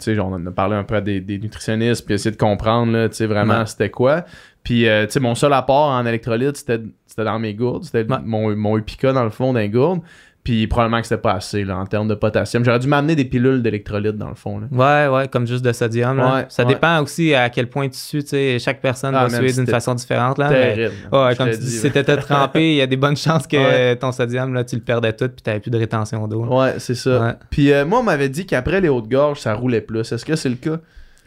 tu 0.00 0.14
sais, 0.14 0.18
on 0.18 0.34
a 0.44 0.50
parlé 0.50 0.74
un 0.74 0.84
peu 0.84 0.96
à 0.96 1.00
des, 1.00 1.20
des 1.20 1.38
nutritionnistes, 1.38 2.04
puis 2.04 2.14
essayer 2.14 2.32
de 2.32 2.36
comprendre, 2.36 2.92
là, 2.92 3.08
tu 3.08 3.14
sais, 3.14 3.26
vraiment, 3.26 3.64
c'était 3.64 3.90
quoi. 3.90 4.24
Puis, 4.66 4.88
euh, 4.88 5.06
tu 5.06 5.12
sais, 5.12 5.20
mon 5.20 5.36
seul 5.36 5.52
apport 5.52 5.90
en 5.90 6.04
électrolyte, 6.06 6.56
c'était 6.56 6.80
dans 7.18 7.38
mes 7.38 7.54
gourdes, 7.54 7.84
c'était 7.84 8.02
Ouais. 8.10 8.18
mon, 8.24 8.56
mon 8.56 8.76
Upica 8.76 9.12
dans 9.12 9.22
le 9.22 9.30
fond 9.30 9.52
d'un 9.52 9.68
gourde, 9.68 10.00
puis 10.42 10.66
probablement 10.66 11.00
que 11.00 11.06
c'était 11.06 11.22
pas 11.22 11.34
assez, 11.34 11.62
là, 11.62 11.76
en 11.78 11.86
termes 11.86 12.08
de 12.08 12.16
potassium. 12.16 12.64
J'aurais 12.64 12.80
dû 12.80 12.88
m'amener 12.88 13.14
des 13.14 13.24
pilules 13.26 13.62
d'électrolyte, 13.62 14.16
dans 14.16 14.28
le 14.28 14.34
fond, 14.34 14.58
là. 14.58 14.66
Ouais, 14.72 15.16
ouais, 15.16 15.28
comme 15.28 15.46
juste 15.46 15.64
de 15.64 15.72
sodium. 15.72 16.16
là. 16.16 16.34
Ouais, 16.34 16.46
ça 16.48 16.64
ouais. 16.64 16.74
dépend 16.74 17.00
aussi 17.00 17.32
à 17.32 17.48
quel 17.48 17.68
point 17.68 17.88
tu 17.88 17.96
sues. 17.96 18.24
tu 18.24 18.30
sais, 18.30 18.58
Chaque 18.58 18.80
personne 18.80 19.14
Ah, 19.14 19.28
va 19.28 19.36
suer 19.38 19.52
d'une 19.52 19.68
façon 19.68 19.94
différente. 19.94 20.36
Là, 20.36 20.50
mais- 20.50 20.74
Terrible. 20.74 20.94
Ouais, 21.12 21.36
comme 21.36 21.50
tu 21.50 21.58
dis, 21.58 21.70
si 21.70 21.88
t'étais 21.92 22.16
trempé, 22.16 22.72
il 22.72 22.76
y 22.78 22.82
a 22.82 22.88
des 22.88 22.96
bonnes 22.96 23.16
chances 23.16 23.46
que 23.46 23.94
ton 24.00 24.10
sodium, 24.10 24.52
là, 24.52 24.64
tu 24.64 24.74
le 24.74 24.82
perdais 24.82 25.12
tout 25.12 25.28
puis 25.28 25.42
t'avais 25.44 25.60
plus 25.60 25.70
de 25.70 25.78
rétention 25.78 26.26
d'eau. 26.26 26.44
Ouais, 26.44 26.74
c'est 26.78 26.96
ça. 26.96 27.20
Ouais. 27.20 27.32
Puis 27.50 27.72
euh, 27.72 27.84
moi, 27.86 28.00
on 28.00 28.02
m'avait 28.02 28.28
dit 28.28 28.46
qu'après 28.46 28.80
les 28.80 28.88
hautes 28.88 29.08
gorges, 29.08 29.38
ça 29.38 29.54
roulait 29.54 29.80
plus. 29.80 30.10
Est-ce 30.10 30.24
que 30.24 30.34
c'est 30.34 30.48
le 30.48 30.56
cas? 30.56 30.78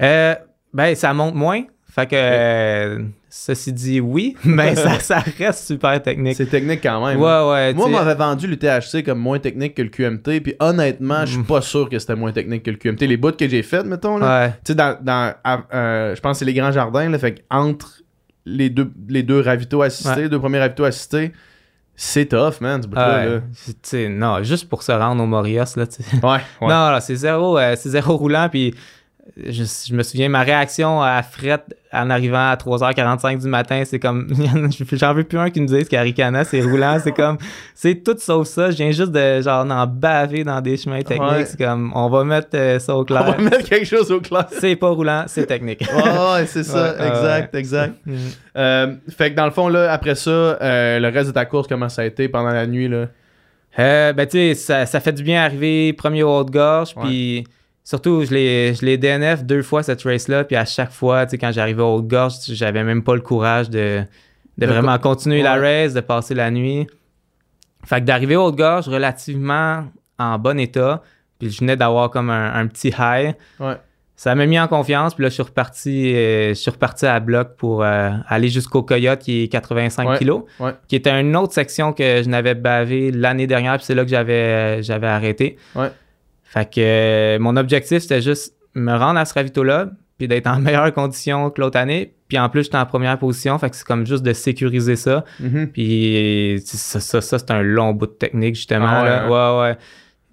Euh, 0.01 0.35
ben, 0.73 0.93
ça 0.93 1.13
monte 1.13 1.35
moins. 1.35 1.61
Fait 1.91 2.05
que, 2.05 2.15
euh, 2.15 2.99
ceci 3.29 3.73
dit, 3.73 3.99
oui, 3.99 4.37
mais 4.43 4.75
ça, 4.75 4.99
ça 4.99 5.23
reste 5.39 5.65
super 5.65 6.01
technique. 6.03 6.35
C'est 6.35 6.45
technique 6.45 6.81
quand 6.83 7.03
même. 7.05 7.19
Ouais, 7.19 7.49
ouais. 7.49 7.73
Moi, 7.73 7.87
on 7.87 7.89
m'avait 7.89 8.13
vendu 8.13 8.45
l'UTHC 8.45 9.03
comme 9.03 9.17
moins 9.19 9.39
technique 9.39 9.73
que 9.73 9.81
le 9.81 9.89
QMT, 9.89 10.39
puis 10.41 10.53
honnêtement, 10.59 11.21
je 11.25 11.31
suis 11.31 11.39
Mm. 11.39 11.45
pas 11.45 11.61
sûr 11.61 11.89
que 11.89 11.97
c'était 11.97 12.15
moins 12.15 12.31
technique 12.31 12.61
que 12.63 12.71
le 12.71 12.77
QMT. 12.77 13.07
Les 13.07 13.17
bouts 13.17 13.31
que 13.31 13.49
j'ai 13.49 13.63
fait, 13.63 13.83
mettons, 13.83 14.17
là, 14.19 14.39
Ouais. 14.45 14.49
tu 14.63 14.71
sais, 14.71 14.75
dans, 14.75 14.97
dans 15.01 15.33
euh, 15.73 16.15
je 16.15 16.21
pense 16.21 16.33
que 16.33 16.39
c'est 16.39 16.45
les 16.45 16.53
grands 16.53 16.71
jardins, 16.71 17.09
là, 17.09 17.17
fait 17.17 17.35
que 17.35 17.41
entre 17.49 18.01
les 18.45 18.69
deux, 18.69 18.91
les 19.07 19.23
deux 19.23 19.41
ravitaux 19.41 19.81
assistés, 19.81 20.21
les 20.23 20.29
deux 20.29 20.39
premiers 20.39 20.59
ravitaux 20.59 20.85
assistés, 20.85 21.31
c'est 21.95 22.27
tough, 22.27 22.61
man, 22.61 22.81
ce 22.81 22.87
bout-là. 22.87 23.25
Ouais, 23.25 23.41
là. 24.03 24.09
non, 24.09 24.43
juste 24.43 24.69
pour 24.69 24.83
se 24.83 24.91
rendre 24.91 25.21
au 25.23 25.25
Morios, 25.27 25.63
là, 25.75 25.85
tu 25.87 26.01
sais. 26.03 26.15
Ouais, 26.23 26.29
ouais. 26.29 26.39
Non, 26.61 26.91
non, 26.91 26.97
c'est 27.01 27.15
zéro, 27.15 27.57
euh, 27.57 27.75
c'est 27.77 27.89
zéro 27.89 28.15
roulant. 28.15 28.47
Puis 28.49 28.73
je, 29.37 29.63
je 29.87 29.93
me 29.93 30.03
souviens, 30.03 30.29
ma 30.29 30.41
réaction 30.41 31.01
à 31.01 31.21
Fret 31.23 31.63
en 31.91 32.09
arrivant 32.09 32.49
à 32.49 32.55
3h45 32.55 33.41
du 33.41 33.47
matin, 33.47 33.83
c'est 33.85 33.99
comme, 33.99 34.27
j'en 34.93 35.13
veux 35.13 35.23
plus 35.23 35.37
un 35.39 35.49
qui 35.49 35.59
me 35.61 35.65
dise 35.67 35.87
qu'Aricana, 35.89 36.43
c'est 36.43 36.61
roulant. 36.61 36.97
C'est 37.03 37.11
comme, 37.11 37.37
c'est 37.73 38.03
tout 38.03 38.15
sauf 38.19 38.47
ça. 38.47 38.69
Je 38.71 38.77
viens 38.77 38.91
juste 38.91 39.11
de, 39.11 39.41
genre, 39.41 39.65
en 39.69 39.87
baver 39.87 40.43
dans 40.43 40.61
des 40.61 40.77
chemins 40.77 41.01
techniques. 41.01 41.31
Ouais. 41.31 41.45
C'est 41.45 41.57
comme, 41.57 41.91
on 41.95 42.09
va 42.09 42.23
mettre 42.23 42.49
euh, 42.53 42.79
ça 42.79 42.95
au 42.95 43.01
On 43.01 43.05
clair. 43.05 43.23
va 43.23 43.37
mettre 43.37 43.67
quelque 43.67 43.85
chose 43.87 44.11
au 44.11 44.19
clair. 44.19 44.45
C'est 44.51 44.75
pas 44.75 44.89
roulant, 44.89 45.23
c'est 45.27 45.45
technique. 45.45 45.83
Ouais, 45.99 46.03
ouais, 46.03 46.45
c'est 46.45 46.63
ça, 46.63 46.95
Ouais, 46.97 47.07
exact, 47.07 47.53
ouais. 47.53 47.59
exact. 47.59 47.95
Mm. 48.05 48.15
Euh, 48.57 48.95
fait 49.15 49.31
que 49.31 49.35
dans 49.35 49.45
le 49.45 49.51
fond, 49.51 49.67
là, 49.67 49.91
après 49.91 50.15
ça, 50.15 50.29
euh, 50.31 50.99
le 50.99 51.07
reste 51.09 51.27
de 51.27 51.33
ta 51.33 51.45
course, 51.45 51.67
comment 51.67 51.89
ça 51.89 52.01
a 52.01 52.05
été 52.05 52.27
pendant 52.27 52.49
la 52.49 52.65
nuit, 52.65 52.87
là? 52.87 53.07
Ben, 53.77 54.25
tu 54.25 54.37
sais, 54.37 54.53
ça, 54.55 54.85
ça 54.85 54.99
fait 54.99 55.13
du 55.13 55.23
bien 55.23 55.43
arriver 55.43 55.93
premier 55.93 56.23
au 56.23 56.29
haut-de-gorge. 56.39 56.93
Ouais. 56.97 57.03
Puis 57.03 57.43
surtout, 57.89 58.23
je 58.23 58.31
l'ai 58.31 58.75
je 58.75 58.95
DNF 58.97 59.43
deux 59.43 59.63
fois 59.63 59.81
cette 59.81 60.03
race-là. 60.03 60.43
Puis 60.43 60.55
à 60.55 60.63
chaque 60.65 60.91
fois, 60.91 61.25
tu 61.25 61.31
sais, 61.31 61.37
quand 61.39 61.51
j'arrivais 61.51 61.81
au 61.81 61.95
haut-de-gorge, 61.95 62.35
j'avais 62.49 62.83
même 62.83 63.03
pas 63.03 63.15
le 63.15 63.21
courage 63.21 63.67
de, 63.71 64.03
de, 64.59 64.65
De 64.67 64.71
vraiment 64.71 64.99
continuer 64.99 65.41
la 65.41 65.55
race, 65.55 65.95
de 65.95 66.01
passer 66.01 66.35
la 66.35 66.51
nuit. 66.51 66.85
Fait 67.85 67.99
que 67.99 68.05
d'arriver 68.05 68.35
au 68.35 68.45
haut-de-gorge 68.45 68.87
relativement 68.87 69.85
en 70.19 70.37
bon 70.37 70.59
état. 70.59 71.01
Puis 71.39 71.49
je 71.49 71.59
venais 71.61 71.75
d'avoir 71.75 72.11
comme 72.11 72.29
un, 72.29 72.53
un 72.53 72.67
petit 72.67 72.89
high. 72.99 73.33
Ouais. 73.59 73.73
Ça 74.15 74.35
m'a 74.35 74.45
mis 74.45 74.59
en 74.59 74.67
confiance. 74.67 75.15
Puis 75.15 75.23
là, 75.23 75.29
je 75.29 75.33
suis 75.33 75.43
reparti, 75.43 76.13
euh, 76.13 76.49
je 76.49 76.53
suis 76.55 76.69
reparti 76.69 77.07
à 77.07 77.19
bloc 77.19 77.55
pour 77.57 77.83
euh, 77.83 78.11
aller 78.27 78.49
jusqu'au 78.49 78.83
Coyote 78.83 79.17
qui 79.19 79.45
est 79.45 79.47
85 79.47 80.09
Ouais. 80.09 80.17
kilos 80.19 80.43
Ouais. 80.59 80.73
qui 80.87 80.95
était 80.95 81.19
une 81.19 81.35
autre 81.35 81.53
section 81.53 81.91
que 81.93 82.21
je 82.21 82.29
n'avais 82.29 82.53
bavé 82.53 83.09
l'année 83.11 83.47
dernière, 83.47 83.77
puis 83.77 83.85
c'est 83.85 83.95
là 83.95 84.03
que 84.03 84.09
j'avais, 84.11 84.83
j'avais 84.83 85.07
arrêté. 85.07 85.57
Fait 86.49 86.65
que 86.65 86.81
euh, 86.81 87.39
mon 87.39 87.55
objectif, 87.57 87.99
c'était 87.99 88.21
juste 88.21 88.55
me 88.73 88.91
rendre 88.93 89.19
à 89.19 89.25
ce 89.25 89.33
ravito-là, 89.35 89.91
puis 90.17 90.27
d'être 90.27 90.47
en 90.47 90.59
meilleure 90.59 90.91
condition 90.93 91.51
que 91.51 91.61
l'autre 91.61 91.77
année. 91.77 92.15
Puis 92.27 92.39
en 92.39 92.49
plus, 92.49 92.63
j'étais 92.63 92.77
en 92.77 92.85
première 92.85 93.17
position, 93.19 93.57
fait 93.59 93.69
que 93.69 93.75
c'est 93.75 93.85
comme 93.85 94.05
juste 94.05 94.23
de 94.23 94.33
sécuriser 94.33 94.95
ça. 94.95 95.23
Mhm. 95.39 95.67
Puis 95.71 96.61
ça, 96.65 96.99
ça, 96.99 97.21
ça, 97.21 97.39
c'est 97.39 97.51
un 97.51 97.61
long 97.61 97.93
bout 97.93 98.07
de 98.07 98.11
technique, 98.11 98.55
justement. 98.55 98.87
Ah 98.87 99.03
ouais, 99.03 99.09
là. 99.09 99.61
ouais, 99.61 99.61
ouais. 99.69 99.77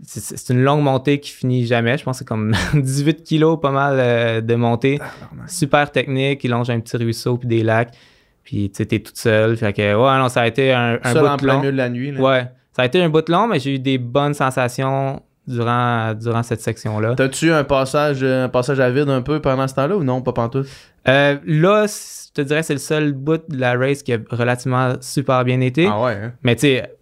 C'est, 0.02 0.52
une 0.52 0.62
longue 0.62 0.82
montée 0.82 1.20
qui 1.20 1.30
finit 1.30 1.64
jamais. 1.64 1.96
Je 1.96 2.04
pense 2.04 2.16
que 2.16 2.18
c'est 2.20 2.28
comme 2.28 2.52
18 2.74 3.22
kilos, 3.22 3.58
pas 3.60 3.70
mal 3.70 3.96
euh, 3.98 4.40
de 4.42 4.54
montée. 4.54 4.98
Super 5.46 5.90
technique, 5.90 6.44
il 6.44 6.50
longe 6.50 6.68
un 6.68 6.80
petit 6.80 6.96
ruisseau 6.98 7.38
puis 7.38 7.48
des 7.48 7.62
lacs. 7.62 7.94
Puis 8.42 8.70
tu 8.70 8.76
sais, 8.76 8.86
t'es 8.86 9.00
toute 9.00 9.16
seule. 9.16 9.56
Fait 9.56 9.72
que 9.72 9.94
ouais, 9.94 10.18
non, 10.18 10.28
ça 10.28 10.42
a 10.42 10.46
été 10.46 10.72
un, 10.72 10.98
bout 10.98 11.18
en 11.18 11.36
de 11.36 11.42
plein 11.42 11.54
long. 11.54 11.60
milieu 11.60 11.72
de 11.72 11.76
la 11.76 11.88
nuit, 11.88 12.12
là. 12.12 12.20
Ouais, 12.20 12.46
ça 12.72 12.82
a 12.82 12.86
été 12.86 13.02
un 13.02 13.08
bout 13.08 13.22
de 13.22 13.32
long, 13.32 13.48
mais 13.48 13.58
j'ai 13.58 13.74
eu 13.74 13.78
des 13.78 13.96
bonnes 13.96 14.34
sensations 14.34 15.22
durant, 15.47 16.14
durant 16.14 16.42
cette 16.42 16.61
section-là. 16.61 17.14
T'as-tu 17.16 17.53
un 17.53 17.64
passage, 17.64 18.22
un 18.22 18.49
passage 18.49 18.80
à 18.80 18.90
vide 18.90 19.09
un 19.09 19.22
peu 19.22 19.40
pendant 19.40 19.66
ce 19.68 19.74
temps-là 19.74 19.97
ou 19.97 20.05
non, 20.05 20.22
pas 20.22 20.32
pantoute? 20.32 20.66
Euh, 21.09 21.36
là, 21.47 21.86
je 21.86 22.32
te 22.32 22.40
dirais 22.42 22.62
c'est 22.62 22.74
le 22.74 22.80
seul 22.80 23.12
bout 23.12 23.42
de 23.49 23.59
la 23.59 23.76
race 23.76 24.03
qui 24.03 24.12
a 24.12 24.18
relativement 24.30 24.94
super 25.01 25.44
bien 25.44 25.61
été. 25.61 25.86
Ah 25.86 26.03
ouais, 26.03 26.12
hein? 26.12 26.32
Mais 26.42 26.57
tu 26.57 26.62
sais, 26.62 26.97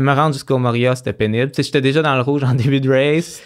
me 0.00 0.12
rendre 0.12 0.32
jusqu'au 0.32 0.58
Moria, 0.58 0.94
c'était 0.94 1.12
pénible. 1.12 1.50
Tu 1.50 1.56
sais, 1.56 1.62
j'étais 1.64 1.80
déjà 1.80 2.02
dans 2.02 2.14
le 2.14 2.22
rouge 2.22 2.44
en 2.44 2.54
début 2.54 2.80
de 2.80 2.90
race. 2.90 3.42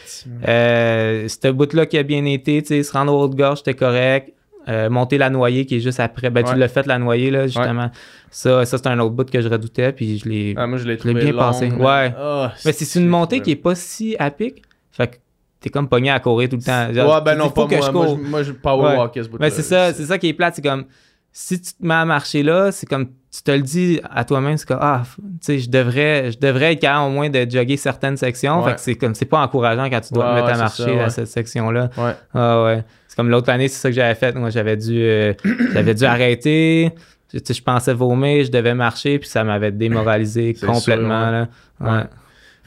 Euh, 0.46 1.26
ce 1.28 1.48
bout-là 1.48 1.86
qui 1.86 1.98
a 1.98 2.02
bien 2.02 2.24
été, 2.24 2.62
tu 2.62 2.68
sais, 2.68 2.82
se 2.82 2.92
rendre 2.92 3.12
au 3.12 3.22
haut 3.22 3.28
de 3.28 3.34
gorge, 3.34 3.58
c'était 3.58 3.74
correct. 3.74 4.32
Euh, 4.68 4.90
monter 4.90 5.16
la 5.16 5.30
noyée 5.30 5.64
qui 5.64 5.76
est 5.76 5.80
juste 5.80 5.98
après. 5.98 6.28
Ben, 6.28 6.44
Ouais. 6.44 6.52
tu 6.52 6.58
l'as 6.58 6.68
fait, 6.68 6.86
la 6.86 6.98
noyée, 6.98 7.30
là, 7.30 7.46
justement. 7.46 7.90
Ça, 8.30 8.66
ça 8.66 8.76
c'est 8.76 8.86
un 8.86 8.98
autre 8.98 9.14
bout 9.14 9.30
que 9.30 9.40
je 9.40 9.48
redoutais, 9.48 9.92
puis 9.92 10.18
je 10.18 10.28
l'ai. 10.28 10.54
Ah, 10.58 10.66
moi, 10.66 10.76
je 10.78 10.84
l'ai 10.84 10.92
l'ai 10.92 10.98
trouvé 10.98 11.14
bien 11.14 11.32
long, 11.32 11.38
passé. 11.38 11.70
mais- 11.70 11.76
Ouais. 11.84 12.14
Ah, 12.18 12.52
mais 12.64 12.72
c'est 12.72 12.98
une 13.00 13.08
montée 13.08 13.40
qui 13.40 13.52
est 13.52 13.56
pas 13.56 13.74
si 13.74 14.14
à 14.18 14.30
pic. 14.30 14.62
Fait 14.92 15.06
que 15.06 15.16
t'es 15.60 15.70
comme 15.70 15.88
pogné 15.88 16.10
à 16.10 16.20
courir 16.20 16.48
tout 16.50 16.56
le 16.56 16.62
temps. 16.62 16.92
Genre, 16.92 17.14
Ouais, 17.14 17.20
ben 17.24 17.34
non, 17.36 17.48
pas 17.48 17.66
que 17.66 17.76
moi. 17.76 17.86
je 17.86 17.90
Moi, 17.92 18.06
cours. 18.06 18.18
je, 18.22 18.28
moi, 18.30 18.42
je 18.42 18.52
power 18.52 18.88
Ouais. 18.90 18.96
walker 18.98 19.22
ce 19.22 19.28
bout 19.28 19.38
Mais 19.40 19.48
c'est 19.50 19.62
ça, 19.62 19.92
c'est 19.94 20.04
ça 20.04 20.18
qui 20.18 20.28
est 20.28 20.34
plate. 20.34 20.56
C'est 20.56 20.62
comme, 20.62 20.84
si 21.32 21.60
tu 21.60 21.72
te 21.72 21.86
mets 21.86 21.94
à 21.94 22.04
marcher 22.04 22.42
là, 22.42 22.72
c'est 22.72 22.86
comme, 22.86 23.08
tu 23.30 23.42
te 23.42 23.50
le 23.50 23.60
dis 23.62 24.00
à 24.10 24.24
toi-même, 24.24 24.56
c'est 24.56 24.66
comme, 24.66 24.78
ah, 24.80 25.02
tu 25.16 25.22
sais, 25.40 25.58
je 25.58 25.68
devrais, 25.70 26.32
je 26.32 26.38
devrais 26.38 26.72
être 26.72 26.80
capable 26.80 27.10
au 27.10 27.14
moins 27.14 27.28
de 27.30 27.46
jogger 27.48 27.76
certaines 27.76 28.16
sections. 28.16 28.60
Ouais. 28.62 28.70
Fait 28.70 28.74
que 28.76 28.80
c'est 28.80 28.94
comme, 28.94 29.14
c'est 29.14 29.26
pas 29.26 29.40
encourageant 29.40 29.88
quand 29.90 30.00
tu 30.00 30.14
dois 30.14 30.32
Ouais, 30.34 30.40
te 30.40 30.46
mettre 30.46 30.54
à 30.58 30.62
marcher 30.62 30.82
ça, 30.84 30.90
ouais. 30.90 31.00
à 31.00 31.10
cette 31.10 31.28
section-là. 31.28 31.90
Ouais. 31.98 32.12
Ah 32.34 32.64
ouais. 32.64 32.84
C'est 33.06 33.16
comme 33.16 33.28
l'autre 33.30 33.50
année, 33.50 33.68
c'est 33.68 33.78
ça 33.78 33.88
que 33.90 33.94
j'avais 33.94 34.14
fait. 34.14 34.34
Moi, 34.34 34.50
j'avais 34.50 34.76
dû, 34.76 35.00
euh, 35.02 35.34
j'avais 35.74 35.94
dû 35.94 36.04
arrêter. 36.04 36.92
Je 37.32 37.62
pensais 37.62 37.92
vomir, 37.92 38.44
je 38.46 38.50
devais 38.50 38.74
marcher, 38.74 39.18
puis 39.18 39.28
ça 39.28 39.44
m'avait 39.44 39.70
démoralisé 39.72 40.54
complètement. 40.54 41.44
sûr, 41.78 41.86
là. 41.86 42.08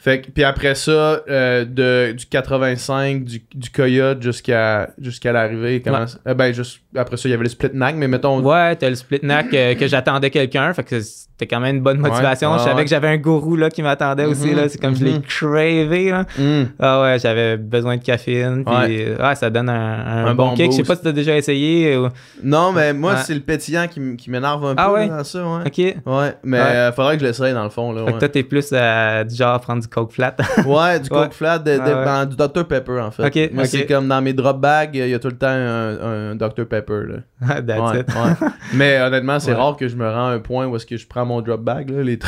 Fait 0.02 0.20
que, 0.20 0.32
puis 0.32 0.42
après 0.42 0.74
ça, 0.74 1.22
euh, 1.30 1.64
de, 1.64 2.10
du 2.10 2.26
85, 2.26 3.22
du, 3.22 3.40
du 3.54 3.70
Coyote 3.70 4.20
jusqu'à 4.20 4.90
jusqu'à 5.00 5.30
l'arrivée, 5.30 5.80
comment 5.80 6.00
Ouais. 6.00 6.06
ça- 6.08 6.18
euh, 6.26 6.34
ben, 6.34 6.52
juste, 6.52 6.80
après 6.96 7.16
ça, 7.16 7.28
il 7.28 7.30
y 7.30 7.34
avait 7.34 7.44
le 7.44 7.48
split 7.50 7.68
nag, 7.72 7.94
mais 7.94 8.08
mettons. 8.08 8.40
Ouais, 8.40 8.74
t'as 8.74 8.88
le 8.88 8.96
split 8.96 9.20
neck 9.22 9.54
euh, 9.54 9.76
que 9.76 9.86
j'attendais 9.86 10.30
quelqu'un, 10.30 10.74
fait 10.74 10.82
que 10.82 10.98
c'était 11.00 11.46
quand 11.46 11.60
même 11.60 11.76
une 11.76 11.82
bonne 11.82 11.98
motivation. 11.98 12.50
Ouais, 12.50 12.58
je 12.58 12.64
savais 12.64 12.74
ouais. 12.78 12.82
que 12.84 12.90
j'avais 12.90 13.06
un 13.08 13.16
gourou 13.16 13.54
là 13.54 13.70
qui 13.70 13.80
m'attendait 13.82 14.24
aussi 14.24 14.48
Mhm, 14.48 14.56
là, 14.56 14.68
c'est 14.68 14.80
comme 14.80 14.96
je 14.96 15.04
l'ai 15.04 15.12
mhm. 15.12 15.22
cravé 15.22 16.10
là. 16.10 16.24
Hmm. 16.36 16.64
Ah 16.80 17.02
ouais, 17.02 17.18
j'avais 17.20 17.56
besoin 17.56 17.96
de 17.96 18.02
caféine 18.02 18.64
puis 18.64 19.04
ça 19.36 19.50
donne 19.50 19.68
un, 19.68 19.74
un 19.74 20.26
Un 20.26 20.34
bon, 20.34 20.48
bon 20.48 20.54
kick. 20.54 20.72
Je 20.72 20.78
sais 20.78 20.82
pas 20.82 20.96
si 20.96 21.02
t'as 21.02 21.12
déjà 21.12 21.36
essayé 21.36 21.96
ou... 21.96 22.08
Non, 22.42 22.72
mais 22.72 22.92
moi, 22.92 23.18
c'est 23.18 23.34
le 23.34 23.40
pétillant 23.40 23.86
qui, 23.88 24.16
qui 24.16 24.30
m'énerve 24.30 24.64
un 24.64 24.74
peu 24.74 24.82
Ah 24.82 24.92
ouais? 24.92 25.06
dans 25.08 25.22
ça, 25.22 25.44
ouais. 25.44 25.62
OK. 25.66 25.78
Ouais, 26.06 26.34
mais 26.42 26.58
euh, 26.58 26.90
faudrait 26.92 27.14
que 27.16 27.22
je 27.22 27.26
l'essaye 27.28 27.54
dans 27.54 27.64
le 27.64 27.70
fond, 27.70 27.92
là. 27.92 28.04
que 28.10 28.18
toi 28.18 28.28
t'es 28.28 28.42
plus 28.42 28.70
du 28.72 29.34
genre 29.36 29.54
à 29.54 29.58
prendre 29.60 29.80
du 29.80 29.88
coke 29.92 30.12
flat. 30.12 30.36
Ouais, 30.66 31.00
du 31.00 31.08
Coke 31.08 31.20
Ouais. 31.20 31.28
flat, 31.30 31.58
de, 31.58 31.72
de- 31.74 31.80
Ah 31.80 31.98
ouais. 31.98 32.04
dans- 32.04 32.26
du 32.28 32.36
Dr 32.36 32.66
Pepper, 32.66 33.00
en 33.00 33.10
fait. 33.10 33.52
Moi, 33.52 33.64
c'est 33.66 33.86
comme 33.86 34.08
dans 34.08 34.20
mes 34.22 34.32
drop 34.32 34.60
bags, 34.60 34.90
il 34.94 35.08
y 35.08 35.14
a 35.14 35.18
tout 35.18 35.28
le 35.28 35.36
temps 35.36 35.46
un, 35.48 36.30
un 36.30 36.34
Dr 36.34 36.66
Pepper, 36.68 37.02
là. 37.08 37.16
That's 37.62 37.98
it. 38.00 38.06
Mais 38.74 39.00
honnêtement, 39.00 39.38
c'est 39.40 39.52
rare 39.52 39.76
que 39.76 39.88
je 39.88 39.96
me 39.96 40.08
rends 40.08 40.28
à 40.28 40.32
un 40.32 40.38
point 40.38 40.66
où 40.66 40.76
est-ce 40.76 40.86
que 40.86 40.96
je 40.96 41.06
prends 41.06 41.26
mon 41.26 41.40
drop 41.40 41.60
bag. 41.60 41.90
Là. 41.90 42.02
Les, 42.02 42.18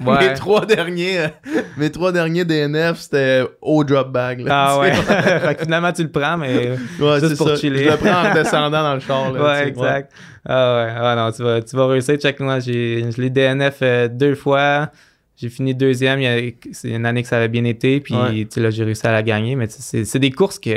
mes 0.00 0.34
trois 0.34 0.64
derniers, 0.66 1.18
euh, 1.20 1.28
mes 1.76 1.90
trois 1.90 2.10
derniers 2.12 2.44
DNF, 2.44 2.98
c'était 2.98 3.44
au 3.60 3.84
drop 3.84 4.10
bag. 4.10 4.40
Là, 4.40 4.50
Ah 4.52 4.78
ouais. 4.78 4.92
fait 4.92 5.54
que 5.56 5.62
finalement 5.64 5.92
tu 5.92 6.02
le 6.02 6.10
prends 6.10 6.36
mais 6.38 6.76
Juste 6.98 7.28
c'est 7.28 7.36
pour 7.36 7.48
ça. 7.48 7.56
chiller. 7.56 7.84
Je 7.84 7.90
le 7.90 7.96
prends 7.96 8.30
en 8.30 8.34
descendant 8.34 8.82
dans 8.82 8.94
le 8.94 9.00
char. 9.00 9.32
Là, 9.32 9.42
ouais, 9.42 9.68
exact. 9.68 10.12
Ah 10.48 10.76
ouais, 10.84 10.92
ah 10.96 11.14
non, 11.16 11.30
tu 11.32 11.42
vas, 11.42 11.60
tu 11.62 11.76
vas 11.76 11.86
réussir. 11.86 12.16
Check 12.16 12.40
moi, 12.40 12.58
j'ai, 12.58 13.10
je 13.14 13.20
l'ai 13.20 13.30
DNF 13.30 13.78
euh, 13.82 14.08
deux 14.08 14.34
fois. 14.34 14.88
J'ai 15.36 15.48
fini 15.48 15.74
deuxième. 15.74 16.20
Il 16.20 16.24
y 16.24 16.26
a- 16.48 16.52
c'est 16.72 16.90
une 16.90 17.06
année 17.06 17.22
que 17.22 17.28
ça 17.28 17.36
avait 17.38 17.48
bien 17.48 17.64
été. 17.64 18.00
Puis 18.00 18.14
Ouais. 18.14 18.30
tu 18.44 18.46
sais, 18.50 18.60
là, 18.60 18.70
j'ai 18.70 18.84
réussi 18.84 19.06
à 19.06 19.12
la 19.12 19.22
gagner. 19.22 19.56
Mais 19.56 19.66
c'est, 19.68 20.04
c'est 20.04 20.18
des 20.18 20.30
courses 20.30 20.58
que 20.58 20.70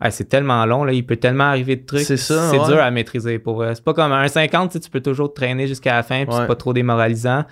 ah, 0.00 0.10
c'est 0.10 0.24
tellement 0.26 0.64
long. 0.64 0.84
Là, 0.84 0.92
il 0.92 1.04
peut 1.04 1.16
tellement 1.16 1.44
arriver 1.44 1.76
de 1.76 1.84
trucs. 1.84 2.00
C'est 2.02 2.16
ça, 2.16 2.50
C'est 2.50 2.58
ouais. 2.58 2.66
dur 2.66 2.78
à 2.80 2.90
maîtriser 2.90 3.38
pour 3.38 3.56
vrai. 3.56 3.74
C'est 3.74 3.82
pas 3.84 3.94
comme 3.94 4.12
un 4.12 4.28
50, 4.28 4.80
tu 4.80 4.90
peux 4.90 5.00
toujours 5.00 5.32
te 5.32 5.40
traîner 5.40 5.66
jusqu'à 5.66 5.94
la 5.94 6.02
fin. 6.02 6.24
Puis 6.24 6.34
Ouais. 6.34 6.40
c'est 6.42 6.46
pas 6.46 6.54
trop 6.56 6.72
démoralisant. 6.72 7.44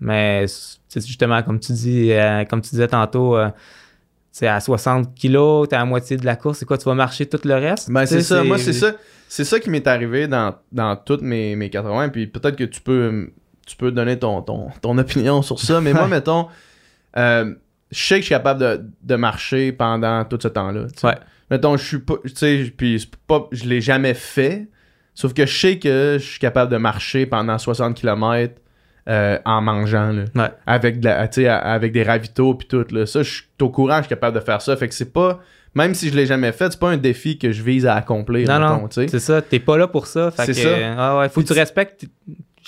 Mais 0.00 0.44
c'est 0.88 1.06
justement, 1.06 1.42
comme 1.42 1.58
tu 1.58 1.72
dis, 1.72 2.12
euh, 2.12 2.44
comme 2.44 2.60
tu 2.60 2.70
disais 2.70 2.88
tantôt. 2.88 3.36
euh, 3.36 3.48
tu 3.48 4.40
sais, 4.40 4.46
à 4.48 4.60
60 4.60 5.14
kilos, 5.14 5.66
t'es 5.68 5.76
à 5.76 5.78
la 5.78 5.84
moitié 5.86 6.18
de 6.18 6.26
la 6.26 6.36
course, 6.36 6.58
c'est 6.58 6.66
quoi, 6.66 6.76
tu 6.76 6.84
vas 6.84 6.94
marcher 6.94 7.24
tout 7.24 7.40
le 7.44 7.54
reste? 7.54 7.90
Ben, 7.90 8.04
c'est 8.04 8.20
ça. 8.20 8.44
Moi, 8.44 8.58
c'est 8.58 8.74
ça. 8.74 8.92
C'est 9.28 9.44
ça 9.44 9.58
qui 9.58 9.70
m'est 9.70 9.86
arrivé 9.86 10.28
dans, 10.28 10.54
dans 10.70 10.94
toutes 10.96 11.22
mes, 11.22 11.56
mes 11.56 11.70
80. 11.70 12.10
Puis 12.10 12.26
peut-être 12.26 12.54
que 12.56 12.64
tu 12.64 12.82
peux, 12.82 13.30
tu 13.66 13.76
peux 13.76 13.92
donner 13.92 14.18
ton, 14.18 14.40
ton, 14.42 14.68
ton 14.80 14.96
opinion 15.06 15.42
sur 15.42 15.58
ça. 15.60 15.80
Mais 15.82 15.92
moi, 15.92 16.08
mettons, 16.08 16.48
euh, 17.16 17.54
je 17.90 18.02
sais 18.02 18.14
que 18.16 18.20
je 18.22 18.26
suis 18.26 18.34
capable 18.34 18.60
de, 18.60 18.84
de 19.02 19.14
marcher 19.16 19.72
pendant 19.72 20.24
tout 20.24 20.38
ce 20.40 20.48
temps-là. 20.48 20.86
Ouais. 21.04 21.14
Mettons, 21.50 21.76
je 21.76 21.84
suis 21.84 21.98
pas. 21.98 22.14
Tu 22.24 22.32
sais, 22.34 22.72
puis 22.76 23.08
pas, 23.26 23.46
je 23.52 23.64
l'ai 23.66 23.80
jamais 23.80 24.14
fait. 24.14 24.68
Sauf 25.14 25.32
que 25.34 25.46
je 25.46 25.58
sais 25.58 25.78
que 25.78 26.16
je 26.20 26.24
suis 26.24 26.38
capable 26.40 26.70
de 26.70 26.76
marcher 26.76 27.26
pendant 27.26 27.56
60 27.58 27.94
km 27.96 28.54
en 29.06 29.62
mangeant. 29.62 30.12
Là, 30.12 30.24
Ouais. 30.34 30.50
avec, 30.66 31.00
de 31.00 31.04
la, 31.06 31.56
avec 31.58 31.92
des 31.92 32.02
ravitaux 32.02 32.54
puis 32.54 32.66
tout. 32.68 32.84
Là. 32.90 33.06
Ça, 33.06 33.22
je 33.22 33.30
suis 33.30 33.44
au 33.60 33.70
courant, 33.70 33.96
je 33.98 34.02
suis 34.02 34.08
capable 34.08 34.38
de 34.38 34.44
faire 34.44 34.60
ça. 34.60 34.76
Fait 34.76 34.88
que 34.88 34.94
c'est 34.94 35.12
pas. 35.12 35.40
Même 35.74 35.94
si 35.94 36.08
je 36.08 36.16
l'ai 36.16 36.24
jamais 36.26 36.52
fait, 36.52 36.72
c'est 36.72 36.80
pas 36.80 36.88
un 36.90 36.96
défi 36.96 37.38
que 37.38 37.52
je 37.52 37.62
vise 37.62 37.86
à 37.86 37.94
accomplir. 37.94 38.48
Non, 38.48 38.58
mettons, 38.58 38.82
non, 38.82 38.88
c'est 38.90 39.18
ça. 39.18 39.42
T'es 39.42 39.58
pas 39.60 39.76
là 39.76 39.86
pour 39.86 40.06
ça. 40.06 40.30
Fait 40.30 40.46
C'est 40.46 40.52
que, 40.52 40.58
ça. 40.58 40.68
euh, 40.68 40.94
ah 40.96 41.18
ouais, 41.18 41.28
faut 41.28 41.42
que 41.42 41.46
tu 41.46 41.52
respectes 41.52 42.06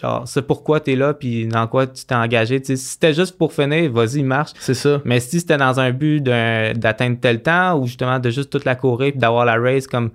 genre, 0.01 0.27
c'est 0.29 0.43
pourquoi 0.43 0.81
t'es 0.81 0.95
là, 0.97 1.15
puis 1.15 1.47
dans 1.47 1.67
quoi 1.67 1.87
tu 1.87 2.05
t'es 2.05 2.15
engagé. 2.15 2.61
Tu 2.61 2.77
si 2.77 2.85
c'était 2.85 3.13
juste 3.15 3.37
pour 3.37 3.53
finir, 3.53 3.91
vas-y, 3.93 4.23
marche. 4.23 4.53
C'est 4.61 4.75
ça. 4.75 5.01
Mais 5.05 5.21
si 5.21 5.41
c'était 5.41 5.57
dans 5.57 5.81
un 5.81 5.91
but 5.93 6.21
d'atteindre 6.23 7.19
tel 7.21 7.43
temps, 7.43 7.79
ou 7.79 7.87
justement 7.87 8.19
de 8.19 8.31
juste 8.31 8.51
toute 8.51 8.65
la 8.65 8.75
courir, 8.77 9.13
puis 9.13 9.21
d'avoir 9.21 9.45
la 9.45 9.57
race 9.59 9.87
comme 9.87 10.11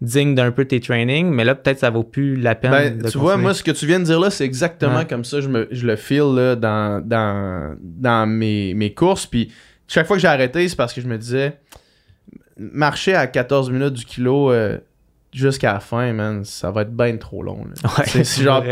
digne 0.00 0.34
d'un 0.34 0.50
peu 0.50 0.64
tes 0.64 0.80
trainings, 0.80 1.28
mais 1.30 1.44
là, 1.44 1.54
peut-être 1.54 1.78
ça 1.80 1.90
vaut 1.90 2.02
plus 2.02 2.34
la 2.36 2.54
peine 2.54 2.70
Ben, 2.70 2.98
de 2.98 3.10
tu 3.10 3.18
vois, 3.18 3.36
moi, 3.36 3.52
ce 3.52 3.62
que 3.62 3.70
tu 3.70 3.84
viens 3.86 4.00
de 4.00 4.04
dire 4.04 4.18
là, 4.18 4.30
c'est 4.30 4.46
exactement 4.46 4.96
Ouais. 4.96 5.06
comme 5.06 5.24
ça. 5.24 5.40
Je, 5.42 5.48
me, 5.48 5.68
je 5.70 5.86
le 5.86 5.96
feel 5.96 6.34
là, 6.34 6.56
dans, 6.56 7.06
dans, 7.06 7.76
dans 7.82 8.26
mes, 8.26 8.72
mes 8.72 8.94
courses. 8.94 9.26
Puis 9.26 9.52
chaque 9.86 10.06
fois 10.06 10.16
que 10.16 10.22
j'ai 10.22 10.28
arrêté, 10.28 10.66
c'est 10.68 10.76
parce 10.76 10.94
que 10.94 11.02
je 11.02 11.06
me 11.06 11.18
disais, 11.18 11.58
marcher 12.58 13.14
à 13.14 13.26
14 13.26 13.70
minutes 13.70 13.92
du 13.94 14.04
kilo, 14.06 14.50
euh, 14.50 14.78
jusqu'à 15.32 15.74
la 15.74 15.80
fin, 15.80 16.12
man, 16.12 16.44
ça 16.44 16.70
va 16.70 16.82
être 16.82 16.90
bien 16.94 17.16
trop 17.16 17.42
long. 17.42 17.58
Ouais, 17.84 18.04
C'est- 18.06 18.42
genre, 18.42 18.62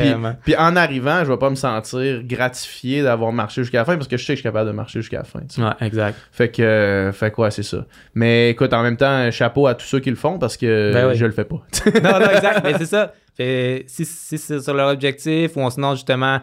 puis, 0.44 0.56
en 0.56 0.76
arrivant, 0.76 1.24
je 1.24 1.30
vais 1.30 1.36
pas 1.38 1.50
me 1.50 1.54
sentir 1.54 2.22
gratifié 2.24 3.02
d'avoir 3.02 3.32
marché 3.32 3.62
jusqu'à 3.62 3.78
la 3.78 3.84
fin 3.84 3.96
parce 3.96 4.08
que 4.08 4.16
je 4.16 4.22
sais 4.24 4.32
que 4.32 4.36
je 4.36 4.40
suis 4.40 4.42
capable 4.48 4.68
de 4.68 4.74
marcher 4.74 5.00
jusqu'à 5.00 5.18
la 5.18 5.24
fin. 5.24 5.40
tu 5.40 5.46
sais. 5.56 5.62
Ouais, 5.62 5.70
exact. 5.80 6.16
Fait 6.32 6.50
que, 6.50 6.62
euh, 6.62 7.12
fait 7.12 7.30
que 7.30 7.40
ouais, 7.40 7.50
c'est 7.50 7.62
ça. 7.62 7.84
Mais 8.14 8.50
écoute, 8.50 8.72
en 8.72 8.82
même 8.82 8.96
temps, 8.96 9.30
chapeau 9.30 9.66
à 9.66 9.74
tous 9.74 9.86
ceux 9.86 10.00
qui 10.00 10.10
le 10.10 10.16
font 10.16 10.38
parce 10.38 10.56
que 10.56 10.92
Ben 10.92 11.08
oui. 11.08 11.14
je 11.16 11.26
le 11.26 11.32
fais 11.32 11.44
pas. 11.44 11.62
non, 12.02 12.18
non, 12.20 12.30
exact. 12.30 12.60
Mais 12.64 12.74
c'est 12.78 12.86
ça. 12.86 13.12
Fait, 13.36 13.84
si, 13.86 14.04
si 14.04 14.36
c'est 14.38 14.60
sur 14.60 14.74
leur 14.74 14.88
objectif 14.88 15.56
ou 15.56 15.70
sinon, 15.70 15.94
justement, 15.94 16.34
le- 16.36 16.40
le- 16.40 16.42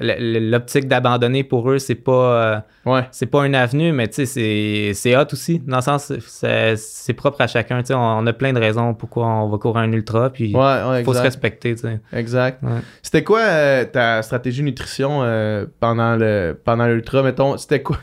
l'optique 0.00 0.88
d'abandonner 0.88 1.44
pour 1.44 1.70
eux, 1.70 1.78
c'est 1.78 1.94
pas, 1.94 2.12
euh, 2.12 2.60
ouais. 2.84 3.06
c'est 3.10 3.26
pas 3.26 3.46
une 3.46 3.54
avenue, 3.54 3.92
mais 3.92 4.08
tu 4.08 4.26
sais, 4.26 4.92
c'est, 4.94 5.16
hot 5.16 5.26
aussi. 5.32 5.60
Dans 5.60 5.76
le 5.76 5.82
sens, 5.82 6.12
c'est, 6.26 7.12
propre 7.14 7.40
à 7.40 7.46
chacun. 7.46 7.80
Tu 7.80 7.88
sais, 7.88 7.94
on, 7.94 8.18
on 8.18 8.26
a 8.26 8.32
plein 8.32 8.52
de 8.52 8.60
raisons 8.60 8.94
pourquoi 8.94 9.26
on 9.26 9.48
va 9.48 9.58
courir 9.58 9.78
un 9.78 9.92
ultra, 9.92 10.30
puis 10.30 10.54
Ouais, 10.54 10.82
ouais, 10.88 11.04
faut 11.04 11.14
se 11.14 11.20
respecter, 11.20 11.74
tu 11.74 11.82
sais. 11.82 12.00
Exact. 12.12 12.62
C'était 13.02 13.24
quoi 13.24 13.40
euh, 13.40 13.84
ta 13.84 14.22
stratégie 14.22 14.62
nutrition 14.62 15.20
euh, 15.22 15.66
pendant 15.80 16.16
le 16.16 16.58
pendant 16.64 16.86
l'ultra, 16.86 17.22
mettons? 17.22 17.56
C'était 17.56 17.82
quoi? 17.82 17.98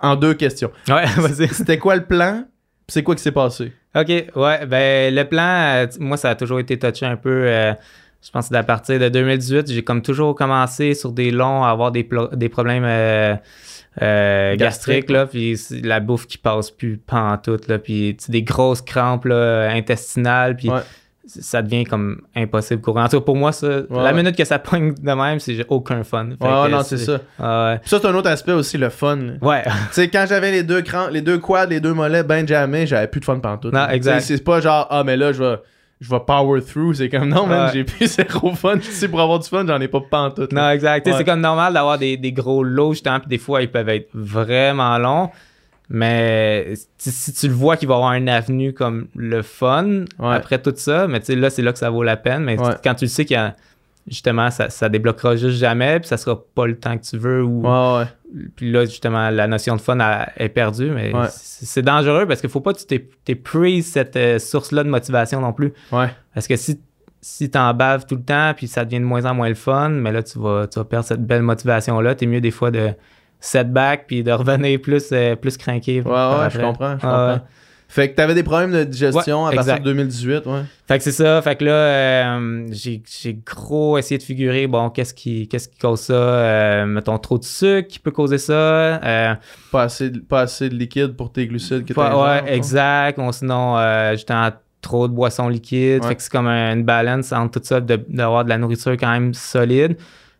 En 0.00 0.16
deux 0.16 0.34
questions. 0.34 0.70
Ouais, 0.88 1.06
vas-y. 1.16 1.48
C'était 1.48 1.78
quoi 1.78 1.96
le 1.96 2.04
plan? 2.04 2.44
Puis 2.86 2.92
C'est 2.92 3.02
quoi 3.02 3.14
qui 3.14 3.22
s'est 3.22 3.32
passé? 3.32 3.72
OK, 3.94 4.08
ouais, 4.08 4.66
ben 4.66 5.14
le 5.14 5.24
plan, 5.24 5.86
moi, 5.98 6.16
ça 6.18 6.30
a 6.30 6.34
toujours 6.34 6.60
été 6.60 6.78
touché 6.78 7.06
un 7.06 7.16
peu. 7.16 7.74
Je 8.22 8.30
pense 8.30 8.48
que 8.48 8.54
à 8.54 8.62
partir 8.62 8.98
de 8.98 9.08
2018, 9.08 9.70
j'ai 9.72 9.82
comme 9.84 10.02
toujours 10.02 10.34
commencé 10.34 10.94
sur 10.94 11.12
des 11.12 11.30
longs 11.30 11.62
à 11.64 11.70
avoir 11.70 11.92
des, 11.92 12.08
des 12.32 12.48
problèmes 12.48 12.84
euh, 12.84 13.34
euh, 14.02 14.56
Gastriques, 14.56 15.10
là, 15.10 15.26
puis 15.26 15.58
la 15.82 16.00
bouffe 16.00 16.26
qui 16.26 16.38
passe 16.38 16.70
plus 16.70 16.98
pantoute, 16.98 17.68
là, 17.68 17.78
puis 17.78 18.16
des 18.28 18.42
grosses 18.42 18.82
crampes 18.82 19.24
là, 19.26 19.68
intestinales, 19.70 20.56
puis 20.56 20.68
Ouais. 20.70 20.80
ça 21.26 21.62
devient 21.62 21.84
comme 21.84 22.20
impossible 22.34 22.80
courir. 22.82 23.04
En 23.04 23.08
tout 23.08 23.18
cas, 23.20 23.24
pour 23.24 23.36
moi, 23.36 23.52
ça, 23.52 23.82
la 23.90 24.12
minute 24.12 24.36
que 24.36 24.44
ça 24.44 24.58
pogne 24.58 24.92
de 24.94 25.12
même, 25.12 25.40
c'est 25.40 25.54
j'ai 25.54 25.64
aucun 25.68 26.04
fun. 26.04 26.28
Fait 26.38 26.44
Ouais, 26.46 26.52
ouais, 26.60 26.66
que 26.66 26.72
non, 26.72 26.82
c'est 26.82 26.98
ça. 26.98 27.20
Ah 27.38 27.78
ça, 27.84 27.98
c'est 28.00 28.06
un 28.06 28.14
autre 28.14 28.28
aspect 28.28 28.52
aussi, 28.52 28.76
le 28.78 28.90
fun. 28.90 29.18
Ouais, 29.40 29.62
Tu 29.64 29.70
sais, 29.92 30.08
quand 30.08 30.24
j'avais 30.28 30.52
les 30.52 30.62
deux 30.62 30.82
crans, 30.82 31.08
les 31.08 31.22
deux 31.22 31.38
quads, 31.38 31.66
les 31.66 31.80
deux 31.80 31.94
mollets 31.94 32.22
ben 32.22 32.46
jamais, 32.46 32.86
j'avais 32.86 33.08
plus 33.08 33.20
de 33.20 33.24
fun 33.24 33.38
pantoute. 33.38 33.72
Non, 33.72 33.88
exact. 33.88 34.20
C'est 34.20 34.42
pas 34.44 34.60
genre, 34.60 34.86
ah, 34.90 35.02
mais 35.04 35.16
là, 35.16 35.32
je 35.32 35.42
vais, 35.42 35.56
je 36.00 36.10
vais 36.10 36.20
power 36.26 36.60
through. 36.62 36.94
C'est 36.94 37.08
comme, 37.08 37.28
non, 37.28 37.46
man, 37.46 37.66
Ouais. 37.66 37.70
j'ai 37.72 37.84
plus 37.84 38.06
zéro 38.16 38.54
fun. 38.54 38.76
Tu 38.78 38.90
sais, 38.90 39.08
pour 39.08 39.20
avoir 39.20 39.38
du 39.38 39.48
fun, 39.48 39.64
j'en 39.66 39.80
ai 39.80 39.88
pas 39.88 40.00
pantoute. 40.00 40.52
Non, 40.52 40.70
exact. 40.70 41.06
Ouais. 41.06 41.12
C'est 41.16 41.24
comme 41.24 41.40
normal 41.40 41.72
d'avoir 41.72 41.98
des, 41.98 42.16
des 42.16 42.32
gros 42.32 42.62
lots, 42.62 42.92
justement, 42.92 43.20
puis 43.20 43.28
des 43.28 43.38
fois, 43.38 43.62
ils 43.62 43.70
peuvent 43.70 43.88
être 43.88 44.08
vraiment 44.14 44.98
longs. 44.98 45.30
Mais 45.88 46.74
si, 46.98 47.32
tu 47.32 47.46
le 47.48 47.54
vois 47.54 47.76
qu'il 47.76 47.86
va 47.88 47.94
y 47.94 47.96
avoir 47.96 48.12
une 48.14 48.28
avenue 48.28 48.72
comme 48.72 49.06
le 49.14 49.42
fun 49.42 50.04
Ouais. 50.18 50.34
après 50.34 50.60
tout 50.60 50.72
ça, 50.74 51.06
mais 51.06 51.20
tu 51.20 51.26
sais, 51.26 51.36
là, 51.36 51.48
c'est 51.48 51.62
là 51.62 51.72
que 51.72 51.78
ça 51.78 51.90
vaut 51.90 52.02
la 52.02 52.16
peine. 52.16 52.42
Mais 52.42 52.56
quand 52.82 52.94
tu 52.94 53.04
le 53.04 53.08
sais 53.08 53.24
qu'il 53.24 53.34
y 53.36 53.38
a, 53.38 53.54
justement, 54.08 54.50
ça, 54.50 54.70
ça 54.70 54.88
débloquera 54.88 55.36
juste 55.36 55.58
jamais, 55.58 55.98
puis 56.00 56.08
ça 56.08 56.16
sera 56.16 56.40
pas 56.54 56.66
le 56.66 56.78
temps 56.78 56.96
que 56.96 57.04
tu 57.04 57.16
veux, 57.18 57.42
ou 57.42 57.62
Ouais, 57.62 57.98
ouais. 58.04 58.42
puis 58.54 58.70
là, 58.70 58.84
justement, 58.84 59.30
la 59.30 59.46
notion 59.46 59.76
de 59.76 59.80
fun 59.80 59.98
elle- 59.98 60.32
est 60.44 60.48
perdue. 60.48 60.90
Mais 60.90 61.14
Ouais. 61.14 61.26
c'est 61.30 61.82
dangereux 61.82 62.26
parce 62.26 62.40
qu'il 62.40 62.50
faut 62.50 62.60
pas 62.60 62.72
que 62.72 62.78
tu 62.78 62.86
t'é- 62.86 63.08
t'épuises 63.24 63.90
cette 63.92 64.16
euh, 64.16 64.38
source-là 64.38 64.84
de 64.84 64.88
motivation 64.88 65.40
non 65.40 65.52
plus. 65.52 65.72
Parce 65.90 66.46
que 66.46 66.56
si, 66.56 66.80
si 67.20 67.50
t'en 67.50 67.74
baves 67.74 68.06
tout 68.06 68.14
le 68.16 68.22
temps, 68.22 68.52
puis 68.56 68.68
ça 68.68 68.84
devient 68.84 69.00
de 69.00 69.04
moins 69.04 69.24
en 69.24 69.34
moins 69.34 69.48
le 69.48 69.54
fun, 69.56 69.88
mais 69.88 70.12
là, 70.12 70.22
tu 70.22 70.38
vas, 70.38 70.66
tu 70.68 70.78
vas 70.78 70.84
perdre 70.84 71.06
cette 71.06 71.26
belle 71.26 71.42
motivation-là. 71.42 72.14
T'es 72.14 72.26
mieux 72.26 72.40
des 72.40 72.50
fois 72.52 72.70
de 72.70 72.90
setback, 73.40 74.06
puis 74.06 74.22
de 74.22 74.32
revenir 74.32 74.80
plus, 74.80 75.08
euh, 75.12 75.36
plus 75.36 75.56
craqué. 75.56 76.00
Ouais, 76.00 76.10
ouais, 76.10 76.50
je 76.50 76.58
comprends. 76.60 76.96
Je 76.98 77.06
Ah, 77.06 77.32
comprends. 77.38 77.46
Fait 77.88 78.10
que 78.10 78.16
t'avais 78.16 78.34
des 78.34 78.42
problèmes 78.42 78.72
de 78.72 78.84
digestion 78.84 79.44
Ouais, 79.44 79.52
à 79.52 79.54
partir 79.54 79.74
exact. 79.74 79.84
de 79.86 79.90
2018, 79.92 80.46
ouais. 80.46 80.62
Fait 80.88 80.98
que 80.98 81.04
c'est 81.04 81.12
ça. 81.12 81.40
Fait 81.40 81.54
que 81.56 81.64
là, 81.64 81.70
euh, 81.72 82.66
j'ai 82.72 83.00
j'ai 83.20 83.34
gros 83.46 83.96
essayé 83.96 84.18
de 84.18 84.22
figurer, 84.24 84.66
bon, 84.66 84.90
qu'est-ce 84.90 85.14
qui, 85.14 85.46
qu'est-ce 85.48 85.68
qui 85.68 85.78
cause 85.78 86.00
ça? 86.00 86.12
Euh, 86.14 86.84
mettons, 86.86 87.16
trop 87.18 87.38
de 87.38 87.44
sucre 87.44 87.88
qui 87.88 87.98
peut 88.00 88.10
causer 88.10 88.38
ça. 88.38 88.52
Euh, 88.52 89.34
Pas 89.70 89.84
assez, 89.84 90.10
de- 90.10 90.18
pas 90.18 90.40
assez 90.42 90.68
de 90.68 90.74
liquide 90.74 91.16
pour 91.16 91.32
tes 91.32 91.46
glucides 91.46 91.84
que 91.84 91.94
Pas- 91.94 92.10
t'as 92.10 92.42
ouais, 92.44 92.54
exact. 92.54 93.20
Sinon, 93.32 93.78
euh, 93.78 94.12
justement, 94.12 94.50
trop 94.82 95.06
de 95.08 95.12
boissons 95.14 95.48
liquides. 95.48 96.02
Ouais. 96.02 96.08
Fait 96.08 96.14
que 96.16 96.22
c'est 96.22 96.30
comme 96.32 96.48
une 96.48 96.82
balance 96.84 97.32
entre 97.32 97.60
tout 97.60 97.66
ça, 97.66 97.80
de- 97.80 98.04
d'avoir 98.08 98.44
de, 98.44 98.48
la 98.50 98.58
nourriture 98.58 98.92
quand 98.92 99.10
même 99.12 99.32
solide. 99.32 99.96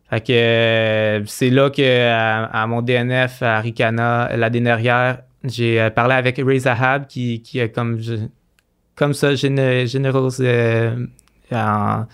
Fait 0.09 0.21
que 0.21 1.23
c'est 1.27 1.49
là 1.49 1.69
que 1.69 2.09
à, 2.11 2.43
à 2.45 2.67
mon 2.67 2.81
DNF 2.81 3.41
à 3.41 3.59
Ricana, 3.59 4.29
la 4.37 4.49
dernière, 4.49 5.19
j'ai 5.43 5.79
euh, 5.79 5.89
parlé 5.89 6.15
avec 6.15 6.41
Ray 6.43 6.59
Zahab 6.59 7.07
qui, 7.07 7.41
qui 7.41 7.59
est 7.59 7.69
comme, 7.69 7.99
comme 8.95 9.13
ça 9.13 9.29
euh, 9.29 11.05
en, 11.51 12.05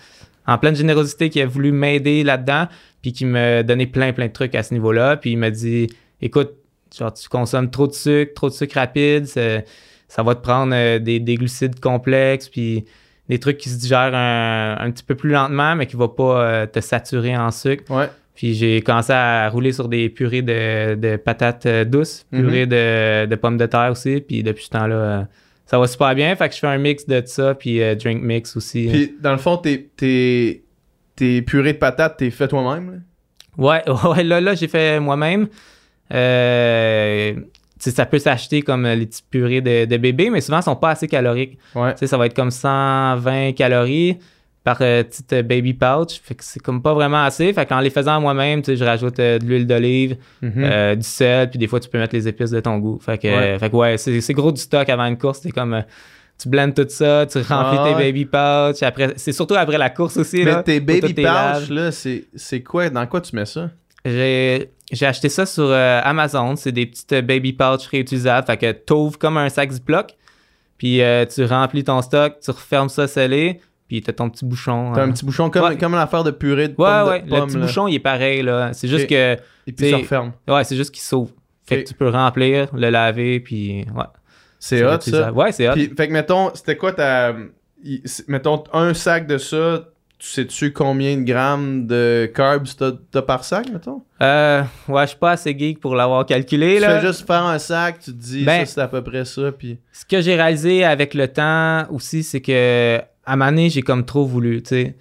en 0.46 0.58
pleine 0.58 0.76
générosité, 0.76 1.30
qui 1.30 1.40
a 1.40 1.46
voulu 1.46 1.72
m'aider 1.72 2.22
là-dedans, 2.22 2.68
puis 3.02 3.12
qui 3.12 3.24
me 3.24 3.62
donnait 3.62 3.86
plein, 3.86 4.12
plein 4.12 4.26
de 4.26 4.32
trucs 4.32 4.54
à 4.54 4.62
ce 4.62 4.74
niveau-là. 4.74 5.16
Puis 5.16 5.32
il 5.32 5.38
m'a 5.38 5.50
dit 5.50 5.88
écoute, 6.20 6.52
genre, 6.96 7.12
tu 7.12 7.28
consommes 7.28 7.70
trop 7.70 7.86
de 7.86 7.92
sucre, 7.92 8.34
trop 8.34 8.48
de 8.48 8.54
sucre 8.54 8.74
rapide, 8.74 9.26
ça 9.26 10.22
va 10.22 10.34
te 10.34 10.42
prendre 10.42 10.74
euh, 10.74 10.98
des, 10.98 11.18
des 11.20 11.34
glucides 11.36 11.80
complexes, 11.80 12.48
puis 12.48 12.84
des 13.28 13.38
trucs 13.38 13.56
qui 13.56 13.70
se 13.70 13.78
digèrent 13.78 14.14
un, 14.14 14.76
un 14.78 14.90
petit 14.90 15.02
peu 15.02 15.14
plus 15.14 15.30
lentement, 15.30 15.76
mais 15.76 15.86
qui 15.86 15.96
ne 15.96 16.00
vont 16.00 16.08
pas 16.08 16.66
te 16.66 16.80
saturer 16.80 17.34
en 17.36 17.50
sucre. 17.50 17.90
Ouais. 17.90 18.10
Puis 18.34 18.54
j'ai 18.54 18.80
commencé 18.82 19.12
à 19.12 19.48
rouler 19.48 19.72
sur 19.72 19.88
des 19.88 20.08
purées 20.08 20.42
de, 20.42 20.94
de 20.96 21.16
patates 21.16 21.66
euh, 21.66 21.84
douces, 21.84 22.26
Mhm. 22.32 22.40
purées 22.42 22.66
de, 22.66 23.26
de 23.26 23.36
pommes 23.36 23.56
de 23.56 23.66
terre 23.66 23.90
aussi. 23.92 24.20
Puis 24.20 24.42
depuis 24.42 24.64
ce 24.64 24.70
temps-là, 24.70 24.94
euh, 24.96 25.22
ça 25.66 25.78
va 25.78 25.86
super 25.86 26.14
bien. 26.14 26.34
Fait 26.36 26.48
que 26.48 26.54
je 26.54 26.58
fais 26.60 26.66
un 26.66 26.78
mix 26.78 27.06
de 27.06 27.22
ça, 27.24 27.54
puis 27.54 27.80
euh, 27.80 27.94
drink 27.94 28.22
mix 28.22 28.56
aussi. 28.56 28.88
Puis, 28.90 29.14
dans 29.20 29.32
le 29.32 29.38
fond, 29.38 29.56
tes, 29.56 29.84
tes, 29.96 30.64
tes 31.14 31.42
purées 31.42 31.74
de 31.74 31.78
patates, 31.78 32.16
t'es 32.18 32.30
fait 32.30 32.48
toi-même, 32.48 32.90
là? 32.90 32.98
Ouais, 33.56 33.82
ouais, 34.10 34.24
là, 34.24 34.40
là 34.40 34.54
j'ai 34.56 34.66
fait 34.68 34.98
moi-même. 34.98 35.46
Euh, 36.12 37.34
ça 37.78 38.06
peut 38.06 38.18
s'acheter 38.18 38.62
comme 38.62 38.86
les 38.86 39.06
petites 39.06 39.28
purées 39.30 39.60
de, 39.60 39.84
de 39.84 39.96
bébé, 39.96 40.30
mais 40.30 40.40
souvent, 40.40 40.58
elles 40.58 40.64
sont 40.64 40.76
pas 40.76 40.90
assez 40.90 41.06
caloriques. 41.06 41.58
Ouais. 41.74 41.94
Ça 42.04 42.16
va 42.16 42.26
être 42.26 42.34
comme 42.34 42.50
120 42.50 43.52
calories 43.52 44.18
par 44.64 44.78
euh, 44.80 45.02
petite 45.04 45.32
euh, 45.34 45.42
baby 45.42 45.74
pouch. 45.74 46.18
Fait 46.22 46.34
que 46.34 46.42
c'est 46.42 46.58
comme 46.60 46.82
pas 46.82 46.94
vraiment 46.94 47.22
assez. 47.22 47.52
Fait 47.52 47.66
qu'en 47.66 47.80
les 47.80 47.90
faisant 47.90 48.20
moi-même, 48.20 48.62
tu 48.62 48.72
sais, 48.72 48.76
je 48.76 48.84
rajoute 48.84 49.20
euh, 49.20 49.38
de 49.38 49.44
l'huile 49.44 49.66
d'olive, 49.66 50.16
Mhm. 50.42 50.52
euh, 50.56 50.94
du 50.96 51.02
sel, 51.06 51.50
puis 51.50 51.58
des 51.58 51.66
fois, 51.68 51.78
tu 51.80 51.88
peux 51.88 51.98
mettre 51.98 52.14
les 52.14 52.26
épices 52.26 52.50
de 52.50 52.60
ton 52.60 52.78
goût. 52.78 52.98
Fait 52.98 53.18
que, 53.18 53.28
Ouais. 53.28 53.58
fait 53.58 53.70
que 53.70 53.76
ouais, 53.76 53.98
c'est 53.98 54.32
gros 54.32 54.50
du 54.50 54.60
stock 54.60 54.88
avant 54.88 55.04
une 55.04 55.18
course. 55.18 55.40
C'est 55.42 55.50
comme... 55.52 55.84
tu 56.42 56.48
blends 56.48 56.70
tout 56.72 56.86
ça, 56.88 57.26
tu 57.26 57.38
remplis 57.38 57.78
Ah 57.80 57.84
tes 57.88 57.94
baby 58.04 58.24
pouch. 58.24 58.82
Après, 58.82 59.12
c'est 59.16 59.32
surtout 59.32 59.54
après 59.54 59.78
la 59.78 59.90
course 59.90 60.16
aussi. 60.16 60.42
là, 60.42 60.56
Mais 60.56 60.62
tes 60.64 60.80
baby 60.80 61.12
pouch, 61.14 61.68
là, 61.70 61.90
c'est 61.92 62.62
quoi? 62.62 62.88
Dans 62.90 63.06
quoi 63.06 63.20
tu 63.20 63.36
mets 63.36 63.44
ça? 63.46 63.70
J'ai 64.92 65.06
acheté 65.06 65.28
ça 65.28 65.46
sur 65.46 65.64
euh, 65.68 66.00
Amazon. 66.04 66.56
C'est 66.56 66.72
des 66.72 66.86
petites 66.86 67.14
baby 67.24 67.52
pouch 67.52 67.86
réutilisables. 67.90 68.46
Fait 68.46 68.56
que 68.56 68.72
t'ouvres 68.72 69.18
comme 69.18 69.36
un 69.36 69.48
sac 69.48 69.70
Ziploc. 69.70 70.14
Puis 70.78 71.00
euh, 71.02 71.24
tu 71.24 71.44
remplis 71.44 71.84
ton 71.84 72.02
stock, 72.02 72.34
tu 72.42 72.50
refermes 72.50 72.88
ça 72.88 73.06
scellé. 73.06 73.60
Puis 74.00 74.02
t'as 74.02 74.12
ton 74.12 74.30
petit 74.30 74.44
bouchon. 74.44 74.92
T'as 74.94 75.02
un 75.04 75.12
petit 75.12 75.24
bouchon 75.24 75.50
comme, 75.50 75.64
Ouais. 75.64 75.76
comme 75.78 75.94
l'affaire 75.94 76.24
de 76.24 76.30
purée 76.30 76.68
de 76.68 76.72
Ouais, 76.72 76.76
pommes. 76.76 77.04
de 77.06 77.10
ouais. 77.32 77.40
le 77.40 77.46
petit 77.46 77.56
là. 77.56 77.62
bouchon, 77.66 77.88
il 77.88 77.94
est 77.96 78.00
pareil. 78.00 78.42
là. 78.42 78.72
C'est 78.72 78.88
juste 78.88 79.06
que. 79.08 79.34
Et 79.66 79.72
puis 79.72 79.74
t'sais, 79.88 79.94
referme. 79.94 80.32
Ouais, 80.48 80.64
c'est 80.64 80.76
juste 80.76 80.90
qu'il 80.90 81.02
s'ouvre. 81.02 81.30
Fait 81.66 81.82
que 81.82 81.88
tu 81.88 81.94
peux 81.94 82.08
remplir, 82.10 82.68
le 82.74 82.90
laver, 82.90 83.40
puis. 83.40 83.84
Ouais. 83.94 84.04
C'est 84.58 84.84
hot, 84.84 85.00
ça. 85.00 85.32
Ouais, 85.32 85.52
c'est 85.52 85.68
hot. 85.68 85.72
Puis, 85.74 85.92
fait 85.96 86.08
que, 86.08 86.12
mettons, 86.12 86.50
c'était 86.54 86.76
quoi 86.76 86.92
ta... 86.92 87.34
il- 87.82 88.02
Mettons, 88.28 88.64
un 88.72 88.94
sac 88.94 89.26
de 89.26 89.36
ça, 89.38 89.88
tu 90.18 90.26
sais-tu 90.28 90.72
combien 90.72 91.16
de 91.18 91.22
grammes 91.22 91.86
de 91.86 92.30
carbs 92.34 92.66
t'as 92.78 92.92
t'as 93.10 93.20
par 93.22 93.44
sac, 93.44 93.68
mettons? 93.70 94.02
Euh, 94.22 94.62
ouais, 94.88 95.02
je 95.02 95.08
suis 95.08 95.18
pas 95.18 95.32
assez 95.32 95.54
geek 95.58 95.80
pour 95.80 95.94
l'avoir 95.94 96.24
calculé. 96.24 96.76
Tu 96.76 96.80
là. 96.82 96.98
fais 97.00 97.06
juste 97.06 97.26
faire 97.26 97.42
un 97.44 97.58
sac, 97.58 97.98
tu 97.98 98.12
te 98.12 98.16
dis, 98.16 98.44
Ben- 98.44 98.64
ça, 98.64 98.72
c'est 98.74 98.80
à 98.80 98.88
peu 98.88 99.02
près 99.02 99.24
ça, 99.26 99.52
puis... 99.52 99.78
ce 99.92 100.04
que 100.06 100.20
j'ai 100.22 100.34
réalisé 100.34 100.82
avec 100.84 101.12
le 101.14 101.28
temps 101.28 101.86
aussi, 101.90 102.22
c'est 102.22 102.40
que 102.40 103.00
à 103.26 103.36
ma 103.36 103.46
année, 103.46 103.70
j'ai 103.70 103.82
comme 103.82 104.04
trop 104.04 104.24
voulu, 104.26 104.62
tu 104.62 104.68
sais. 104.70 104.94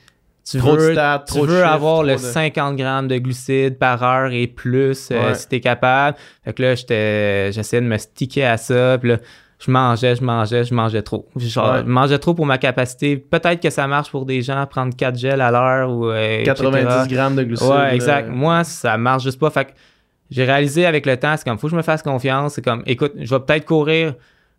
Tu 0.50 0.58
Trop 0.58 0.76
de 0.76 0.82
veux, 0.82 0.92
stats, 0.92 1.24
tu 1.26 1.36
trop 1.36 1.46
veux 1.46 1.56
chiffres, 1.56 1.68
avoir 1.72 2.04
le 2.04 2.14
de- 2.14 2.18
50 2.18 2.76
grammes 2.76 3.08
de 3.08 3.18
glucides 3.18 3.80
par 3.80 4.04
heure 4.04 4.32
et 4.34 4.48
plus 4.48 5.10
euh, 5.12 5.30
Ouais. 5.30 5.36
si 5.36 5.48
t'es 5.48 5.62
capable. 5.62 6.18
Fait 6.44 6.52
que 6.52 6.62
là, 6.62 6.76
j'étais, 6.76 7.52
j'essayais 7.54 7.82
de 7.82 7.88
me 7.88 7.98
sticker 7.98 8.44
à 8.44 8.58
ça. 8.58 8.98
Puis 9.00 9.12
là, 9.12 9.18
je 9.60 9.72
mangeais, 9.72 10.18
je 10.18 10.22
mangeais, 10.24 10.66
je 10.66 10.74
mangeais 10.74 11.02
trop. 11.02 11.30
Genre, 11.38 11.72
Ouais. 11.72 11.80
je 11.80 11.90
mangeais 11.90 12.20
trop 12.20 12.34
pour 12.34 12.46
ma 12.46 12.58
capacité. 12.58 13.16
Peut-être 13.16 13.62
que 13.62 13.70
ça 13.70 13.88
marche 13.88 14.12
pour 14.12 14.26
des 14.26 14.42
gens, 14.42 14.66
prendre 14.66 14.94
4 14.94 15.16
gels 15.18 15.40
à 15.40 15.50
l'heure 15.50 15.90
ou 15.90 16.08
euh, 16.10 16.40
etc. 16.42 16.56
90 16.56 17.08
grammes 17.14 17.38
de 17.38 17.44
glucides. 17.44 17.70
Ouais, 17.70 17.96
exact. 17.96 18.28
Moi, 18.30 18.66
ça 18.66 18.98
marche 18.98 19.24
juste 19.24 19.40
pas. 19.40 19.50
Fait 19.50 19.64
que 19.64 19.72
j'ai 20.30 20.44
réalisé 20.44 20.86
avec 20.86 21.06
le 21.06 21.16
temps, 21.16 21.36
c'est 21.38 21.46
comme, 21.46 21.58
faut 21.58 21.68
que 21.68 21.72
je 21.72 21.78
me 21.78 21.82
fasse 21.84 22.04
confiance. 22.04 22.56
C'est 22.56 22.62
comme, 22.66 22.84
écoute, 22.86 23.14
je 23.18 23.34
vais 23.34 23.40
peut-être 23.40 23.64
courir 23.64 24.16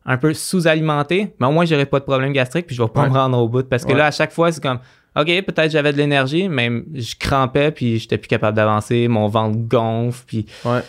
un 0.07 0.17
peu 0.19 0.35
sous-alimenté, 0.35 1.35
mais 1.41 1.47
au 1.47 1.53
moins, 1.53 1.65
j'aurai 1.65 1.87
pas 1.87 1.99
de 1.99 2.05
problème 2.05 2.33
gastrique, 2.33 2.67
puis 2.67 2.77
je 2.77 2.83
vais 2.83 2.89
pas 2.89 3.03
Ouais. 3.05 3.09
me 3.11 3.15
rendre 3.15 3.39
au 3.39 3.49
bout. 3.49 3.67
Parce 3.69 3.85
que 3.85 3.93
Ouais. 3.93 3.99
là, 3.99 4.07
à 4.07 4.11
chaque 4.11 4.33
fois, 4.33 4.53
c'est 4.53 4.63
comme, 4.63 4.79
OK, 5.17 5.27
peut-être 5.27 5.71
j'avais 5.71 5.93
de 5.93 5.99
l'énergie, 5.99 6.49
mais 6.49 6.71
je 6.95 7.15
crampais, 7.19 7.71
puis 7.71 7.99
j'étais 7.99 8.19
plus 8.19 8.29
capable 8.29 8.57
d'avancer, 8.57 9.09
mon 9.09 9.29
ventre 9.29 9.57
gonfle, 9.59 10.25
puis, 10.27 10.47
Ouais. 10.65 10.81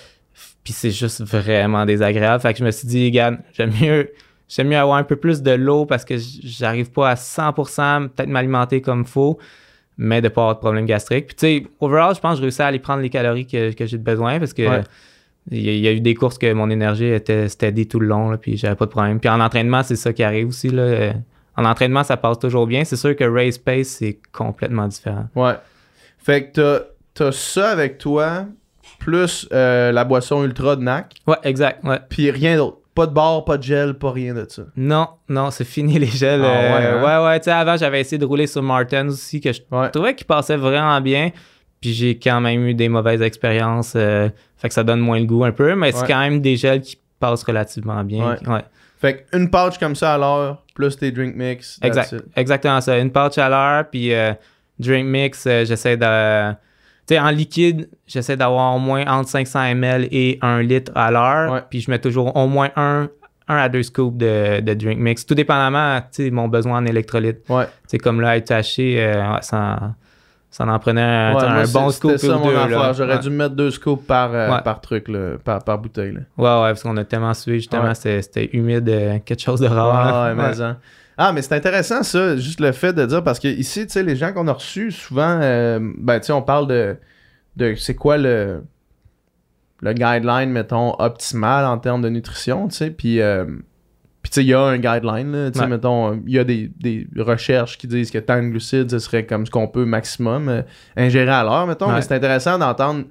puis 0.63 0.73
c'est 0.73 0.91
juste 0.91 1.21
vraiment 1.23 1.85
désagréable. 1.85 2.41
Fait 2.41 2.51
que 2.53 2.59
je 2.59 2.65
me 2.65 2.71
suis 2.71 2.87
dit, 2.87 3.05
regarde, 3.05 3.37
j'aime 3.53 3.71
mieux 3.81 4.11
j'aime 4.47 4.67
mieux 4.67 4.77
avoir 4.77 4.97
un 4.97 5.03
peu 5.03 5.15
plus 5.15 5.41
de 5.41 5.49
l'eau 5.51 5.87
parce 5.87 6.05
que 6.05 6.15
j'arrive 6.19 6.91
pas 6.91 7.09
à 7.09 7.15
100% 7.15 8.09
peut-être 8.09 8.29
m'alimenter 8.29 8.79
comme 8.79 9.03
faut, 9.03 9.39
mais 9.97 10.21
de 10.21 10.27
pas 10.27 10.41
avoir 10.41 10.55
de 10.55 10.59
problème 10.59 10.85
gastrique. 10.85 11.25
Puis 11.25 11.35
tu 11.35 11.45
sais, 11.63 11.67
overall, 11.79 12.13
je 12.13 12.19
pense 12.19 12.33
que 12.33 12.37
je 12.37 12.41
réussis 12.43 12.61
à 12.61 12.67
aller 12.67 12.77
prendre 12.77 13.01
les 13.01 13.09
calories 13.09 13.47
que, 13.47 13.71
que 13.73 13.85
j'ai 13.87 13.97
besoin 13.97 14.37
parce 14.39 14.53
que. 14.53 14.81
Il 15.51 15.61
y, 15.61 15.69
a- 15.69 15.73
il 15.73 15.79
y 15.79 15.87
a 15.87 15.91
eu 15.91 16.01
des 16.01 16.15
courses 16.15 16.37
que 16.37 16.51
mon 16.53 16.69
énergie 16.69 17.05
était 17.07 17.47
steady 17.49 17.87
tout 17.87 17.99
le 17.99 18.07
long, 18.07 18.29
là, 18.29 18.37
puis 18.37 18.57
j'avais 18.57 18.75
pas 18.75 18.85
de 18.85 18.91
problème. 18.91 19.19
Puis 19.19 19.29
en 19.29 19.39
entraînement, 19.39 19.83
c'est 19.83 19.95
ça 19.95 20.11
qui 20.13 20.23
arrive 20.23 20.47
aussi. 20.49 20.69
Là. 20.69 20.81
Euh, 20.83 21.13
En 21.57 21.63
entraînement, 21.63 22.03
ça 22.03 22.17
passe 22.17 22.37
toujours 22.39 22.67
bien. 22.67 22.83
C'est 22.83 22.97
sûr 22.97 23.15
que 23.15 23.23
race 23.23 23.57
pace, 23.57 23.87
c'est 23.87 24.19
complètement 24.33 24.87
différent. 24.89 25.27
Ouais. 25.35 25.53
Fait 26.17 26.47
que 26.47 26.51
t'as, 26.51 26.85
t'as 27.13 27.31
ça 27.31 27.69
avec 27.69 27.97
toi, 27.97 28.45
plus 28.99 29.47
euh, 29.53 29.91
la 29.93 30.03
boisson 30.03 30.43
ultra 30.43 30.75
de 30.75 30.81
NAC, 30.83 31.13
Ouais, 31.27 31.37
exact. 31.43 31.83
Ouais. 31.85 31.99
puis 32.09 32.29
rien 32.31 32.57
d'autre. 32.57 32.79
Pas 32.93 33.07
de 33.07 33.13
bar, 33.13 33.43
pas 33.45 33.57
de 33.57 33.63
gel, 33.63 33.93
pas 33.95 34.11
rien 34.11 34.33
de 34.33 34.45
ça. 34.49 34.63
Non, 34.77 35.07
non, 35.29 35.51
c'est 35.51 35.65
fini 35.65 35.99
les 35.99 36.07
gels. 36.07 36.41
Ah 36.43 36.47
Euh, 36.47 36.77
ouais, 36.77 36.85
hein? 36.85 37.21
ouais, 37.21 37.25
ouais. 37.27 37.39
Tu 37.39 37.45
sais, 37.45 37.51
avant, 37.51 37.75
j'avais 37.77 37.99
essayé 38.01 38.17
de 38.17 38.25
rouler 38.25 38.47
sur 38.47 38.61
Martens 38.63 39.07
aussi, 39.09 39.39
que 39.41 39.51
je 39.53 39.61
Ouais. 39.71 39.89
trouvais 39.91 40.15
qu'il 40.15 40.25
passait 40.27 40.55
vraiment 40.57 40.99
bien. 41.01 41.31
Puis 41.85 41.93
j'ai 41.93 42.17
quand 42.17 42.41
même 42.41 42.65
eu 42.65 42.73
des 42.73 42.89
mauvaises 42.89 43.21
expériences. 43.21 43.93
euh, 43.95 44.27
fait 44.57 44.69
que 44.69 44.73
ça 44.73 44.83
donne 44.83 45.01
moins 45.01 45.19
le 45.19 45.27
goût 45.27 45.43
un 45.45 45.51
peu, 45.51 45.75
mais 45.75 45.91
c'est 45.91 46.07
quand 46.07 46.19
même 46.19 46.41
des 46.41 46.55
gels 46.55 46.81
qui 46.81 46.97
passent 47.19 47.43
relativement 47.43 48.03
bien. 48.03 48.27
Ouais. 48.27 48.49
Ouais. 48.49 48.61
Fait 48.99 49.27
qu'une 49.31 49.51
pouch 49.51 49.77
comme 49.77 49.95
ça 49.95 50.15
à 50.15 50.17
l'heure, 50.17 50.63
plus 50.73 50.97
tes 50.97 51.11
drink 51.11 51.35
mix. 51.35 51.77
Exact. 51.83 52.13
it. 52.13 52.23
Exactement 52.35 52.81
ça. 52.81 52.97
Une 52.97 53.11
pouch 53.11 53.37
à 53.37 53.49
l'heure, 53.49 53.85
puis 53.87 54.11
euh, 54.15 54.33
drink 54.79 55.05
mix, 55.05 55.45
euh, 55.45 55.63
j'essaie 55.63 55.95
de. 55.95 56.51
Tu 57.05 57.13
sais, 57.13 57.19
en 57.19 57.29
liquide, 57.29 57.87
j'essaie 58.07 58.35
d'avoir 58.35 58.75
au 58.75 58.79
moins 58.79 59.05
entre 59.05 59.29
500 59.29 59.59
ml 59.75 60.07
et 60.11 60.39
1 60.41 60.63
litre 60.63 60.91
à 60.95 61.11
l'heure. 61.11 61.51
Ouais. 61.53 61.59
Puis 61.69 61.81
je 61.81 61.91
mets 61.91 61.99
toujours 61.99 62.35
au 62.35 62.47
moins 62.47 62.71
un, 62.75 63.09
un 63.47 63.57
à 63.57 63.69
deux 63.69 63.83
scoops 63.83 64.17
de, 64.17 64.59
de 64.61 64.73
drink 64.73 64.97
mix. 64.97 65.23
Tout 65.23 65.35
dépendamment, 65.35 66.01
tu 66.01 66.23
sais, 66.23 66.31
mon 66.31 66.47
besoin 66.47 66.79
en 66.79 66.85
électrolytes. 66.87 67.47
Ouais. 67.47 67.65
C'est 67.85 67.99
comme 67.99 68.21
là, 68.21 68.35
être 68.37 68.51
euh, 68.51 69.37
ça, 69.41 69.93
ça 70.57 70.65
en 70.65 70.79
prenait 70.79 71.01
un, 71.01 71.35
Ouais, 71.35 71.43
un 71.43 71.67
bon 71.67 71.89
scoop 71.89 72.15
ça 72.15 72.37
ou 72.37 72.39
mon 72.39 72.45
deux. 72.45 72.93
J'aurais 72.93 73.15
Ouais. 73.15 73.19
dû 73.19 73.29
me 73.29 73.35
mettre 73.35 73.55
deux 73.55 73.71
scoops 73.71 74.05
par, 74.07 74.33
euh, 74.33 74.49
Ouais. 74.53 74.61
par 74.63 74.79
truc, 74.79 75.09
là, 75.09 75.37
par, 75.43 75.61
par 75.61 75.77
bouteille. 75.79 76.13
Là. 76.13 76.21
Ouais, 76.37 76.63
ouais, 76.63 76.69
parce 76.69 76.81
qu'on 76.83 76.95
a 76.95 77.03
tellement 77.03 77.33
sué, 77.33 77.55
justement, 77.55 77.93
c'était, 77.93 78.49
humide, 78.53 78.87
euh, 78.87 79.19
quelque 79.25 79.41
chose 79.41 79.59
de 79.59 79.67
rare. 79.67 79.93
Ah, 79.93 80.27
ouais, 80.33 80.35
mais 80.35 80.65
Ah, 81.17 81.33
mais 81.33 81.41
c'est 81.41 81.55
intéressant 81.55 82.03
ça, 82.03 82.37
juste 82.37 82.61
le 82.61 82.71
fait 82.71 82.93
de 82.93 83.05
dire, 83.05 83.21
parce 83.21 83.39
que 83.39 83.49
ici, 83.49 83.85
tu 83.85 83.91
sais, 83.91 84.03
les 84.03 84.15
gens 84.15 84.31
qu'on 84.31 84.47
a 84.47 84.53
reçus, 84.53 84.91
souvent, 84.91 85.39
euh, 85.41 85.79
ben, 85.97 86.21
tu 86.21 86.27
sais, 86.27 86.33
on 86.33 86.41
parle 86.41 86.67
de, 86.67 86.95
de 87.57 87.75
c'est 87.75 87.95
quoi 87.95 88.17
le, 88.17 88.63
le 89.81 89.91
guideline, 89.93 90.51
mettons, 90.51 90.93
optimal 90.99 91.65
en 91.65 91.77
termes 91.79 92.01
de 92.01 92.07
nutrition, 92.09 92.69
tu 92.69 92.75
sais, 92.77 92.91
puis, 92.91 93.19
puis 94.25 94.31
tu 94.31 94.35
sais, 94.37 94.43
il 94.43 94.47
y 94.47 94.53
a 94.55 94.59
un 94.59 94.79
guideline, 94.79 95.51
tu 95.53 95.59
sais, 95.59 95.63
Ouais. 95.65 95.69
mettons, 95.69 96.19
il 96.25 96.33
y 96.33 96.39
a 96.39 96.43
des, 96.43 96.71
des 96.79 97.07
recherches 97.15 97.77
qui 97.77 97.85
disent 97.85 98.09
que 98.09 98.17
tant 98.17 98.41
de 98.41 98.47
glucides, 98.49 98.89
ce 98.89 98.97
serait 98.97 99.23
comme 99.27 99.45
ce 99.45 99.51
qu'on 99.51 99.67
peut 99.67 99.85
maximum 99.85 100.49
euh, 100.49 100.61
ingérer 100.97 101.29
à 101.29 101.43
l'heure, 101.43 101.67
mettons, 101.67 101.85
Ouais. 101.89 101.93
mais 101.93 102.01
c'est 102.01 102.15
intéressant 102.15 102.57
d'entendre 102.57 103.05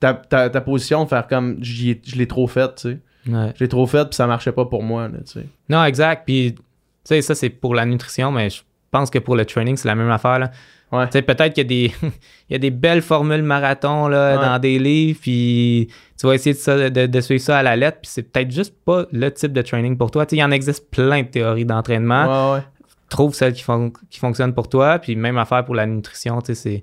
ta, 0.00 0.12
ta, 0.12 0.50
ta 0.50 0.60
position, 0.60 1.04
de 1.04 1.08
faire 1.08 1.26
comme, 1.26 1.56
je 1.62 1.94
l'ai 2.14 2.26
trop 2.26 2.46
fait, 2.46 2.74
tu 2.74 2.82
sais. 2.90 2.98
Ouais. 3.26 3.52
Je 3.56 3.64
l'ai 3.64 3.68
trop 3.68 3.86
fait, 3.86 4.04
puis 4.04 4.14
ça 4.16 4.26
marchait 4.26 4.52
pas 4.52 4.66
pour 4.66 4.82
moi, 4.82 5.08
là, 5.08 5.18
tu 5.24 5.32
sais. 5.40 5.46
Non, 5.70 5.82
exact. 5.84 6.24
Puis, 6.26 6.54
tu 6.56 6.60
sais, 7.04 7.22
ça, 7.22 7.34
c'est 7.34 7.48
pour 7.48 7.74
la 7.74 7.86
nutrition, 7.86 8.30
mais 8.30 8.50
je 8.50 8.60
pense 8.90 9.08
que 9.08 9.18
pour 9.18 9.36
le 9.36 9.46
training, 9.46 9.78
c'est 9.78 9.88
la 9.88 9.94
même 9.94 10.10
affaire. 10.10 10.40
Là. 10.40 10.50
Ouais. 10.92 11.06
Tu 11.06 11.12
sais, 11.12 11.22
peut-être 11.22 11.54
qu'il 11.54 11.62
y 11.64 11.66
a 11.66 11.88
des, 11.88 11.94
il 12.50 12.52
y 12.52 12.54
a 12.54 12.58
des 12.58 12.70
belles 12.70 13.00
formules 13.00 13.42
marathon 13.42 14.08
là, 14.08 14.36
dans 14.36 14.58
des 14.58 14.78
livres, 14.78 15.18
puis 15.22 15.88
tu 16.20 16.26
vas 16.26 16.34
essayer 16.34 16.52
de, 16.54 16.58
ça- 16.58 16.90
de- 16.90 17.06
de 17.06 17.20
suivre 17.20 17.40
ça 17.42 17.58
à 17.58 17.62
la 17.62 17.76
lettre, 17.76 17.98
puis 18.02 18.10
c'est 18.12 18.22
peut-être 18.22 18.50
juste 18.50 18.74
pas 18.84 19.06
le 19.10 19.30
type 19.32 19.52
de 19.52 19.62
training 19.62 19.96
pour 19.96 20.10
toi. 20.10 20.26
Tu 20.26 20.30
sais, 20.30 20.36
il 20.36 20.40
y 20.40 20.44
en 20.44 20.50
existe 20.50 20.90
plein 20.90 21.22
de 21.22 21.28
théories 21.28 21.64
d'entraînement. 21.64 22.52
Ouais, 22.52 22.58
ouais. 22.58 22.64
Trouve 23.08 23.34
celle 23.34 23.54
qui, 23.54 23.62
fon- 23.62 23.92
qui 24.10 24.18
fonctionne 24.20 24.52
pour 24.54 24.68
toi, 24.68 24.98
puis 24.98 25.16
même 25.16 25.38
affaire 25.38 25.64
pour 25.64 25.74
la 25.74 25.86
nutrition, 25.86 26.40
tu 26.42 26.54
sais, 26.54 26.82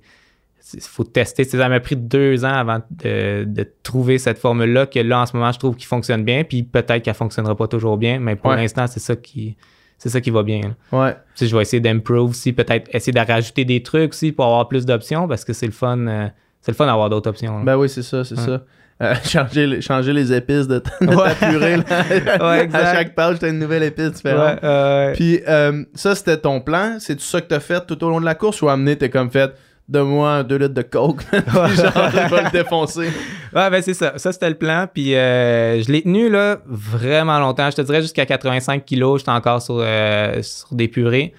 c'est. 0.70 0.82
Faut 0.82 1.06
tester. 1.06 1.46
Tu 1.46 1.52
sais, 1.52 1.58
Ça 1.60 1.70
m'a 1.70 1.80
pris 1.80 1.96
deux 1.96 2.44
ans 2.44 2.52
avant 2.54 2.80
de, 2.90 3.46
de 3.46 3.72
trouver 3.84 4.18
cette 4.18 4.38
formule-là 4.38 4.86
que 4.88 5.00
là, 5.00 5.22
en 5.22 5.26
ce 5.26 5.38
moment, 5.38 5.50
je 5.54 5.60
trouve 5.60 5.78
qu'il 5.78 5.86
fonctionne 5.88 6.26
bien. 6.26 6.44
Puis 6.44 6.64
peut-être 6.64 7.04
qu'elle 7.04 7.14
fonctionnera 7.14 7.56
pas 7.56 7.68
toujours 7.70 7.96
bien, 7.98 8.20
mais 8.20 8.36
pour 8.36 8.50
Ouais. 8.52 8.58
l'instant, 8.58 8.86
c'est 8.88 9.00
ça 9.00 9.16
qui 9.16 9.56
c'est 9.98 10.10
ça 10.10 10.20
qui 10.20 10.30
va 10.30 10.44
bien. 10.44 10.60
là. 10.92 11.00
Ouais. 11.06 11.16
Je 11.42 11.56
vais 11.56 11.62
essayer 11.62 11.80
d'improve 11.80 12.30
aussi, 12.32 12.52
peut-être 12.54 12.94
essayer 12.94 13.14
de 13.14 13.20
rajouter 13.26 13.64
des 13.66 13.82
trucs 13.82 14.12
aussi 14.12 14.32
pour 14.34 14.46
avoir 14.46 14.68
plus 14.68 14.86
d'options 14.86 15.28
parce 15.28 15.44
que 15.46 15.54
c'est 15.54 15.66
le 15.66 15.72
fun. 15.72 15.98
euh, 16.08 16.28
c'est 16.62 16.72
le 16.72 16.76
fun 16.76 16.86
d'avoir 16.86 17.10
d'autres 17.10 17.30
options. 17.30 17.60
là. 17.60 17.64
Ben 17.64 17.78
oui, 17.78 17.88
c'est 17.88 18.04
ça, 18.04 18.24
c'est 18.26 18.38
Ouais. 18.38 18.46
ça. 18.46 18.64
Euh, 19.02 19.14
changer, 19.24 19.68
les- 19.68 19.82
changer 19.82 20.12
les 20.14 20.34
épices 20.34 20.68
de, 20.68 20.80
ta- 20.80 20.92
de 21.06 21.16
ta 21.16 21.36
purée. 21.36 21.78
là. 21.78 21.84
Ouais, 22.50 22.64
exact. 22.64 22.84
À 22.84 22.94
chaque 22.96 23.14
page, 23.16 23.38
t'as 23.40 23.50
une 23.50 23.60
nouvelle 23.60 23.84
épice 23.84 24.12
différente. 24.14 24.54
Ouais, 24.56 24.60
euh, 24.68 25.14
Puis 25.14 25.40
euh, 25.48 25.84
ça, 25.94 26.16
c'était 26.16 26.38
ton 26.38 26.62
plan. 26.62 26.98
C'est-tu 27.00 27.24
ça 27.24 27.40
que 27.42 27.48
t'as 27.48 27.60
fait 27.60 27.86
tout 27.86 28.04
au 28.04 28.10
long 28.10 28.20
de 28.20 28.26
la 28.26 28.34
course? 28.36 28.62
Ou 28.64 28.70
amené, 28.70 28.96
t'es 28.98 29.10
comme 29.10 29.30
fait, 29.30 29.52
donne-moi 29.88 30.42
deux 30.44 30.58
litres 30.58 30.74
de 30.74 30.82
coke, 30.82 31.24
puis 31.32 31.40
genre, 31.46 32.10
je 32.12 32.36
vais 32.36 32.44
le 32.44 32.52
défoncer. 32.52 33.10
Ouais, 33.56 33.70
ben 33.70 33.82
c'est 33.82 33.94
ça. 33.94 34.14
Ça, 34.18 34.32
c'était 34.32 34.50
le 34.50 34.56
plan. 34.58 34.88
Puis 34.92 35.16
euh, 35.16 35.82
je 35.82 35.92
l'ai 35.92 36.02
tenu 36.02 36.30
là 36.30 36.58
vraiment 36.66 37.40
longtemps. 37.40 37.70
Je 37.70 37.76
te 37.78 37.82
dirais 37.84 38.02
jusqu'à 38.02 38.26
85 38.26 38.84
kilos. 38.84 39.20
J'étais 39.22 39.32
encore 39.32 39.62
sur, 39.62 39.78
euh, 39.80 40.42
sur 40.42 40.74
des 40.74 40.88
purées. 40.88 41.34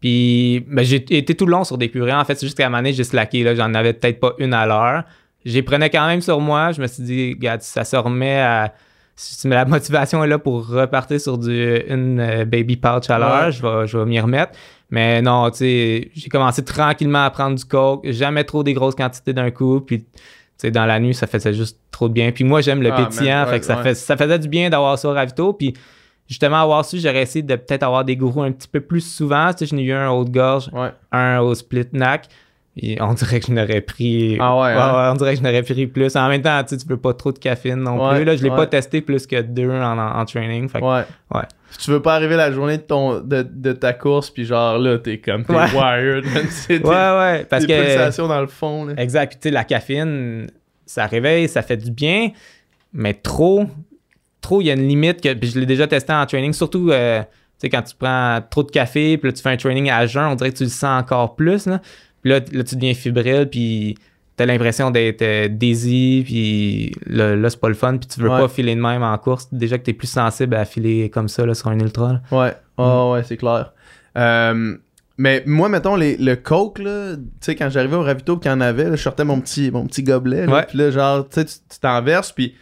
Puis 0.00 0.64
ben, 0.68 0.84
j'ai 0.84 0.96
été 1.16 1.34
tout 1.34 1.46
le 1.46 1.52
long 1.52 1.64
sur 1.64 1.78
des 1.78 1.88
purées. 1.88 2.12
En 2.12 2.24
fait, 2.24 2.34
c'est 2.34 2.46
juste 2.46 2.56
qu'à 2.56 2.66
un 2.66 2.68
moment 2.68 2.78
donné, 2.78 2.92
j'ai 2.92 3.04
slacké. 3.04 3.42
là. 3.42 3.54
J'en 3.54 3.72
avais 3.74 3.92
peut-être 3.92 4.20
pas 4.20 4.32
une 4.38 4.52
à 4.54 4.66
l'heure. 4.66 5.04
J'y 5.44 5.62
prenais 5.62 5.90
quand 5.90 6.06
même 6.06 6.20
sur 6.20 6.40
moi. 6.40 6.72
Je 6.72 6.80
me 6.80 6.86
suis 6.86 7.02
dit, 7.02 7.32
regarde, 7.34 7.60
si 7.62 7.70
ça 7.70 7.84
se 7.84 7.96
remet 7.96 8.38
à. 8.40 8.72
Si 9.16 9.46
la 9.46 9.64
motivation 9.64 10.24
est 10.24 10.26
là 10.26 10.40
pour 10.40 10.66
repartir 10.66 11.20
sur 11.20 11.38
du, 11.38 11.52
une 11.88 12.18
euh, 12.18 12.44
baby 12.44 12.76
pouch 12.76 13.08
à 13.10 13.18
l'heure, 13.18 13.44
Ouais. 13.46 13.52
je 13.52 13.62
vais, 13.62 13.86
je 13.86 13.96
vais 13.96 14.04
m'y 14.06 14.18
remettre. 14.18 14.52
Mais 14.90 15.22
non, 15.22 15.48
tu 15.50 15.58
sais, 15.58 16.10
j'ai 16.14 16.28
commencé 16.28 16.64
tranquillement 16.64 17.24
à 17.24 17.30
prendre 17.30 17.56
du 17.56 17.64
coke, 17.64 18.04
jamais 18.10 18.42
trop 18.42 18.64
des 18.64 18.72
grosses 18.74 18.96
quantités 18.96 19.32
d'un 19.32 19.52
coup, 19.52 19.80
puis 19.80 20.00
tu 20.02 20.06
sais, 20.56 20.70
dans 20.72 20.84
la 20.84 20.98
nuit, 20.98 21.14
ça 21.14 21.28
faisait 21.28 21.54
juste 21.54 21.78
trop 21.92 22.08
de 22.08 22.12
bien. 22.14 22.32
Puis 22.32 22.42
moi, 22.42 22.60
j'aime 22.60 22.82
le 22.82 22.92
Ah, 22.92 23.04
pétillant, 23.04 23.36
man, 23.36 23.44
ouais, 23.46 23.50
fait 23.52 23.60
que 23.60 23.66
ça, 23.66 23.76
ouais. 23.76 23.82
fait, 23.84 23.94
ça 23.94 24.16
faisait 24.16 24.38
du 24.40 24.48
bien 24.48 24.68
d'avoir 24.68 24.98
ça 24.98 25.08
au 25.08 25.12
ravito. 25.12 25.52
Puis 25.52 25.74
justement, 26.28 26.56
avoir 26.60 26.84
su, 26.84 26.98
j'aurais 26.98 27.22
essayé 27.22 27.44
de 27.44 27.54
peut-être 27.54 27.84
avoir 27.84 28.04
des 28.04 28.16
gourous 28.16 28.42
un 28.42 28.50
petit 28.50 28.66
peu 28.68 28.80
plus 28.80 29.00
souvent. 29.00 29.52
Tu 29.52 29.58
sais, 29.58 29.66
j'en 29.66 29.76
ai 29.76 29.82
eu 29.82 29.92
un 29.92 30.10
au 30.10 30.22
haute-gorge, 30.22 30.70
Ouais. 30.72 30.90
un 31.12 31.38
au 31.38 31.54
split 31.54 31.86
neck. 31.92 32.22
Et 32.76 33.00
on 33.00 33.14
dirait 33.14 33.38
que 33.38 33.46
je 33.46 33.52
n'aurais 33.52 33.80
pris. 33.80 34.36
Ah 34.40 34.58
ouais, 34.58 34.72
hein? 34.72 35.12
on 35.12 35.14
dirait 35.14 35.34
que 35.34 35.38
je 35.38 35.44
n'aurais 35.44 35.62
pris 35.62 35.86
plus. 35.86 36.16
En 36.16 36.28
même 36.28 36.42
temps, 36.42 36.60
tu 36.64 36.70
sais, 36.70 36.76
tu 36.82 36.88
veux 36.88 36.96
pas 36.96 37.14
trop 37.14 37.30
de 37.30 37.38
caféine 37.38 37.78
non 37.80 38.04
Ouais, 38.08 38.16
plus. 38.16 38.24
Là, 38.24 38.34
je 38.36 38.42
l'ai 38.42 38.50
ouais. 38.50 38.56
pas 38.56 38.66
testé 38.66 39.00
plus 39.00 39.28
que 39.28 39.40
deux 39.42 39.70
en, 39.70 39.96
en, 39.96 40.20
en 40.20 40.24
training. 40.24 40.68
Fait 40.68 40.80
que- 40.80 40.84
Ouais. 40.84 41.04
Ouais. 41.32 41.42
Si 41.70 41.78
tu 41.78 41.90
veux 41.92 42.02
pas 42.02 42.16
arriver 42.16 42.34
la 42.36 42.50
journée 42.50 42.78
de, 42.78 42.82
ton, 42.82 43.20
de, 43.20 43.42
de 43.48 43.72
ta 43.72 43.92
course, 43.92 44.30
puis 44.30 44.44
genre 44.44 44.78
là, 44.78 44.98
t'es 44.98 45.18
comme, 45.18 45.44
t'es 45.44 45.52
Ouais. 45.52 45.70
wired, 45.72 46.24
des, 46.68 46.78
ouais, 46.78 46.82
ouais. 46.88 47.46
Parce 47.48 47.64
des 47.66 47.72
que. 47.74 47.80
pulsations 47.80 48.26
dans 48.26 48.40
le 48.40 48.46
fond, 48.48 48.86
là. 48.86 48.94
Exact. 48.96 49.28
Puis 49.30 49.38
tu 49.40 49.48
sais, 49.48 49.52
la 49.52 49.62
caféine, 49.64 50.48
ça 50.84 51.06
réveille, 51.06 51.48
ça 51.48 51.62
fait 51.62 51.76
du 51.76 51.92
bien, 51.92 52.30
mais 52.92 53.14
trop, 53.14 53.66
trop, 54.40 54.60
il 54.60 54.64
y 54.66 54.70
a 54.70 54.74
une 54.74 54.86
limite 54.88 55.20
que 55.20 55.32
puis 55.32 55.48
je 55.50 55.58
l'ai 55.60 55.66
déjà 55.66 55.86
testé 55.86 56.12
en 56.12 56.26
training, 56.26 56.52
surtout 56.52 56.90
euh, 56.90 57.20
tu 57.22 57.26
sais, 57.58 57.68
quand 57.70 57.82
tu 57.82 57.94
prends 57.96 58.40
trop 58.50 58.62
de 58.64 58.70
café, 58.72 59.16
puis 59.16 59.28
là, 59.30 59.32
tu 59.32 59.42
fais 59.42 59.50
un 59.50 59.56
training 59.56 59.90
à 59.90 60.06
jeun, 60.06 60.24
on 60.26 60.34
dirait 60.34 60.50
que 60.50 60.56
tu 60.58 60.64
le 60.64 60.68
sens 60.70 61.02
encore 61.02 61.36
plus. 61.36 61.66
Là, 61.66 61.80
puis 62.24 62.30
là, 62.32 62.40
tu 62.40 62.74
deviens 62.74 62.94
fébrile, 62.94 63.46
puis 63.50 63.96
t'as 64.36 64.46
l'impression 64.46 64.90
d'être 64.90 65.22
euh, 65.22 65.46
dizzy, 65.48 66.22
puis 66.24 66.92
là, 67.06 67.36
là, 67.36 67.50
c'est 67.50 67.60
pas 67.60 67.68
le 67.68 67.74
fun, 67.74 67.98
puis 67.98 68.08
tu 68.08 68.18
veux 68.20 68.28
Ouais. 68.30 68.40
pas 68.40 68.48
filer 68.48 68.74
de 68.74 68.80
même 68.80 69.02
en 69.04 69.16
course. 69.18 69.46
Déjà 69.52 69.78
que 69.78 69.84
t'es 69.84 69.92
plus 69.92 70.08
sensible 70.08 70.56
à 70.56 70.64
filer 70.64 71.08
comme 71.10 71.28
ça 71.28 71.46
là, 71.46 71.54
sur 71.54 71.68
un 71.68 71.78
ultra. 71.78 72.14
là. 72.14 72.22
Ouais, 72.36 72.52
oh, 72.78 73.12
ouais, 73.14 73.22
c'est 73.22 73.36
clair. 73.36 73.72
Euh, 74.16 74.76
mais 75.18 75.44
moi, 75.46 75.68
mettons, 75.68 75.94
les, 75.94 76.16
le 76.16 76.34
coke, 76.34 76.80
là, 76.80 77.14
tu 77.14 77.22
sais, 77.40 77.54
quand 77.54 77.70
j'arrivais 77.70 77.94
au 77.96 78.02
ravito 78.02 78.36
qu'il 78.36 78.50
y 78.50 78.54
en 78.54 78.60
avait, 78.60 78.84
là, 78.90 78.96
je 78.96 79.02
sortais 79.02 79.24
mon 79.24 79.40
petit, 79.40 79.70
mon 79.70 79.86
petit 79.86 80.02
gobelet, 80.02 80.46
là, 80.46 80.62
puis 80.62 80.78
là, 80.78 80.90
genre, 80.90 81.28
tu 81.28 81.34
sais, 81.40 81.44
tu 81.44 81.52
tu 81.70 81.78
t'en 81.78 82.02
verses, 82.02 82.32
puis 82.32 82.54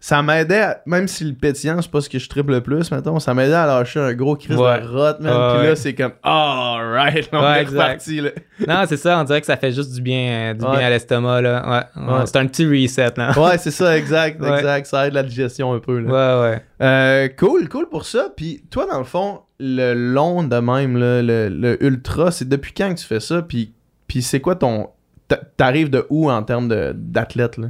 ça 0.00 0.22
m'aidait, 0.22 0.60
à- 0.60 0.82
même 0.86 1.08
si 1.08 1.24
le 1.24 1.34
pétillant, 1.34 1.82
c'est 1.82 1.90
pas 1.90 2.00
ce 2.00 2.08
que 2.08 2.18
je 2.20 2.28
triple 2.28 2.52
le 2.52 2.60
plus, 2.60 2.90
mettons, 2.92 3.18
ça 3.18 3.34
m'aidait 3.34 3.54
à 3.54 3.66
lâcher 3.66 3.98
un 3.98 4.12
gros 4.14 4.36
crise 4.36 4.56
Ouais. 4.56 4.80
de 4.80 4.86
rot, 4.86 5.14
man, 5.20 5.32
Ouais, 5.32 5.48
puis 5.54 5.62
là, 5.64 5.68
ouais. 5.70 5.76
c'est 5.76 5.94
comme, 5.94 6.12
alright, 6.22 7.28
on 7.32 7.42
est 7.54 7.60
exact. 7.62 7.82
reparti, 7.82 8.20
là. 8.20 8.30
non, 8.68 8.84
c'est 8.88 8.96
ça, 8.96 9.18
on 9.20 9.24
dirait 9.24 9.40
que 9.40 9.46
ça 9.46 9.56
fait 9.56 9.72
juste 9.72 9.92
du 9.92 10.00
bien, 10.00 10.50
euh, 10.50 10.54
du 10.54 10.60
bien 10.60 10.70
à 10.86 10.90
l'estomac. 10.90 11.40
là. 11.42 11.86
Ouais. 11.96 12.26
C'est 12.26 12.36
un 12.36 12.46
petit 12.46 12.64
reset. 12.66 13.12
Là. 13.16 13.32
Ouais, 13.36 13.58
c'est 13.58 13.70
ça, 13.72 13.96
exact, 13.98 14.40
exact, 14.42 14.86
ça 14.86 15.06
aide 15.08 15.14
la 15.14 15.22
digestion 15.24 15.72
un 15.72 15.80
peu, 15.80 15.98
là. 15.98 16.42
Ouais, 16.44 16.50
ouais. 16.50 16.62
Euh, 16.80 17.28
cool, 17.36 17.68
cool 17.68 17.88
pour 17.88 18.04
ça. 18.04 18.28
Puis 18.36 18.62
toi, 18.70 18.86
dans 18.90 18.98
le 18.98 19.04
fond, 19.04 19.40
le 19.58 19.94
long 19.94 20.44
de 20.44 20.56
même, 20.58 20.96
là, 20.96 21.22
le, 21.22 21.48
le 21.48 21.82
ultra, 21.84 22.30
c'est 22.30 22.48
depuis 22.48 22.72
quand 22.72 22.94
que 22.94 23.00
tu 23.00 23.04
fais 23.06 23.18
ça? 23.20 23.42
Puis, 23.42 23.72
puis 24.06 24.22
c'est 24.22 24.38
quoi 24.40 24.54
ton... 24.54 24.90
t'a- 25.26 25.40
T'arrives 25.56 25.90
de 25.90 26.06
où 26.08 26.30
en 26.30 26.42
termes 26.44 26.68
d'athlète, 26.94 27.56
là? 27.56 27.68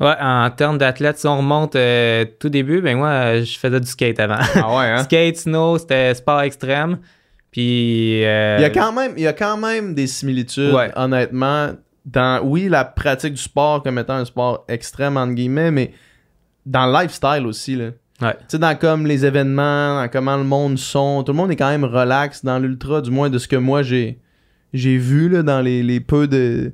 Ouais, 0.00 0.14
en 0.20 0.48
termes 0.50 0.78
d'athlète, 0.78 1.18
si 1.18 1.26
on 1.26 1.38
remonte 1.38 1.74
euh, 1.76 2.24
tout 2.38 2.48
début, 2.48 2.80
ben 2.80 2.96
moi, 2.96 3.08
euh, 3.08 3.44
je 3.44 3.58
faisais 3.58 3.80
du 3.80 3.86
skate 3.86 4.20
avant. 4.20 4.36
Ah 4.54 4.76
ouais, 4.78 4.86
hein? 4.86 5.02
skate, 5.04 5.36
snow, 5.36 5.76
c'était 5.78 6.14
sport 6.14 6.40
extrême. 6.42 6.98
Puis. 7.50 8.24
euh, 8.24 8.56
Il 8.58 8.62
y, 8.62 8.64
a 8.64 8.70
quand 8.70 8.92
même, 8.92 9.12
il 9.16 9.22
y 9.22 9.26
a 9.26 9.32
quand 9.32 9.56
même 9.56 9.94
des 9.94 10.06
similitudes, 10.06 10.72
Ouais. 10.72 10.90
honnêtement, 10.94 11.70
dans, 12.04 12.40
oui, 12.44 12.68
la 12.68 12.84
pratique 12.84 13.34
du 13.34 13.42
sport 13.42 13.82
comme 13.82 13.98
étant 13.98 14.14
un 14.14 14.24
sport 14.24 14.64
extrême, 14.68 15.16
entre 15.16 15.32
guillemets, 15.34 15.70
mais 15.70 15.92
dans 16.64 16.86
le 16.86 16.92
lifestyle 17.02 17.46
aussi, 17.46 17.74
là. 17.76 17.86
Ouais. 18.20 18.34
Tu 18.40 18.44
sais, 18.48 18.58
dans 18.58 18.76
comme 18.76 19.06
les 19.06 19.24
événements, 19.24 20.02
dans 20.02 20.08
comment 20.08 20.36
le 20.36 20.42
monde 20.44 20.76
sont, 20.78 21.22
tout 21.22 21.32
le 21.32 21.36
monde 21.36 21.52
est 21.52 21.56
quand 21.56 21.70
même 21.70 21.84
relax 21.84 22.44
dans 22.44 22.58
l'ultra, 22.58 23.00
du 23.00 23.10
moins 23.12 23.30
de 23.30 23.38
ce 23.38 23.46
que 23.48 23.54
moi 23.56 23.82
j'ai 23.82 24.18
j'ai 24.74 24.98
vu 24.98 25.28
là, 25.28 25.42
dans 25.42 25.60
les, 25.60 25.82
les 25.84 26.00
peu 26.00 26.26
de 26.26 26.72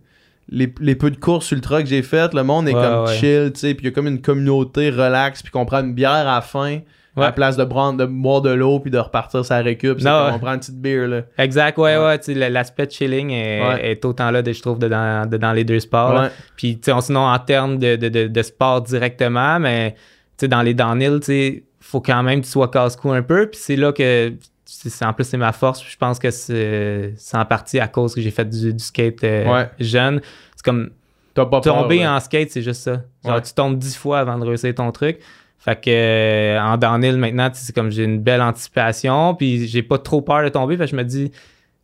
les, 0.49 0.73
les 0.81 0.95
peu 0.95 1.11
de 1.11 1.17
courses 1.17 1.51
ultra 1.53 1.83
que 1.83 1.89
j'ai 1.89 2.03
faites, 2.03 2.35
le 2.35 2.43
monde 2.45 2.69
est 2.69 2.75
Ouais, 2.75 2.81
comme 2.83 3.05
ouais. 3.05 3.15
chill, 3.17 3.51
tu 3.53 3.61
sais, 3.61 3.75
puis 3.75 3.85
il 3.87 3.89
y 3.89 3.93
a 3.93 3.95
comme 3.95 4.07
une 4.09 4.21
communauté 4.21 4.91
relax, 4.91 5.43
puis 5.43 5.51
qu'on 5.51 5.65
prend 5.65 5.81
une 5.81 5.95
bière 5.95 6.11
à 6.13 6.25
la 6.37 6.41
fin, 6.41 6.81
à 7.17 7.21
la 7.21 7.33
place 7.33 7.57
de, 7.57 7.63
prendre, 7.65 7.97
de 7.99 8.07
boire 8.07 8.43
de 8.43 8.51
l'eau 8.51 8.81
puis 8.81 8.91
de 8.91 8.99
repartir 8.99 9.45
sa 9.45 9.59
récup, 9.59 10.01
c'est 10.01 10.09
on 10.09 10.39
prend 10.41 10.55
une 10.55 10.59
petite 10.59 10.81
bière 10.81 11.07
là. 11.09 11.21
Exact, 11.39 11.79
ouais, 11.79 11.97
Ouais. 11.97 12.19
tu 12.19 12.35
sais, 12.35 12.51
L'aspect 12.51 12.89
chilling 12.91 13.31
est, 13.31 13.91
est 13.93 14.05
autant 14.05 14.31
là, 14.33 14.43
de- 14.43 14.53
je 14.53 14.61
trouve, 14.61 14.79
de 14.81 14.89
dans, 14.89 15.29
de 15.31 15.37
dans 15.37 15.53
les 15.53 15.63
deux 15.65 15.79
sports. 15.81 16.25
Puis, 16.57 16.75
tu 16.77 16.87
sais, 16.87 16.93
on- 16.93 17.01
sinon, 17.01 17.21
en 17.21 17.39
termes 17.39 17.79
de, 17.79 17.95
de, 17.97 18.09
de, 18.09 18.27
de 18.27 18.43
sport 18.43 18.83
directement, 18.83 19.61
mais, 19.61 19.93
tu 19.93 19.99
sais, 20.41 20.49
dans 20.49 20.63
les 20.63 20.75
downhill, 20.75 21.21
tu 21.21 21.27
sais, 21.27 21.65
faut 21.81 22.01
quand 22.01 22.23
même 22.25 22.41
que 22.41 22.47
tu 22.47 22.51
sois 22.51 22.69
casse-cou 22.69 23.13
un 23.13 23.23
peu. 23.23 23.47
Puis 23.49 23.61
c'est 23.63 23.77
là 23.77 23.93
que, 23.93 24.33
c'est, 24.65 25.05
en 25.05 25.13
plus, 25.13 25.25
c'est 25.25 25.37
ma 25.37 25.53
force. 25.53 25.85
Je 25.87 25.97
pense 25.97 26.19
que 26.19 26.31
c'est, 26.31 27.15
en 27.33 27.45
partie 27.45 27.79
à 27.81 27.89
cause 27.89 28.15
que 28.15 28.21
j'ai 28.21 28.31
fait 28.31 28.49
du, 28.49 28.73
du 28.73 28.83
skate 28.85 29.23
euh, 29.25 29.53
Ouais. 29.53 29.71
jeune. 29.81 30.21
C'est 30.57 30.65
comme, 30.65 30.91
pas 31.35 31.47
peur, 31.47 31.61
tomber 31.63 31.99
ouais. 31.99 32.07
en 32.07 32.21
skate, 32.21 32.51
c'est 32.51 32.63
juste 32.63 32.83
ça. 32.83 33.03
Genre, 33.25 33.35
Ouais. 33.37 33.43
tu 33.43 33.53
tombes 33.53 33.79
dix 33.79 33.97
fois 33.97 34.21
avant 34.21 34.39
de 34.39 34.45
réussir 34.47 34.75
ton 34.75 34.91
truc. 34.93 35.19
Fait 35.59 35.81
que 35.81 35.89
euh, 35.91 36.61
en 36.61 36.77
downhill 36.77 37.17
maintenant, 37.17 37.49
c'est 37.55 37.75
comme 37.75 37.91
j'ai 37.91 38.05
une 38.05 38.21
belle 38.21 38.43
anticipation, 38.43 39.35
puis 39.35 39.67
j'ai 39.67 39.83
pas 39.83 39.99
trop 39.99 40.21
peur 40.21 40.43
de 40.45 40.49
tomber. 40.51 40.77
Fait 40.77 40.85
que 40.85 40.91
je 40.91 40.97
me 40.97 41.05
dis, 41.05 41.33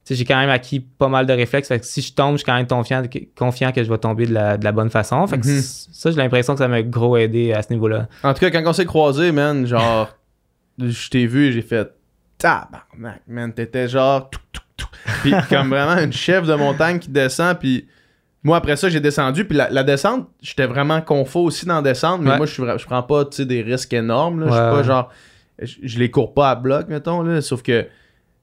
j'ai 0.09 0.25
quand 0.25 0.39
même 0.39 0.51
acquis 0.51 0.81
pas 0.81 1.09
mal 1.09 1.25
de 1.27 1.33
réflexes. 1.33 1.69
Fait 1.69 1.79
que 1.81 1.87
si 1.87 2.03
je 2.03 2.13
tombe, 2.13 2.33
je 2.33 2.39
suis 2.39 2.45
quand 2.45 2.55
même 2.57 2.67
confiant, 2.67 3.03
confiant 3.39 3.73
que 3.73 3.83
je 3.83 3.89
vais 3.91 3.97
tomber 3.99 4.27
de 4.27 4.35
la, 4.35 4.59
de 4.59 4.65
la 4.65 4.73
bonne 4.73 4.91
façon. 4.91 5.27
Fait 5.27 5.39
que 5.39 5.47
Mhm. 5.47 5.61
c- 5.61 5.89
ça, 5.93 6.11
j'ai 6.11 6.17
l'impression 6.19 6.55
que 6.55 6.59
ça 6.59 6.69
m'a 6.69 6.83
gros 6.83 7.17
aidé 7.17 7.53
à 7.53 7.63
ce 7.63 7.73
niveau-là. 7.73 8.09
En 8.23 8.35
tout 8.35 8.41
cas, 8.41 8.51
quand 8.51 8.63
on 8.67 8.73
s'est 8.73 8.85
croisés, 8.87 9.33
man, 9.33 9.67
genre, 9.67 10.09
je 10.79 11.09
t'ai 11.11 11.27
vu 11.27 11.47
et 11.49 11.53
j'ai 11.53 11.63
fait 11.63 11.91
tabarnak, 12.41 13.23
man, 13.29 13.53
t'étais 13.53 13.89
genre 13.89 14.29
tout, 14.31 14.41
tout, 14.53 14.63
tout. 14.77 14.89
Puis 15.23 15.33
comme 15.49 15.69
vraiment 15.71 16.01
une 16.01 16.13
chef 16.13 16.47
de 16.47 16.55
montagne 16.55 16.99
qui 16.99 17.09
descend, 17.11 17.59
puis 17.59 17.87
moi 18.43 18.57
après 18.57 18.77
ça, 18.77 18.89
j'ai 18.89 19.01
descendu, 19.01 19.45
puis 19.45 19.57
la, 19.57 19.69
la 19.71 19.83
descente, 19.85 20.29
j'étais 20.41 20.67
vraiment 20.67 21.01
confort 21.03 21.43
aussi 21.45 21.67
dans 21.67 21.77
la 21.77 21.83
descente, 21.83 22.21
mais 22.23 22.31
Ouais. 22.31 22.37
moi 22.39 22.47
je 22.47 22.55
je 22.79 22.87
prends 22.87 23.03
pas, 23.03 23.25
des 23.39 23.63
risques 23.63 23.93
énormes, 23.93 24.41
là. 24.41 24.47
Je 24.47 24.53
suis 24.53 24.61
pas 24.61 24.83
genre, 24.83 25.11
je, 25.61 25.75
je 25.83 25.99
les 25.99 26.11
cours 26.11 26.33
pas 26.35 26.51
à 26.51 26.55
bloc, 26.55 26.89
mettons, 26.89 27.23
là, 27.23 27.41
sauf 27.43 27.63
que 27.63 27.87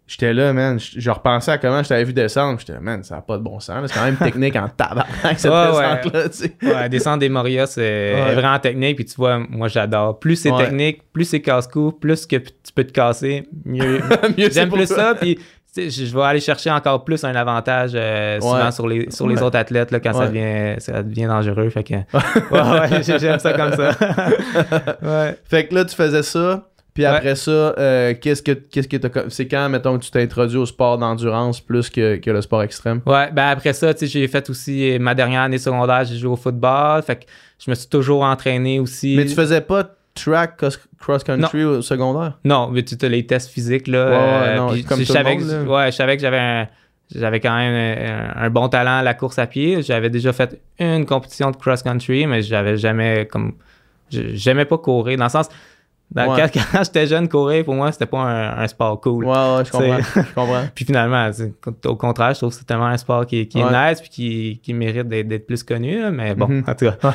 J'étais 0.08 0.34
là, 0.34 0.54
man. 0.54 0.80
Je, 0.80 1.10
repensais 1.12 1.52
à 1.52 1.58
comment 1.58 1.84
je 1.84 1.90
t'avais 1.90 2.06
vu 2.06 2.14
descendre. 2.14 2.58
J'étais 2.60 2.74
là, 2.74 2.80
man, 2.80 3.04
ça 3.04 3.16
n'a 3.16 3.22
pas 3.22 3.38
de 3.38 3.44
bon 3.44 3.60
sens. 3.60 3.88
C'est 3.92 3.94
quand 4.00 4.06
même 4.06 4.16
technique 4.16 4.56
en 4.56 4.70
tabarnak, 4.78 5.38
cette 5.38 5.52
Ouais, 5.52 5.58
ouais. 5.58 5.96
descente-là, 6.02 6.30
tu 6.30 6.38
sais. 6.38 6.56
Ouais, 6.64 6.88
descendre 6.90 7.20
des 7.20 7.28
Moria, 7.30 7.66
c'est 7.68 8.14
Ouais. 8.16 8.34
vraiment 8.36 8.58
technique. 8.60 8.96
Puis 8.96 9.06
tu 9.06 9.16
vois, 9.18 9.38
moi, 9.50 9.68
j'adore. 9.68 10.18
Plus 10.20 10.38
c'est 10.38 10.56
technique, 10.56 11.02
plus 11.12 11.26
c'est 11.26 11.42
casse-cou, 11.42 11.92
plus 11.92 12.26
que 12.26 12.38
tu 12.38 12.52
peux 12.74 12.86
te 12.86 12.94
casser, 12.94 13.48
mieux, 13.66 14.00
Mieux 14.38 14.50
J'aime 14.50 14.70
plus 14.70 14.88
toi. 14.88 14.96
ça, 14.96 15.16
puis 15.16 15.38
je 15.76 16.16
vais 16.16 16.24
aller 16.24 16.40
chercher 16.40 16.72
encore 16.72 17.04
plus 17.04 17.24
un 17.24 17.36
avantage 17.36 17.92
euh, 17.94 18.40
souvent 18.40 18.72
sur 18.72 18.88
les, 18.88 19.12
sur 19.12 19.28
les 19.28 19.42
autres 19.44 19.58
athlètes 19.60 19.92
là, 19.92 20.00
quand 20.00 20.14
ça, 20.14 20.28
devient, 20.28 20.76
ça 20.80 21.04
devient 21.04 21.26
dangereux. 21.28 21.70
Fait 21.70 21.84
que, 21.84 21.94
ouais, 22.52 22.80
ouais, 22.90 23.04
j'ai- 23.04 23.20
j'aime 23.20 23.38
ça 23.40 23.54
comme 23.54 23.74
ça. 23.74 23.92
ouais. 25.04 25.38
Fait 25.44 25.68
que 25.68 25.76
là, 25.76 25.86
tu 25.86 25.96
faisais 25.96 26.24
ça. 26.24 26.64
Puis 26.98 27.04
Ouais. 27.04 27.10
après 27.12 27.36
ça, 27.36 27.52
euh, 27.52 28.16
qu'est-ce 28.20 28.42
que 28.42 28.54
qu'est-ce 28.54 28.88
que 28.88 28.98
t'as- 28.98 29.30
c'est 29.30 29.48
quand 29.48 29.70
mettons 29.70 30.00
que 30.00 30.04
tu 30.04 30.10
t'es 30.10 30.24
introduit 30.24 30.58
au 30.58 30.66
sport 30.66 30.98
d'endurance 30.98 31.62
plus 31.62 31.92
que, 31.92 32.16
que 32.16 32.32
le 32.32 32.42
sport 32.42 32.64
extrême? 32.64 33.02
Ouais, 33.06 33.30
ben 33.32 33.50
après 33.50 33.74
ça, 33.74 33.94
tu 33.94 34.00
sais, 34.00 34.08
j'ai 34.08 34.28
fait 34.28 34.50
aussi 34.50 34.94
euh, 34.94 34.98
ma 34.98 35.14
dernière 35.14 35.42
année 35.42 35.60
secondaire, 35.60 36.04
j'ai 36.06 36.18
joué 36.18 36.32
au 36.32 36.36
football. 36.36 37.04
Fait 37.04 37.18
que 37.18 37.26
je 37.64 37.70
me 37.70 37.76
suis 37.76 37.88
toujours 37.88 38.24
entraîné 38.24 38.80
aussi. 38.80 39.14
Mais 39.16 39.26
tu 39.26 39.36
faisais 39.36 39.62
pas 39.62 39.84
track 40.16 40.58
cross 41.00 41.24
country 41.24 41.64
au 41.64 41.84
secondaire? 41.84 42.40
Non, 42.44 42.70
mais 42.72 42.82
tu 42.82 42.96
as 43.00 43.10
les 43.10 43.28
tests 43.28 43.52
physiques, 43.52 43.86
là. 43.88 44.10
Ouais, 44.10 44.16
euh, 44.18 44.58
non, 44.58 44.70
puis 44.70 44.84
comme 44.84 45.00
je 45.00 45.06
tout 45.06 45.14
le 45.14 45.18
savais 45.20 45.36
monde, 45.36 45.44
que- 45.48 45.52
là. 45.70 45.76
Ouais, 45.86 45.92
je 45.92 45.96
savais 45.98 46.16
que 46.18 46.22
j'avais 46.24 46.40
un- 46.40 46.68
J'avais 47.16 47.40
quand 47.40 47.56
même 47.56 47.74
un, 48.36 48.44
un 48.44 48.50
bon 48.50 48.68
talent 48.68 48.98
à 48.98 49.02
la 49.02 49.14
course 49.14 49.40
à 49.40 49.48
pied. 49.48 49.82
J'avais 49.82 50.10
déjà 50.10 50.34
fait 50.34 50.60
une 50.78 51.06
compétition 51.06 51.52
de 51.52 51.56
cross-country, 51.56 52.26
mais 52.28 52.42
j'avais 52.42 52.76
jamais 52.76 53.26
comme. 53.32 53.54
J'aimais 54.10 54.66
pas 54.66 54.78
courir. 54.78 55.18
Dans 55.18 55.24
le 55.26 55.30
sens. 55.30 55.48
Dans- 56.10 56.34
Ouais. 56.34 56.42
quand, 56.54 56.62
quand 56.72 56.84
j'étais 56.84 57.06
jeune, 57.08 57.28
courir, 57.28 57.66
pour 57.66 57.74
moi, 57.76 57.92
c'était 57.92 58.06
pas 58.06 58.20
un, 58.20 58.58
un 58.64 58.68
sport 58.68 59.00
cool. 59.02 59.26
Ouais, 59.26 59.32
ouais, 59.34 59.66
je 59.66 59.72
comprends. 59.72 59.98
C'est- 60.02 60.22
je 60.22 60.34
comprends. 60.34 60.64
Puis 60.76 60.86
finalement, 60.86 61.30
au 61.86 61.96
contraire, 61.96 62.34
je 62.34 62.38
trouve 62.40 62.50
que 62.52 62.56
c'est 62.56 62.66
tellement 62.66 62.86
un 62.86 62.98
sport 62.98 63.26
qui, 63.26 63.48
qui 63.48 63.62
Ouais. 63.62 63.70
est 63.74 63.90
nice 63.90 64.00
puis 64.02 64.10
qui, 64.10 64.60
qui 64.64 64.74
mérite 64.74 65.08
d'être 65.08 65.46
plus 65.46 65.64
connu. 65.64 66.00
là. 66.02 66.12
Mais 66.12 66.34
bon, 66.34 66.48
Mhm. 66.48 66.64
en 66.68 66.74
tout 66.76 66.86
cas, 66.86 67.14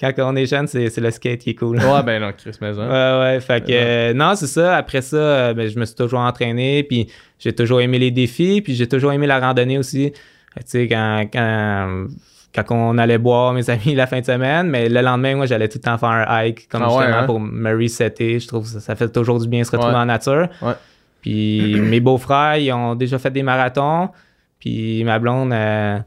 quand 0.00 0.12
on 0.18 0.36
est 0.36 0.46
jeune, 0.46 0.66
c'est 0.66 0.96
le 0.98 1.10
skate 1.10 1.40
qui 1.40 1.50
est 1.50 1.54
cool. 1.54 1.76
Ouais, 1.78 2.02
ben 2.02 2.20
non, 2.22 2.32
Chris 2.36 2.56
Maison. 2.60 2.82
Ouais, 2.88 3.20
ouais. 3.20 3.40
Fait 3.40 3.60
que, 3.62 3.70
euh, 3.72 4.14
non, 4.14 4.34
c'est 4.34 4.46
ça. 4.46 4.76
Après 4.76 5.02
ça, 5.02 5.16
euh, 5.16 5.54
ben, 5.54 5.68
je 5.68 5.78
me 5.78 5.84
suis 5.84 5.94
toujours 5.96 6.20
entraîné, 6.20 6.82
puis 6.82 7.08
j'ai 7.38 7.52
toujours 7.54 7.80
aimé 7.80 7.98
les 7.98 8.10
défis, 8.10 8.62
puis 8.62 8.74
j'ai 8.74 8.88
toujours 8.88 9.12
aimé 9.12 9.26
la 9.26 9.38
randonnée 9.38 9.78
aussi. 9.78 10.12
Tu 10.56 10.62
sais, 10.66 10.88
quand, 10.88 11.26
quand, 11.32 12.06
quand 12.54 12.64
on 12.70 12.98
allait 12.98 13.18
boire, 13.18 13.52
mes 13.52 13.68
amis, 13.70 13.94
la 13.94 14.06
fin 14.06 14.20
de 14.20 14.24
semaine, 14.26 14.68
mais 14.68 14.88
le 14.88 15.00
lendemain, 15.00 15.36
moi, 15.36 15.46
j'allais 15.46 15.68
tout 15.68 15.78
le 15.78 15.82
temps 15.82 15.98
faire 15.98 16.08
un 16.10 16.26
hike, 16.44 16.68
comme 16.68 16.82
Ah 16.82 16.88
ouais, 16.88 16.98
justement 17.04 17.18
hein? 17.22 17.26
pour 17.26 17.40
me 17.40 17.74
resetter. 17.82 18.38
Je 18.40 18.46
trouve 18.48 18.64
que 18.64 18.68
ça, 18.70 18.80
ça 18.80 18.94
fait 18.94 19.08
toujours 19.08 19.40
du 19.40 19.48
bien 19.48 19.64
se 19.64 19.70
retrouver 19.70 19.94
Ouais. 19.94 20.00
en 20.00 20.06
nature. 20.06 20.48
Ouais. 20.60 20.74
Puis 21.20 21.76
mes 21.80 22.00
beaux-frères, 22.00 22.56
ils 22.56 22.72
ont 22.72 22.94
déjà 22.94 23.18
fait 23.18 23.30
des 23.30 23.42
marathons, 23.42 24.10
puis 24.58 25.02
ma 25.04 25.18
blonde, 25.18 25.52
euh, 25.52 25.98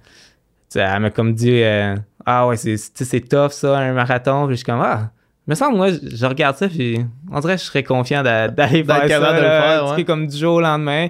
elle 0.75 0.99
m'a 0.99 1.09
comme 1.09 1.33
dit 1.33 1.61
euh, 1.63 1.95
Ah 2.25 2.47
ouais, 2.47 2.57
c'est, 2.57 3.19
tough 3.29 3.51
ça, 3.51 3.77
un 3.77 3.93
marathon. 3.93 4.45
Puis 4.47 4.55
je 4.55 4.57
suis 4.57 4.65
comme 4.65 4.81
Ah, 4.81 5.09
il 5.47 5.51
me 5.51 5.55
semble, 5.55 5.77
moi, 5.77 5.87
je, 5.91 6.25
regarde 6.25 6.57
ça, 6.57 6.67
puis 6.67 7.05
on 7.31 7.39
dirait 7.39 7.55
que 7.55 7.61
je 7.61 7.65
serais 7.67 7.83
confiant 7.83 8.23
d'a- 8.23 8.47
d'aller 8.49 8.83
faire 8.83 9.01
ça. 9.01 9.07
capable 9.07 9.37
de 9.37 9.41
le 9.41 9.47
là, 9.47 9.61
faire, 9.61 9.95
ouais. 9.95 10.03
comme 10.03 10.27
du 10.27 10.35
jour 10.37 10.55
au 10.55 10.61
lendemain. 10.61 11.07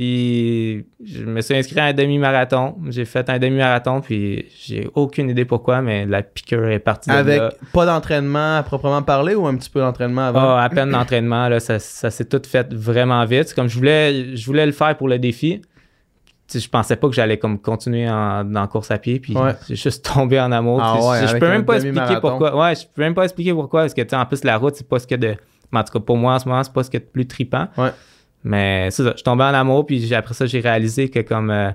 Puis 0.00 0.86
je 1.04 1.26
me 1.26 1.42
suis 1.42 1.54
inscrit 1.54 1.78
à 1.78 1.84
un 1.84 1.92
demi-marathon. 1.92 2.76
J'ai 2.88 3.04
fait 3.04 3.28
un 3.28 3.38
demi-marathon, 3.38 4.00
puis 4.00 4.46
j'ai 4.64 4.88
aucune 4.94 5.28
idée 5.28 5.44
pourquoi, 5.44 5.82
mais 5.82 6.06
la 6.06 6.22
piqûre 6.22 6.70
est 6.70 6.78
partie 6.78 7.10
de 7.10 7.14
Avec 7.14 7.38
là. 7.38 7.52
pas 7.74 7.84
d'entraînement 7.84 8.56
à 8.56 8.62
proprement 8.62 9.02
parler 9.02 9.34
ou 9.34 9.46
un 9.46 9.54
petit 9.56 9.68
peu 9.68 9.80
d'entraînement 9.80 10.28
avant? 10.28 10.56
Ah, 10.56 10.62
à 10.62 10.70
peine 10.70 10.88
d'entraînement, 10.88 11.50
là, 11.50 11.60
ça, 11.60 11.78
ça 11.78 12.10
s'est 12.10 12.24
tout 12.24 12.40
fait 12.46 12.72
vraiment 12.72 13.22
vite. 13.26 13.52
Comme 13.52 13.68
je 13.68 13.76
voulais, 13.76 14.34
je 14.34 14.46
voulais 14.46 14.64
le 14.64 14.72
faire 14.72 14.96
pour 14.96 15.06
le 15.06 15.18
défi. 15.18 15.60
Je 16.50 16.68
pensais 16.70 16.96
pas 16.96 17.06
que 17.06 17.14
j'allais 17.14 17.36
comme 17.36 17.58
continuer 17.58 18.08
en, 18.08 18.42
dans 18.42 18.62
la 18.62 18.68
course 18.68 18.90
à 18.90 18.96
pied, 18.96 19.20
puis 19.20 19.36
Ouais. 19.36 19.52
j'ai 19.68 19.76
juste 19.76 20.10
tombé 20.14 20.40
en 20.40 20.50
amour. 20.50 20.80
Ah 20.82 20.94
ouais, 20.94 21.26
je, 21.26 21.36
peux 21.36 21.46
même 21.46 21.66
pas 21.66 21.74
expliquer 21.74 22.20
pourquoi. 22.22 22.56
Ouais, 22.58 22.74
je 22.74 22.86
peux 22.86 23.02
même 23.02 23.14
pas 23.14 23.24
expliquer 23.24 23.52
pourquoi, 23.52 23.82
parce 23.82 23.92
que 23.92 24.16
en 24.16 24.24
plus 24.24 24.44
la 24.44 24.56
route, 24.56 24.76
c'est 24.76 24.88
pas 24.88 24.98
ce 24.98 25.06
que 25.06 25.16
de. 25.16 25.36
En 25.74 25.84
tout 25.84 25.92
cas, 25.92 26.00
pour 26.00 26.16
moi 26.16 26.36
en 26.36 26.38
ce 26.38 26.48
moment, 26.48 26.64
c'est 26.64 26.72
pas 26.72 26.84
ce 26.84 26.90
qu'il 26.90 27.00
y 27.00 27.02
a 27.02 27.04
de 27.04 27.10
plus 27.10 27.26
tripant. 27.26 27.68
Ouais. 27.76 27.90
Mais 28.44 28.88
c'est 28.90 29.02
ça, 29.02 29.10
je 29.10 29.16
suis 29.16 29.24
tombé 29.24 29.44
en 29.44 29.54
amour, 29.54 29.84
puis 29.86 30.14
après 30.14 30.34
ça, 30.34 30.46
j'ai 30.46 30.60
réalisé 30.60 31.08
que 31.10 31.20
comme. 31.20 31.50
euh, 31.50 31.70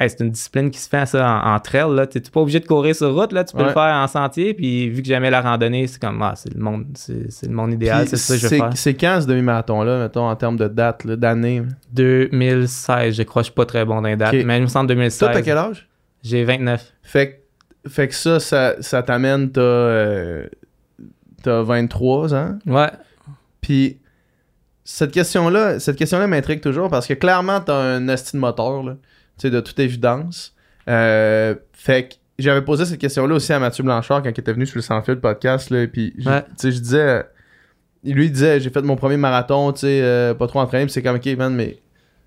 hey, 0.00 0.08
c'est 0.10 0.20
une 0.24 0.30
discipline 0.30 0.70
qui 0.70 0.78
se 0.80 0.88
fait 0.88 1.06
ça 1.06 1.42
en, 1.44 1.54
en 1.54 1.60
trail. 1.60 1.94
Là. 1.94 2.06
T'es 2.06 2.20
pas 2.20 2.40
obligé 2.40 2.58
de 2.60 2.66
courir 2.66 2.96
sur 2.96 3.14
route, 3.14 3.32
là. 3.32 3.44
tu 3.44 3.52
peux 3.54 3.60
Ouais. 3.62 3.68
le 3.68 3.72
faire 3.74 3.94
en 3.94 4.06
sentier. 4.08 4.54
Puis 4.54 4.88
vu 4.88 5.02
que 5.02 5.08
j'aimais 5.08 5.30
la 5.30 5.40
randonnée, 5.42 5.86
c'est 5.86 6.00
comme 6.00 6.20
ah, 6.22 6.32
c'est 6.36 6.52
le 6.54 6.60
monde, 6.60 6.86
c'est 6.94 7.46
le 7.46 7.52
monde 7.54 7.72
idéal, 7.74 8.08
c'est 8.08 8.16
ça 8.16 8.34
que 8.34 8.40
je 8.40 8.46
veux 8.48 8.56
faire. 8.56 8.70
C'est 8.74 8.94
quand 8.94 9.20
ce 9.20 9.26
demi-marathon-là, 9.26 10.00
mettons, 10.00 10.26
en 10.28 10.34
termes 10.36 10.56
de 10.56 10.68
date, 10.68 11.06
d'année? 11.06 11.62
2016, 11.92 13.14
je 13.16 13.22
crois, 13.22 13.42
je 13.42 13.46
suis 13.46 13.54
pas 13.54 13.66
très 13.66 13.84
bon 13.84 13.96
dans 14.00 14.08
les 14.08 14.16
dates, 14.16 14.34
mais 14.44 14.56
il 14.58 14.62
me 14.62 14.66
semble 14.68 14.86
Toi, 14.88 14.94
2016. 14.96 15.30
t'as 15.32 15.42
quel 15.42 15.58
âge? 15.58 15.88
J'ai 16.22 16.44
29. 16.44 16.92
Fait, 17.02 17.42
que- 17.84 17.90
fait 17.90 18.08
que 18.08 18.14
ça, 18.14 18.40
ça, 18.40 18.74
ça 18.80 19.02
t'amène, 19.02 19.50
t'as, 19.52 19.60
euh, 19.60 20.46
t'as 21.42 21.62
23 21.62 22.34
ans? 22.34 22.58
Ouais. 22.66 22.90
Puis 23.60 23.98
cette 24.84 25.12
question-là, 25.12 25.80
cette 25.80 25.96
question-là 25.96 26.26
m'intrigue 26.26 26.60
toujours 26.60 26.88
parce 26.90 27.06
que 27.06 27.14
clairement, 27.14 27.60
t'as 27.60 27.74
un 27.76 28.06
esti 28.08 28.32
de 28.36 28.40
moteur, 28.40 28.82
là, 28.82 28.92
tu 29.38 29.42
sais, 29.42 29.50
de 29.50 29.60
toute 29.60 29.78
évidence. 29.78 30.54
Euh, 30.88 31.54
fait 31.72 32.08
que 32.10 32.14
j'avais 32.38 32.62
posé 32.62 32.84
cette 32.84 32.98
question-là 33.00 33.34
aussi 33.34 33.52
à 33.52 33.58
Mathieu 33.58 33.82
Blanchard 33.84 34.22
quand 34.22 34.28
il 34.30 34.40
était 34.40 34.52
venu 34.52 34.66
sur 34.66 34.76
le 34.76 34.82
Sans 34.82 35.00
Fil 35.02 35.16
podcast, 35.16 35.70
là, 35.70 35.86
puis 35.86 36.14
je- 36.18 36.28
Ouais. 36.28 36.42
tu 36.42 36.48
sais, 36.58 36.72
je 36.72 36.78
disais, 36.80 37.24
lui 38.04 38.26
il 38.26 38.32
disait, 38.32 38.60
j'ai 38.60 38.68
fait 38.70 38.82
mon 38.82 38.96
premier 38.96 39.16
marathon, 39.16 39.72
tu 39.72 39.80
sais, 39.80 40.00
euh, 40.02 40.34
pas 40.34 40.46
trop 40.46 40.60
entraîné, 40.60 40.84
puis 40.84 40.92
c'est 40.92 41.02
comme, 41.02 41.16
ok, 41.16 41.26
man, 41.38 41.54
mais 41.54 41.78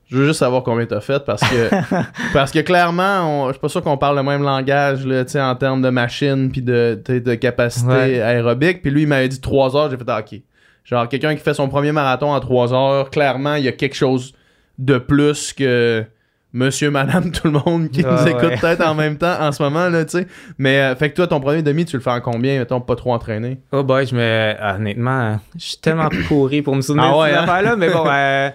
je 0.10 0.18
veux 0.18 0.26
juste 0.26 0.39
savoir 0.39 0.64
combien 0.64 0.86
t'as 0.86 1.01
fait 1.01 1.24
parce 1.26 1.41
que 1.41 1.70
parce 2.34 2.51
que 2.51 2.60
clairement, 2.60 3.43
on- 3.43 3.47
je 3.49 3.53
suis 3.53 3.60
pas 3.60 3.68
sûr 3.70 3.84
qu'on 3.84 3.97
parle 3.97 4.16
le 4.16 4.24
même 4.24 4.41
langage 4.41 5.05
là, 5.05 5.24
tu 5.26 5.34
sais, 5.34 5.41
en 5.41 5.55
termes 5.55 5.82
de 5.84 5.89
machine 5.89 6.49
puis 6.51 6.62
de, 6.62 6.99
de 7.05 7.36
capacité 7.36 7.88
Ouais. 7.89 8.22
aérobique. 8.22 8.82
Puis 8.82 8.89
lui, 8.89 9.01
il 9.03 9.08
m'avait 9.08 9.28
dit 9.28 9.41
3 9.41 9.76
heures, 9.76 9.91
j'ai 9.91 9.97
fait 9.97 10.05
ah, 10.08 10.22
ok. 10.22 10.39
Genre 10.88 11.10
quelqu'un 11.10 11.36
qui 11.36 11.42
fait 11.42 11.54
son 11.54 11.68
premier 11.68 11.92
marathon 11.92 12.32
en 12.32 12.40
3 12.40 12.74
heures, 12.74 13.10
clairement, 13.10 13.56
il 13.56 13.66
y 13.66 13.68
a 13.68 13.74
quelque 13.74 13.96
chose 13.96 14.34
de 14.78 14.98
plus 14.98 15.52
que 15.52 16.06
monsieur, 16.54 16.90
madame, 16.90 17.32
tout 17.34 17.48
le 17.48 17.60
monde 17.60 17.90
qui 17.90 18.04
nous 18.06 18.26
écoute 18.26 18.44
ouais. 18.44 18.58
peut-être 18.58 18.86
en 18.88 18.96
même 18.96 19.18
temps 19.18 19.36
en 19.38 19.52
ce 19.52 19.62
moment, 19.62 19.90
là, 19.90 20.06
tu 20.06 20.12
sais. 20.20 20.28
Mais 20.58 20.80
euh, 20.80 20.96
fait 20.96 21.10
que 21.10 21.16
toi, 21.18 21.28
ton 21.28 21.42
premier 21.42 21.62
demi, 21.62 21.84
tu 21.84 21.98
le 21.98 22.02
fais 22.02 22.12
en 22.12 22.22
combien, 22.22 22.58
mettons, 22.58 22.80
pas 22.80 22.96
trop 22.96 23.14
entraîné? 23.14 23.60
Oh 23.74 23.84
boy, 23.84 24.08
je 24.08 24.16
me. 24.16 24.54
ah, 24.58 24.76
honnêtement, 24.76 25.40
je 25.58 25.66
suis 25.66 25.78
tellement 25.78 26.08
pourri 26.30 26.62
pour 26.62 26.74
me 26.74 26.82
souvenir 26.82 27.12
Ah 27.14 27.18
ouais, 27.20 27.28
de 27.28 27.34
ces 27.34 27.40
hein? 27.40 27.44
affaires-là, 27.44 27.76
mais 27.76 27.90
bon, 27.90 28.06
euh, 28.10 28.50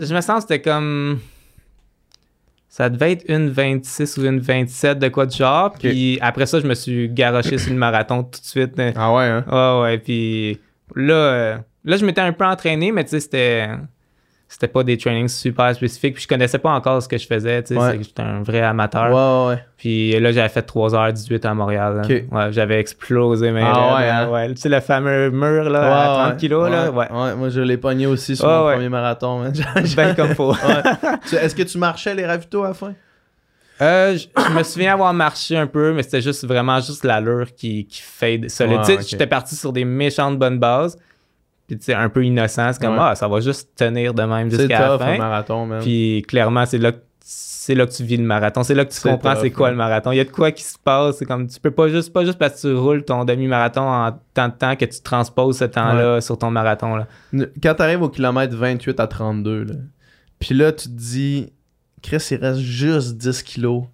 je 0.00 0.14
me 0.14 0.20
sens 0.22 0.36
que 0.36 0.48
c'était 0.54 0.62
comme. 0.62 1.20
Ça 2.70 2.88
devait 2.88 3.12
être 3.12 3.24
une 3.28 3.50
26 3.50 4.16
ou 4.16 4.24
une 4.24 4.40
27 4.40 4.98
de 4.98 5.08
quoi 5.08 5.26
de 5.26 5.32
genre. 5.32 5.72
Puis 5.78 6.18
après 6.22 6.46
ça, 6.46 6.58
je 6.58 6.66
me 6.66 6.74
suis 6.74 7.10
garoché 7.10 7.58
sur 7.58 7.72
le 7.72 7.78
marathon 7.78 8.22
tout 8.22 8.40
de 8.40 8.46
suite. 8.46 8.80
Ah 8.96 9.12
ouais, 9.12 9.24
hein? 9.24 9.44
Ouais, 9.50 9.82
ouais, 9.82 9.98
puis. 9.98 10.58
Là, 10.96 11.14
euh, 11.14 11.56
là, 11.84 11.96
je 11.96 12.04
m'étais 12.04 12.20
un 12.20 12.32
peu 12.32 12.44
entraîné, 12.44 12.92
mais 12.92 13.04
tu 13.04 13.10
sais, 13.10 13.20
c'était 13.20 13.68
c'était 14.52 14.66
pas 14.66 14.82
des 14.82 14.98
trainings 14.98 15.28
super 15.28 15.72
spécifiques. 15.76 16.14
Puis 16.14 16.24
je 16.24 16.28
connaissais 16.28 16.58
pas 16.58 16.70
encore 16.70 17.00
ce 17.00 17.06
que 17.06 17.16
je 17.16 17.24
faisais. 17.24 17.62
Tu 17.62 17.74
sais, 17.74 17.80
Ouais. 17.80 17.98
j'étais 18.02 18.20
un 18.22 18.42
vrai 18.42 18.60
amateur. 18.62 19.46
Ouais. 19.48 19.62
Puis 19.76 20.18
là, 20.18 20.32
j'avais 20.32 20.48
fait 20.48 20.62
3h18 20.68 21.46
à 21.46 21.54
Montréal. 21.54 22.02
Ok. 22.04 22.10
Ouais, 22.32 22.50
j'avais 22.50 22.80
explosé 22.80 23.52
mes 23.52 23.62
Ah 23.62 23.94
ouais, 23.96 24.08
hein. 24.08 24.26
hein? 24.26 24.28
Ouais, 24.28 24.48
Tu 24.54 24.56
sais, 24.62 24.68
le 24.68 24.80
fameux 24.80 25.30
mur 25.30 25.70
là, 25.70 26.24
à 26.24 26.28
30 26.30 26.36
kilos. 26.40 26.68
Là, 26.68 26.90
ouais. 26.90 27.06
moi 27.36 27.48
je 27.48 27.60
l'ai 27.60 27.76
pogné 27.76 28.06
aussi 28.06 28.34
sur 28.34 28.48
mon 28.48 28.72
premier 28.72 28.88
marathon. 28.88 29.38
man. 29.38 29.52
Ben 29.96 30.16
comme 30.16 30.34
faut. 30.34 30.52
Est-ce 31.32 31.54
que 31.54 31.62
tu 31.62 31.78
marchais 31.78 32.14
les 32.16 32.26
ravitaux 32.26 32.64
à 32.64 32.68
la 32.68 32.74
fin? 32.74 32.92
Euh, 33.82 34.16
je, 34.16 34.26
je 34.48 34.52
me 34.52 34.62
souviens 34.62 34.92
avoir 34.94 35.12
marché 35.14 35.56
un 35.56 35.66
peu, 35.66 35.92
mais 35.94 36.02
c'était 36.02 36.20
juste 36.20 36.46
vraiment 36.46 36.80
juste 36.80 37.04
l'allure 37.04 37.54
qui, 37.54 37.86
qui 37.86 38.02
fade 38.02 38.48
solide. 38.50 38.80
Ouais, 38.86 38.98
Tu. 38.98 39.08
J'étais 39.08 39.26
parti 39.26 39.56
sur 39.56 39.72
des 39.72 39.84
méchantes 39.84 40.38
bonnes 40.38 40.58
bases. 40.58 40.96
Puis 41.66 41.78
tu 41.78 41.84
sais, 41.84 41.94
un 41.94 42.08
peu 42.08 42.24
innocent. 42.24 42.72
C'est 42.72 42.80
comme, 42.82 42.94
Ouais. 42.94 43.00
ah, 43.10 43.14
ça 43.14 43.28
va 43.28 43.40
juste 43.40 43.70
tenir 43.76 44.12
de 44.12 44.22
même 44.24 44.50
C'est 44.50 44.58
jusqu'à 44.58 44.88
la 44.88 44.98
fin. 44.98 45.16
marathon, 45.18 45.66
man. 45.66 45.80
Puis 45.80 46.22
clairement, 46.26 46.66
c'est 46.66 46.78
là, 46.78 46.92
que- 46.92 46.98
c'est 47.20 47.74
là 47.76 47.86
que 47.86 47.92
tu 47.92 48.02
vis 48.02 48.16
le 48.16 48.24
marathon. 48.24 48.64
C'est 48.64 48.74
là 48.74 48.84
que 48.84 48.92
tu 48.92 49.00
comprends 49.00 49.36
c'est 49.36 49.50
quoi 49.50 49.66
ouais. 49.66 49.70
le 49.70 49.76
marathon. 49.76 50.10
Il 50.10 50.16
y 50.16 50.20
a 50.20 50.24
de 50.24 50.30
quoi 50.30 50.50
qui 50.50 50.64
se 50.64 50.76
passe. 50.82 51.18
C'est 51.18 51.26
comme, 51.26 51.46
tu 51.46 51.60
peux 51.60 51.70
pas 51.70 51.88
juste, 51.88 52.12
pas 52.12 52.24
juste 52.24 52.38
parce 52.38 52.60
que 52.60 52.68
tu 52.68 52.74
roules 52.74 53.04
ton 53.04 53.24
demi-marathon 53.24 53.82
en 53.82 54.10
tant 54.34 54.48
de 54.48 54.54
temps 54.54 54.74
que 54.74 54.84
tu 54.86 55.00
transposes 55.00 55.58
ce 55.58 55.64
temps-là 55.66 56.20
sur 56.20 56.36
ton 56.38 56.50
marathon. 56.50 56.96
Là. 56.96 57.06
Quand 57.62 57.74
t'arrives 57.74 58.02
au 58.02 58.08
kilomètre 58.08 58.56
28 58.56 58.98
à 58.98 59.06
32, 59.06 59.64
là, 59.64 59.74
puis 60.40 60.54
là, 60.56 60.72
tu 60.72 60.88
te 60.88 60.92
dis, 60.94 61.52
Chris, 62.02 62.26
il 62.30 62.36
reste 62.38 62.60
juste 62.60 63.16
10 63.16 63.42
kilos. 63.42 63.84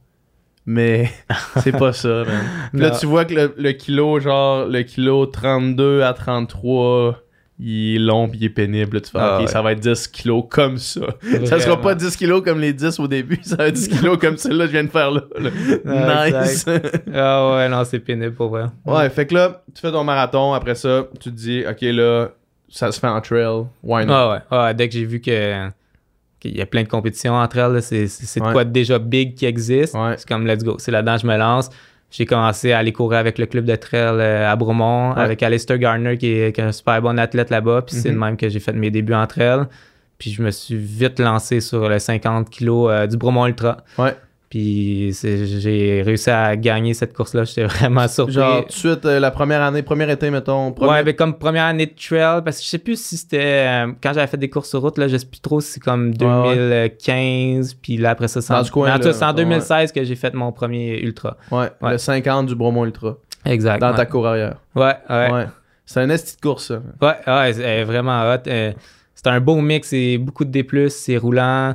Mais 0.64 1.10
c'est 1.62 1.72
pas 1.76 1.92
ça, 1.92 2.08
man. 2.24 2.44
Puis 2.72 2.80
là, 2.82 2.90
tu 2.90 3.06
vois 3.06 3.24
que 3.24 3.34
le, 3.34 3.54
le 3.56 3.72
kilo, 3.72 4.18
genre, 4.18 4.66
le 4.66 4.82
kilo 4.82 5.26
32 5.26 6.02
à 6.02 6.12
33, 6.12 7.20
il 7.60 7.94
est 7.94 7.98
long 8.00 8.28
pis 8.28 8.38
il 8.40 8.44
est 8.46 8.50
pénible. 8.50 9.00
Tu 9.00 9.10
fais, 9.12 9.18
Ah 9.20 9.36
ok, 9.36 9.40
ouais. 9.42 9.46
ça 9.46 9.62
va 9.62 9.72
être 9.72 9.80
10 9.80 10.08
kilos 10.08 10.44
comme 10.50 10.76
ça. 10.78 11.02
Ça 11.22 11.46
sera 11.46 11.56
Vraiment. 11.58 11.76
pas 11.76 11.94
10 11.94 12.16
kilos 12.16 12.42
comme 12.42 12.58
les 12.60 12.72
10 12.72 12.98
au 12.98 13.06
début, 13.06 13.38
ça 13.44 13.54
va 13.56 13.68
être 13.68 13.74
10 13.74 13.88
kilos 13.88 14.18
comme 14.18 14.36
celle-là 14.36 14.64
que 14.64 14.72
je 14.72 14.72
viens 14.72 14.84
de 14.84 14.90
faire 14.90 15.10
là. 15.12 15.22
nice. 16.42 16.66
Ah 17.14 17.54
ouais, 17.56 17.68
non, 17.68 17.84
c'est 17.84 18.00
pénible 18.00 18.34
pour 18.34 18.48
vrai. 18.48 18.64
ouais, 18.86 19.08
fait 19.10 19.26
que 19.26 19.34
là, 19.34 19.62
tu 19.72 19.80
fais 19.80 19.92
ton 19.92 20.02
marathon, 20.04 20.52
après 20.52 20.74
ça, 20.74 21.06
tu 21.20 21.30
te 21.30 21.34
dis, 21.36 21.64
ok, 21.68 21.80
là, 21.82 22.28
ça 22.68 22.90
se 22.90 22.98
fait 22.98 23.06
en 23.06 23.20
trail, 23.20 23.64
why 23.84 24.04
not? 24.04 24.12
Ah 24.12 24.30
ouais. 24.32 24.38
Ah 24.50 24.64
ouais, 24.64 24.74
dès 24.74 24.88
que 24.88 24.94
j'ai 24.94 25.04
vu 25.04 25.20
que 25.20 25.68
qu'il 26.48 26.56
y 26.56 26.62
a 26.62 26.66
plein 26.66 26.82
de 26.82 26.88
compétitions 26.88 27.34
entre 27.34 27.58
elles, 27.58 27.82
c'est 27.82 28.06
c'est- 28.08 28.40
de 28.40 28.52
quoi 28.52 28.64
déjà 28.64 28.98
big 28.98 29.34
qui 29.34 29.46
existe. 29.46 29.94
Ouais. 29.94 30.14
C'est 30.16 30.28
comme 30.28 30.46
let's 30.46 30.64
go. 30.64 30.76
C'est 30.78 30.90
là-dedans 30.90 31.16
que 31.16 31.22
je 31.22 31.26
me 31.26 31.36
lance. 31.36 31.70
J'ai 32.10 32.24
commencé 32.24 32.72
à 32.72 32.78
aller 32.78 32.92
courir 32.92 33.18
avec 33.18 33.36
le 33.38 33.46
club 33.46 33.64
de 33.64 33.74
trail 33.74 34.00
euh, 34.20 34.50
à 34.50 34.54
Bromont, 34.56 35.12
Ouais. 35.14 35.20
avec 35.22 35.42
Alistair 35.42 35.76
Garner 35.78 36.16
qui 36.16 36.28
est, 36.30 36.54
qui 36.54 36.60
est 36.60 36.64
un 36.64 36.72
super 36.72 37.02
bon 37.02 37.18
athlète 37.18 37.50
là-bas. 37.50 37.82
Puis 37.82 37.96
c'est 37.96 38.08
Mhm. 38.10 38.14
de 38.14 38.20
même 38.20 38.36
que 38.36 38.48
j'ai 38.48 38.60
fait 38.60 38.72
mes 38.72 38.90
débuts 38.90 39.14
en 39.14 39.26
trail. 39.26 39.64
Puis 40.18 40.30
je 40.30 40.40
me 40.42 40.50
suis 40.50 40.76
vite 40.76 41.18
lancé 41.18 41.60
sur 41.60 41.88
le 41.88 41.98
50 41.98 42.48
kg 42.48 42.68
euh, 42.70 43.06
du 43.06 43.16
Bromont 43.16 43.46
Ultra. 43.46 43.78
Ouais. 43.98 44.14
Puis 44.48 45.12
j'ai 45.22 46.02
réussi 46.06 46.30
à 46.30 46.56
gagner 46.56 46.94
cette 46.94 47.12
course-là. 47.12 47.44
J'étais 47.44 47.64
vraiment 47.64 48.06
surpris. 48.06 48.34
Genre, 48.34 48.60
tout 48.62 48.68
de 48.68 48.72
suite, 48.72 49.04
euh, 49.04 49.18
la 49.18 49.30
première 49.32 49.60
année, 49.62 49.82
première 49.82 50.08
été, 50.08 50.30
mettons. 50.30 50.70
Première... 50.72 50.94
Ouais, 50.94 51.02
ben 51.04 51.14
comme 51.16 51.36
première 51.36 51.64
année 51.64 51.86
de 51.86 51.94
trail, 51.94 52.42
parce 52.44 52.58
que 52.58 52.64
je 52.64 52.68
sais 52.68 52.78
plus 52.78 53.00
si 53.00 53.16
c'était 53.16 53.66
euh, 53.86 53.92
quand 54.00 54.12
j'avais 54.12 54.28
fait 54.28 54.36
des 54.36 54.48
courses 54.48 54.68
sur 54.70 54.80
route, 54.82 54.98
là, 54.98 55.08
je 55.08 55.16
sais 55.16 55.26
plus 55.26 55.40
trop 55.40 55.60
si 55.60 55.72
c'est 55.72 55.80
comme 55.80 56.10
Ouais, 56.10 56.14
2015, 56.16 57.74
puis 57.74 57.96
là 57.96 58.10
après 58.10 58.28
ça, 58.28 58.40
c'est 58.40 58.54
en, 58.54 58.62
ce 58.62 58.70
coin, 58.70 58.86
mais 58.86 58.92
en 58.92 58.96
tout 58.96 59.02
cas, 59.02 59.08
là, 59.08 59.12
c'est 59.14 59.24
en 59.24 59.28
mettons, 59.34 59.48
2016 59.50 59.92
que 59.92 60.04
j'ai 60.04 60.14
fait 60.14 60.32
mon 60.34 60.52
premier 60.52 61.00
ultra. 61.00 61.36
Ouais, 61.50 61.70
Ouais. 61.80 61.92
le 61.92 61.98
50 61.98 62.46
du 62.46 62.54
Bromont 62.54 62.84
Ultra. 62.84 63.16
Exact. 63.44 63.80
Dans 63.80 63.94
ta 63.94 64.06
cour 64.06 64.26
arrière. 64.26 64.56
Ouais, 64.74 64.94
ouais. 65.10 65.46
C'est 65.84 66.00
un 66.00 66.10
esti 66.10 66.36
de 66.36 66.40
course, 66.40 66.66
ça. 66.66 66.80
Ouais, 67.00 67.14
ouais, 67.26 67.52
c'est 67.52 67.84
vraiment 67.84 68.22
hot. 68.32 68.38
Euh, 68.48 68.72
c'est 69.14 69.28
un 69.28 69.40
beau 69.40 69.56
mix, 69.60 69.88
c'est 69.88 70.18
beaucoup 70.18 70.44
de 70.44 70.50
D+, 70.50 70.88
c'est 70.88 71.16
roulant. 71.16 71.74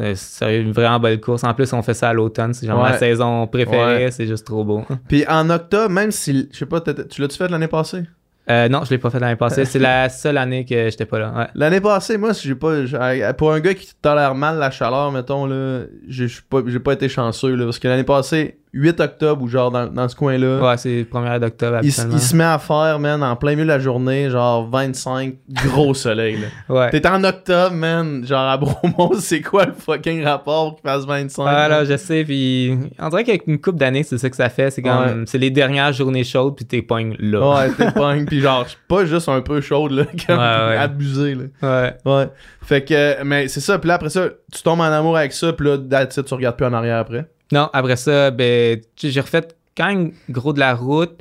Euh, 0.00 0.12
c'est 0.16 0.60
une 0.60 0.72
vraiment 0.72 1.00
belle 1.00 1.20
course. 1.20 1.44
En 1.44 1.54
plus, 1.54 1.72
on 1.72 1.82
fait 1.82 1.94
ça 1.94 2.10
à 2.10 2.12
l'automne. 2.12 2.54
C'est 2.54 2.66
genre 2.66 2.82
Ouais. 2.82 2.90
ma 2.90 2.98
saison 2.98 3.46
préférée. 3.46 4.04
Ouais. 4.06 4.10
C'est 4.10 4.26
juste 4.26 4.46
trop 4.46 4.64
beau. 4.64 4.84
Puis 5.08 5.24
en 5.28 5.48
octobre, 5.50 5.90
même 5.90 6.10
si, 6.10 6.48
je 6.52 6.58
sais 6.58 6.66
pas, 6.66 6.80
tu 6.80 7.20
l'as-tu 7.20 7.36
fait 7.36 7.48
l'année 7.48 7.68
passée? 7.68 8.02
Euh, 8.50 8.66
non, 8.70 8.82
je 8.84 8.90
l'ai 8.90 8.98
pas 8.98 9.10
fait 9.10 9.18
l'année 9.20 9.36
passée. 9.36 9.66
C'est 9.66 9.78
la 9.78 10.08
seule 10.08 10.38
année 10.38 10.64
que 10.64 10.88
j'étais 10.88 11.04
pas 11.04 11.18
là. 11.18 11.32
Ouais. 11.36 11.46
L'année 11.54 11.82
passée, 11.82 12.16
moi, 12.16 12.32
j'ai 12.32 12.54
pas. 12.54 12.86
j'ai- 12.86 13.30
Pour 13.36 13.52
un 13.52 13.60
gars 13.60 13.74
qui 13.74 13.90
tolère 14.00 14.34
mal 14.34 14.58
la 14.58 14.70
chaleur, 14.70 15.12
mettons, 15.12 15.44
là, 15.44 15.80
j'ai 16.08 16.28
pas, 16.48 16.60
j'ai 16.66 16.78
pas 16.80 16.94
été 16.94 17.08
chanceux, 17.10 17.54
là. 17.54 17.64
Parce 17.66 17.78
que 17.78 17.88
l'année 17.88 18.04
passée, 18.04 18.58
8 18.72 19.00
octobre, 19.00 19.42
ou 19.42 19.48
genre 19.48 19.70
dans, 19.70 19.86
dans 19.86 20.08
ce 20.08 20.14
coin-là, 20.16 20.60
Ouais, 20.60 20.76
c'est 20.76 21.04
première 21.04 21.40
d'octobre 21.40 21.78
il, 21.82 21.88
il 21.88 21.92
se 21.92 22.36
met 22.36 22.44
à 22.44 22.58
faire, 22.58 22.98
man, 22.98 23.22
en 23.22 23.34
plein 23.36 23.52
milieu 23.52 23.62
de 23.64 23.68
la 23.68 23.78
journée, 23.78 24.28
genre 24.30 24.68
25 24.68 25.34
gros 25.66 25.94
soleil, 25.94 26.38
là. 26.38 26.74
Ouais. 26.74 26.90
T'es 26.90 27.06
en 27.08 27.24
octobre, 27.24 27.74
man, 27.74 28.24
genre 28.26 28.48
à 28.48 28.56
Bromont, 28.58 29.12
c'est 29.18 29.40
quoi 29.40 29.64
le 29.66 29.72
fucking 29.72 30.22
rapport 30.22 30.76
qu'il 30.76 30.88
fasse 30.88 31.04
25? 31.06 31.44
Ah 31.48 31.68
là? 31.68 31.84
je 31.84 31.96
sais, 31.96 32.24
puis 32.24 32.76
on 32.98 33.08
dirait 33.08 33.24
qu'avec 33.24 33.46
une 33.46 33.60
coupe 33.60 33.76
d'années, 33.76 34.02
c'est 34.02 34.18
ça 34.18 34.28
que 34.28 34.36
ça 34.36 34.48
fait. 34.48 34.70
C'est 34.70 34.82
comme, 34.82 34.98
Ouais. 34.98 35.24
c'est 35.26 35.38
les 35.38 35.50
dernières 35.50 35.92
journées 35.92 36.24
chaudes, 36.24 36.54
puis 36.56 36.64
t'es 36.64 36.82
pognes 36.82 37.16
là. 37.18 37.40
Ouais, 37.60 37.70
t'es 37.70 37.90
punk, 37.94 38.28
pis 38.28 38.40
genre, 38.40 38.66
pas 38.86 39.04
juste 39.06 39.28
un 39.28 39.40
peu 39.40 39.60
chaude, 39.60 39.92
là, 39.92 40.04
comme 40.26 40.38
Ouais, 40.38 40.44
ouais. 40.68 40.76
abusé, 40.76 41.34
là. 41.34 41.44
Ouais. 41.62 41.94
Ouais. 42.04 42.28
Fait 42.62 42.84
que, 42.84 43.22
mais 43.24 43.48
c'est 43.48 43.60
ça, 43.60 43.78
puis 43.78 43.88
là, 43.88 43.94
après 43.94 44.10
ça, 44.10 44.26
tu 44.52 44.62
tombes 44.62 44.80
en 44.80 44.84
amour 44.84 45.16
avec 45.16 45.32
ça, 45.32 45.52
puis 45.54 45.66
là, 45.66 45.78
tu 46.06 46.34
regardes 46.34 46.56
plus 46.56 46.66
en 46.66 46.72
arrière 46.74 46.98
après. 46.98 47.26
Non, 47.52 47.68
après 47.72 47.96
ça, 47.96 48.30
ben, 48.30 48.80
j'ai 48.96 49.20
refait 49.20 49.48
quand 49.76 49.86
même 49.86 50.12
gros 50.28 50.52
de 50.52 50.58
la 50.60 50.74
route, 50.74 51.18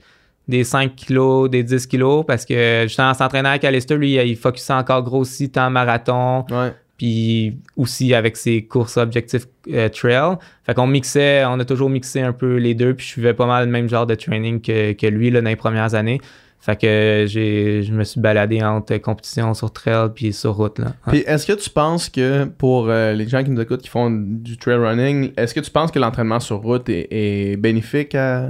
des 0.47 0.63
5 0.63 0.95
kilos, 0.95 1.49
des 1.49 1.63
10 1.63 1.88
kilos, 1.88 2.25
parce 2.25 2.45
que 2.45 2.84
justement, 2.84 3.09
en 3.09 3.13
s'entraînant 3.13 3.49
avec 3.49 3.63
Alistair, 3.63 3.97
lui, 3.97 4.15
il 4.15 4.36
focusait 4.36 4.73
encore 4.73 5.03
gros 5.03 5.19
aussi 5.19 5.49
temps 5.49 5.69
marathon, 5.69 6.45
Ouais. 6.49 6.73
puis 6.97 7.57
aussi 7.75 8.13
avec 8.13 8.36
ses 8.38 8.65
courses 8.65 8.97
objectifs 8.97 9.45
euh, 9.71 9.89
trail. 9.89 10.38
Fait 10.65 10.73
qu'on 10.73 10.88
mixait, 10.88 11.43
on 11.45 11.59
a 11.59 11.65
toujours 11.65 11.89
mixé 11.89 12.21
un 12.21 12.34
peu 12.34 12.55
les 12.55 12.73
deux, 12.75 12.93
puis 12.93 13.05
je 13.05 13.11
suivais 13.11 13.34
pas 13.34 13.45
mal 13.45 13.65
le 13.65 13.71
même 13.71 13.88
genre 13.89 14.05
de 14.07 14.15
training 14.15 14.61
que, 14.61 14.93
que 14.93 15.07
lui 15.07 15.30
là, 15.32 15.41
dans 15.41 15.49
les 15.49 15.55
premières 15.55 15.93
années. 15.95 16.19
Fait 16.59 16.75
que 16.75 17.25
j'ai, 17.27 17.81
je 17.83 17.93
me 17.93 18.03
suis 18.03 18.19
baladé 18.19 18.61
entre 18.61 18.97
compétition 18.97 19.53
sur 19.53 19.71
trail 19.71 20.09
puis 20.13 20.33
sur 20.33 20.53
route. 20.55 20.79
Là. 20.79 20.93
Puis 21.07 21.19
est-ce 21.19 21.45
que 21.45 21.53
tu 21.53 21.69
penses 21.69 22.09
que 22.09 22.43
pour 22.45 22.89
euh, 22.89 23.13
les 23.13 23.27
gens 23.27 23.43
qui 23.43 23.51
nous 23.51 23.61
écoutent 23.61 23.81
qui 23.81 23.89
font 23.89 24.09
du 24.11 24.57
trail 24.57 24.75
running, 24.77 25.31
est-ce 25.37 25.53
que 25.53 25.59
tu 25.61 25.71
penses 25.71 25.91
que 25.91 25.99
l'entraînement 25.99 26.39
sur 26.41 26.57
route 26.57 26.89
est, 26.89 27.07
est 27.11 27.55
bénéfique 27.57 28.15
à- 28.15 28.49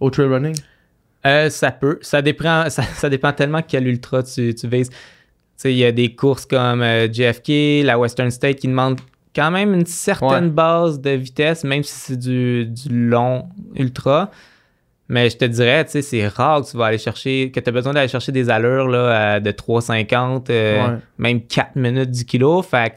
au 0.00 0.10
trail 0.10 0.26
running? 0.26 0.56
Euh, 1.26 1.48
ça 1.48 1.70
peut. 1.70 1.98
Ça 2.02 2.22
dépend, 2.22 2.64
ça, 2.70 2.82
ça 2.82 3.08
dépend 3.08 3.32
tellement 3.32 3.62
quel 3.66 3.86
ultra 3.86 4.22
tu, 4.22 4.52
tu 4.54 4.66
vises. 4.66 4.90
Il 5.64 5.70
y 5.72 5.84
a 5.84 5.92
des 5.92 6.14
courses 6.14 6.44
comme 6.46 6.82
euh, 6.82 7.06
JFK, 7.10 7.84
la 7.86 7.98
Western 7.98 8.30
State 8.30 8.56
qui 8.56 8.66
demandent 8.68 9.00
quand 9.34 9.50
même 9.50 9.72
une 9.74 9.86
certaine 9.86 10.44
Ouais. 10.46 10.50
base 10.50 11.00
de 11.00 11.10
vitesse, 11.10 11.64
même 11.64 11.82
si 11.82 11.92
c'est 11.92 12.16
du, 12.18 12.66
du 12.66 12.88
long 13.08 13.46
ultra. 13.76 14.30
Mais 15.08 15.28
je 15.28 15.36
te 15.36 15.44
dirais, 15.44 15.84
tu 15.84 15.90
sais, 15.92 16.02
c'est 16.02 16.26
rare 16.26 16.62
que 16.62 16.70
tu 16.70 16.76
vas 16.78 16.86
aller 16.86 16.98
chercher, 16.98 17.50
que 17.50 17.60
tu 17.60 17.68
as 17.68 17.72
besoin 17.72 17.92
d'aller 17.92 18.08
chercher 18.08 18.32
des 18.32 18.48
allures 18.48 18.88
là, 18.88 19.38
de 19.38 19.50
3,50, 19.50 20.48
euh, 20.50 20.86
Ouais. 20.88 20.98
même 21.18 21.42
4 21.42 21.76
minutes 21.76 22.10
du 22.10 22.24
kilo. 22.24 22.62
Fait 22.62 22.90
que 22.90 22.94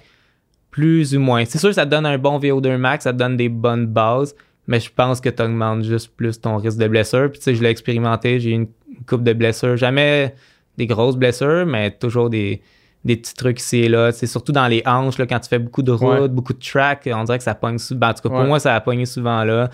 plus 0.71 1.15
ou 1.15 1.19
moins. 1.19 1.43
C'est 1.45 1.57
sûr 1.57 1.69
que 1.69 1.75
ça 1.75 1.85
te 1.85 1.91
donne 1.91 2.05
un 2.05 2.17
bon 2.17 2.39
VO2 2.39 2.77
max, 2.77 3.03
ça 3.03 3.11
te 3.13 3.17
donne 3.17 3.35
des 3.35 3.49
bonnes 3.49 3.87
bases, 3.87 4.35
mais 4.67 4.79
je 4.79 4.89
pense 4.93 5.19
que 5.19 5.29
tu 5.29 5.41
augmentes 5.43 5.83
juste 5.83 6.15
plus 6.15 6.39
ton 6.39 6.57
risque 6.57 6.77
de 6.77 6.87
blessure. 6.87 7.29
Puis 7.31 7.39
tu 7.39 7.43
sais, 7.45 7.55
je 7.55 7.63
l'ai 7.63 7.69
expérimenté, 7.69 8.39
j'ai 8.39 8.51
eu 8.51 8.53
une 8.53 8.67
coupe 9.07 9.23
de 9.23 9.33
blessures. 9.33 9.75
Jamais 9.75 10.33
des 10.77 10.85
grosses 10.87 11.17
blessures, 11.17 11.65
mais 11.65 11.91
toujours 11.91 12.29
des, 12.29 12.61
des 13.03 13.17
petits 13.17 13.33
trucs 13.33 13.59
ici 13.59 13.79
et 13.79 13.89
là. 13.89 14.11
C'est 14.11 14.27
surtout 14.27 14.51
dans 14.51 14.67
les 14.67 14.83
hanches, 14.85 15.17
là, 15.17 15.25
quand 15.25 15.39
tu 15.39 15.49
fais 15.49 15.59
beaucoup 15.59 15.81
de 15.81 15.91
route, 15.91 16.19
Ouais. 16.21 16.27
beaucoup 16.29 16.53
de 16.53 16.59
track, 16.59 17.09
on 17.11 17.23
dirait 17.23 17.39
que 17.39 17.43
ça 17.43 17.55
pogne 17.55 17.79
souvent. 17.79 18.09
En 18.09 18.13
tout 18.13 18.21
cas, 18.21 18.29
pour 18.29 18.39
Ouais. 18.39 18.45
moi, 18.47 18.59
ça 18.59 18.75
a 18.75 18.79
pogné 18.81 19.05
souvent 19.05 19.43
là. 19.43 19.69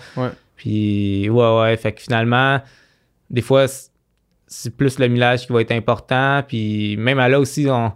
Puis, 0.56 1.28
ouais, 1.28 1.58
ouais. 1.60 1.76
Fait 1.76 1.92
que 1.92 2.00
finalement, 2.02 2.60
des 3.30 3.42
fois, 3.42 3.66
c'est 4.46 4.76
plus 4.76 4.98
le 4.98 5.08
millage 5.08 5.46
qui 5.46 5.52
va 5.52 5.60
être 5.60 5.72
important. 5.72 6.42
Puis, 6.46 6.96
même 6.96 7.18
à 7.18 7.28
là 7.28 7.40
aussi, 7.40 7.66
on, 7.68 7.92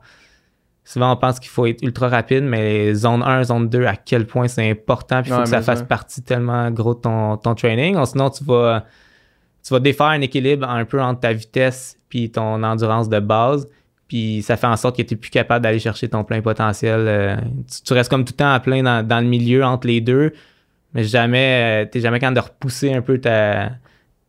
souvent, 0.84 1.12
on 1.12 1.16
pense 1.16 1.38
qu'il 1.38 1.50
faut 1.50 1.66
être 1.66 1.82
ultra 1.82 2.08
rapide, 2.08 2.44
mais 2.44 2.94
zone 2.94 3.22
1, 3.22 3.44
zone 3.44 3.68
2, 3.68 3.84
à 3.86 3.96
quel 3.96 4.26
point 4.26 4.48
c'est 4.48 4.68
important. 4.70 5.22
Puis, 5.22 5.30
il 5.30 5.34
faut 5.34 5.38
Ouais, 5.38 5.44
que 5.44 5.50
ça 5.50 5.62
fasse 5.62 5.80
ça. 5.80 5.84
partie 5.84 6.22
tellement 6.22 6.70
gros 6.70 6.94
de 6.94 7.00
ton, 7.00 7.36
ton 7.36 7.54
training. 7.54 7.96
Ou 7.96 8.04
Sinon, 8.06 8.30
tu 8.30 8.42
vas, 8.44 8.84
tu 9.62 9.72
vas 9.72 9.80
défaire 9.80 10.06
un 10.08 10.20
équilibre 10.20 10.68
un 10.68 10.84
peu 10.84 11.00
entre 11.00 11.20
ta 11.20 11.32
vitesse 11.32 11.96
puis 12.08 12.30
ton 12.30 12.62
endurance 12.62 13.08
de 13.08 13.20
base. 13.20 13.68
Puis 14.08 14.40
ça 14.42 14.56
fait 14.56 14.66
en 14.66 14.76
sorte 14.76 14.96
que 14.96 15.02
tu 15.02 15.12
n'es 15.14 15.20
plus 15.20 15.28
capable 15.30 15.62
d'aller 15.62 15.78
chercher 15.78 16.08
ton 16.08 16.24
plein 16.24 16.40
potentiel. 16.40 17.00
euh, 17.06 17.36
tu, 17.70 17.82
tu 17.82 17.92
restes 17.92 18.08
comme 18.08 18.24
tout 18.24 18.32
le 18.32 18.38
temps 18.38 18.50
à 18.50 18.58
plein 18.58 18.82
dans, 18.82 19.06
dans 19.06 19.20
le 19.20 19.26
milieu 19.26 19.62
entre 19.62 19.86
les 19.86 20.00
deux, 20.00 20.32
mais 20.98 21.04
jamais, 21.04 21.88
tu 21.90 21.98
n'es 21.98 22.02
jamais 22.02 22.18
capable 22.18 22.36
de 22.36 22.42
repousser 22.42 22.92
un 22.92 23.00
peu 23.02 23.18
ta, 23.18 23.70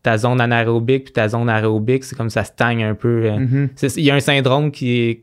ta 0.03 0.17
zone 0.17 0.39
anaérobique 0.39 1.05
puis 1.05 1.13
ta 1.13 1.27
zone 1.27 1.49
aérobique. 1.49 2.03
C'est 2.03 2.15
comme 2.15 2.29
ça 2.29 2.43
stagne 2.43 2.83
un 2.83 2.93
peu. 2.93 3.25
euh. 3.25 3.39
Mhm. 3.39 3.69
C'est- 3.75 3.97
Il 3.97 4.03
y 4.03 4.11
a 4.11 4.15
un 4.15 4.19
syndrome 4.19 4.71
qui 4.71 4.99
est, 5.01 5.21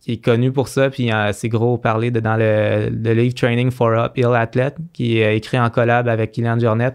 qui 0.00 0.12
est 0.12 0.24
connu 0.24 0.50
pour 0.50 0.66
ça, 0.68 0.90
puis 0.90 1.12
euh, 1.12 1.30
c'est 1.32 1.48
gros 1.48 1.78
parlé 1.78 2.10
de- 2.10 2.18
dans 2.20 2.36
le, 2.36 2.88
le 2.90 3.12
livre 3.12 3.34
Training 3.34 3.70
for 3.70 3.92
Uphill 3.92 4.34
Athlete, 4.34 4.74
qui 4.92 5.18
est 5.18 5.36
écrit 5.36 5.60
en 5.60 5.70
collab 5.70 6.08
avec 6.08 6.32
Kylian 6.32 6.58
Jornet. 6.58 6.92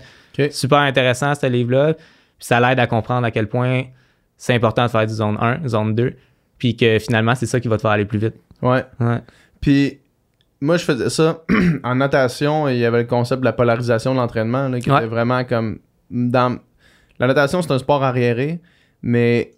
Super 0.52 0.80
intéressant, 0.80 1.34
ce 1.36 1.46
livre-là. 1.46 1.94
Puis 1.94 2.48
ça 2.48 2.60
l'aide 2.60 2.80
à 2.80 2.88
comprendre 2.88 3.26
à 3.26 3.32
quel 3.32 3.48
point 3.48 3.84
c'est 4.36 4.54
important 4.54 4.84
de 4.86 4.90
faire 4.92 5.08
du 5.08 5.14
zone 5.14 5.38
1, 5.40 5.68
zone 5.70 5.96
2. 5.96 6.14
puis 6.58 6.76
que 6.76 7.00
finalement, 7.00 7.36
c'est 7.36 7.46
ça 7.46 7.60
qui 7.62 7.68
va 7.70 7.78
te 7.78 7.82
faire 7.82 7.92
aller 7.92 8.06
plus 8.06 8.20
vite. 8.20 8.34
Ouais. 8.62 8.84
Ouais. 9.00 9.20
Puis 9.62 10.00
moi, 10.62 10.78
je 10.78 10.86
faisais 10.86 11.10
ça 11.10 11.44
en 11.84 11.96
natation. 11.96 12.68
Il 12.70 12.78
y 12.78 12.86
avait 12.86 13.00
le 13.00 13.08
concept 13.08 13.42
de 13.42 13.46
la 13.46 13.54
polarisation 13.54 14.14
de 14.14 14.20
l'entraînement 14.20 14.72
qui 14.80 14.90
Ouais. 14.90 14.98
était 14.98 15.08
vraiment 15.08 15.44
comme. 15.44 15.80
Dans... 16.10 16.58
La 17.20 17.28
natation, 17.28 17.62
c'est 17.62 17.72
un 17.72 17.80
sport 17.80 18.04
arriéré, 18.04 18.60
mais 19.02 19.52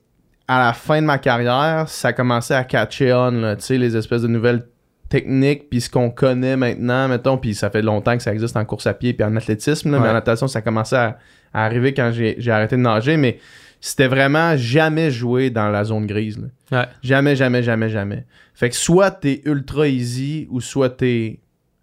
à 0.47 0.59
la 0.59 0.73
fin 0.73 1.01
de 1.01 1.05
ma 1.07 1.17
carrière, 1.17 1.89
ça 1.89 2.13
commençait 2.13 2.53
à 2.55 2.63
catcher 2.63 3.11
on, 3.13 3.31
tu 3.55 3.61
sais, 3.63 3.77
les 3.77 3.97
espèces 3.97 4.21
de 4.21 4.27
nouvelles 4.27 4.65
techniques, 5.09 5.69
puis 5.69 5.81
ce 5.81 5.89
qu'on 5.89 6.09
connaît 6.09 6.55
maintenant, 6.57 7.07
mettons, 7.07 7.37
puis 7.37 7.55
ça 7.55 7.69
fait 7.69 7.81
longtemps 7.81 8.15
que 8.17 8.23
ça 8.23 8.33
existe 8.33 8.55
en 8.57 8.65
course 8.65 8.87
à 8.87 8.93
pied 8.93 9.13
puis 9.13 9.23
en 9.25 9.35
athlétisme, 9.35 9.91
là, 9.91 9.99
mais 9.99 10.09
en 10.09 10.13
natation, 10.13 10.47
ça 10.47 10.61
commençait 10.61 10.97
à, 10.97 11.17
à 11.53 11.65
arriver 11.65 11.93
quand 11.93 12.11
j'ai 12.13 12.35
j'ai 12.39 12.51
arrêté 12.51 12.75
de 12.75 12.81
nager, 12.81 13.17
mais 13.17 13.39
c'était 13.81 14.07
vraiment 14.07 14.55
jamais 14.57 15.11
joué 15.11 15.49
dans 15.49 15.69
la 15.69 15.83
zone 15.83 16.05
grise. 16.07 16.37
là. 16.39 16.79
Ouais. 16.79 16.87
Jamais, 17.03 17.35
jamais, 17.35 17.63
jamais, 17.63 17.89
jamais. 17.89 18.25
Fait 18.53 18.69
que 18.69 18.75
soit 18.75 19.11
t'es 19.11 19.41
ultra 19.45 19.87
easy 19.87 20.47
ou 20.49 20.61
soit 20.61 20.89
t'es 20.89 21.39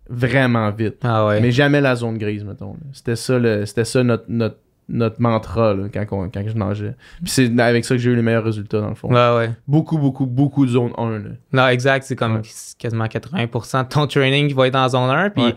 vraiment 0.08 0.70
vite. 0.70 0.96
Ah 1.02 1.26
ouais. 1.26 1.40
Mais 1.40 1.50
jamais 1.52 1.80
la 1.80 1.94
zone 1.96 2.18
grise, 2.18 2.44
mettons. 2.44 2.76
C'était 2.92 3.16
ça, 3.16 3.38
le- 3.38 3.64
c'était 3.64 3.84
ça 3.84 4.02
notre, 4.02 4.24
notre, 4.28 4.56
notre 4.88 5.20
mantra 5.20 5.72
là, 5.72 5.84
quand, 5.92 6.04
on- 6.12 6.28
quand 6.28 6.42
je 6.46 6.54
nageais. 6.54 6.94
Puis 7.22 7.30
c'est 7.30 7.58
avec 7.60 7.84
ça 7.86 7.94
que 7.94 8.00
j'ai 8.02 8.10
eu 8.10 8.16
les 8.16 8.20
meilleurs 8.22 8.44
résultats, 8.44 8.80
dans 8.80 8.90
le 8.90 8.94
fond. 8.94 9.08
Ouais, 9.08 9.36
ouais. 9.46 9.50
Beaucoup, 9.66 9.96
beaucoup, 9.96 10.26
beaucoup 10.26 10.66
de 10.66 10.70
zone 10.72 10.92
1. 10.98 11.10
Là. 11.10 11.18
Non, 11.52 11.68
exact. 11.68 12.04
C'est 12.04 12.16
comme 12.16 12.42
quasiment 12.78 13.06
80% 13.06 13.84
de 13.84 13.88
ton 13.88 14.06
training 14.06 14.48
qui 14.48 14.54
va 14.54 14.66
être 14.66 14.76
en 14.76 14.88
zone 14.88 15.08
1. 15.08 15.30
Puis, 15.30 15.54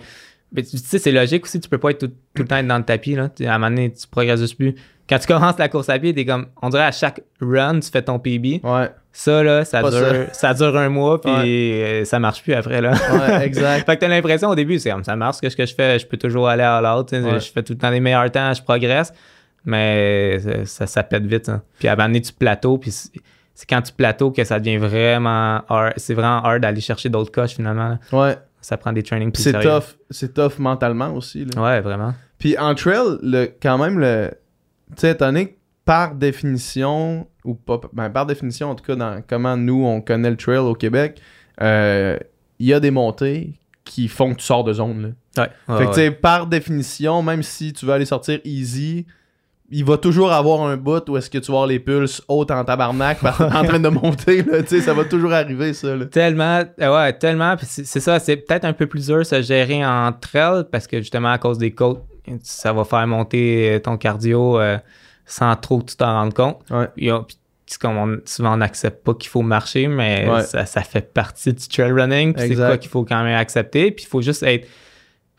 mais 0.54 0.64
tu 0.64 0.78
sais, 0.78 0.98
c'est 0.98 1.12
logique 1.12 1.44
aussi. 1.44 1.60
Tu 1.60 1.68
peux 1.68 1.78
pas 1.78 1.90
être 1.92 2.00
tout, 2.08 2.14
tout 2.34 2.44
le 2.44 2.46
temps 2.48 2.56
être 2.56 2.68
dans 2.68 2.78
le 2.78 2.86
tapis. 2.86 3.16
Là. 3.16 3.30
À 3.42 3.56
un 3.56 3.58
moment 3.58 3.70
donné, 3.70 3.92
tu 3.92 4.08
progresses 4.08 4.54
plus. 4.54 4.76
Quand 5.10 5.20
tu 5.20 5.28
commences 5.28 5.58
la 5.58 5.70
course 5.70 5.88
à 5.89 5.97
pied, 5.99 6.14
t'es 6.14 6.26
comme, 6.26 6.47
on 6.62 6.70
dirait 6.70 6.84
à 6.84 6.91
chaque 6.91 7.22
run, 7.41 7.80
tu 7.80 7.89
fais 7.89 8.01
ton 8.01 8.20
PB. 8.20 8.60
Ouais, 8.64 8.89
Ça, 9.14 9.41
là, 9.41 9.64
ça 9.66 9.82
Pas 9.82 9.89
dure, 9.89 10.26
ça. 10.34 10.53
dure 10.53 10.76
un 10.78 10.89
mois, 10.89 11.20
puis 11.22 11.32
Ouais. 11.32 12.01
euh, 12.01 12.05
ça 12.05 12.20
marche 12.20 12.43
plus 12.43 12.53
après, 12.53 12.82
là. 12.82 12.91
ouais, 12.91 13.45
exact. 13.45 13.86
fait 13.86 13.95
que 13.95 14.01
t'as 14.01 14.08
l'impression 14.10 14.49
au 14.49 14.55
début, 14.55 14.78
c'est 14.80 14.91
comme 14.91 15.03
ça 15.03 15.16
marche, 15.16 15.38
ce 15.41 15.55
que 15.55 15.66
je 15.66 15.74
fais, 15.74 15.97
je 15.97 16.05
peux 16.05 16.18
toujours 16.18 16.47
aller 16.49 16.64
à 16.64 16.82
l'autre. 16.82 17.18
Ouais. 17.18 17.39
Je 17.39 17.51
fais 17.51 17.64
tout 17.64 17.74
le 17.74 17.80
temps 17.80 17.89
les 17.89 17.99
meilleurs 18.01 18.30
temps, 18.32 18.53
je 18.53 18.62
progresse, 18.62 19.14
mais 19.66 20.39
ça, 20.66 20.88
ça, 20.88 21.03
pète 21.03 21.26
vite. 21.26 21.49
hein. 21.49 21.62
Puis 21.80 21.88
à 21.88 21.93
un 21.93 21.95
moment 21.95 22.08
donné, 22.10 22.22
tu 22.22 22.34
plateaux, 22.34 22.78
puis 22.78 22.91
c'est 22.91 23.68
quand 23.70 23.82
tu 23.82 23.91
plateaux 23.93 24.32
que 24.32 24.43
ça 24.43 24.60
devient 24.60 24.78
vraiment 24.78 25.62
hard. 25.68 25.93
C'est 25.97 26.14
vraiment 26.14 26.43
hard 26.43 26.62
d'aller 26.62 26.82
chercher 26.82 27.10
d'autres 27.10 27.32
coches 27.32 27.55
finalement. 27.55 27.97
là. 28.12 28.20
Ouais. 28.26 28.36
Ça 28.62 28.76
prend 28.78 28.91
des 28.91 29.03
trainings 29.03 29.32
plus 29.32 29.43
C'est 29.43 29.53
tough. 29.60 29.95
C'est 30.10 30.34
tough 30.34 30.60
mentalement 30.60 31.14
aussi. 31.14 31.45
Là. 31.45 31.62
Ouais, 31.62 31.82
vraiment. 31.82 32.14
Puis 32.38 32.58
en 32.58 32.76
trail, 32.76 33.18
le, 33.24 33.47
quand 33.62 33.78
même, 33.78 33.99
le. 33.99 34.32
Tu 34.92 35.02
sais, 35.02 35.12
étant 35.12 35.28
donné 35.28 35.48
que 35.48 35.58
par 35.88 36.16
définition, 36.16 37.28
ou 37.46 37.56
pas. 37.56 37.80
Ben, 37.94 38.10
par 38.10 38.26
définition, 38.26 38.70
en 38.70 38.76
tout 38.76 38.84
cas, 38.84 38.96
dans 38.96 39.24
comment 39.28 39.56
nous, 39.56 39.86
on 39.86 40.02
connaît 40.02 40.30
le 40.30 40.36
trail 40.36 40.58
au 40.58 40.74
Québec, 40.74 41.22
euh, 41.62 42.18
il 42.60 42.68
y 42.68 42.74
a 42.74 42.82
des 42.82 42.92
montées 42.92 43.54
qui 43.86 44.10
font 44.10 44.34
que 44.34 44.40
tu 44.40 44.46
sors 44.46 44.66
de 44.66 44.74
zone. 44.74 45.16
Là. 45.38 45.44
Ouais. 45.44 45.78
fait 45.78 45.86
que, 45.86 45.90
tu 45.92 45.96
sais, 45.96 46.12
par 46.12 46.46
définition, 46.46 47.24
même 47.24 47.42
si 47.42 47.72
tu 47.72 47.86
veux 47.86 47.94
aller 47.94 48.06
sortir 48.06 48.40
easy, 48.44 49.06
il 49.70 49.86
va 49.86 49.98
toujours 49.98 50.32
avoir 50.32 50.62
un 50.62 50.76
bout 50.76 51.08
où 51.10 51.16
est-ce 51.16 51.30
que 51.30 51.38
tu 51.38 51.52
vas 51.52 51.60
avoir 51.60 51.68
les 51.68 51.80
pulses 51.80 52.22
hautes 52.28 52.52
en 52.52 52.66
tabarnak 52.66 53.20
en 53.40 53.64
train 53.64 53.80
de 53.80 53.90
monter. 53.90 54.44
Là, 54.44 54.66
ça 54.66 54.94
va 54.94 55.06
toujours 55.06 55.32
arriver, 55.32 55.74
ça. 55.74 55.96
Là. 55.96 56.06
Tellement, 56.06 56.64
euh, 56.82 56.96
ouais, 56.96 57.14
tellement. 57.14 57.56
C'est 57.62 57.86
ça, 58.02 58.20
c'est 58.20 58.38
peut-être 58.38 58.66
un 58.66 58.74
peu 58.74 58.88
plus 58.88 59.08
dur 59.08 59.26
se 59.26 59.42
gérer 59.42 59.86
en 59.86 60.12
trail 60.12 60.66
parce 60.70 60.86
que 60.88 60.98
justement, 60.98 61.32
à 61.32 61.38
cause 61.38 61.58
des 61.58 61.72
côtes, 61.72 62.04
ça 62.43 62.73
va 62.73 62.84
faire 62.84 63.05
monter 63.07 63.80
ton 63.84 63.97
cardio 63.97 64.59
euh, 64.59 64.78
sans 65.25 65.55
trop 65.55 65.80
que 65.80 65.86
tu 65.91 65.95
t'en 65.97 66.13
rendre 66.13 66.34
compte. 66.34 66.59
Ouais. 66.69 67.11
On- 67.11 67.25
comme 67.82 67.97
on- 67.97 68.17
souvent 68.23 68.53
on 68.53 68.57
n'accepte 68.57 69.03
pas 69.03 69.13
qu'il 69.13 69.30
faut 69.30 69.41
marcher, 69.41 69.88
mais 69.88 70.25
Ouais. 70.30 70.41
ça, 70.43 70.65
ça 70.65 70.82
fait 70.84 71.13
partie 71.13 71.51
du 71.53 71.67
trail 71.67 71.91
running. 71.91 72.34
C'est 72.38 72.55
quoi 72.55 72.78
qu'il 72.78 72.89
faut 72.89 73.03
quand 73.03 73.21
même 73.23 73.36
accepter. 73.38 73.91
Puis 73.91 74.05
il 74.05 74.07
faut 74.07 74.21
juste 74.21 74.43
être. 74.43 74.67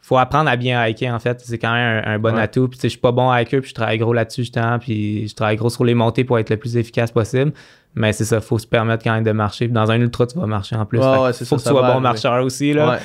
faut 0.01 0.17
apprendre 0.17 0.49
à 0.49 0.57
bien 0.57 0.87
hiker 0.87 1.15
en 1.15 1.19
fait. 1.19 1.39
C'est 1.45 1.59
quand 1.59 1.73
même 1.73 2.03
un, 2.05 2.15
un 2.15 2.19
bon 2.19 2.35
Ouais. 2.35 2.41
atout. 2.43 2.67
Puis 2.69 2.79
je 2.83 2.89
suis 2.89 2.99
pas 2.99 3.13
bon 3.13 3.31
hiker, 3.31 3.61
puis 3.61 3.69
je 3.71 3.75
travaille 3.75 3.99
gros 3.99 4.15
là-dessus 4.15 4.41
justement. 4.43 4.79
Puis 4.79 5.29
je 5.29 5.35
travaille 5.35 5.57
gros 5.57 5.69
sur 5.69 5.85
les 5.85 5.95
montées 5.95 6.25
pour 6.25 6.39
être 6.39 6.49
le 6.49 6.57
plus 6.57 6.77
efficace 6.79 7.11
possible. 7.11 7.53
Mais 7.95 8.13
c'est 8.15 8.25
ça, 8.25 8.41
faut 8.41 8.59
se 8.59 8.67
permettre 8.67 9.05
quand 9.05 9.13
même 9.13 9.25
de 9.25 9.33
marcher. 9.33 9.67
Puis 9.67 9.75
dans 9.75 9.91
un 9.91 10.01
ultra, 10.01 10.27
tu 10.27 10.39
vas 10.39 10.47
marcher 10.47 10.77
en 10.77 10.87
plus. 10.87 10.99
Ouais, 10.99 11.33
c'est 11.35 11.45
faut 11.47 11.59
ça, 11.59 11.71
que 11.71 11.75
tu 11.77 11.81
sois 11.83 11.93
bon 11.95 12.01
marcheur 12.01 12.43
aussi. 12.45 12.73
Là. 12.73 12.99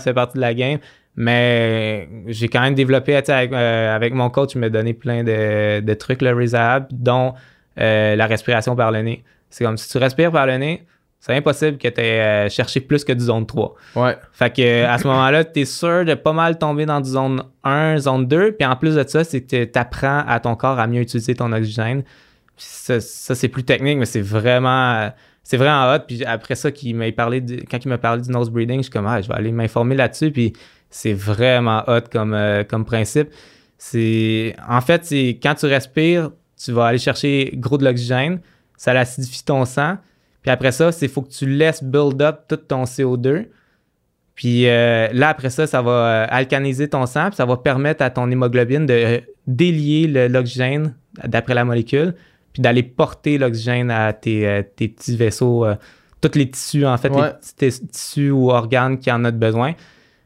C'est 0.00 0.14
partie 0.14 0.34
de 0.36 0.40
la 0.40 0.54
game. 0.54 0.78
Mais 1.16 2.08
j'ai 2.26 2.48
quand 2.48 2.60
même 2.60 2.74
développé, 2.74 3.14
avec, 3.14 3.52
euh, 3.52 3.94
avec 3.94 4.14
mon 4.14 4.30
coach, 4.30 4.54
il 4.54 4.58
m'a 4.58 4.68
donné 4.68 4.94
plein 4.94 5.22
de, 5.22 5.80
de 5.80 5.94
trucs, 5.94 6.22
le 6.22 6.32
rehab, 6.32 6.86
dont 6.90 7.34
euh, 7.78 8.16
la 8.16 8.26
respiration 8.26 8.74
par 8.74 8.90
le 8.90 9.02
nez. 9.02 9.24
C'est 9.50 9.64
comme 9.64 9.76
si 9.76 9.88
tu 9.88 9.98
respires 9.98 10.32
par 10.32 10.46
le 10.46 10.56
nez, 10.56 10.84
c'est 11.20 11.34
impossible 11.34 11.78
que 11.78 11.88
tu 11.88 12.00
aies 12.00 12.48
cherché 12.50 12.80
plus 12.80 13.04
que 13.04 13.12
du 13.12 13.24
zone 13.24 13.46
3. 13.46 13.74
Ouais. 13.96 14.16
Fait 14.32 14.50
que 14.54 14.60
euh, 14.60 14.90
à 14.90 14.98
ce 14.98 15.06
moment-là, 15.06 15.44
tu 15.44 15.60
es 15.60 15.64
sûr 15.64 16.04
de 16.04 16.14
pas 16.14 16.32
mal 16.32 16.58
tomber 16.58 16.84
dans 16.84 17.00
du 17.00 17.08
zone 17.08 17.42
1, 17.62 17.98
zone 17.98 18.26
2. 18.26 18.52
Puis 18.52 18.66
en 18.66 18.76
plus 18.76 18.96
de 18.96 19.04
ça, 19.06 19.24
c'est 19.24 19.40
que 19.40 19.64
tu 19.64 19.78
apprends 19.78 20.24
à 20.26 20.40
ton 20.40 20.54
corps 20.56 20.78
à 20.78 20.86
mieux 20.86 21.00
utiliser 21.00 21.34
ton 21.34 21.50
oxygène. 21.52 22.02
Puis 22.02 22.66
ça, 22.68 23.00
ça, 23.00 23.34
c'est 23.34 23.48
plus 23.48 23.64
technique, 23.64 23.98
mais 23.98 24.04
c'est 24.06 24.20
vraiment 24.20 25.10
c'est 25.42 25.56
vraiment 25.56 25.92
hot. 25.94 26.00
Puis 26.06 26.24
après 26.24 26.56
ça, 26.56 26.70
parlé 27.16 27.40
de- 27.40 27.62
quand 27.70 27.82
il 27.84 27.88
m'a 27.88 27.98
parlé 27.98 28.22
du 28.22 28.30
nose 28.30 28.50
breathing, 28.50 28.78
je 28.78 28.82
suis 28.84 28.90
comme, 28.90 29.06
ah, 29.06 29.20
je 29.20 29.28
vais 29.28 29.34
aller 29.34 29.52
m'informer 29.52 29.94
là-dessus. 29.94 30.30
Puis 30.30 30.52
c'est 30.96 31.12
vraiment 31.12 31.82
hot 31.88 32.02
comme, 32.12 32.34
euh, 32.34 32.62
comme 32.62 32.84
principe. 32.84 33.28
C'est 33.78 34.54
En 34.68 34.80
fait, 34.80 35.04
c'est 35.04 35.38
quand 35.42 35.54
tu 35.56 35.66
respires, 35.66 36.30
tu 36.62 36.70
vas 36.72 36.86
aller 36.86 36.98
chercher 36.98 37.50
gros 37.56 37.78
de 37.78 37.84
l'oxygène, 37.84 38.40
ça 38.76 38.94
l'acidifie 38.94 39.44
ton 39.44 39.64
sang. 39.64 39.96
Puis 40.42 40.50
après 40.52 40.70
ça, 40.72 40.92
c'est 40.92 41.08
faut 41.08 41.22
que 41.22 41.30
tu 41.32 41.46
laisses 41.46 41.82
build 41.82 42.22
up 42.22 42.42
tout 42.48 42.56
ton 42.56 42.84
CO2. 42.84 43.46
Puis 44.36 44.68
euh, 44.68 45.08
là, 45.12 45.28
après 45.30 45.50
ça, 45.50 45.66
ça 45.66 45.82
va 45.82 45.90
euh, 45.90 46.26
alcaniser 46.28 46.88
ton 46.88 47.06
sang, 47.06 47.26
puis 47.28 47.36
ça 47.36 47.44
va 47.46 47.56
permettre 47.56 48.02
à 48.02 48.10
ton 48.10 48.30
hémoglobine 48.30 48.86
de 48.86 49.20
délier 49.46 50.06
le- 50.06 50.28
l'oxygène 50.28 50.94
d'après 51.24 51.54
la 51.54 51.64
molécule, 51.64 52.14
puis 52.52 52.62
d'aller 52.62 52.82
porter 52.84 53.38
l'oxygène 53.38 53.90
à 53.90 54.12
tes, 54.12 54.62
tes 54.76 54.88
petits 54.88 55.16
vaisseaux, 55.16 55.64
euh, 55.64 55.74
tous 56.20 56.36
les 56.38 56.50
tissus, 56.50 56.86
en 56.86 56.96
fait, 56.98 57.10
Ouais. 57.10 57.28
les 57.28 57.32
petits 57.34 57.80
tis- 57.80 57.86
tissus 57.88 58.30
ou 58.30 58.50
organes 58.50 58.98
qui 58.98 59.10
en 59.12 59.24
ont 59.24 59.30
besoin. 59.32 59.74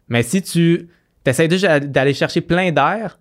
Mais 0.09 0.22
si 0.22 0.42
tu 0.42 0.88
essaies 1.26 1.48
déjà 1.48 1.78
d'aller 1.80 2.14
chercher 2.14 2.40
plein 2.40 2.72
d'air, 2.72 3.18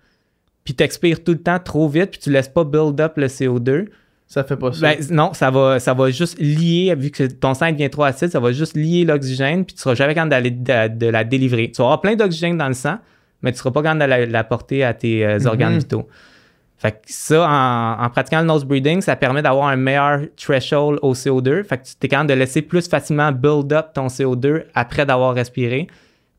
puis 0.63 0.73
t'expires 0.73 1.23
tout 1.23 1.31
le 1.33 1.39
temps 1.41 1.59
trop 1.59 1.87
vite, 1.89 2.11
puis 2.11 2.19
tu 2.19 2.29
laisses 2.31 2.47
pas 2.49 2.63
build 2.63 2.99
up 3.01 3.13
le 3.17 3.27
CO2, 3.27 3.87
Ça 4.27 4.43
fait 4.43 4.55
pas 4.57 4.71
ça. 4.73 4.81
ben, 4.81 4.97
non, 5.11 5.33
ça 5.33 5.49
va, 5.51 5.79
ça 5.79 5.93
va 5.93 6.09
juste 6.11 6.37
lier, 6.39 6.93
vu 6.97 7.11
que 7.11 7.23
ton 7.23 7.53
sang 7.53 7.71
devient 7.71 7.89
trop 7.89 8.03
acide, 8.03 8.29
ça 8.29 8.39
va 8.39 8.51
juste 8.51 8.75
lier 8.75 9.03
l'oxygène, 9.05 9.65
puis 9.65 9.75
tu 9.75 9.81
seras 9.81 9.95
jamais 9.95 10.13
capable 10.13 10.31
d'aller 10.31 10.51
de, 10.51 10.87
de 10.97 11.07
la 11.07 11.23
délivrer. 11.23 11.71
Tu 11.71 11.77
vas 11.77 11.85
avoir 11.85 12.01
plein 12.01 12.15
d'oxygène 12.15 12.57
dans 12.57 12.67
le 12.67 12.73
sang, 12.73 12.97
mais 13.41 13.51
tu 13.51 13.57
seras 13.59 13.71
pas 13.71 13.81
capable 13.83 14.01
de 14.01 14.05
la, 14.05 14.25
la 14.25 14.43
porter 14.43 14.83
à 14.83 14.93
tes 14.93 15.25
euh, 15.25 15.39
organes 15.45 15.73
Mhm. 15.73 15.79
vitaux. 15.79 16.07
Fait 16.79 16.91
que 16.91 16.97
ça, 17.07 17.47
en, 17.49 18.03
en 18.05 18.09
pratiquant 18.11 18.39
le 18.41 18.45
nose 18.45 18.63
breathing, 18.63 19.01
ça 19.01 19.15
permet 19.15 19.41
d'avoir 19.41 19.67
un 19.69 19.75
meilleur 19.75 20.21
threshold 20.35 20.99
au 21.01 21.13
CO2. 21.13 21.63
Fait 21.63 21.77
que 21.79 21.83
tu 21.85 21.93
es 22.03 22.07
capable 22.07 22.29
de 22.29 22.35
laisser 22.35 22.61
plus 22.61 22.87
facilement 22.87 23.31
build 23.31 23.73
up 23.73 23.87
ton 23.95 24.07
CO2 24.07 24.63
après 24.75 25.05
d'avoir 25.05 25.33
respiré. 25.33 25.87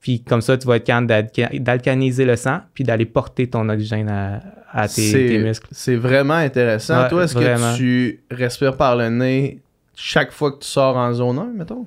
Puis 0.00 0.22
comme 0.22 0.40
ça, 0.40 0.56
tu 0.56 0.66
vas 0.66 0.76
être 0.76 0.84
capable 0.84 1.06
d'alca- 1.08 1.58
d'alcaniser 1.58 2.24
le 2.24 2.36
sang, 2.36 2.60
puis 2.74 2.84
d'aller 2.84 3.04
porter 3.06 3.48
ton 3.48 3.68
oxygène 3.68 4.08
à, 4.08 4.40
à 4.72 4.86
tes, 4.88 5.38
muscles. 5.38 5.66
C'est 5.72 5.96
vraiment 5.96 6.34
intéressant. 6.34 7.02
Ouais, 7.02 7.08
Toi, 7.08 7.24
est-ce 7.24 7.34
que 7.34 7.76
tu 7.76 8.20
respires 8.30 8.76
par 8.76 8.96
le 8.96 9.08
nez 9.08 9.58
chaque 9.96 10.30
fois 10.32 10.52
que 10.52 10.58
tu 10.58 10.68
sors 10.68 10.96
en 10.96 11.12
zone 11.12 11.38
1, 11.38 11.44
mettons? 11.56 11.86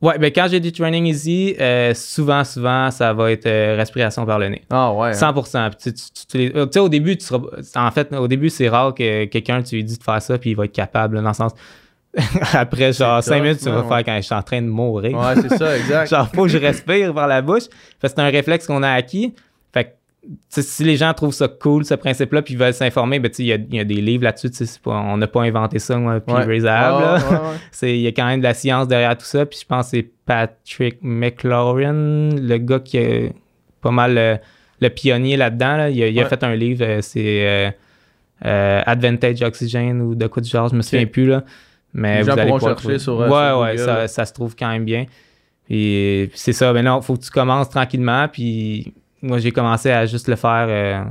Ouais, 0.00 0.18
ben 0.18 0.30
quand 0.30 0.46
j'ai 0.50 0.60
du 0.60 0.70
training 0.72 1.06
easy, 1.06 1.54
euh, 1.58 1.94
souvent, 1.94 2.44
souvent, 2.44 2.90
ça 2.90 3.14
va 3.14 3.30
être 3.30 3.46
euh, 3.46 3.74
respiration 3.76 4.26
par 4.26 4.38
le 4.38 4.48
nez. 4.50 4.62
Ah 4.68 4.92
ouais. 4.92 5.08
hein. 5.08 5.32
100%. 5.32 5.70
Puis 5.70 5.78
tu, 5.78 5.92
tu- 5.94 6.10
tu- 6.12 6.26
tu 6.26 6.38
les- 6.38 6.50
tu 6.52 6.58
sais, 6.72 6.80
au 6.80 6.88
début, 6.90 7.16
tu 7.16 7.24
seras, 7.24 7.40
en 7.76 7.90
fait, 7.90 8.12
au 8.14 8.28
début, 8.28 8.50
c'est 8.50 8.68
rare 8.68 8.94
que 8.94 9.24
quelqu'un, 9.26 9.62
tu 9.62 9.76
lui 9.76 9.84
dis 9.84 9.96
de 9.96 10.02
faire 10.02 10.20
ça, 10.20 10.36
puis 10.36 10.50
il 10.50 10.56
va 10.56 10.66
être 10.66 10.72
capable, 10.72 11.16
là, 11.16 11.22
dans 11.22 11.28
le 11.28 11.34
sens. 11.34 11.52
Après, 12.52 12.92
genre, 12.92 13.22
C'est 13.22 13.30
5 13.30 13.36
tough, 13.36 13.42
minutes, 13.44 13.58
tu 13.60 13.70
vas 13.70 13.80
ouais, 13.82 13.88
faire 13.88 14.04
quand 14.04 14.16
je 14.16 14.22
suis 14.22 14.34
en 14.34 14.42
train 14.42 14.62
de 14.62 14.66
mourir. 14.68 15.18
Ouais, 15.18 15.34
c'est 15.42 15.56
ça, 15.56 15.76
exact. 15.76 16.08
genre, 16.10 16.28
faut 16.32 16.42
que 16.44 16.48
je 16.48 16.58
respire 16.58 17.12
par 17.14 17.26
la 17.26 17.42
bouche. 17.42 17.64
Fait 18.00 18.08
c'est 18.08 18.18
un 18.20 18.30
réflexe 18.30 18.66
qu'on 18.66 18.82
a 18.82 18.90
acquis. 18.90 19.34
Fait 19.72 19.84
que, 19.84 19.90
si 20.62 20.84
les 20.84 20.96
gens 20.96 21.12
trouvent 21.12 21.34
ça 21.34 21.48
cool, 21.48 21.84
ce 21.84 21.94
principe-là, 21.94 22.42
puis 22.42 22.54
ils 22.54 22.56
veulent 22.60 22.72
s'informer, 22.74 23.18
ben, 23.18 23.30
il 23.38 23.46
y 23.46 23.52
a, 23.52 23.56
il 23.56 23.74
y 23.74 23.80
a 23.80 23.84
des 23.84 24.00
livres 24.00 24.24
là-dessus, 24.24 24.50
on 24.86 25.16
n'a 25.16 25.26
pas 25.26 25.42
inventé 25.42 25.78
ça, 25.78 25.96
moi, 25.98 26.20
puis. 26.20 26.32
C'est- 27.72 27.94
Il 27.96 28.00
y 28.02 28.06
a 28.06 28.10
quand 28.12 28.26
même 28.26 28.38
de 28.40 28.44
la 28.44 28.54
science 28.54 28.86
derrière 28.88 29.16
tout 29.18 29.26
ça. 29.26 29.44
Puis 29.44 29.58
je 29.62 29.66
pense 29.66 29.86
que 29.90 29.96
c'est 29.98 30.10
Patrick 30.24 30.98
McLaurin, 31.02 32.30
le 32.30 32.56
gars 32.58 32.78
qui 32.80 32.96
est 32.98 33.32
pas 33.82 33.90
mal 33.90 34.14
le, 34.14 34.36
le 34.80 34.88
pionnier 34.90 35.36
là-dedans. 35.36 35.76
là. 35.76 35.90
Il, 35.90 36.02
a, 36.02 36.08
il 36.08 36.18
a 36.18 36.22
Ouais. 36.22 36.28
fait 36.28 36.42
un 36.44 36.54
livre, 36.54 36.84
euh, 36.84 36.98
c'est 37.02 37.46
euh, 37.46 37.70
euh, 38.46 38.82
Advantage 38.86 39.42
Oxygen 39.42 40.00
ou 40.00 40.14
de 40.14 40.26
quoi 40.26 40.40
du 40.42 40.48
genre, 40.48 40.68
je 40.68 40.74
me 40.76 40.82
souviens 40.82 41.06
plus. 41.06 41.26
Là. 41.26 41.44
Mais 41.94 42.18
Les 42.18 42.22
vous 42.24 42.30
allez 42.30 42.42
pourront 42.46 42.58
pouvoir 42.58 42.72
chercher 42.78 42.82
trouver. 42.82 42.98
sur, 42.98 43.20
euh, 43.20 43.28
ouais, 43.28 43.48
sur 43.50 43.58
ouais, 43.60 43.70
Google. 43.76 43.84
ça, 43.84 44.08
ça 44.08 44.24
se 44.26 44.32
trouve 44.32 44.54
quand 44.56 44.68
même 44.68 44.84
bien. 44.84 45.06
Puis, 45.64 46.26
puis 46.30 46.38
c'est 46.38 46.52
ça. 46.52 46.72
Maintenant, 46.72 47.00
il 47.00 47.04
faut 47.04 47.16
que 47.16 47.22
tu 47.22 47.30
commences 47.30 47.70
tranquillement. 47.70 48.26
Puis 48.28 48.92
moi, 49.22 49.38
j'ai 49.38 49.52
commencé 49.52 49.90
à 49.90 50.04
juste 50.06 50.28
le 50.28 50.36
faire. 50.36 50.66
euh, 50.68 51.02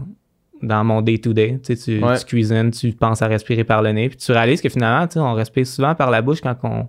dans 0.62 0.82
mon 0.86 1.02
day-to-day. 1.02 1.60
Tu, 1.62 1.76
sais, 1.76 1.84
tu, 2.00 2.02
Ouais. 2.02 2.18
tu 2.18 2.24
cuisines, 2.26 2.72
tu 2.72 2.94
penses 2.94 3.22
à 3.22 3.28
respirer 3.28 3.66
par 3.66 3.82
le 3.82 3.92
nez, 3.92 4.08
puis 4.08 4.18
tu 4.18 4.32
réalises 4.32 4.62
que 4.62 4.70
finalement, 4.70 5.06
tu 5.08 5.16
sais, 5.16 5.20
on 5.20 5.34
respire 5.34 5.68
souvent 5.68 5.94
par 5.94 6.10
la 6.10 6.22
bouche 6.22 6.40
quand 6.40 6.56
on, 6.64 6.88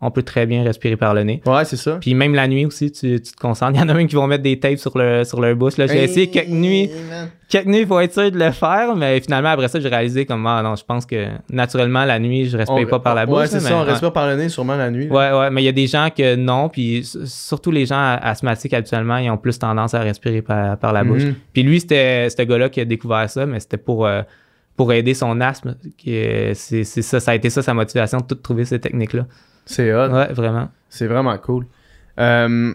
on 0.00 0.10
peut 0.10 0.22
très 0.22 0.44
bien 0.44 0.62
respirer 0.62 0.96
par 0.96 1.14
le 1.14 1.22
nez. 1.22 1.40
Ouais, 1.46 1.64
c'est 1.64 1.76
ça. 1.76 1.96
Puis 2.00 2.12
même 2.12 2.34
la 2.34 2.46
nuit 2.48 2.66
aussi, 2.66 2.92
tu, 2.92 3.20
tu 3.20 3.32
te 3.32 3.36
concentres. 3.40 3.72
Il 3.76 3.80
y 3.80 3.82
en 3.82 3.88
a 3.88 3.94
même 3.94 4.06
qui 4.06 4.14
vont 4.14 4.26
mettre 4.26 4.42
des 4.42 4.58
tapes 4.60 4.76
sur, 4.78 4.96
le, 4.98 5.24
sur 5.24 5.40
leur 5.40 5.56
bouche. 5.56 5.78
Là, 5.78 5.86
j'ai 5.86 6.04
essayé 6.04 6.26
quelques 6.28 6.50
nuits, 6.50 6.90
quelques 7.48 7.66
nuits 7.66 7.86
pour 7.86 8.02
être 8.02 8.12
sûr 8.12 8.30
de 8.30 8.38
le 8.38 8.50
faire, 8.50 8.94
mais 8.94 9.18
finalement, 9.20 9.48
après 9.48 9.68
ça, 9.68 9.80
j'ai 9.80 9.88
réalisé 9.88 10.26
comme, 10.26 10.46
ah 10.46 10.62
non, 10.62 10.76
je 10.76 10.84
pense 10.84 11.06
que 11.06 11.28
naturellement, 11.50 12.04
la 12.04 12.18
nuit, 12.18 12.46
je 12.46 12.58
respire 12.58 12.76
On- 12.86 12.90
pas 12.90 12.98
par 13.00 13.14
la 13.14 13.24
bouche. 13.24 13.38
Ouais, 13.38 13.46
c'est 13.46 13.60
ça, 13.60 13.74
on 13.78 13.84
respire 13.84 14.12
par 14.12 14.26
le 14.28 14.36
nez 14.36 14.50
sûrement 14.50 14.76
la 14.76 14.90
nuit. 14.90 15.08
là. 15.08 15.14
Ouais, 15.14 15.38
ouais, 15.40 15.50
mais 15.50 15.62
il 15.62 15.64
y 15.64 15.68
a 15.68 15.72
des 15.72 15.86
gens 15.86 16.08
que 16.14 16.36
non, 16.36 16.68
puis 16.68 17.02
surtout 17.24 17.70
les 17.70 17.86
gens 17.86 18.18
asthmatiques 18.20 18.74
habituellement, 18.74 19.16
ils 19.16 19.30
ont 19.30 19.38
plus 19.38 19.58
tendance 19.58 19.94
à 19.94 20.00
respirer 20.00 20.42
par, 20.42 20.76
par 20.76 20.92
la 20.92 21.04
bouche. 21.04 21.24
Mhm. 21.24 21.34
Puis 21.54 21.62
lui, 21.62 21.80
c'était 21.80 22.28
ce 22.28 22.42
gars-là 22.42 22.68
qui 22.68 22.80
a 22.82 22.84
découvert 22.84 23.30
ça, 23.30 23.46
mais 23.46 23.60
c'était 23.60 23.78
pour, 23.78 24.04
euh, 24.06 24.20
pour 24.76 24.92
aider 24.92 25.14
son 25.14 25.40
asthme. 25.40 25.74
c'est 26.04 26.84
ça, 26.84 27.18
ça 27.18 27.30
a 27.30 27.34
été 27.34 27.48
ça 27.48 27.62
sa 27.62 27.72
motivation 27.72 28.18
de 28.18 28.24
tout 28.26 28.34
trouver 28.34 28.66
ces 28.66 28.78
techniques-là. 28.78 29.26
C'est 29.66 29.92
hot. 29.92 30.08
Ouais, 30.10 30.32
vraiment. 30.32 30.68
C'est 30.88 31.06
vraiment 31.06 31.36
cool. 31.38 31.66
Euh, 32.18 32.72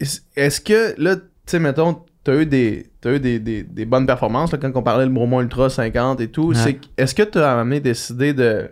est- 0.00 0.22
Est-ce 0.36 0.60
que, 0.60 0.94
là, 1.00 1.16
tu 1.16 1.22
sais, 1.46 1.58
mettons, 1.58 2.02
t'as 2.24 2.36
eu 2.36 2.46
des, 2.46 2.90
t'as 3.00 3.12
eu 3.14 3.20
des, 3.20 3.38
des, 3.38 3.62
des 3.62 3.84
bonnes 3.84 4.06
performances 4.06 4.52
là, 4.52 4.58
quand 4.58 4.70
on 4.74 4.82
parlait 4.82 5.04
le 5.06 5.10
Bromont 5.12 5.40
Ultra 5.40 5.68
50 5.68 6.20
et 6.20 6.28
tout. 6.28 6.52
Ouais. 6.54 6.78
Est-ce 6.96 7.14
que 7.14 7.22
t'as 7.22 7.58
amené 7.60 7.80
décidé 7.80 8.32
de, 8.32 8.70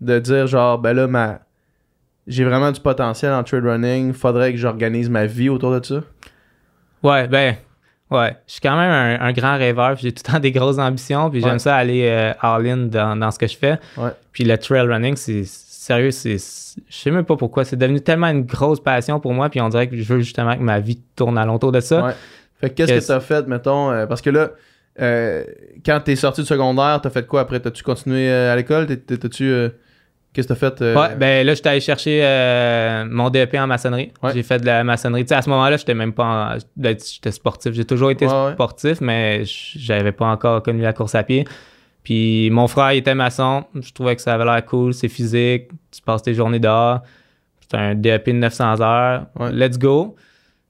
de 0.00 0.18
dire 0.18 0.46
genre, 0.46 0.78
ben 0.78 0.92
là, 0.94 1.06
ma, 1.06 1.40
j'ai 2.26 2.44
vraiment 2.44 2.70
du 2.72 2.80
potentiel 2.80 3.32
en 3.32 3.42
trail 3.44 3.60
running, 3.60 4.12
faudrait 4.12 4.52
que 4.52 4.58
j'organise 4.58 5.10
ma 5.10 5.26
vie 5.26 5.48
autour 5.48 5.78
de 5.78 5.84
ça? 5.84 6.00
Ouais, 7.02 7.26
ben, 7.28 7.56
ouais. 8.10 8.36
Je 8.46 8.52
suis 8.52 8.60
quand 8.60 8.76
même 8.76 8.90
un, 8.90 9.20
un 9.24 9.32
grand 9.32 9.56
rêveur, 9.58 9.96
j'ai 9.96 10.12
tout 10.12 10.22
le 10.26 10.32
temps 10.32 10.38
des 10.40 10.52
grosses 10.52 10.78
ambitions, 10.78 11.28
puis 11.30 11.42
Ouais. 11.42 11.48
j'aime 11.48 11.58
ça 11.58 11.76
aller 11.76 12.06
euh, 12.08 12.32
all-in 12.40 12.86
dans, 12.86 13.16
dans 13.18 13.30
ce 13.30 13.38
que 13.38 13.46
je 13.48 13.56
fais. 13.56 13.78
Ouais. 13.96 14.10
Puis 14.32 14.44
le 14.44 14.56
trail 14.56 14.86
running, 14.86 15.16
c'est 15.16 15.42
sérieux, 15.82 16.10
c'est. 16.10 16.36
Je 16.36 16.96
sais 16.96 17.10
même 17.10 17.24
pas 17.24 17.36
pourquoi. 17.36 17.64
C'est 17.64 17.76
devenu 17.76 18.00
tellement 18.00 18.28
une 18.28 18.44
grosse 18.44 18.80
passion 18.80 19.20
pour 19.20 19.32
moi, 19.34 19.48
puis 19.50 19.60
on 19.60 19.68
dirait 19.68 19.88
que 19.88 19.96
je 19.96 20.02
veux 20.14 20.20
justement 20.20 20.56
que 20.56 20.62
ma 20.62 20.80
vie 20.80 21.00
tourne 21.16 21.36
alentour 21.38 21.72
de 21.72 21.80
ça. 21.80 22.04
Ouais. 22.04 22.12
Fait 22.60 22.70
que 22.70 22.74
qu'est-ce 22.74 22.92
Qu'est-ce- 22.92 23.08
que 23.08 23.12
t'as 23.12 23.20
fait, 23.20 23.46
mettons, 23.48 23.90
euh, 23.90 24.06
parce 24.06 24.22
que 24.22 24.30
là, 24.30 24.50
euh, 25.00 25.44
quand 25.84 26.00
t'es 26.04 26.16
sorti 26.16 26.42
du 26.42 26.46
secondaire, 26.46 27.00
t'as 27.02 27.10
fait 27.10 27.26
quoi 27.26 27.40
après? 27.42 27.60
T'as-tu 27.60 27.82
continué 27.82 28.28
euh, 28.30 28.52
à 28.52 28.56
l'école? 28.56 28.86
T'as-tu... 28.86 29.44
euh, 29.50 29.68
qu'est-ce 30.32 30.46
que 30.48 30.54
t'as 30.54 30.70
fait? 30.70 30.80
Ouais, 30.96 31.16
ben 31.16 31.46
là, 31.46 31.54
j'étais 31.54 31.68
allé 31.70 31.80
chercher 31.80 32.20
mon 33.10 33.28
DEP 33.30 33.54
en 33.56 33.66
maçonnerie. 33.66 34.12
Ouais. 34.22 34.32
J'ai 34.34 34.42
fait 34.42 34.58
de 34.58 34.66
la 34.66 34.84
maçonnerie. 34.84 35.24
Tu 35.24 35.28
sais, 35.28 35.34
à 35.34 35.42
ce 35.42 35.50
moment-là, 35.50 35.76
j'étais 35.76 35.94
même 35.94 36.12
pas. 36.12 36.56
en- 36.56 36.58
J'étais 36.82 37.32
sportif. 37.32 37.72
J'ai 37.72 37.84
toujours 37.84 38.10
été 38.10 38.26
sportif, 38.52 39.00
mais 39.00 39.42
j'avais 39.44 40.12
pas 40.12 40.26
encore 40.26 40.62
connu 40.62 40.82
la 40.82 40.92
course 40.92 41.14
à 41.14 41.22
pied. 41.22 41.44
Puis 42.02 42.50
mon 42.50 42.66
frère, 42.66 42.92
il 42.92 42.98
était 42.98 43.14
maçon. 43.14 43.64
Je 43.80 43.92
trouvais 43.92 44.16
que 44.16 44.22
ça 44.22 44.34
avait 44.34 44.44
l'air 44.44 44.64
cool. 44.64 44.92
C'est 44.94 45.08
physique. 45.08 45.68
Tu 45.90 46.02
passes 46.02 46.22
tes 46.22 46.34
journées 46.34 46.58
dehors. 46.58 47.00
C'est 47.60 47.76
un 47.76 47.94
DEP 47.94 48.26
de 48.30 48.32
900 48.32 48.80
heures. 48.80 49.26
Ouais. 49.38 49.52
Let's 49.52 49.78
go. 49.78 50.16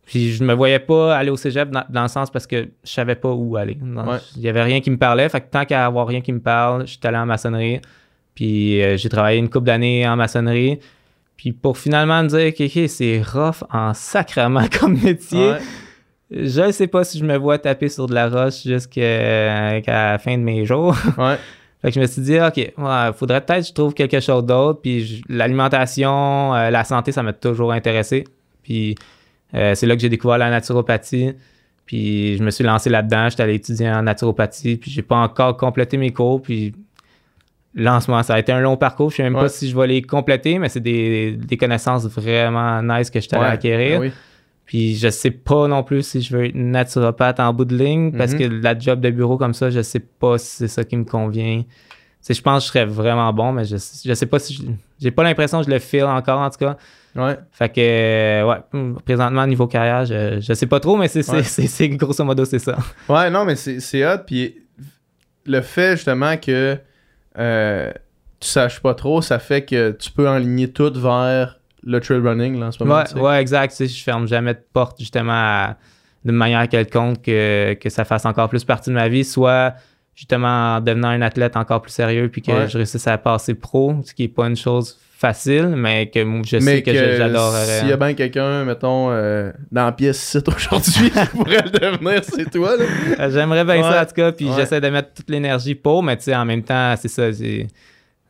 Puis 0.04 0.32
je 0.32 0.44
me 0.44 0.52
voyais 0.52 0.78
pas 0.80 1.16
aller 1.16 1.30
au 1.30 1.36
cégep 1.36 1.70
dans, 1.70 1.84
dans 1.88 2.02
le 2.02 2.08
sens 2.08 2.30
parce 2.30 2.46
que 2.46 2.68
je 2.84 2.90
savais 2.90 3.14
pas 3.14 3.30
où 3.32 3.56
aller. 3.56 3.78
Non, 3.80 4.04
Ouais. 4.10 4.18
Il 4.36 4.42
y 4.42 4.48
avait 4.48 4.62
rien 4.62 4.80
qui 4.80 4.90
me 4.90 4.98
parlait. 4.98 5.28
Fait 5.28 5.40
que 5.40 5.46
tant 5.50 5.64
qu'à 5.64 5.86
avoir 5.86 6.06
rien 6.06 6.20
qui 6.20 6.32
me 6.32 6.40
parle, 6.40 6.86
j'étais 6.86 7.08
allé 7.08 7.16
en 7.16 7.26
maçonnerie. 7.26 7.80
Puis 8.34 8.82
euh, 8.82 8.96
j'ai 8.96 9.08
travaillé 9.08 9.38
une 9.38 9.48
couple 9.48 9.66
d'années 9.66 10.06
en 10.06 10.16
maçonnerie. 10.16 10.80
Puis 11.36 11.52
pour 11.52 11.78
finalement 11.78 12.22
me 12.22 12.28
dire 12.28 12.54
que 12.54 12.64
ok, 12.64 12.88
c'est 12.88 13.22
rough 13.22 13.64
en 13.72 13.94
sacrement 13.94 14.66
comme 14.80 15.00
métier, 15.00 15.50
ouais. 15.52 15.58
Je 16.34 16.60
ne 16.62 16.72
sais 16.72 16.86
pas 16.86 17.04
si 17.04 17.18
je 17.18 17.24
me 17.24 17.36
vois 17.36 17.58
taper 17.58 17.88
sur 17.88 18.06
de 18.06 18.14
la 18.14 18.28
roche 18.28 18.62
jusqu'à 18.64 19.80
la 19.86 20.18
fin 20.18 20.36
de 20.38 20.42
mes 20.42 20.64
jours. 20.64 20.96
Ouais. 21.18 21.36
fait 21.82 21.88
que 21.88 21.94
je 21.96 22.00
me 22.00 22.06
suis 22.06 22.22
dit, 22.22 22.38
OK, 22.40 22.56
ouais, 22.56 23.12
faudrait 23.14 23.40
peut-être 23.40 23.62
que 23.62 23.68
je 23.68 23.72
trouve 23.72 23.92
quelque 23.94 24.20
chose 24.20 24.44
d'autre. 24.44 24.80
Puis 24.80 25.04
je- 25.04 25.22
l'alimentation, 25.28 26.54
euh, 26.54 26.70
la 26.70 26.84
santé, 26.84 27.12
ça 27.12 27.22
m'a 27.22 27.32
toujours 27.32 27.72
intéressé. 27.72 28.24
Puis 28.62 28.94
euh, 29.54 29.74
c'est 29.74 29.86
là 29.86 29.94
que 29.96 30.00
j'ai 30.00 30.08
découvert 30.08 30.38
la 30.38 30.48
naturopathie. 30.50 31.32
Puis 31.84 32.36
je 32.38 32.42
me 32.42 32.50
suis 32.50 32.64
lancé 32.64 32.88
là-dedans. 32.88 33.28
J'étais 33.28 33.42
allé 33.42 33.54
étudier 33.54 33.90
en 33.90 34.02
naturopathie. 34.02 34.76
Puis 34.76 34.90
j'ai 34.90 35.02
pas 35.02 35.16
encore 35.16 35.56
complété 35.56 35.96
mes 35.98 36.12
cours. 36.12 36.40
Puis 36.40 36.72
là, 37.74 37.96
en 37.96 38.00
ce 38.00 38.10
moment, 38.10 38.22
ça 38.22 38.34
a 38.34 38.38
été 38.38 38.52
un 38.52 38.60
long 38.60 38.76
parcours. 38.76 39.10
Je 39.10 39.16
sais 39.16 39.22
même 39.24 39.34
Ouais. 39.34 39.42
pas 39.42 39.48
si 39.48 39.68
je 39.68 39.76
vais 39.76 39.86
les 39.88 40.00
compléter, 40.02 40.58
mais 40.58 40.68
c'est 40.68 40.80
des, 40.80 41.32
des 41.32 41.56
connaissances 41.56 42.06
vraiment 42.06 42.80
nice 42.82 43.10
que 43.10 43.20
j'étais 43.20 43.36
allé 43.36 43.44
Ouais. 43.46 43.50
acquérir. 43.52 44.00
Ben 44.00 44.06
oui. 44.06 44.12
Puis 44.64 44.96
je 44.96 45.08
sais 45.10 45.30
pas 45.30 45.66
non 45.68 45.82
plus 45.82 46.02
si 46.06 46.22
je 46.22 46.36
veux 46.36 46.46
être 46.46 46.54
naturopathe 46.54 47.40
en 47.40 47.52
bout 47.52 47.64
de 47.64 47.76
ligne 47.76 48.12
parce 48.12 48.32
Mhm. 48.32 48.38
que 48.38 48.44
la 48.62 48.78
job 48.78 49.00
de 49.00 49.10
bureau 49.10 49.36
comme 49.36 49.54
ça, 49.54 49.70
je 49.70 49.82
sais 49.82 50.00
pas 50.00 50.38
si 50.38 50.46
c'est 50.56 50.68
ça 50.68 50.84
qui 50.84 50.96
me 50.96 51.04
convient. 51.04 51.62
Je 52.28 52.40
pense 52.40 52.60
que 52.62 52.66
je 52.66 52.68
serais 52.72 52.84
vraiment 52.86 53.32
bon, 53.32 53.52
mais 53.52 53.64
je, 53.64 53.76
je 53.76 54.14
sais 54.14 54.26
pas 54.26 54.38
si 54.38 54.54
je- 54.54 54.62
j'ai 55.00 55.10
pas 55.10 55.24
l'impression 55.24 55.58
que 55.60 55.66
je 55.66 55.70
le 55.70 55.80
feel 55.80 56.04
encore 56.04 56.38
en 56.40 56.48
tout 56.50 56.58
cas. 56.58 56.76
Ouais. 57.16 57.36
Fait 57.50 57.68
que 57.68 57.80
euh, 57.80 58.46
ouais, 58.46 58.92
présentement 59.04 59.46
niveau 59.46 59.66
carrière, 59.66 60.06
je, 60.06 60.40
je 60.40 60.52
sais 60.54 60.66
pas 60.66 60.78
trop, 60.80 60.96
mais 60.96 61.08
c'est 61.08 61.28
Ouais. 61.30 61.88
grosso 61.96 62.24
modo 62.24 62.44
c'est 62.44 62.60
ça. 62.60 62.78
Ouais, 63.08 63.28
non, 63.28 63.44
mais 63.44 63.56
c'est 63.56 64.06
hot. 64.06 64.18
Puis 64.26 64.54
le 65.44 65.60
fait 65.60 65.96
justement 65.96 66.36
que 66.36 66.78
euh, 67.38 67.92
tu 68.38 68.48
saches 68.48 68.80
pas 68.80 68.94
trop, 68.94 69.20
ça 69.20 69.38
fait 69.40 69.64
que 69.64 69.90
tu 69.90 70.10
peux 70.12 70.28
enligner 70.28 70.70
tout 70.70 70.92
vers 70.94 71.58
le 71.84 72.00
trail 72.00 72.18
running 72.20 72.58
là, 72.60 72.66
en 72.66 72.72
ce 72.72 72.82
moment. 72.82 72.98
Ouais, 72.98 73.04
tu 73.04 73.12
sais. 73.14 73.18
ouais, 73.20 73.40
exact. 73.40 73.70
Tu 73.70 73.76
sais, 73.76 73.86
je 73.88 74.02
ferme 74.02 74.26
jamais 74.28 74.54
de 74.54 74.60
porte 74.72 74.98
justement 75.00 75.32
à- 75.32 75.76
d'une 76.24 76.36
manière 76.36 76.68
quelconque 76.68 77.22
que, 77.22 77.74
que 77.74 77.88
ça 77.90 78.04
fasse 78.04 78.24
encore 78.26 78.48
plus 78.48 78.64
partie 78.64 78.90
de 78.90 78.94
ma 78.94 79.08
vie, 79.08 79.24
soit 79.24 79.74
justement 80.14 80.76
en 80.76 80.80
devenant 80.80 81.08
un 81.08 81.22
athlète 81.22 81.56
encore 81.56 81.82
plus 81.82 81.90
sérieux 81.90 82.28
puis 82.28 82.42
que 82.42 82.52
Ouais. 82.52 82.68
je 82.68 82.76
réussisse 82.78 83.06
à 83.08 83.18
passer 83.18 83.54
pro, 83.54 83.96
ce 84.04 84.12
qui 84.14 84.24
est 84.24 84.28
pas 84.28 84.46
une 84.46 84.56
chose 84.56 84.98
facile, 85.16 85.68
mais 85.76 86.10
que 86.10 86.20
je 86.20 86.56
mais 86.56 86.60
sais 86.76 86.82
que, 86.82 86.92
je- 86.92 87.16
j'adorerais. 87.16 87.64
S'il 87.78 87.88
y 87.88 87.92
a 87.92 87.96
bien 87.96 88.12
quelqu'un, 88.14 88.64
mettons, 88.64 89.08
euh, 89.10 89.50
dans 89.70 89.84
la 89.86 89.92
pièce 89.92 90.20
site 90.20 90.48
aujourd'hui 90.48 91.10
qui 91.10 91.26
pourrait 91.36 91.62
le 91.64 91.70
devenir, 91.70 92.20
c'est 92.24 92.50
toi. 92.50 92.72
Là. 92.76 93.28
J'aimerais 93.30 93.64
bien 93.64 93.76
Ouais. 93.76 93.82
ça 93.82 94.02
en 94.02 94.04
tout 94.06 94.14
cas, 94.14 94.32
puis 94.32 94.48
Ouais. 94.48 94.54
j'essaie 94.56 94.80
de 94.80 94.88
mettre 94.90 95.14
toute 95.14 95.30
l'énergie 95.30 95.74
pour, 95.76 96.02
mais 96.02 96.16
tu 96.16 96.24
sais, 96.24 96.36
en 96.36 96.44
même 96.44 96.62
temps, 96.62 96.94
c'est 96.96 97.08
ça. 97.08 97.30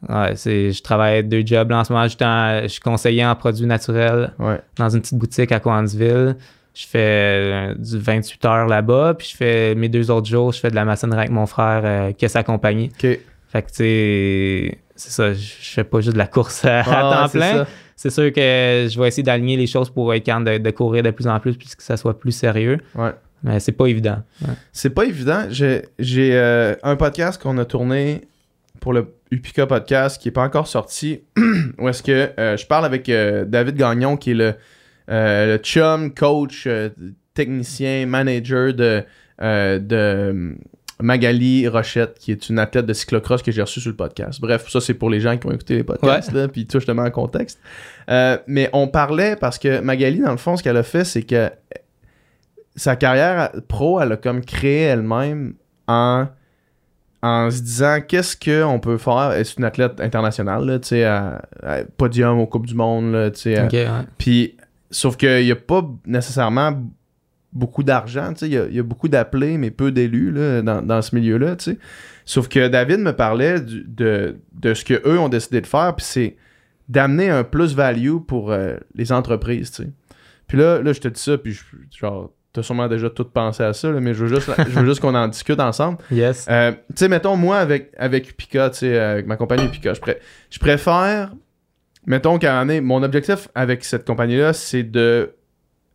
Ouais, 0.09 0.33
c'est, 0.35 0.73
je 0.73 0.83
travaille 0.83 1.23
deux 1.25 1.43
jobs 1.47 1.71
là, 1.71 1.79
en 1.79 1.85
ce 1.85 1.93
moment. 1.93 2.05
Je 2.05 2.09
suis 2.17 2.25
en- 2.25 2.63
je 2.63 2.69
suis 2.69 2.81
conseiller 2.81 3.25
en 3.25 3.35
produits 3.37 3.67
naturels 3.67 4.33
Ouais. 4.39 4.61
dans 4.77 4.89
une 4.89 5.01
petite 5.01 5.19
boutique 5.19 5.53
à 5.53 5.61
Coansville. 5.61 6.37
Je 6.75 6.87
fais 6.87 6.99
euh, 6.99 7.75
du 7.75 7.99
28 7.99 8.45
heures 8.47 8.67
là-bas, 8.67 9.15
puis 9.19 9.29
je 9.31 9.37
fais 9.37 9.75
mes 9.75 9.89
deux 9.91 10.11
autres 10.11 10.27
jours, 10.27 10.53
je 10.53 10.59
fais 10.61 10.71
de 10.71 10.75
la 10.75 10.85
maçonnerie 10.87 11.19
avec 11.21 11.31
mon 11.31 11.47
frère 11.47 11.83
euh, 11.85 12.13
qui 12.13 12.25
a 12.25 12.29
sa 12.29 12.43
compagnie. 12.43 12.91
Fait 12.99 13.19
que 13.63 13.69
tu 13.69 13.75
sais, 13.75 14.79
c'est 14.97 15.11
ça, 15.11 15.33
je 15.35 15.39
je 15.61 15.71
fais 15.73 15.85
pas 15.85 16.01
juste 16.01 16.15
de 16.15 16.19
la 16.19 16.27
course 16.27 16.65
à, 16.65 16.81
Ah, 16.81 17.29
temps 17.29 17.39
ouais, 17.39 17.53
plein. 17.53 17.67
C'est 17.95 18.11
sûr 18.11 18.33
que 18.33 18.41
je 18.91 18.99
vais 18.99 19.07
essayer 19.09 19.23
d'aligner 19.23 19.57
les 19.57 19.67
choses 19.67 19.91
pour 19.91 20.13
être 20.15 20.25
capable 20.25 20.47
de, 20.47 20.59
de 20.59 20.71
courir 20.71 21.03
de 21.03 21.11
plus 21.11 21.29
en 21.29 21.39
plus, 21.39 21.57
puis 21.57 21.69
que 21.69 21.83
ça 21.83 21.97
soit 21.97 22.19
plus 22.19 22.33
sérieux. 22.33 22.79
Ouais. 22.95 23.11
Mais 23.45 23.61
c'est 23.61 23.73
pas 23.73 23.87
évident. 23.87 24.23
Ouais. 24.41 24.55
C'est 24.73 24.91
pas 24.91 25.05
évident. 25.05 25.45
J'ai 25.51 25.83
j'ai, 25.99 26.31
euh, 26.35 26.75
un 26.83 26.97
podcast 26.97 27.41
qu'on 27.41 27.59
a 27.59 27.65
tourné 27.65 28.23
pour 28.81 28.93
le 28.95 29.07
Upica 29.33 29.67
podcast 29.67 30.21
qui 30.21 30.29
est 30.29 30.33
pas 30.33 30.43
encore 30.43 30.67
sorti. 30.67 31.23
où 31.79 31.89
est-ce 31.89 32.03
que 32.03 32.31
euh, 32.39 32.57
je 32.59 32.67
parle 32.67 32.85
avec 32.85 33.09
euh, 33.09 33.47
David 33.47 33.77
Gagnon 33.77 34.19
qui 34.19 34.33
est 34.33 34.35
le, 34.35 34.55
euh, 35.11 35.57
le 35.57 35.57
chum, 35.57 36.13
coach, 36.13 36.69
technicien, 37.33 38.05
manager 38.05 38.75
de, 38.75 39.03
de 39.41 40.55
Magali 41.01 41.67
Rochette, 41.67 42.19
qui 42.19 42.31
est 42.31 42.51
une 42.51 42.59
athlète 42.59 42.85
de 42.85 42.93
cyclocross 42.93 43.43
que 43.43 43.51
j'ai 43.51 43.63
reçue 43.63 43.81
sur 43.81 43.91
le 43.91 43.97
podcast. 43.97 44.39
Bref, 44.39 44.69
ça 44.69 44.83
c'est 44.83 44.93
pour 44.93 45.09
les 45.09 45.21
gens 45.21 45.39
qui 45.39 45.47
ont 45.47 45.53
écouté 45.53 45.77
les 45.77 45.85
podcasts, 45.85 46.31
là, 46.33 46.47
puis 46.49 46.67
tout 46.67 46.79
justement 46.79 47.03
en 47.03 47.11
contexte. 47.11 47.59
Mais 48.09 48.69
on 48.75 48.87
parlait 48.87 49.37
parce 49.37 49.59
que 49.59 49.81
Magali, 49.81 50.21
dans 50.21 50.31
le 50.31 50.37
fond, 50.37 50.59
ce 50.59 50.63
qu'elle 50.63 50.77
a 50.77 50.83
fait, 50.83 51.05
c'est 51.05 51.23
que 51.23 51.51
sa 52.77 52.97
carrière 52.97 53.51
pro, 53.67 53.99
elle 53.99 54.13
a 54.13 54.17
comme 54.19 54.45
créé 54.45 54.83
elle-même 54.83 55.55
en, 55.89 56.27
en 57.23 57.51
se 57.51 57.61
disant 57.61 57.99
qu'est-ce 58.07 58.37
qu'on 58.37 58.81
peut 58.81 58.99
faire? 58.99 59.33
C'est 59.45 59.57
une 59.59 59.65
athlète 59.65 60.01
internationale, 60.01 60.65
là, 60.67 60.79
à- 61.07 61.43
à 61.63 61.85
podium 61.97 62.39
aux 62.41 62.47
Coupes 62.47 62.67
du 62.67 62.75
Monde, 62.75 63.13
là, 63.13 63.27
à- 63.27 63.31
ouais. 63.85 64.05
Puis, 64.19 64.57
sauf 64.91 65.17
qu'il 65.17 65.45
n'y 65.45 65.53
a 65.53 65.57
pas 65.57 65.89
nécessairement 66.07 66.83
beaucoup 67.53 67.83
d'argent. 67.83 68.33
Il 68.43 68.49
y 68.49 68.57
a- 68.59 68.67
il 68.67 68.75
y, 68.75 68.81
a 68.81 68.83
beaucoup 68.83 69.09
d'appelés, 69.09 69.59
mais 69.59 69.71
peu 69.71 69.93
d'élus, 69.93 70.33
dans, 70.63 70.83
dans 70.83 71.03
ce 71.03 71.15
milieu-là. 71.15 71.57
Sauf 72.25 72.49
que 72.49 72.67
David 72.69 72.99
me 73.01 73.13
parlait 73.13 73.61
du- 73.61 73.85
de, 73.87 74.37
de 74.55 74.75
ce 74.75 74.85
qu'eux 74.85 75.19
ont 75.19 75.29
décidé 75.29 75.61
de 75.61 75.67
faire, 75.67 75.95
puis 75.95 76.05
c'est 76.07 76.37
d'amener 76.89 77.29
un 77.31 77.45
plus-value 77.45 78.17
pour 78.27 78.53
euh, 78.53 78.77
les 78.95 79.13
entreprises. 79.13 79.71
Puis 80.47 80.59
là, 80.59 80.81
là, 80.83 80.93
je 80.93 81.01
te 81.01 81.09
dis 81.09 81.21
ça, 81.21 81.37
puis 81.39 81.53
je, 81.53 81.63
genre, 81.97 82.31
t'as 82.53 82.63
sûrement 82.63 82.89
déjà 82.89 83.09
tout 83.11 83.25
pensé 83.25 83.63
à 83.63 83.73
ça, 83.73 83.91
là, 83.91 84.01
mais 84.01 84.13
je 84.15 84.25
veux 84.25 84.35
juste, 84.35 84.51
je 84.59 84.79
veux 84.79 84.87
juste 84.87 85.01
qu'on 85.01 85.15
en 85.15 85.29
discute 85.29 85.59
ensemble. 85.61 85.99
Yes. 86.11 86.47
Euh, 86.51 86.73
tu 86.73 86.79
sais, 86.97 87.09
mettons, 87.09 87.37
moi, 87.37 87.59
avec, 87.59 87.93
avec 87.97 88.31
Upica, 88.31 88.71
tu 88.71 88.79
sais, 88.79 88.99
avec 88.99 89.27
ma 89.27 89.37
compagnie 89.37 89.65
Upica, 89.65 89.95
je, 89.95 90.01
pré- 90.01 90.19
je 90.51 90.59
préfère, 90.59 91.33
mettons 92.07 92.39
qu'à 92.39 92.59
un 92.61 92.81
mon 92.81 93.03
objectif 93.03 93.49
avec 93.55 93.85
cette 93.85 94.07
compagnie-là, 94.07 94.53
c'est 94.53 94.83
de 94.83 95.35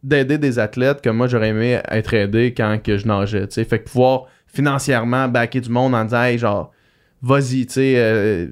d'aider 0.03 0.37
des 0.37 0.59
athlètes 0.59 1.01
comme 1.03 1.17
moi, 1.17 1.27
j'aurais 1.27 1.49
aimé 1.49 1.81
être 1.89 2.13
aidé 2.13 2.53
quand 2.55 2.81
que 2.81 2.97
je 2.97 3.07
nageais, 3.07 3.47
tu 3.47 3.55
sais. 3.55 3.63
Fait 3.65 3.79
que 3.79 3.89
pouvoir 3.89 4.25
financièrement 4.45 5.27
backer 5.27 5.61
du 5.61 5.69
monde 5.69 5.93
en 5.95 6.03
disant, 6.05 6.23
hey, 6.23 6.37
genre, 6.37 6.71
vas-y, 7.21 7.65
tu 7.65 7.73
sais, 7.73 7.93
euh, 7.97 8.47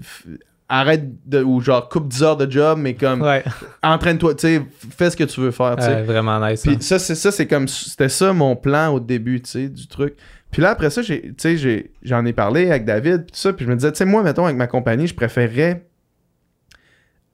arrête 0.68 1.04
de, 1.28 1.44
ou 1.44 1.62
genre, 1.62 1.88
coupe 1.90 2.08
10 2.08 2.24
heures 2.24 2.38
de 2.38 2.50
job, 2.50 2.80
mais 2.80 2.96
comme, 2.96 3.22
Ouais, 3.22 3.44
entraîne-toi, 3.84 4.36
tu 4.36 4.42
sais, 4.48 4.62
fais 4.98 5.10
ce 5.12 5.16
que 5.18 5.24
tu 5.24 5.40
veux 5.40 5.52
faire, 5.52 5.76
tu 5.76 5.84
sais. 5.84 5.96
Ouais, 5.96 6.04
vraiment 6.04 6.40
nice. 6.46 6.62
Puis 6.64 6.74
hein. 6.76 6.78
ça, 6.82 6.98
c'est 7.00 7.16
ça, 7.16 7.32
c'est 7.32 7.46
comme 7.48 7.68
c'était 7.68 8.10
ça 8.10 8.34
mon 8.34 8.56
plan 8.56 8.90
au 8.94 9.00
début, 9.00 9.42
tu 9.42 9.50
sais, 9.52 9.70
du 9.70 9.88
truc. 9.88 10.16
Puis 10.52 10.62
là 10.62 10.70
après 10.72 10.90
ça, 10.90 11.02
j'ai, 11.02 11.22
tu 11.22 11.34
sais, 11.38 11.58
j'ai- 11.58 11.92
j'en 12.02 12.26
ai 12.26 12.34
parlé 12.34 12.70
avec 12.70 12.86
David, 12.86 13.24
puis 13.26 13.32
tout 13.34 13.40
ça, 13.40 13.52
puis 13.54 13.66
je 13.66 13.70
me 13.70 13.76
disais, 13.76 13.92
tu 13.92 13.98
sais, 13.98 14.06
moi, 14.06 14.24
mettons, 14.24 14.46
avec 14.46 14.58
ma 14.58 14.68
compagnie, 14.68 15.06
je 15.06 15.14
préférerais 15.14 15.86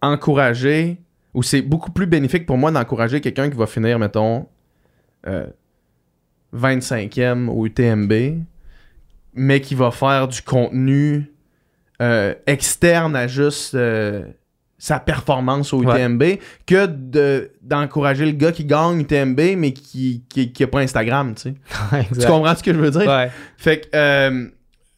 encourager, 0.02 1.00
ou 1.34 1.44
c'est 1.44 1.62
beaucoup 1.62 1.92
plus 1.92 2.08
bénéfique 2.08 2.46
pour 2.46 2.58
moi 2.58 2.72
d'encourager 2.72 3.22
quelqu'un 3.22 3.50
qui 3.50 3.58
va 3.58 3.68
finir, 3.68 4.00
mettons, 4.00 4.48
euh, 5.28 5.46
25e 6.54 7.48
au 7.50 7.66
UTMB, 7.66 8.44
mais 9.34 9.62
qui 9.62 9.76
va 9.76 9.92
faire 9.92 10.28
du 10.28 10.42
contenu 10.42 11.32
euh, 12.02 12.34
externe 12.48 13.16
à 13.16 13.28
juste 13.28 13.76
euh, 13.76 14.24
sa 14.78 15.00
performance 15.00 15.74
au 15.74 15.84
Ouais. 15.84 16.02
UTMB 16.04 16.24
que 16.66 16.88
de, 16.88 17.52
d'encourager 17.62 18.26
le 18.26 18.32
gars 18.32 18.52
qui 18.52 18.66
gagne 18.66 19.02
UTMB 19.02 19.40
mais 19.58 19.74
qui, 19.74 20.24
qui, 20.28 20.52
qui 20.52 20.64
a 20.64 20.68
pas 20.68 20.80
Instagram, 20.80 21.36
tu 21.36 21.42
sais. 21.44 21.54
Tu 21.92 21.98
Exact. 22.16 22.28
comprends 22.28 22.56
ce 22.56 22.64
que 22.64 22.74
je 22.74 22.80
veux 22.80 22.90
dire? 22.92 23.08
Ouais, 23.08 23.30
Fait 23.58 23.82
que, 23.82 23.96
euh, 23.96 24.48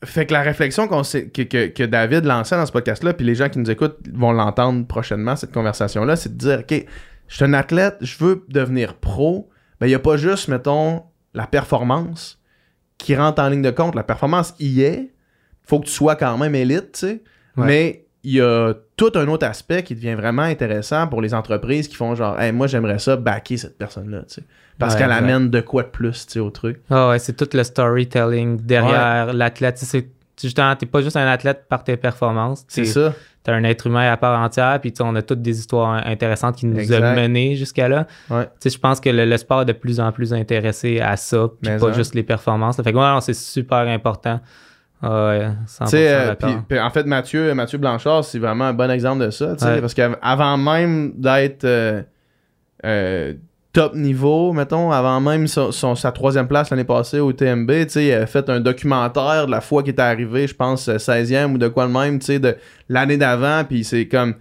fait 0.06 0.26
que 0.26 0.34
la 0.34 0.42
réflexion 0.42 0.88
qu'on 0.88 1.04
s'est- 1.04 1.30
que, 1.30 1.42
que, 1.44 1.68
que 1.68 1.84
David 1.84 2.24
lançait 2.26 2.56
dans 2.56 2.66
ce 2.66 2.72
podcast-là, 2.72 3.14
puis 3.14 3.26
les 3.26 3.36
gens 3.36 3.50
qui 3.50 3.60
nous 3.60 3.70
écoutent 3.72 3.98
vont 4.14 4.32
l'entendre 4.32 4.86
prochainement, 4.88 5.36
cette 5.36 5.52
conversation-là, 5.54 6.16
c'est 6.16 6.34
de 6.36 6.38
dire, 6.38 6.60
OK, 6.60 6.86
je 7.28 7.36
suis 7.36 7.46
un 7.46 7.54
athlète, 7.54 7.96
je 8.02 8.18
veux 8.24 8.46
devenir 8.50 8.96
pro, 8.96 9.50
mais 9.82 9.88
il 9.88 9.92
n'y 9.92 9.96
a 9.96 10.00
pas 10.00 10.18
juste, 10.18 10.48
mettons, 10.50 11.04
la 11.34 11.48
performance 11.48 12.40
qui 12.98 13.16
rentre 13.16 13.42
en 13.42 13.50
ligne 13.50 13.62
de 13.62 13.72
compte. 13.72 13.96
La 13.96 14.04
performance 14.04 14.54
y 14.60 14.82
est, 14.84 15.13
faut 15.66 15.80
que 15.80 15.86
tu 15.86 15.92
sois 15.92 16.16
quand 16.16 16.38
même 16.38 16.56
élite, 16.56 16.92
tu 16.94 17.00
sais, 17.00 17.22
Ouais. 17.58 17.66
mais 17.68 18.06
il 18.24 18.34
y 18.36 18.42
a 18.42 18.74
tout 18.96 19.12
un 19.16 19.28
autre 19.28 19.46
aspect 19.46 19.84
qui 19.84 19.96
devient 19.96 20.14
vraiment 20.16 20.44
intéressant 20.44 21.08
pour 21.08 21.22
les 21.22 21.34
entreprises 21.34 21.88
qui 21.88 21.96
font 21.96 22.16
genre, 22.16 22.40
hey, 22.40 22.52
moi 22.52 22.68
j'aimerais 22.68 23.00
ça 23.00 23.16
backer 23.18 23.58
cette 23.58 23.78
personne-là, 23.78 24.20
tu 24.28 24.36
sais, 24.36 24.44
parce 24.80 24.94
Ouais, 24.94 25.02
qu'elle 25.02 25.12
amène 25.12 25.50
de 25.50 25.60
quoi 25.62 25.84
de 25.84 25.90
plus, 25.90 26.26
tu 26.26 26.34
sais, 26.34 26.40
au 26.40 26.50
truc. 26.50 26.82
Ah 26.90 27.10
ouais, 27.10 27.20
c'est 27.20 27.34
tout 27.36 27.50
le 27.56 27.64
storytelling 27.64 28.58
derrière 28.62 29.34
l'athlète. 29.34 29.78
C'est- 29.78 30.08
Justement, 30.42 30.76
t'es 30.76 30.88
pas 30.88 31.02
juste 31.02 31.16
un 31.16 31.28
athlète 31.28 31.66
par 31.70 31.84
tes 31.84 31.96
performances. 31.96 32.66
C'est 32.68 32.86
ça. 32.86 33.14
T'es 33.44 33.52
un 33.52 33.64
être 33.66 33.86
humain 33.86 34.12
à 34.12 34.18
part 34.18 34.40
entière, 34.42 34.80
puis 34.82 34.92
on 35.00 35.16
a 35.16 35.22
toutes 35.22 35.44
des 35.44 35.60
histoires 35.60 36.02
intéressantes 36.08 36.56
qui 36.56 36.66
nous 36.66 36.80
Exact. 36.80 37.04
ont 37.04 37.16
menés 37.16 37.56
jusqu'à 37.56 37.88
là. 37.88 38.08
Ouais. 38.32 38.46
Tu 38.46 38.52
sais, 38.62 38.70
je 38.72 38.80
pense 38.80 39.00
que 39.00 39.10
le, 39.12 39.26
le 39.26 39.38
sport 39.38 39.62
est 39.62 39.66
de 39.66 39.74
plus 39.74 40.00
en 40.00 40.12
plus 40.12 40.34
intéressé 40.34 41.00
à 41.00 41.18
ça, 41.18 41.50
puis 41.62 41.78
pas 41.78 41.90
hein. 41.90 41.94
juste 41.94 42.16
les 42.16 42.24
performances. 42.24 42.78
Fait 42.82 42.92
que 42.92 42.98
ouais, 42.98 43.22
c'est 43.22 43.36
super 43.36 43.78
important. 43.88 44.40
Ah 45.04 45.28
ouais, 45.28 45.48
100% 45.68 45.84
Tu 45.86 45.90
sais, 45.92 46.14
euh, 46.14 46.82
en 46.82 46.90
fait, 46.90 47.04
Mathieu, 47.06 47.54
Mathieu 47.54 47.78
Blanchard, 47.78 48.24
c'est 48.24 48.40
vraiment 48.40 48.66
un 48.66 48.74
bon 48.74 48.90
exemple 48.90 49.26
de 49.26 49.30
ça, 49.32 49.52
Ouais. 49.62 49.82
parce 49.82 49.94
qu'avant 49.94 50.58
même 50.58 51.12
d'être 51.18 51.66
euh, 51.66 52.02
euh, 52.86 53.34
top 53.74 53.96
niveau, 53.96 54.54
mettons, 54.54 54.92
avant 54.92 55.20
même 55.20 55.48
son, 55.48 55.72
son- 55.72 55.96
sa 55.96 56.12
troisième 56.12 56.48
place 56.48 56.70
l'année 56.70 56.84
passée 56.84 57.20
au 57.20 57.34
TMB, 57.34 57.72
il 57.96 58.12
a 58.14 58.26
fait 58.28 58.50
un 58.50 58.60
documentaire 58.60 59.46
de 59.48 59.52
la 59.52 59.62
fois 59.62 59.82
qu'il 59.84 59.92
était 59.92 60.02
arrivé, 60.04 60.48
je 60.48 60.56
pense, 60.56 60.88
euh, 60.88 60.98
16e 60.98 61.54
ou 61.54 61.58
de 61.58 61.68
quoi 61.68 61.88
de 61.88 61.92
même, 61.92 62.20
tu 62.20 62.28
sais, 62.28 62.40
de 62.40 62.56
l'année 62.88 63.18
d'avant, 63.18 63.64
puis 63.68 63.84
c'est 63.84 64.08
comme, 64.08 64.36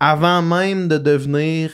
avant 0.00 0.42
même 0.42 0.86
de 0.86 0.98
devenir 0.98 1.70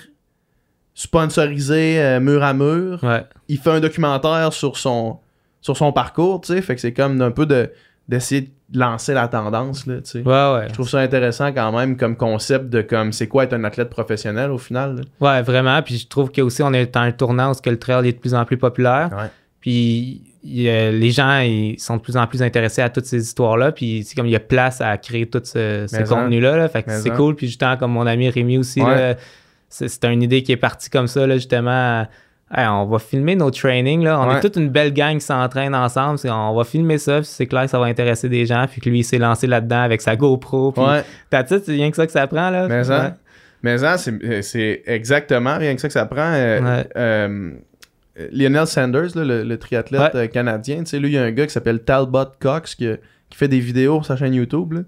sponsorisé 0.95 2.01
euh, 2.01 2.21
mur 2.21 2.43
à 2.43 2.53
mur, 2.55 3.03
Ouais, 3.03 3.25
il 3.49 3.59
fait 3.59 3.71
un 3.71 3.81
documentaire 3.81 4.53
sur 4.53 4.77
son 4.77 5.19
sur 5.63 5.77
son 5.77 5.93
parcours, 5.93 6.41
tu 6.41 6.55
sais, 6.55 6.63
fait 6.63 6.75
que 6.75 6.81
c'est 6.81 6.93
comme 6.95 7.21
un 7.21 7.31
peu 7.31 7.45
de 7.45 7.71
d'essayer 8.11 8.51
de 8.69 8.79
lancer 8.79 9.15
la 9.15 9.29
tendance 9.29 9.87
là, 9.87 9.95
ouais, 10.15 10.21
ouais. 10.23 10.69
Je 10.69 10.73
trouve 10.73 10.89
ça 10.89 10.99
intéressant 10.99 11.53
quand 11.53 11.73
même 11.73 11.97
comme 11.97 12.17
concept 12.17 12.67
de 12.67 12.83
comme 12.83 13.13
c'est 13.13 13.29
quoi 13.29 13.45
être 13.45 13.53
un 13.53 13.65
athlète 13.65 13.89
professionnel 13.89 14.51
au 14.51 14.59
final. 14.59 14.97
là. 14.97 15.03
Ouais, 15.21 15.43
vraiment. 15.43 15.81
Puis 15.83 15.99
je 15.99 16.09
trouve 16.09 16.31
que 16.31 16.41
aussi 16.43 16.63
on 16.63 16.73
est 16.73 16.93
dans 16.93 17.01
un 17.01 17.13
tournant 17.13 17.53
où 17.53 17.55
que 17.55 17.71
le 17.71 17.79
trail 17.79 18.09
est 18.09 18.13
de 18.13 18.19
plus 18.19 18.35
en 18.35 18.45
plus 18.45 18.59
populaire. 18.59 19.11
Ouais. 19.13 19.29
Puis 19.61 20.23
il 20.43 20.65
les 20.65 21.11
gens 21.11 21.39
ils 21.39 21.79
sont 21.79 21.97
de 21.97 22.03
plus 22.03 22.17
en 22.17 22.27
plus 22.27 22.43
intéressés 22.43 22.83
à 22.83 22.91
toutes 22.91 23.07
ces 23.07 23.23
histoires-là. 23.23 23.71
Puis 23.73 24.05
c'est 24.05 24.17
comme 24.17 24.27
il 24.27 24.33
y 24.33 24.37
a 24.37 24.41
place 24.41 24.81
à 24.81 24.97
créer 24.99 25.27
tout 25.27 25.43
ce, 25.45 25.87
contenu-là. 26.09 26.57
là. 26.57 26.69
Fait 26.69 26.83
que 26.83 26.91
c'est 26.99 27.11
cool. 27.11 27.37
Puis 27.37 27.47
justement, 27.47 27.77
comme 27.77 27.93
mon 27.93 28.07
ami 28.07 28.29
Rémi 28.29 28.59
aussi, 28.59 28.83
c'est 29.69 30.05
une 30.05 30.23
idée 30.23 30.43
qui 30.43 30.51
est 30.53 30.57
partie 30.57 30.91
comme 30.91 31.07
ça, 31.07 31.27
là, 31.27 31.35
justement. 31.35 32.07
Hey, 32.53 32.67
on 32.67 32.85
va 32.87 32.99
filmer 32.99 33.37
nos 33.37 33.51
trainings. 33.51 34.03
Là. 34.03 34.21
On 34.21 34.29
Ouais. 34.29 34.37
est 34.39 34.41
toute 34.41 34.57
une 34.57 34.71
belle 34.71 34.93
gang 34.93 35.15
qui 35.15 35.25
s'entraîne 35.25 35.75
ensemble. 35.75 36.19
On 36.29 36.55
va 36.55 36.65
filmer 36.65 36.99
ça. 36.99 37.23
C'est 37.23 37.47
clair 37.47 37.63
que 37.63 37.71
ça 37.71 37.79
va 37.79 37.85
intéresser 37.87 38.29
des 38.29 38.45
gens. 38.45 38.67
Puis 38.69 38.81
que 38.81 38.91
lui, 38.91 39.01
il 39.01 39.05
s'est 39.05 39.19
lancé 39.19 39.47
là-dedans 39.47 39.83
avec 39.83 40.01
sa 40.01 40.17
GoPro. 40.17 40.73
Puis 40.73 40.83
Ouais. 40.83 41.05
t'as 41.31 41.47
c'est 41.47 41.63
rien 41.69 41.91
que 41.91 41.97
ça 41.97 42.07
que 42.07 42.13
ça 42.13 42.27
prend. 42.27 42.51
Là. 42.51 42.67
Mais 42.67 42.83
ça, 42.83 43.17
mais 43.63 43.79
ça, 43.79 43.97
c'est 44.43 44.83
exactement 44.87 45.59
rien 45.59 45.75
que 45.77 45.81
ça 45.81 45.87
que 45.89 45.93
ça 45.95 46.07
prend. 46.07 46.33
Euh, 46.35 46.61
Ouais. 46.61 46.87
euh, 46.97 47.51
Lionel 48.33 48.67
Sanders, 48.67 49.15
là, 49.15 49.25
le, 49.25 49.45
le 49.45 49.57
triathlète 49.59 50.31
canadien, 50.33 50.79
tu 50.81 50.87
sais, 50.87 50.99
lui, 50.99 51.09
il 51.11 51.15
y 51.15 51.19
a 51.19 51.23
un 51.23 51.31
gars 51.31 51.47
qui 51.47 51.53
s'appelle 51.53 51.79
Talbot 51.85 52.27
Cox 52.41 52.75
qui, 52.75 52.89
qui 53.31 53.39
fait 53.39 53.49
des 53.49 53.61
vidéos 53.61 53.95
sur 53.97 54.07
sa 54.07 54.17
chaîne 54.17 54.35
YouTube. 54.35 54.73
là. 54.73 54.81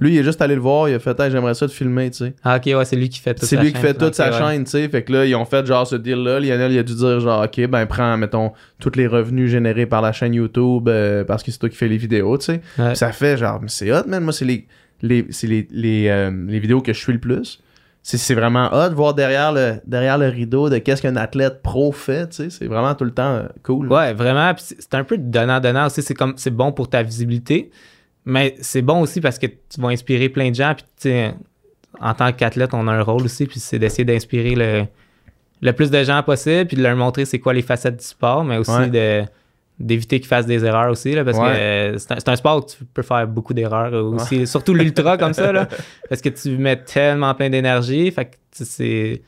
Lui, 0.00 0.14
il 0.14 0.18
est 0.18 0.24
juste 0.24 0.40
allé 0.40 0.54
le 0.54 0.60
voir, 0.60 0.88
il 0.88 0.94
a 0.94 0.98
fait 0.98 1.18
Hey, 1.20 1.30
j'aimerais 1.30 1.54
ça 1.54 1.68
te 1.68 1.72
filmer, 1.72 2.10
tu 2.10 2.18
sais. 2.18 2.34
Ah, 2.42 2.56
OK, 2.56 2.64
ouais, 2.74 2.84
c'est 2.86 2.96
lui 2.96 3.10
qui 3.10 3.20
fait 3.20 3.34
toute 3.34 3.44
C'est 3.44 3.56
lui 3.58 3.72
qui 3.72 3.78
fait 3.78 3.94
toute 3.94 4.14
sa 4.14 4.30
ouais. 4.30 4.38
chaîne, 4.38 4.64
tu 4.64 4.70
sais. 4.70 4.88
Fait 4.88 5.02
que 5.02 5.12
là, 5.12 5.26
ils 5.26 5.34
ont 5.34 5.44
fait 5.44 5.66
genre 5.66 5.86
ce 5.86 5.96
deal-là. 5.96 6.40
Lionel, 6.40 6.72
il 6.72 6.78
a 6.78 6.82
dû 6.82 6.94
dire 6.94 7.20
genre, 7.20 7.44
OK, 7.44 7.66
ben 7.66 7.84
prends, 7.86 8.16
mettons, 8.16 8.52
tous 8.80 8.96
les 8.96 9.06
revenus 9.06 9.50
générés 9.50 9.86
par 9.86 10.00
la 10.00 10.12
chaîne 10.12 10.32
YouTube 10.32 10.88
euh, 10.88 11.24
parce 11.24 11.42
que 11.42 11.50
c'est 11.52 11.58
toi 11.58 11.68
qui 11.68 11.76
fais 11.76 11.88
les 11.88 11.98
vidéos, 11.98 12.38
tu 12.38 12.46
sais. 12.46 12.60
Ouais. 12.78 12.94
Ça 12.94 13.12
fait 13.12 13.36
genre, 13.36 13.60
mais 13.60 13.68
c'est 13.68 13.92
hot, 13.92 14.06
man. 14.08 14.24
Moi, 14.24 14.32
c'est 14.32 14.46
les, 14.46 14.66
les, 15.02 15.26
les, 15.42 15.68
les, 15.70 16.08
euh, 16.08 16.30
les 16.48 16.58
vidéos 16.58 16.80
que 16.80 16.92
je 16.94 16.98
suis 16.98 17.12
le 17.12 17.20
plus. 17.20 17.60
C'est, 18.02 18.34
vraiment 18.34 18.70
hot 18.72 18.88
de 18.88 18.94
voir 18.94 19.14
derrière 19.14 19.52
le, 19.52 19.74
derrière 19.86 20.16
le 20.18 20.28
rideau 20.28 20.68
de 20.70 20.78
qu'est-ce 20.78 21.02
qu'un 21.02 21.16
athlète 21.16 21.62
pro 21.62 21.92
fait, 21.92 22.28
tu 22.30 22.36
sais. 22.36 22.50
C'est 22.50 22.66
vraiment 22.66 22.94
tout 22.94 23.04
le 23.04 23.10
temps 23.12 23.34
euh, 23.34 23.42
cool. 23.62 23.92
Ouais, 23.92 24.14
vraiment. 24.14 24.52
C'est 24.56 24.80
c'est 24.80 24.94
un 24.94 25.04
peu 25.04 25.18
donnant-donnant 25.18 25.86
aussi. 25.86 26.02
C'est 26.02 26.14
comme 26.14 26.34
c'est 26.36 26.50
bon 26.50 26.72
pour 26.72 26.88
ta 26.88 27.02
visibilité, 27.02 27.70
mais 28.24 28.56
c'est 28.60 28.82
bon 28.82 29.00
aussi 29.00 29.20
parce 29.20 29.38
que 29.38 29.46
tu 29.46 29.80
vas 29.80 29.88
inspirer 29.88 30.28
plein 30.30 30.50
de 30.50 30.54
gens. 30.54 30.74
Puis 30.74 30.84
tu 30.96 31.10
sais, 31.10 31.34
en 32.00 32.14
tant 32.14 32.32
qu'athlète, 32.32 32.70
on 32.72 32.88
a 32.88 32.92
un 32.92 33.02
rôle 33.02 33.22
aussi, 33.24 33.46
puis 33.46 33.60
c'est 33.60 33.78
d'essayer 33.78 34.04
d'inspirer 34.04 34.54
le, 34.54 34.84
le 35.60 35.72
plus 35.72 35.90
de 35.90 36.02
gens 36.02 36.22
possible, 36.22 36.66
puis 36.66 36.76
de 36.78 36.82
leur 36.82 36.96
montrer 36.96 37.26
c'est 37.26 37.38
quoi 37.38 37.52
les 37.52 37.62
facettes 37.62 37.96
du 37.98 38.04
sport, 38.04 38.44
mais 38.44 38.56
aussi 38.56 38.70
Ouais. 38.70 38.88
de 38.88 39.24
d'éviter 39.80 40.20
qu'ils 40.20 40.28
fassent 40.28 40.46
des 40.46 40.64
erreurs 40.64 40.90
aussi 40.90 41.12
là, 41.14 41.24
parce 41.24 41.38
Ouais. 41.38 41.46
que 41.46 41.50
euh, 41.58 41.98
c'est 41.98 42.12
un, 42.12 42.16
c'est 42.18 42.28
un 42.28 42.36
sport 42.36 42.58
où 42.58 42.66
tu 42.66 42.84
peux 42.84 43.02
faire 43.02 43.26
beaucoup 43.26 43.54
d'erreurs 43.54 43.92
aussi 44.12 44.46
surtout 44.46 44.74
l'ultra 44.74 45.16
comme 45.18 45.32
ça 45.32 45.50
là 45.52 45.66
parce 46.08 46.20
que 46.20 46.28
tu 46.28 46.50
mets 46.58 46.76
tellement 46.76 47.34
plein 47.34 47.48
d'énergie 47.50 48.10
fait 48.10 48.26
que 48.26 48.30
c'est 48.52 49.22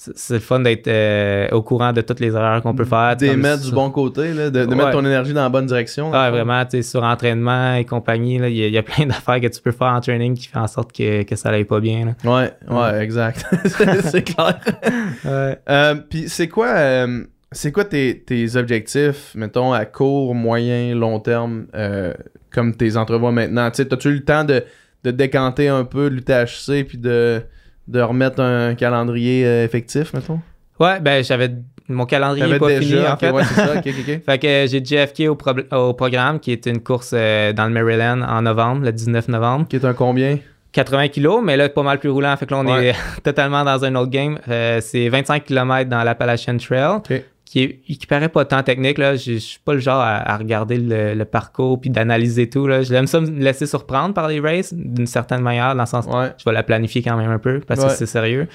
c'est 0.00 0.34
le 0.34 0.38
fun 0.40 0.60
d'être 0.60 0.86
euh, 0.86 1.48
au 1.50 1.60
courant 1.60 1.92
de 1.92 2.00
toutes 2.02 2.20
les 2.20 2.28
erreurs 2.28 2.62
qu'on 2.62 2.72
peut 2.72 2.84
faire 2.84 3.16
comme 3.18 3.34
mettre 3.38 3.64
du 3.64 3.72
bon 3.72 3.90
côté, 3.90 4.32
là, 4.32 4.48
de, 4.48 4.64
de 4.64 4.68
Ouais. 4.70 4.76
mettre 4.76 4.92
ton 4.92 5.04
énergie 5.04 5.32
dans 5.34 5.42
la 5.42 5.48
bonne 5.48 5.66
direction. 5.66 6.12
Ouais, 6.12 6.30
vraiment, 6.30 6.64
tu 6.66 6.70
sais, 6.76 6.82
sur 6.82 7.02
entraînement 7.02 7.74
et 7.74 7.84
compagnie, 7.84 8.38
là, 8.38 8.48
il 8.48 8.54
y, 8.56 8.62
a- 8.62 8.68
il 8.68 8.72
y 8.72 8.78
a 8.78 8.84
plein 8.84 9.06
d'affaires 9.06 9.40
que 9.40 9.48
tu 9.48 9.60
peux 9.60 9.72
faire 9.72 9.88
en 9.88 10.00
training 10.00 10.36
qui 10.36 10.46
fait 10.46 10.58
en 10.60 10.68
sorte 10.68 10.92
que, 10.92 11.24
que 11.24 11.34
ça 11.34 11.50
n'aille 11.50 11.64
pas 11.64 11.80
bien. 11.80 12.14
Là. 12.22 12.32
Ouais, 12.32 12.52
ouais, 12.72 13.02
exact. 13.02 13.44
c'est, 13.64 14.02
c'est 14.08 14.22
clair. 14.22 14.60
Euh, 15.26 15.96
Puis 16.08 16.28
c'est 16.28 16.46
quoi, 16.46 16.68
c'est 17.52 17.72
quoi 17.72 17.84
tes, 17.84 18.20
tes 18.20 18.56
objectifs, 18.56 19.32
mettons, 19.34 19.72
à 19.72 19.84
court, 19.84 20.34
moyen, 20.34 20.94
long 20.94 21.18
terme, 21.20 21.66
euh, 21.74 22.12
comme 22.50 22.74
tes 22.76 22.96
entrevois 22.96 23.32
maintenant? 23.32 23.70
Tu 23.70 23.76
sais, 23.76 23.84
T'as-tu 23.88 24.08
eu 24.08 24.14
le 24.14 24.24
temps 24.24 24.44
de, 24.44 24.62
de 25.04 25.10
décanter 25.10 25.68
un 25.68 25.84
peu 25.84 26.08
l'UTHC 26.08 26.84
puis 26.86 26.98
de, 26.98 27.42
de 27.86 28.00
remettre 28.00 28.40
un 28.40 28.74
calendrier 28.74 29.46
euh, 29.46 29.64
effectif, 29.64 30.12
mettons? 30.12 30.40
Ouais, 30.78 31.00
ben 31.00 31.24
j'avais 31.24 31.50
mon 31.88 32.04
calendrier 32.04 32.44
est 32.44 32.46
T'avais 32.48 32.58
pas 32.58 32.68
déjà, 32.68 32.80
fini 32.82 33.06
en 33.08 33.16
fait. 33.16 33.30
ouais, 33.30 33.42
c'est 33.44 33.54
ça, 33.54 33.74
ok, 33.76 33.82
ok, 33.86 33.94
ok. 34.06 34.20
fait 34.26 34.38
que 34.38 34.66
j'ai 34.70 34.84
JFK 34.84 35.28
au, 35.30 35.34
pro- 35.36 35.54
au 35.72 35.94
programme 35.94 36.38
qui 36.38 36.52
est 36.52 36.66
une 36.66 36.82
course 36.82 37.12
euh, 37.14 37.54
dans 37.54 37.64
le 37.64 37.70
Maryland 37.72 38.20
en 38.20 38.42
novembre, 38.42 38.84
le 38.84 38.92
19 38.92 39.28
novembre. 39.28 39.66
Qui 39.68 39.76
est 39.76 39.84
un 39.86 39.94
combien? 39.94 40.38
80 40.72 41.08
kilos, 41.08 41.40
mais 41.42 41.56
là 41.56 41.70
pas 41.70 41.82
mal 41.82 41.98
plus 41.98 42.10
roulant. 42.10 42.36
Fait 42.36 42.44
que 42.44 42.52
là 42.52 42.60
on 42.60 42.66
Ouais. 42.66 42.88
est 42.88 42.94
totalement 43.24 43.64
dans 43.64 43.82
un 43.86 43.94
autre 43.94 44.10
game. 44.10 44.38
Euh, 44.50 44.80
c'est 44.82 45.08
25 45.08 45.46
km 45.46 45.88
dans 45.88 46.04
l'Appalachian 46.04 46.58
Trail. 46.58 47.00
Qui, 47.50 47.62
est, 47.62 47.80
qui 47.96 48.06
paraît 48.06 48.28
pas 48.28 48.44
tant 48.44 48.62
technique. 48.62 48.98
Là. 48.98 49.16
Je 49.16 49.32
je 49.34 49.38
suis 49.38 49.58
pas 49.58 49.72
le 49.72 49.78
genre 49.80 50.00
à, 50.00 50.16
à 50.32 50.36
regarder 50.36 50.76
le, 50.76 51.14
le 51.14 51.24
parcours 51.24 51.80
puis 51.80 51.88
d'analyser 51.88 52.50
tout. 52.50 52.66
Là. 52.66 52.82
J'aime 52.82 53.06
ça 53.06 53.20
me 53.20 53.28
laisser 53.40 53.64
surprendre 53.66 54.12
par 54.12 54.28
les 54.28 54.38
races 54.38 54.74
d'une 54.74 55.06
certaine 55.06 55.40
manière, 55.40 55.74
dans 55.74 55.82
le 55.84 55.86
sens 55.86 56.04
Ouais. 56.06 56.32
je 56.36 56.44
vais 56.44 56.52
la 56.52 56.62
planifier 56.62 57.02
quand 57.02 57.16
même 57.16 57.30
un 57.30 57.38
peu 57.38 57.60
parce 57.60 57.80
Ouais. 57.80 57.86
que 57.86 57.92
c'est 57.94 58.04
sérieux. 58.06 58.48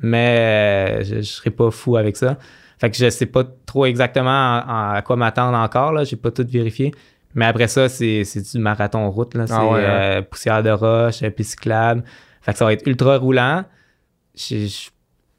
Mais 0.00 0.98
euh, 1.00 1.04
je, 1.04 1.16
je 1.16 1.22
serai 1.22 1.50
pas 1.50 1.70
fou 1.70 1.96
avec 1.96 2.16
ça. 2.16 2.36
Fait 2.80 2.90
que 2.90 2.96
je 2.96 3.08
sais 3.10 3.26
pas 3.26 3.44
trop 3.64 3.86
exactement 3.86 4.30
en- 4.30 4.68
en- 4.68 4.90
à 4.94 5.02
quoi 5.02 5.14
m'attendre 5.14 5.56
encore. 5.56 5.92
Là. 5.92 6.02
J'ai 6.02 6.16
pas 6.16 6.32
tout 6.32 6.44
vérifié. 6.48 6.92
Mais 7.36 7.44
après 7.46 7.68
ça, 7.68 7.88
c'est 7.88 8.24
c'est 8.24 8.42
du 8.42 8.58
marathon 8.58 9.08
route. 9.10 9.34
Là. 9.36 9.46
C'est 9.46 9.52
Ah 9.54 9.66
ouais, 9.66 9.84
hein. 9.86 9.88
euh, 10.18 10.22
poussière 10.22 10.62
de 10.64 10.70
roche, 10.70 11.22
euh, 11.22 11.30
piste 11.30 11.50
cyclable. 11.52 12.02
Fait 12.40 12.52
que 12.52 12.58
ça 12.58 12.64
va 12.64 12.72
être 12.72 12.86
ultra 12.88 13.16
roulant. 13.18 13.64
Je- 14.34 14.88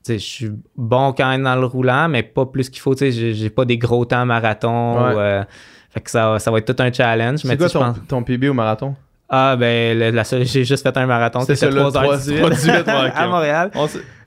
je 0.08 0.18
suis 0.18 0.52
bon 0.76 1.14
quand 1.14 1.30
même 1.30 1.44
dans 1.44 1.56
le 1.56 1.66
roulant, 1.66 2.08
mais 2.10 2.24
pas 2.24 2.46
plus 2.46 2.70
qu'il 2.70 2.82
faut. 2.82 2.94
Tu 2.96 3.12
sais, 3.12 3.34
j'ai- 3.34 3.50
pas 3.50 3.66
des 3.66 3.78
gros 3.78 4.06
temps 4.06 4.26
marathon. 4.26 4.96
Ouais. 5.08 5.16
ou, 5.16 5.20
euh, 5.20 5.44
Fait 5.90 6.02
que 6.02 6.10
ça, 6.10 6.40
ça 6.40 6.50
va 6.50 6.58
être 6.58 6.74
tout 6.76 6.82
un 6.82 6.92
challenge. 6.92 7.42
C'est 7.42 7.56
quoi 7.56 7.70
ton, 7.70 7.94
ton 8.08 8.24
PB 8.24 8.50
au 8.50 8.54
marathon? 8.56 8.96
Ah, 9.36 9.56
ben, 9.56 9.98
la, 9.98 10.12
la 10.12 10.24
j'ai 10.24 10.64
juste 10.64 10.84
fait 10.84 10.96
un 10.96 11.08
marathon. 11.08 11.40
C'était 11.40 11.68
3h18 11.68 12.86
à 13.16 13.28
Montréal. 13.28 13.72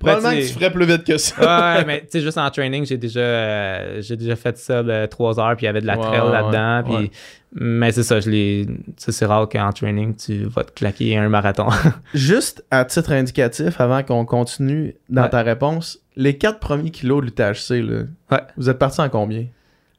Probablement 0.01 0.31
que 0.33 0.47
tu 0.49 0.53
ferais 0.53 0.73
plus 0.73 0.85
vite 0.85 1.05
que 1.05 1.17
ça. 1.17 1.77
ouais, 1.77 1.85
mais 1.85 2.01
tu 2.01 2.07
sais, 2.11 2.21
juste 2.21 2.39
en 2.39 2.51
training, 2.51 2.85
j'ai 2.85 2.97
déjà, 2.97 3.21
euh, 3.21 4.03
j'ai 4.03 4.17
déjà 4.17 4.35
fait 4.35 4.59
ça 4.59 4.83
de 4.83 5.07
3 5.07 5.39
heures, 5.39 5.55
puis 5.57 5.65
il 5.65 5.67
y 5.67 5.69
avait 5.69 5.81
de 5.81 5.87
la 5.87 5.97
trail 5.97 6.29
là-dedans. 6.29 6.99
Puis, 6.99 7.13
Mais 7.53 7.93
c'est 7.93 8.03
ça, 8.03 8.19
je 8.19 8.29
l'ai. 8.29 8.67
C'est 8.97 9.25
rare 9.27 9.49
qu'en 9.49 9.71
training, 9.71 10.17
tu 10.17 10.47
vas 10.47 10.65
te 10.65 10.73
claquer 10.73 11.17
un 11.17 11.29
marathon. 11.29 11.69
juste 12.15 12.65
à 12.73 12.85
titre 12.85 13.13
indicatif, 13.13 13.81
avant 13.81 14.03
qu'on 14.03 14.25
continue 14.25 14.97
dans 15.09 15.29
ta 15.29 15.43
réponse, 15.43 16.01
les 16.17 16.37
4 16.37 16.59
premiers 16.59 16.91
kilos 16.91 17.21
de 17.21 17.27
l'UTHC, 17.27 17.81
là, 17.89 18.41
vous 18.57 18.69
êtes 18.69 18.79
parti 18.79 19.01
en 19.01 19.09
combien? 19.09 19.47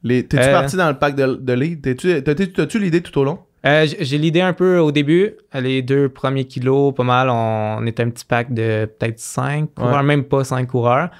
T'es-tu 0.06 0.36
euh... 0.36 0.52
parti 0.52 0.76
dans 0.76 0.88
le 0.88 0.98
pack 0.98 1.16
de, 1.16 1.34
de 1.40 1.52
lead? 1.54 1.80
T'as-tu 1.80 2.78
l'idée 2.78 3.00
tout 3.00 3.18
au 3.18 3.24
long? 3.24 3.38
Euh, 3.66 3.86
j'ai 4.00 4.18
l'idée 4.18 4.40
un 4.40 4.52
peu 4.52 4.78
au 4.78 4.92
début. 4.92 5.32
Les 5.54 5.82
deux 5.82 6.08
premiers 6.08 6.44
kilos, 6.44 6.94
pas 6.94 7.04
mal. 7.04 7.28
On, 7.30 7.84
était 7.86 8.02
un 8.02 8.10
petit 8.10 8.24
pack 8.24 8.52
de 8.52 8.88
peut-être 8.98 9.18
5 9.18 9.74
coureurs, 9.74 10.02
même 10.02 10.24
pas 10.24 10.44
5 10.44 10.66
coureurs. 10.68 11.10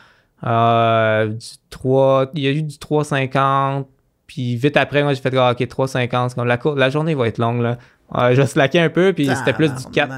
Euh, 0.47 1.27
du 1.29 1.47
3, 1.71 2.31
il 2.35 2.43
y 2.43 2.47
a 2.47 2.51
eu 2.51 2.63
du 2.63 2.77
3,50. 2.77 3.87
Puis 4.27 4.57
vite 4.57 4.77
après, 4.77 5.03
moi, 5.03 5.15
j'ai 5.15 5.21
fait 5.21 5.37
ah, 5.37 5.53
OK, 5.53 5.61
3,50. 5.61 6.35
Comme 6.35 6.47
la, 6.47 6.59
la 6.77 6.91
journée 6.91 7.15
va 7.15 7.27
être 7.27 7.39
longue. 7.39 7.63
Là. 7.63 7.79
Euh, 8.15 8.35
je 8.35 8.79
un 8.79 8.89
peu. 8.89 9.13
Puis 9.13 9.29
c'était 9.35 9.53
plus 9.53 9.75
du 9.75 9.85
4, 9.93 10.13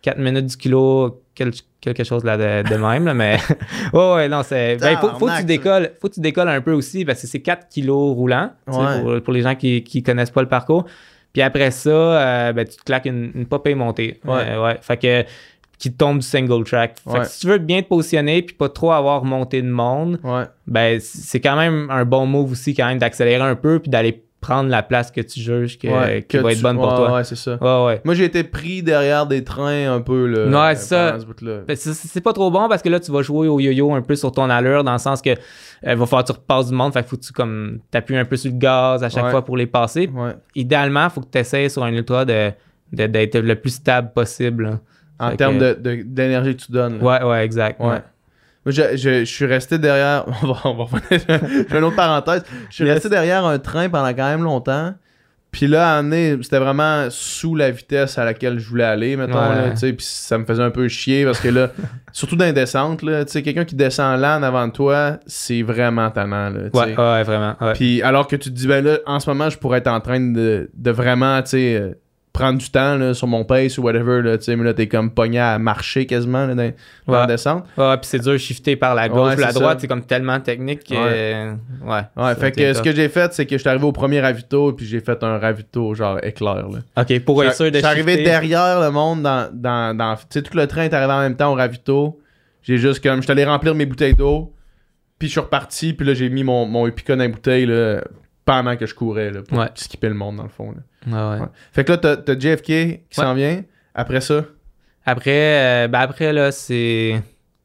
4 0.00 0.18
minutes 0.18 0.46
du 0.46 0.56
kilo, 0.56 1.22
quelque 1.34 2.04
chose 2.04 2.24
là 2.24 2.62
de, 2.62 2.76
même. 2.76 3.04
Là, 3.04 3.14
mais 3.14 3.38
oh, 3.92 4.14
ouais, 4.16 4.28
non, 4.28 4.42
c'est. 4.42 4.76
Ben, 4.76 4.96
faut, 4.96 5.10
faut, 5.18 5.26
que 5.26 5.38
tu 5.40 5.44
décolles, 5.44 5.92
faut 6.00 6.08
que 6.08 6.14
tu 6.14 6.20
décolles 6.20 6.48
un 6.48 6.62
peu 6.62 6.72
aussi 6.72 7.04
parce 7.04 7.20
que 7.20 7.26
c'est 7.26 7.40
4 7.40 7.68
kilos 7.68 8.14
roulants 8.14 8.52
pour, 8.64 9.22
pour, 9.22 9.32
les 9.34 9.42
gens 9.42 9.54
qui 9.54 9.84
ne 9.94 10.00
connaissent 10.00 10.30
pas 10.30 10.42
le 10.42 10.48
parcours. 10.48 10.86
Puis 11.32 11.42
après 11.42 11.70
ça, 11.70 11.90
euh, 11.90 12.52
ben, 12.52 12.66
tu 12.66 12.76
te 12.76 12.84
claques 12.84 13.06
une, 13.06 13.32
une 13.34 13.46
popée 13.46 13.74
montée. 13.74 14.20
Ouais. 14.24 14.44
Euh, 14.48 14.64
ouais. 14.64 14.78
Fait 14.80 14.96
que 14.96 15.24
qui 15.78 15.92
tombe 15.92 16.20
du 16.20 16.26
single 16.26 16.62
track. 16.62 16.94
Fait 17.10 17.18
que 17.18 17.24
si 17.26 17.40
tu 17.40 17.48
veux 17.48 17.58
bien 17.58 17.82
te 17.82 17.88
positionner 17.88 18.42
puis 18.42 18.54
pas 18.54 18.68
trop 18.68 18.92
avoir 18.92 19.24
monté 19.24 19.60
de 19.62 19.68
monde, 19.68 20.20
ben 20.68 21.00
c'est 21.00 21.40
quand 21.40 21.56
même 21.56 21.90
un 21.90 22.04
bon 22.04 22.24
move 22.24 22.52
aussi 22.52 22.72
quand 22.72 22.86
même 22.86 22.98
d'accélérer 22.98 23.42
un 23.42 23.56
peu 23.56 23.80
puis 23.80 23.90
d'aller 23.90 24.22
prendre 24.42 24.68
la 24.68 24.82
place 24.82 25.10
que 25.10 25.20
tu 25.20 25.40
juges 25.40 25.78
que, 25.78 26.18
qui 26.20 26.36
va 26.36 26.52
être 26.52 26.60
bonne 26.60 26.76
pour 26.76 26.94
toi. 26.94 27.14
Ouais, 27.14 27.24
c'est 27.24 27.36
ça. 27.36 27.56
Moi, 28.04 28.14
j'ai 28.14 28.24
été 28.24 28.44
pris 28.44 28.82
derrière 28.82 29.26
des 29.26 29.42
trains 29.42 29.90
un 29.90 30.00
peu. 30.00 30.26
Là, 30.26 30.68
ouais, 30.68 30.74
ça. 30.74 31.16
Ben, 31.66 31.76
c'est 31.76 32.20
pas 32.20 32.34
trop 32.34 32.50
bon 32.50 32.68
parce 32.68 32.82
que 32.82 32.90
là, 32.90 33.00
tu 33.00 33.10
vas 33.10 33.22
jouer 33.22 33.48
au 33.48 33.58
yo-yo 33.60 33.94
un 33.94 34.02
peu 34.02 34.16
sur 34.16 34.32
ton 34.32 34.50
allure 34.50 34.84
dans 34.84 34.92
le 34.92 34.98
sens 34.98 35.22
que 35.22 35.30
euh, 35.30 35.94
va 35.94 36.06
falloir 36.06 36.24
que 36.24 36.32
tu 36.32 36.38
repasses 36.38 36.68
du 36.68 36.74
monde. 36.74 36.92
Fait 36.92 37.02
que 37.02 37.08
faut 37.08 37.16
que 37.16 37.22
tu 37.22 37.32
comme 37.32 37.78
t'appuies 37.90 38.16
un 38.16 38.24
peu 38.24 38.36
sur 38.36 38.50
le 38.50 38.58
gaz 38.58 39.02
à 39.02 39.08
chaque 39.08 39.30
fois 39.30 39.44
pour 39.44 39.56
les 39.56 39.66
passer. 39.66 40.10
Idéalement, 40.54 41.04
il 41.04 41.10
faut 41.10 41.20
que 41.20 41.30
tu 41.30 41.38
essaies 41.38 41.68
sur 41.68 41.84
un 41.84 41.92
ultra 41.92 42.24
de, 42.24 42.50
d'être 42.92 43.38
le 43.38 43.54
plus 43.54 43.70
stable 43.70 44.12
possible. 44.12 44.80
En 45.20 45.36
termes 45.36 45.58
de, 45.58 46.02
d'énergie 46.04 46.56
que 46.56 46.62
tu 46.62 46.72
donnes. 46.72 47.00
Ouais, 47.00 47.22
ouais, 47.22 47.44
exact. 47.44 47.80
Ouais. 47.80 48.02
Moi, 48.64 48.72
je, 48.72 48.96
je, 48.96 49.24
suis 49.24 49.46
resté 49.46 49.78
derrière. 49.78 50.24
On 50.42 50.52
va, 50.52 50.60
on 50.64 50.84
va 50.84 50.86
faire 50.86 51.78
une 51.78 51.84
autre 51.84 51.96
parenthèse. 51.96 52.44
Je 52.70 52.74
suis 52.74 52.84
resté 52.84 53.08
derrière 53.08 53.44
un 53.44 53.58
train 53.58 53.88
pendant 53.88 54.08
quand 54.08 54.28
même 54.28 54.42
longtemps. 54.42 54.94
Puis 55.52 55.66
là, 55.66 55.98
à 55.98 56.02
c'était 56.42 56.58
vraiment 56.58 57.08
sous 57.10 57.54
la 57.54 57.70
vitesse 57.70 58.16
à 58.16 58.24
laquelle 58.24 58.58
je 58.58 58.66
voulais 58.66 58.84
aller, 58.84 59.16
mettons. 59.16 59.34
Là, 59.34 59.74
puis 59.78 59.96
ça 59.98 60.38
me 60.38 60.46
faisait 60.46 60.62
un 60.62 60.70
peu 60.70 60.88
chier 60.88 61.26
parce 61.26 61.40
que 61.40 61.48
là, 61.48 61.70
surtout 62.12 62.36
dans 62.36 62.46
les 62.46 62.54
descentes, 62.54 63.02
là, 63.02 63.26
quelqu'un 63.26 63.66
qui 63.66 63.74
descend 63.74 64.18
là 64.18 64.38
en 64.38 64.42
avant 64.42 64.66
de 64.66 64.72
toi, 64.72 65.18
c'est 65.26 65.60
vraiment 65.60 66.10
tannant. 66.10 66.48
Là, 66.48 66.60
ouais, 66.72 66.96
ouais, 66.96 67.22
vraiment. 67.22 67.54
Puis 67.74 68.00
alors 68.00 68.28
que 68.28 68.36
tu 68.36 68.48
te 68.48 68.54
dis, 68.54 68.66
ben 68.66 68.82
là, 68.82 68.98
en 69.04 69.20
ce 69.20 69.28
moment, 69.28 69.50
je 69.50 69.58
pourrais 69.58 69.78
être 69.78 69.88
en 69.88 70.00
train 70.00 70.20
de, 70.20 70.70
de 70.72 70.90
vraiment, 70.90 71.42
tu 71.42 71.50
sais 71.50 71.76
euh, 71.76 71.92
prendre 72.32 72.58
du 72.58 72.70
temps 72.70 72.96
là, 72.96 73.12
sur 73.12 73.26
mon 73.26 73.44
pace 73.44 73.76
ou 73.76 73.82
whatever, 73.82 74.22
là, 74.22 74.38
mais 74.48 74.64
là, 74.64 74.74
t'es 74.74 74.88
comme 74.88 75.10
pogné 75.10 75.38
à 75.38 75.58
marcher 75.58 76.06
quasiment 76.06 76.46
là, 76.46 76.54
dans, 76.54 76.72
la 77.06 77.26
descente. 77.26 77.64
Ouais, 77.76 77.96
puis 77.98 78.06
c'est 78.06 78.20
dur 78.20 78.32
de 78.32 78.38
shifter 78.38 78.74
par 78.74 78.94
la 78.94 79.08
gauche 79.08 79.36
ou 79.36 79.40
la 79.40 79.52
droite, 79.52 79.80
c'est 79.80 79.88
comme 79.88 80.04
tellement 80.04 80.40
technique 80.40 80.84
que... 80.84 80.94
Ouais, 80.94 82.02
ouais, 82.16 82.34
fait 82.36 82.52
que 82.52 82.72
ce 82.72 82.80
que 82.80 82.94
j'ai 82.94 83.08
fait, 83.08 83.32
c'est 83.34 83.44
que 83.44 83.56
je 83.56 83.60
suis 83.60 83.68
arrivé 83.68 83.84
au 83.84 83.92
premier 83.92 84.20
ravito, 84.20 84.72
puis 84.72 84.86
j'ai 84.86 85.00
fait 85.00 85.22
un 85.22 85.38
ravito 85.38 85.94
genre 85.94 86.18
éclair, 86.22 86.68
là. 86.68 86.78
OK, 87.02 87.20
pour 87.20 87.44
être 87.44 87.54
sûr 87.54 87.66
de 87.66 87.74
Je 87.74 87.78
suis 87.78 87.86
arrivé 87.86 88.22
derrière 88.22 88.80
le 88.80 88.90
monde 88.90 89.22
dans... 89.22 89.50
dans, 89.52 89.96
dans 89.96 90.16
tu 90.16 90.22
sais, 90.30 90.42
tout 90.42 90.56
le 90.56 90.66
train 90.66 90.84
est 90.84 90.94
arrivé 90.94 91.12
en 91.12 91.20
même 91.20 91.36
temps 91.36 91.52
au 91.52 91.54
ravito. 91.54 92.18
J'ai 92.62 92.78
juste 92.78 93.02
comme... 93.02 93.16
Je 93.16 93.22
suis 93.22 93.32
allé 93.32 93.44
remplir 93.44 93.74
mes 93.74 93.86
bouteilles 93.86 94.14
d'eau, 94.14 94.54
puis 95.18 95.28
je 95.28 95.32
suis 95.32 95.40
reparti, 95.40 95.92
puis 95.92 96.06
là, 96.06 96.14
j'ai 96.14 96.30
mis 96.30 96.44
mon, 96.44 96.64
mon 96.64 96.86
Epica 96.86 97.14
dans 97.14 97.22
les 97.22 97.28
bouteilles, 97.28 97.66
là, 97.66 98.00
pendant 98.46 98.76
que 98.76 98.86
je 98.86 98.94
courais, 98.94 99.30
là, 99.30 99.42
pour 99.42 99.62
skipper 99.74 100.08
le 100.08 100.14
monde, 100.14 100.36
dans 100.36 100.44
le 100.44 100.48
fond, 100.48 100.70
là. 100.70 100.78
Ah 101.10 101.30
ouais. 101.30 101.46
Fait 101.72 101.84
que 101.84 101.92
là, 101.92 101.98
t'as, 101.98 102.32
as 102.32 102.38
JFK 102.38 102.64
qui 102.64 103.02
s'en 103.12 103.34
vient. 103.34 103.62
Après 103.94 104.20
ça? 104.20 104.44
Après, 105.04 105.84
euh, 105.84 105.88
ben 105.88 106.00
après, 106.00 106.32
là, 106.32 106.52
c'est. 106.52 107.22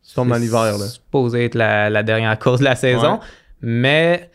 Tu 0.07 0.13
tombes 0.13 0.29
dans 0.29 0.37
l'hiver, 0.37 0.77
là. 0.77 0.85
supposé 0.87 1.45
être 1.45 1.55
la, 1.55 1.89
la, 1.89 2.01
dernière 2.01 2.37
course 2.39 2.59
de 2.59 2.65
la 2.65 2.75
saison. 2.75 3.19
Mais 3.61 4.29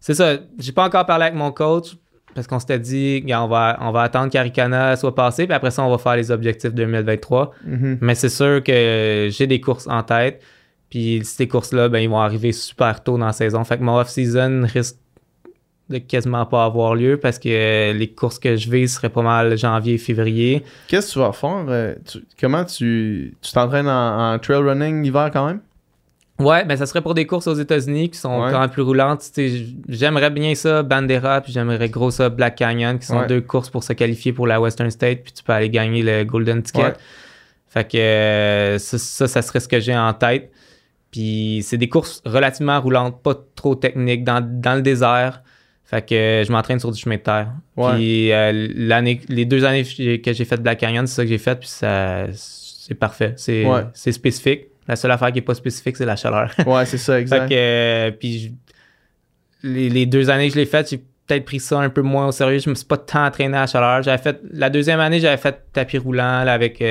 c'est 0.00 0.14
ça. 0.14 0.38
J'ai 0.58 0.72
pas 0.72 0.84
encore 0.84 1.04
parlé 1.06 1.26
avec 1.26 1.36
mon 1.36 1.52
coach 1.52 1.94
parce 2.34 2.46
qu'on 2.46 2.58
s'était 2.58 2.78
dit, 2.78 3.24
on 3.28 3.48
va, 3.48 3.76
on 3.80 3.90
va 3.90 4.02
attendre 4.02 4.30
qu'Aricana 4.30 4.96
soit 4.96 5.14
passé, 5.14 5.46
puis 5.46 5.54
après 5.54 5.70
ça, 5.70 5.82
on 5.82 5.90
va 5.90 5.98
faire 5.98 6.16
les 6.16 6.30
objectifs 6.30 6.72
2023. 6.72 7.52
Mm-hmm. 7.66 7.98
Mais 8.00 8.14
c'est 8.14 8.28
sûr 8.28 8.62
que 8.62 9.28
j'ai 9.30 9.46
des 9.46 9.60
courses 9.60 9.86
en 9.88 10.02
tête. 10.02 10.42
Puis 10.88 11.20
ces 11.24 11.46
courses-là, 11.46 11.88
ben, 11.88 11.98
ils 11.98 12.08
vont 12.08 12.20
arriver 12.20 12.52
super 12.52 13.02
tôt 13.02 13.18
dans 13.18 13.26
la 13.26 13.32
saison. 13.32 13.62
Fait 13.64 13.78
que 13.78 13.82
mon 13.82 13.98
off-season 13.98 14.66
risque 14.66 14.96
de 15.90 15.98
quasiment 15.98 16.46
pas 16.46 16.64
avoir 16.64 16.94
lieu 16.94 17.18
parce 17.18 17.38
que 17.38 17.92
les 17.92 18.08
courses 18.08 18.38
que 18.38 18.56
je 18.56 18.70
vais 18.70 18.86
seraient 18.86 19.08
pas 19.10 19.22
mal 19.22 19.58
janvier, 19.58 19.98
février. 19.98 20.64
Qu'est-ce 20.86 21.08
que 21.08 21.12
tu 21.14 21.18
vas 21.18 21.32
faire? 21.32 21.64
Euh, 21.68 21.94
comment 22.40 22.64
tu 22.64 23.34
t'entraînes 23.52 23.88
en, 23.88 24.38
trail 24.38 24.62
running 24.62 25.02
l'hiver 25.02 25.30
quand 25.32 25.46
même? 25.46 25.60
Ouais, 26.38 26.64
ben 26.64 26.74
ça 26.76 26.86
serait 26.86 27.02
pour 27.02 27.12
des 27.12 27.26
courses 27.26 27.48
aux 27.48 27.54
États-Unis 27.54 28.08
qui 28.08 28.18
sont 28.18 28.48
quand 28.50 28.60
même 28.60 28.70
plus 28.70 28.80
roulantes. 28.80 29.22
J'aimerais 29.88 30.30
bien 30.30 30.54
ça, 30.54 30.82
Bandera, 30.82 31.42
puis 31.42 31.52
j'aimerais 31.52 31.90
gros 31.90 32.10
ça, 32.10 32.30
Black 32.30 32.54
Canyon, 32.54 32.98
qui 32.98 33.06
sont 33.06 33.26
deux 33.26 33.42
courses 33.42 33.68
pour 33.68 33.84
se 33.84 33.92
qualifier 33.92 34.32
pour 34.32 34.46
la 34.46 34.58
Western 34.58 34.90
State, 34.90 35.22
puis 35.22 35.32
tu 35.32 35.42
peux 35.42 35.52
aller 35.52 35.68
gagner 35.68 36.02
le 36.02 36.24
Golden 36.24 36.62
Ticket. 36.62 36.94
Fait 37.68 37.84
que 37.84 37.98
euh, 37.98 38.78
ça, 38.78 39.28
ça, 39.28 39.42
serait 39.42 39.60
ce 39.60 39.68
que 39.68 39.78
j'ai 39.80 39.96
en 39.96 40.12
tête. 40.14 40.50
Puis 41.10 41.62
c'est 41.62 41.76
des 41.76 41.88
courses 41.88 42.22
relativement 42.24 42.80
roulantes, 42.80 43.22
pas 43.22 43.34
trop 43.54 43.74
techniques, 43.74 44.24
dans, 44.24 44.40
dans 44.40 44.74
le 44.74 44.82
désert. 44.82 45.42
Fait 45.90 46.08
que 46.08 46.14
euh, 46.14 46.44
je 46.44 46.52
m'entraîne 46.52 46.78
sur 46.78 46.92
du 46.92 47.00
chemin 47.00 47.16
de 47.16 47.20
terre. 47.20 47.48
Puis 47.74 48.30
euh, 48.30 48.68
l'année, 48.76 49.20
les 49.28 49.44
deux 49.44 49.64
années 49.64 49.82
que 49.82 50.32
j'ai 50.32 50.44
fait 50.44 50.56
Black 50.58 50.78
Canyon, 50.78 51.04
c'est 51.08 51.16
ça 51.16 51.22
que 51.24 51.28
j'ai 51.28 51.38
fait, 51.38 51.58
puis 51.58 51.68
ça, 51.68 52.26
c'est 52.32 52.94
parfait. 52.94 53.34
C'est, 53.36 53.64
c'est 53.92 54.12
spécifique. 54.12 54.66
La 54.86 54.94
seule 54.94 55.10
affaire 55.10 55.28
qui 55.28 55.38
n'est 55.38 55.42
pas 55.44 55.54
spécifique, 55.54 55.96
c'est 55.96 56.06
la 56.06 56.14
chaleur. 56.14 56.52
ouais, 56.66 56.86
c'est 56.86 56.96
ça, 56.96 57.18
exact. 57.18 57.42
Fait 57.42 57.48
que, 57.48 57.54
euh, 57.56 58.10
puis 58.12 58.54
les, 59.64 60.06
deux 60.06 60.30
années 60.30 60.46
que 60.46 60.54
je 60.54 60.60
l'ai 60.60 60.66
fait, 60.66 60.88
j'ai 60.88 60.98
peut-être 61.26 61.44
pris 61.44 61.58
ça 61.58 61.80
un 61.80 61.90
peu 61.90 62.02
moins 62.02 62.28
au 62.28 62.32
sérieux. 62.32 62.60
Je 62.60 62.70
me 62.70 62.76
suis 62.76 62.86
pas 62.86 62.96
tant 62.96 63.26
entraîné 63.26 63.56
à 63.56 63.62
la 63.62 63.66
chaleur. 63.66 64.02
J'avais 64.04 64.22
fait, 64.22 64.40
la 64.52 64.70
deuxième 64.70 65.00
année, 65.00 65.18
j'avais 65.18 65.38
fait 65.38 65.60
tapis 65.72 65.98
roulant 65.98 66.44
là, 66.44 66.52
avec 66.52 66.84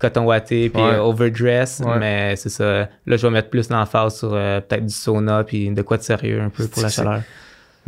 coton 0.00 0.24
watté 0.24 0.70
puis 0.70 0.82
overdress. 0.82 1.82
Mais 2.00 2.34
c'est 2.34 2.50
ça. 2.50 2.88
Là, 3.06 3.16
je 3.16 3.24
vais 3.24 3.30
mettre 3.30 3.48
plus 3.48 3.70
l'emphase 3.70 4.18
sur 4.18 4.30
peut-être 4.30 4.86
du 4.86 4.94
sauna 4.94 5.44
puis 5.44 5.70
de 5.70 5.82
quoi 5.82 5.98
de 5.98 6.02
sérieux 6.02 6.40
un 6.40 6.50
peu 6.50 6.66
pour 6.66 6.82
la 6.82 6.88
chaleur. 6.88 7.22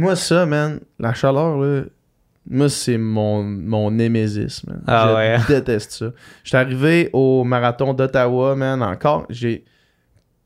Moi, 0.01 0.17
ça, 0.17 0.47
man, 0.47 0.81
la 0.99 1.13
chaleur, 1.13 1.59
là, 1.59 1.83
moi, 2.49 2.69
c'est 2.71 2.97
mon, 2.97 3.43
mon 3.43 3.91
némésis, 3.91 4.65
man. 4.67 4.83
Ah 4.87 5.15
ouais. 5.15 5.37
Je 5.47 5.55
déteste 5.55 5.93
ça. 5.93 6.07
J'étais 6.43 6.57
arrivé 6.57 7.11
au 7.13 7.45
marathon 7.45 7.93
d'Ottawa, 7.93 8.57
man, 8.57 8.83
encore. 8.83 9.27
J'ai. 9.29 9.65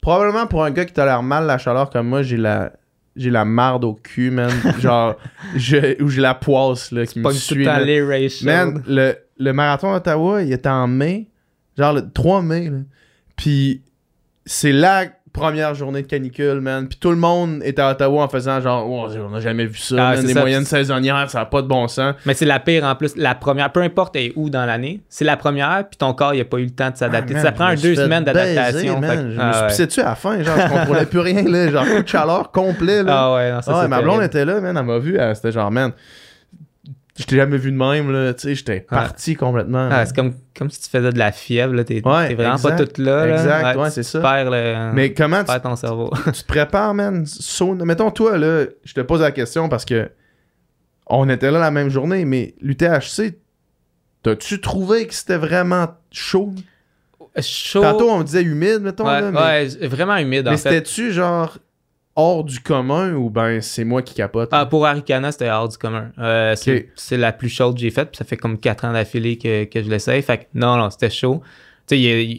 Probablement 0.00 0.46
pour 0.46 0.64
un 0.64 0.70
gars 0.70 0.84
qui 0.84 0.92
l'air 0.96 1.22
mal 1.22 1.46
la 1.46 1.56
chaleur 1.56 1.88
comme 1.90 2.08
moi, 2.08 2.22
j'ai 2.22 2.36
la. 2.36 2.72
J'ai 3.16 3.30
la 3.30 3.44
marde 3.44 3.84
au 3.84 3.94
cul, 3.94 4.32
man. 4.32 4.50
Genre, 4.80 5.14
je, 5.54 6.02
ou 6.02 6.08
j'ai 6.08 6.20
la 6.20 6.34
poisse, 6.34 6.90
là, 6.90 7.06
qui 7.06 7.20
me 7.20 7.30
suit. 7.30 7.64
Man, 8.44 8.82
le, 8.88 9.14
le 9.38 9.52
marathon 9.52 9.92
d'Ottawa, 9.92 10.42
il 10.42 10.52
était 10.52 10.68
en 10.68 10.88
mai. 10.88 11.28
Genre, 11.78 11.92
le 11.92 12.10
3 12.10 12.42
mai, 12.42 12.70
là. 12.70 12.78
Puis, 13.36 13.82
c'est 14.44 14.72
là 14.72 15.06
première 15.34 15.74
journée 15.74 16.00
de 16.00 16.06
canicule, 16.06 16.60
man. 16.60 16.88
Puis 16.88 16.96
tout 16.98 17.10
le 17.10 17.16
monde 17.16 17.60
était 17.64 17.82
à 17.82 17.90
Ottawa 17.90 18.22
en 18.22 18.28
faisant 18.28 18.60
genre, 18.60 18.88
oh, 18.88 19.08
on 19.18 19.30
n'a 19.30 19.40
jamais 19.40 19.66
vu 19.66 19.76
ça, 19.76 20.10
ah, 20.10 20.16
Les 20.16 20.32
moyennes 20.32 20.64
saisonnières, 20.64 21.28
ça 21.28 21.40
n'a 21.40 21.46
pas 21.46 21.60
de 21.60 21.66
bon 21.66 21.88
sens. 21.88 22.14
Mais 22.24 22.32
c'est 22.32 22.46
la 22.46 22.60
pire 22.60 22.84
en 22.84 22.94
plus. 22.94 23.14
La 23.16 23.34
première, 23.34 23.70
peu 23.72 23.82
importe 23.82 24.16
où 24.36 24.48
dans 24.48 24.64
l'année, 24.64 25.02
c'est 25.08 25.24
la 25.24 25.36
première, 25.36 25.86
puis 25.90 25.98
ton 25.98 26.14
corps, 26.14 26.34
il 26.34 26.38
n'a 26.38 26.44
pas 26.44 26.58
eu 26.58 26.64
le 26.64 26.70
temps 26.70 26.90
de 26.90 26.96
s'adapter. 26.96 27.34
Ah, 27.36 27.42
ça 27.42 27.52
prend 27.52 27.74
deux 27.74 27.96
semaines 27.96 28.24
d'adaptation. 28.24 29.00
Je 29.02 29.06
me 29.06 29.36
ah, 29.38 29.68
suis 29.68 29.86
pissé 29.86 30.00
à 30.00 30.04
la 30.04 30.14
fin, 30.14 30.42
genre, 30.42 30.56
je 30.56 30.68
contrôlais 30.68 31.06
plus 31.06 31.18
rien, 31.18 31.42
là. 31.42 31.70
Genre, 31.70 31.84
coup 31.84 32.02
de 32.02 32.08
chaleur 32.08 32.50
complet, 32.50 33.02
là. 33.02 33.14
Ah 33.24 33.34
ouais, 33.34 33.52
non, 33.52 33.62
ça, 33.62 33.80
ah, 33.82 33.88
ma 33.88 34.02
blonde 34.02 34.22
était 34.22 34.44
là, 34.44 34.60
man. 34.60 34.76
Elle 34.76 34.84
m'a 34.84 34.98
vu, 34.98 35.18
c'était 35.34 35.52
genre, 35.52 35.70
man 35.70 35.92
je 37.16 37.24
t'ai 37.24 37.36
jamais 37.36 37.58
vu 37.58 37.70
de 37.70 37.76
même, 37.76 38.10
là, 38.10 38.34
tu 38.34 38.40
sais, 38.40 38.54
j'étais 38.56 38.80
parti 38.80 39.36
complètement. 39.36 39.88
Ah, 39.90 40.04
c'est 40.04 40.16
comme, 40.16 40.34
comme 40.56 40.68
si 40.68 40.80
tu 40.80 40.88
faisais 40.88 41.12
de 41.12 41.18
la 41.18 41.30
fièvre, 41.30 41.72
là, 41.72 41.84
t'es 41.84 42.00
vraiment 42.00 42.58
pas 42.58 42.72
tout 42.72 43.00
là. 43.00 43.28
Exact, 43.28 43.76
ouais, 43.76 43.90
c'est 43.90 44.02
ça. 44.02 44.20
Perds, 44.20 44.50
le, 44.50 44.92
Mais 44.94 45.14
comment 45.14 45.40
tu, 45.40 45.46
perds 45.46 45.62
ton 45.62 45.76
cerveau. 45.76 46.12
tu 46.26 46.42
te 46.42 46.46
prépares, 46.46 46.92
man, 46.92 47.24
mettons 47.84 48.10
toi, 48.10 48.36
là, 48.36 48.64
je 48.82 48.94
te 48.94 49.00
pose 49.00 49.20
la 49.20 49.30
question 49.30 49.68
parce 49.68 49.84
que 49.84 50.10
on 51.06 51.28
était 51.28 51.50
là 51.50 51.60
la 51.60 51.70
même 51.70 51.88
journée, 51.88 52.24
mais 52.24 52.54
l'UTHC, 52.60 53.38
t'as-tu 54.22 54.60
trouvé 54.60 55.06
que 55.06 55.14
c'était 55.14 55.36
vraiment 55.36 55.88
chaud? 56.10 56.52
Chaud. 57.40 57.82
Tantôt, 57.82 58.10
on 58.10 58.22
disait 58.22 58.42
humide, 58.42 58.80
mettons. 58.80 59.06
ouais, 59.06 59.20
là, 59.20 59.30
mais 59.30 59.40
ouais, 59.40 59.86
vraiment 59.86 60.16
humide, 60.16 60.46
mais 60.50 60.56
c'était-tu 60.56 61.12
genre 61.12 61.58
hors 62.16 62.44
du 62.44 62.60
commun 62.60 63.14
ou 63.14 63.30
ben 63.30 63.60
c'est 63.60 63.84
moi 63.84 64.02
qui 64.02 64.14
capote? 64.14 64.48
Ah, 64.52 64.66
pour 64.66 64.86
Arikana, 64.86 65.32
c'était 65.32 65.50
hors 65.50 65.68
du 65.68 65.76
commun. 65.78 66.10
Euh, 66.18 66.54
c'est-. 66.56 66.90
C'est 66.94 67.16
la 67.16 67.32
plus 67.32 67.48
chaude 67.48 67.74
que 67.74 67.80
j'ai 67.80 67.90
faite, 67.90 68.10
puis 68.10 68.18
ça 68.18 68.24
fait 68.24 68.36
comme 68.36 68.58
4 68.58 68.84
ans 68.84 68.92
d'affilée 68.92 69.38
que, 69.38 69.64
que 69.64 69.82
je 69.82 69.88
l'essaye. 69.88 70.22
Fait 70.22 70.38
que 70.38 70.44
non, 70.54 70.76
non, 70.76 70.90
c'était 70.90 71.10
chaud. 71.10 71.42
Tu 71.86 71.96
sais, 71.96 72.38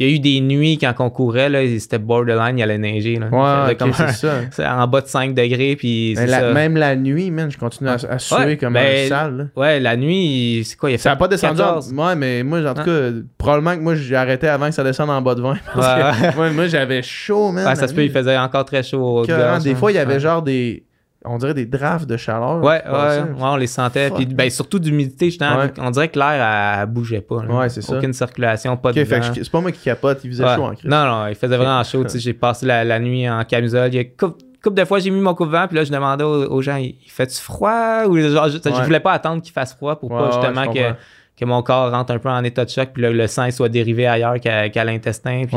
il 0.00 0.06
y 0.08 0.12
a, 0.12 0.14
eu 0.14 0.20
des 0.20 0.40
nuits 0.40 0.78
quand 0.78 0.94
on 1.00 1.10
courait, 1.10 1.48
là, 1.48 1.58
c'était 1.78 1.98
borderline, 1.98 2.56
il 2.56 2.62
allait 2.62 2.78
neiger. 2.78 3.16
Là. 3.16 3.26
Il 3.32 3.36
ouais, 3.36 3.44
faisait 3.62 3.72
ok, 3.72 3.78
comme 3.78 3.92
c'est 3.92 4.12
ça. 4.12 4.32
c'est 4.52 4.64
en 4.66 4.86
bas 4.86 5.00
de 5.00 5.08
5 5.08 5.34
degrés, 5.34 5.74
puis 5.76 6.14
la- 6.14 6.26
ça. 6.28 6.52
même 6.52 6.76
la 6.76 6.94
nuit, 6.94 7.32
man, 7.32 7.50
je 7.50 7.58
continue 7.58 7.90
à, 7.90 7.94
à 8.08 8.18
suer 8.20 8.36
Ouais, 8.36 8.56
comme 8.56 8.74
ben, 8.74 9.06
un 9.06 9.08
sale. 9.08 9.36
là. 9.36 9.44
Ouais, 9.56 9.80
la 9.80 9.96
nuit, 9.96 10.62
c'est 10.64 10.76
quoi? 10.76 10.90
Il 10.90 10.94
a 10.94 10.98
Ça 10.98 11.10
n'a 11.10 11.16
pas 11.16 11.26
descendu. 11.26 11.60
en- 11.60 11.64
14. 11.64 11.92
Ouais, 11.92 12.14
mais 12.14 12.44
moi, 12.44 12.60
en 12.60 12.74
tout 12.74 12.80
Hein? 12.82 12.84
cas, 12.84 13.10
probablement 13.36 13.74
que 13.76 13.80
moi, 13.82 13.94
j'ai 13.96 14.14
arrêté 14.14 14.46
avant 14.46 14.66
que 14.68 14.74
ça 14.74 14.84
descende 14.84 15.10
en 15.10 15.20
bas 15.20 15.34
de 15.34 15.42
20. 15.42 15.56
Parce 15.74 16.22
Ouais. 16.22 16.30
que 16.30 16.36
moi, 16.36 16.50
moi, 16.50 16.66
j'avais 16.68 17.02
chaud, 17.02 17.50
man. 17.50 17.66
Ouais, 17.66 17.74
ça 17.74 17.82
la 17.82 17.88
se 17.88 17.94
peut, 17.94 18.04
il 18.04 18.12
faisait 18.12 18.38
encore 18.38 18.64
très 18.66 18.82
chaud 18.84 19.02
au 19.02 19.26
Des 19.26 19.32
hein. 19.32 19.58
fois, 19.74 19.90
il 19.90 19.96
y 19.96 19.98
avait 19.98 20.20
genre 20.20 20.42
des. 20.42 20.84
On 21.24 21.36
dirait 21.36 21.54
des 21.54 21.66
drafts 21.66 22.08
de 22.08 22.16
chaleur. 22.16 22.58
Ouais, 22.62 22.80
ouais, 22.86 22.92
ouais, 22.92 23.22
on 23.40 23.56
les 23.56 23.66
sentait. 23.66 24.08
Fuck, 24.08 24.16
Puis, 24.18 24.26
ben, 24.26 24.48
surtout 24.50 24.78
d'humidité, 24.78 25.26
justement. 25.26 25.56
Ouais. 25.58 25.72
On 25.78 25.90
dirait 25.90 26.08
que 26.08 26.18
l'air, 26.18 26.30
elle, 26.30 26.80
elle 26.82 26.86
bougeait 26.86 27.20
pas. 27.20 27.42
là. 27.42 27.54
Ouais, 27.54 27.68
c'est 27.68 27.82
ça. 27.82 27.96
Aucune 27.96 28.12
circulation, 28.12 28.76
pas 28.76 28.90
Ok, 28.90 28.94
de 28.96 29.02
vent. 29.02 29.20
c'est 29.34 29.50
pas 29.50 29.60
moi 29.60 29.72
qui 29.72 29.80
capote, 29.82 30.20
il 30.22 30.30
faisait 30.30 30.44
chaud 30.54 30.62
en 30.64 30.74
crise. 30.74 30.88
Non, 30.88 31.04
non, 31.04 31.26
il 31.26 31.34
faisait 31.34 31.56
vraiment 31.56 31.82
chaud. 31.82 32.04
J'ai 32.14 32.32
passé 32.34 32.66
la, 32.66 32.84
la 32.84 33.00
nuit 33.00 33.28
en 33.28 33.44
camisole. 33.44 33.88
Il 33.92 33.96
y 33.96 33.98
a 33.98 34.04
couple, 34.04 34.38
couple 34.62 34.76
de 34.76 34.84
fois, 34.84 35.00
j'ai 35.00 35.10
mis 35.10 35.20
mon 35.20 35.34
coupe-vent, 35.34 35.66
puis 35.66 35.76
là, 35.76 35.84
je 35.84 35.90
demandais 35.92 36.22
aux, 36.24 36.52
aux 36.52 36.62
gens, 36.62 36.76
il 36.76 36.94
fait-tu 37.08 37.40
froid? 37.40 38.04
Ou 38.06 38.16
genre, 38.20 38.48
je, 38.48 38.58
je 38.64 38.82
voulais 38.84 39.00
pas 39.00 39.12
attendre 39.12 39.42
qu'il 39.42 39.52
fasse 39.52 39.74
froid 39.74 39.98
pour 39.98 40.10
pas 40.10 40.30
justement 40.30 40.72
que, 40.72 40.92
que 41.36 41.44
mon 41.44 41.62
corps 41.62 41.90
rentre 41.90 42.12
un 42.12 42.18
peu 42.20 42.28
en 42.28 42.44
état 42.44 42.64
de 42.64 42.70
choc, 42.70 42.90
puis 42.94 43.02
là, 43.02 43.10
le 43.10 43.26
sang 43.26 43.50
soit 43.50 43.68
dérivé 43.68 44.06
ailleurs 44.06 44.38
qu'à 44.40 44.84
l'intestin, 44.84 45.42
puis. 45.48 45.56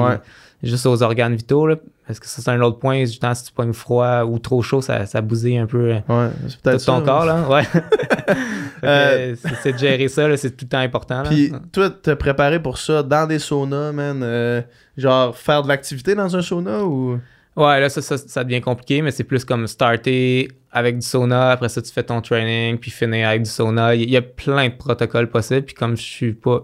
Juste 0.64 0.86
aux 0.86 1.02
organes 1.04 1.36
vitaux. 1.36 1.68
Là, 1.68 1.76
parce 2.08 2.20
que 2.20 2.28
ça, 2.28 2.42
c'est 2.42 2.50
un 2.52 2.62
autre 2.62 2.80
point. 2.80 3.00
Justement, 3.02 3.34
si 3.34 3.46
tu 3.46 3.52
pognes 3.54 3.74
froid 3.74 4.24
ou 4.24 4.38
trop 4.40 4.62
chaud, 4.62 4.82
ça, 4.82 5.06
ça 5.06 5.22
bousille 5.22 5.58
un 5.58 5.66
peu. 5.66 5.92
euh, 5.94 6.00
Ouais, 6.10 6.30
tout 6.64 6.72
ton 6.72 6.78
ça, 6.80 7.02
corps, 7.06 7.26
là. 7.26 7.48
Ouais. 7.50 7.64
Euh, 8.84 9.36
c'est- 9.62 9.74
de 9.74 9.78
gérer 9.78 10.08
ça, 10.08 10.28
là, 10.28 10.36
c'est 10.38 10.52
tout 10.52 10.66
le 10.66 10.70
temps 10.70 10.80
important. 10.80 11.22
là. 11.22 11.30
Puis 11.30 11.52
toi, 11.72 11.90
te 11.92 12.12
préparer 12.16 12.60
pour 12.60 12.80
ça 12.80 13.04
dans 13.04 13.28
des 13.28 13.38
saunas, 13.38 13.92
man. 13.92 14.22
euh, 14.24 14.62
genre 14.98 15.36
faire 15.38 15.62
de 15.62 15.68
l'activité 15.68 16.16
dans 16.16 16.36
un 16.36 16.42
sauna 16.42 16.84
ou? 16.84 17.20
Ouais, 17.56 17.80
là, 17.80 17.90
ça, 17.90 18.02
ça, 18.02 18.18
ça 18.18 18.44
devient 18.44 18.62
compliqué, 18.62 19.02
mais 19.04 19.12
c'est 19.12 19.24
plus 19.26 19.46
comme 19.46 19.68
starter 19.68 20.48
avec 20.72 20.98
du 20.98 21.06
sauna, 21.06 21.52
après 21.52 21.70
ça, 21.70 21.82
tu 21.82 21.92
fais 21.92 22.02
ton 22.04 22.22
training, 22.22 22.78
puis 22.80 22.90
finir 22.90 23.28
avec 23.28 23.44
du 23.44 23.50
sauna. 23.50 23.94
Il 23.94 24.10
y 24.10 24.18
a 24.18 24.22
plein 24.22 24.70
de 24.70 24.74
protocoles 24.74 25.30
possibles, 25.30 25.64
puis 25.64 25.76
comme 25.76 25.96
je 25.98 26.02
suis 26.02 26.34
pas 26.34 26.62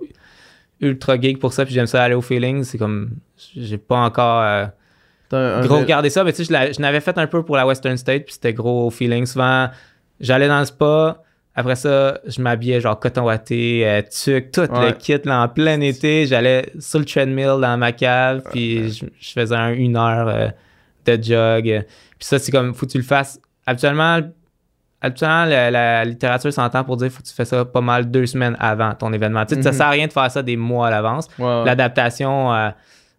ultra 0.81 1.19
geek 1.19 1.39
pour 1.39 1.53
ça, 1.53 1.65
puis 1.65 1.73
j'aime 1.73 1.87
ça 1.87 2.03
aller 2.03 2.15
au 2.15 2.21
feeling, 2.21 2.63
c'est 2.63 2.77
comme, 2.77 3.11
j'ai 3.55 3.77
pas 3.77 3.97
encore 3.97 4.41
euh, 4.41 4.65
un- 5.31 5.61
gros 5.65 5.79
regardé 5.79 6.09
ça, 6.09 6.23
mais 6.23 6.33
tu 6.33 6.45
sais, 6.45 6.73
je 6.73 6.81
n'avais 6.81 6.99
fait 7.01 7.17
un 7.17 7.27
peu 7.27 7.43
pour 7.43 7.55
la 7.57 7.65
Western 7.65 7.97
State, 7.97 8.25
puis 8.25 8.33
c'était 8.35 8.53
gros 8.53 8.87
au 8.87 8.89
feeling. 8.89 9.25
Souvent, 9.25 9.69
j'allais 10.19 10.47
dans 10.47 10.59
le 10.59 10.65
spa, 10.65 11.21
après 11.55 11.75
ça, 11.75 12.19
je 12.27 12.39
m'habillais 12.41 12.79
genre 12.79 12.99
coton 12.99 13.23
watté, 13.23 13.87
euh, 13.87 14.01
tuc, 14.03 14.51
tout 14.51 14.61
Ouais. 14.61 14.87
le 14.87 14.91
kit 14.91 15.17
là, 15.25 15.41
en 15.43 15.47
plein 15.49 15.81
été. 15.81 16.27
J'allais 16.27 16.71
sur 16.79 16.99
le 16.99 17.05
treadmill 17.05 17.57
dans 17.59 17.77
ma 17.77 17.91
cave, 17.91 18.43
puis 18.51 18.91
je, 18.91 19.05
je 19.19 19.31
faisais 19.31 19.55
un- 19.55 19.73
une 19.73 19.97
heure 19.97 20.27
euh, 20.27 20.47
de 21.05 21.23
jog. 21.23 21.63
Puis 22.19 22.27
ça, 22.27 22.37
c'est 22.37 22.51
comme, 22.51 22.73
faut 22.75 22.85
que 22.85 22.91
tu 22.91 22.97
le 22.99 23.03
fasses. 23.03 23.39
Habituellement, 23.65 24.19
habituellement 25.01 25.45
la, 25.45 25.69
la 25.71 26.05
littérature 26.05 26.51
s'entend 26.51 26.83
pour 26.83 26.97
dire 26.97 27.09
faut 27.11 27.21
que 27.21 27.27
tu 27.27 27.33
fais 27.33 27.45
ça 27.45 27.65
pas 27.65 27.81
mal 27.81 28.09
deux 28.09 28.25
semaines 28.25 28.55
avant 28.59 28.93
ton 28.95 29.13
événement. 29.13 29.45
Tu 29.45 29.55
sais, 29.55 29.61
ça 29.61 29.69
Mhm. 29.71 29.75
sert 29.77 29.85
à 29.87 29.89
rien 29.91 30.07
de 30.07 30.13
faire 30.13 30.31
ça 30.31 30.41
des 30.43 30.57
mois 30.57 30.87
à 30.87 30.91
l'avance. 30.91 31.27
L'adaptation, 31.39 32.53
euh, 32.53 32.69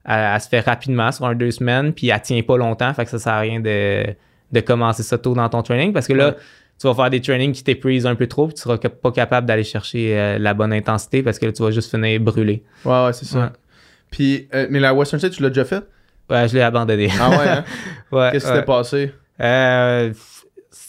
elle, 0.04 0.30
elle 0.34 0.40
se 0.40 0.48
fait 0.48 0.60
rapidement 0.60 1.12
sur 1.12 1.26
un 1.26 1.34
deux 1.34 1.50
semaines, 1.50 1.92
puis 1.92 2.08
elle 2.08 2.20
tient 2.22 2.42
pas 2.42 2.56
longtemps, 2.56 2.92
fait 2.94 3.04
que 3.04 3.10
ça 3.10 3.18
sert 3.18 3.32
à 3.32 3.40
rien 3.40 3.60
de, 3.60 4.04
de 4.52 4.60
commencer 4.60 5.02
ça 5.02 5.18
tôt 5.18 5.34
dans 5.34 5.48
ton 5.48 5.62
training, 5.62 5.92
parce 5.92 6.06
que 6.06 6.14
là, 6.14 6.28
Ouais. 6.28 6.34
tu 6.80 6.86
vas 6.86 6.94
faire 6.94 7.10
des 7.10 7.20
trainings 7.20 7.52
qui 7.52 7.62
t'épuisent 7.62 8.06
un 8.06 8.14
peu 8.14 8.26
trop, 8.26 8.46
puis 8.46 8.54
tu 8.54 8.62
seras 8.62 8.78
pas 8.78 9.12
capable 9.12 9.46
d'aller 9.46 9.64
chercher 9.64 10.18
euh, 10.18 10.38
la 10.38 10.54
bonne 10.54 10.72
intensité, 10.72 11.22
parce 11.22 11.38
que 11.38 11.46
là, 11.46 11.52
tu 11.52 11.62
vas 11.62 11.70
juste 11.70 11.90
finir 11.90 12.20
brûlé. 12.20 12.64
Ouais, 12.84 13.04
ouais, 13.04 13.12
c'est 13.12 13.24
ça. 13.26 13.38
Ouais. 13.38 13.46
Puis, 14.10 14.48
euh, 14.54 14.66
mais 14.70 14.80
la 14.80 14.94
Western 14.94 15.18
State, 15.20 15.32
tu 15.32 15.42
l'as 15.42 15.50
déjà 15.50 15.64
fait? 15.66 15.84
Ouais, 16.30 16.48
je 16.48 16.54
l'ai 16.54 16.62
abandonné. 16.62 17.08
Ah 17.20 17.30
ouais, 17.30 17.36
hein? 17.48 17.64
Ouais, 18.12 18.30
Qu'est-ce 18.32 18.46
qui 18.46 18.50
s'était 18.52 18.64
passé? 18.64 19.12
Euh, 19.40 20.12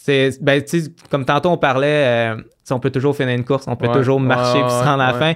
c'est 0.09 0.43
ben 0.43 0.63
comme 1.09 1.25
tantôt 1.25 1.49
on 1.49 1.57
parlait 1.57 2.35
euh, 2.35 2.41
on 2.71 2.79
peut 2.79 2.89
toujours 2.91 3.15
finir 3.15 3.35
une 3.35 3.45
course 3.45 3.65
on 3.67 3.75
peut 3.75 3.87
Ouais, 3.87 3.93
toujours 3.93 4.19
marcher 4.19 4.59
ouais, 4.59 4.65
puis 4.65 4.71
se 4.71 4.83
rendre 4.83 5.03
à 5.03 5.11
la 5.11 5.19
fin. 5.19 5.33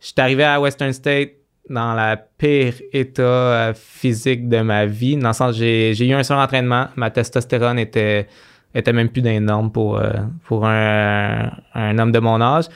Je 0.00 0.06
suis 0.06 0.14
arrivé 0.18 0.44
à 0.44 0.60
Western 0.60 0.92
State 0.92 1.30
dans 1.68 1.94
la 1.94 2.16
pire 2.16 2.74
état 2.92 3.22
euh, 3.22 3.74
physique 3.74 4.48
de 4.48 4.60
ma 4.60 4.86
vie 4.86 5.16
dans 5.16 5.28
le 5.28 5.34
sens 5.34 5.56
j'ai 5.56 6.06
eu 6.06 6.12
un 6.12 6.22
surentraînement 6.22 6.88
ma 6.96 7.10
testostérone 7.10 7.78
était 7.78 8.28
était 8.74 8.92
même 8.92 9.08
plus 9.08 9.22
normes 9.22 9.72
pour 9.72 9.98
euh, 9.98 10.10
pour 10.44 10.66
un, 10.66 11.50
un 11.74 11.98
homme 11.98 12.12
de 12.12 12.18
mon 12.18 12.40
âge. 12.40 12.66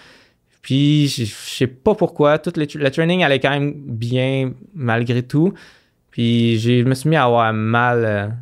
Puis 0.63 1.09
je 1.09 1.25
je 1.25 1.35
sais 1.35 1.67
pas 1.67 1.95
pourquoi 1.95 2.39
tout 2.39 2.53
le, 2.57 2.67
le 2.75 2.91
training 2.91 3.23
allait 3.23 3.41
quand 3.41 3.51
même 3.51 3.75
bien 3.75 4.53
malgré 4.75 5.23
tout. 5.23 5.53
Puis 6.11 6.59
je 6.59 6.83
me 6.85 6.95
suis 6.95 7.09
mis 7.09 7.17
à 7.17 7.25
avoir 7.25 7.53
mal 7.53 8.37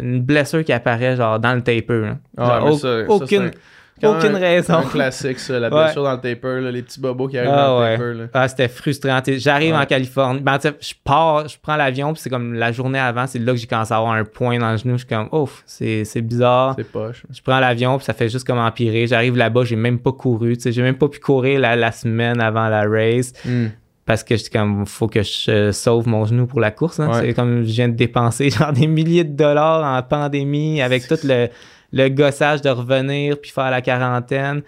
une 0.00 0.20
blessure 0.22 0.64
qui 0.64 0.72
apparaît 0.72 1.16
genre 1.16 1.38
dans 1.38 1.54
le 1.54 1.62
taper. 1.62 2.00
là. 2.00 2.16
Ah, 2.36 2.46
Genre, 2.46 2.64
mais 2.66 2.70
au- 2.72 2.78
ça- 2.78 3.04
aucune 3.08 3.50
c'est 3.98 4.06
un- 4.06 4.10
aucune 4.18 4.36
raison. 4.36 4.74
Un 4.74 4.82
classique, 4.82 5.38
ça, 5.38 5.58
la 5.58 5.68
Ouais. 5.74 5.84
blessure 5.84 6.02
dans 6.04 6.12
le 6.12 6.20
taper, 6.20 6.60
là, 6.60 6.70
les 6.70 6.82
petits 6.82 7.00
bobos 7.00 7.28
qui 7.28 7.38
arrivent 7.38 7.50
Ah 7.54 7.66
dans 7.66 7.78
le 7.78 7.84
ouais. 7.84 7.96
taper. 7.96 8.14
Là. 8.14 8.24
Ah, 8.34 8.46
c'était 8.48 8.68
frustrant. 8.68 9.20
J'arrive 9.26 9.72
Ouais. 9.74 9.80
en 9.80 9.86
Californie. 9.86 10.40
Ben, 10.40 10.58
je 10.62 10.92
pars, 11.02 11.48
je 11.48 11.56
prends 11.60 11.76
l'avion, 11.76 12.12
puis 12.12 12.20
c'est 12.20 12.28
comme 12.28 12.52
la 12.52 12.72
journée 12.72 12.98
avant, 12.98 13.26
c'est 13.26 13.38
là 13.38 13.52
que 13.52 13.58
j'ai 13.58 13.66
commencé 13.66 13.94
à 13.94 13.96
avoir 13.96 14.12
un 14.12 14.24
point 14.24 14.58
dans 14.58 14.70
le 14.70 14.76
genou. 14.76 14.94
Je 14.98 15.06
suis 15.06 15.06
comme, 15.08 15.28
ouf, 15.32 15.62
c'est 15.64 16.04
bizarre. 16.20 16.74
C'est 16.76 16.84
poche. 16.92 17.22
Je 17.32 17.40
prends 17.40 17.58
l'avion, 17.58 17.96
puis 17.96 18.04
ça 18.04 18.12
fait 18.12 18.28
juste 18.28 18.46
comme 18.46 18.58
empirer. 18.58 19.06
J'arrive 19.06 19.34
là-bas, 19.36 19.64
j'ai 19.64 19.76
même 19.76 19.98
pas 19.98 20.12
couru. 20.12 20.56
J'ai 20.62 20.82
même 20.82 20.98
pas 20.98 21.08
pu 21.08 21.18
courir 21.18 21.58
la, 21.60 21.74
la 21.74 21.90
semaine 21.90 22.38
avant 22.40 22.68
la 22.68 22.82
race. 22.86 23.32
Hmm. 23.46 23.68
Parce 24.06 24.24
que 24.24 24.36
j'étais 24.36 24.56
comme 24.58 24.86
faut 24.86 25.08
que 25.08 25.22
je 25.22 25.70
sauve 25.72 26.08
mon 26.08 26.24
genou 26.24 26.46
pour 26.46 26.60
la 26.60 26.70
course. 26.70 26.98
hein. 27.00 27.08
Ouais. 27.10 27.20
C'est 27.20 27.34
comme 27.34 27.58
je 27.64 27.72
viens 27.72 27.88
de 27.88 27.94
dépenser 27.96 28.48
genre 28.56 28.72
des 28.72 28.86
milliers 28.86 29.24
de 29.24 29.36
dollars 29.36 29.84
en 29.84 30.02
pandémie 30.02 30.80
avec 30.80 31.06
tout 31.06 31.18
le, 31.24 31.48
le 31.92 32.08
gossage 32.08 32.62
de 32.62 32.70
revenir 32.70 33.38
puis 33.40 33.50
faire 33.50 33.70
la 33.70 33.82
quarantaine. 33.82 34.62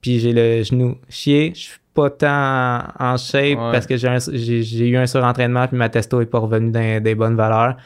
Puis 0.00 0.20
j'ai 0.20 0.32
le 0.32 0.62
genou 0.62 0.96
chier. 1.08 1.52
Je 1.54 1.60
suis 1.60 1.78
pas 1.94 2.10
tant 2.10 2.82
en 3.00 3.16
shape 3.16 3.58
Ouais. 3.58 3.72
parce 3.72 3.86
que 3.86 3.96
j'ai 3.96 4.86
eu 4.88 4.96
un 4.96 5.06
surentraînement 5.06 5.66
puis 5.66 5.76
ma 5.76 5.88
testo 5.88 6.20
est 6.20 6.26
pas 6.26 6.38
revenue 6.38 6.70
dans 6.70 7.02
des 7.02 7.14
bonnes 7.16 7.34
valeurs. 7.36 7.76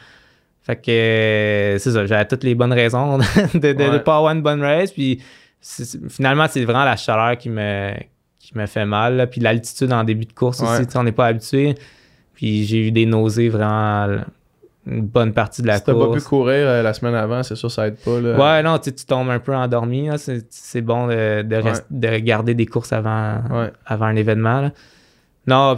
Fait 0.61 0.75
que 0.75 1.77
c'est 1.79 1.91
ça, 1.91 2.05
j'avais 2.05 2.25
toutes 2.25 2.43
les 2.43 2.55
bonnes 2.55 2.71
raisons 2.73 3.17
de, 3.53 3.73
Ouais. 3.73 3.99
pas 3.99 4.17
avoir 4.17 4.33
une 4.33 4.41
bonne 4.41 4.61
race. 4.61 4.91
Puis 4.91 5.21
finalement, 6.09 6.45
c'est 6.49 6.63
vraiment 6.63 6.85
la 6.85 6.95
chaleur 6.95 7.37
qui 7.37 7.49
me, 7.49 7.91
qui 8.53 8.57
me 8.59 8.65
fait 8.67 8.85
mal. 8.85 9.17
là. 9.17 9.27
Puis 9.27 9.41
l'altitude 9.41 9.91
en 9.91 10.03
début 10.03 10.25
de 10.25 10.33
course 10.33 10.61
Ouais. 10.61 10.67
aussi, 10.79 10.97
on 10.97 11.03
n'est 11.03 11.11
pas 11.11 11.25
habitué. 11.27 11.75
Puis 12.33 12.63
j'ai 12.65 12.87
eu 12.87 12.91
des 12.91 13.05
nausées 13.05 13.49
vraiment 13.49 14.07
une 14.85 15.01
bonne 15.01 15.31
partie 15.33 15.61
de 15.61 15.67
la 15.67 15.77
Si 15.77 15.83
t'as 15.85 15.93
pas 15.93 15.99
pu 16.05 16.11
course. 16.11 16.23
courir 16.25 16.67
euh, 16.67 16.81
la 16.83 16.93
semaine 16.93 17.15
avant, 17.15 17.41
c'est 17.43 17.55
sûr 17.55 17.71
ça 17.71 17.87
aide 17.87 17.97
pas. 18.03 18.19
Là. 18.19 18.37
Ouais, 18.57 18.63
non, 18.63 18.77
tu 18.79 18.91
tombes 18.93 19.29
un 19.29 19.39
peu 19.39 19.55
endormi. 19.55 20.09
C'est 20.49 20.81
bon 20.81 21.07
de, 21.07 21.41
de, 21.41 21.55
rest- 21.55 21.85
de 21.89 22.17
garder 22.19 22.53
des 22.53 22.65
courses 22.65 22.91
avant, 22.93 23.41
Ouais. 23.49 23.71
avant 23.85 24.05
un 24.07 24.15
événement. 24.15 24.61
là. 24.61 24.71
Non, 25.47 25.75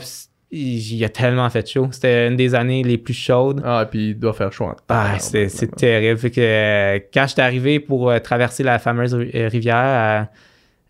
il 0.51 0.95
y 0.95 1.03
a 1.03 1.09
tellement 1.09 1.49
fait 1.49 1.67
chaud. 1.69 1.87
C'était 1.91 2.27
une 2.29 2.35
des 2.35 2.55
années 2.55 2.81
les 2.83 2.97
plus 2.97 3.13
chaudes. 3.13 3.61
Ah, 3.65 3.85
puis 3.89 4.09
il 4.11 4.19
doit 4.19 4.33
faire 4.33 4.51
chaud 4.53 4.65
en 4.65 4.75
Ah, 4.89 5.17
c'est 5.19 5.49
terrible. 5.75 6.17
Fait 6.19 6.31
que, 6.31 6.39
euh, 6.41 6.99
quand 7.13 7.23
je 7.27 7.33
suis 7.33 7.41
arrivé 7.41 7.79
pour 7.79 8.09
euh, 8.09 8.19
traverser 8.19 8.63
la 8.63 8.79
fameuse 8.79 9.13
euh, 9.13 9.47
rivière 9.49 10.29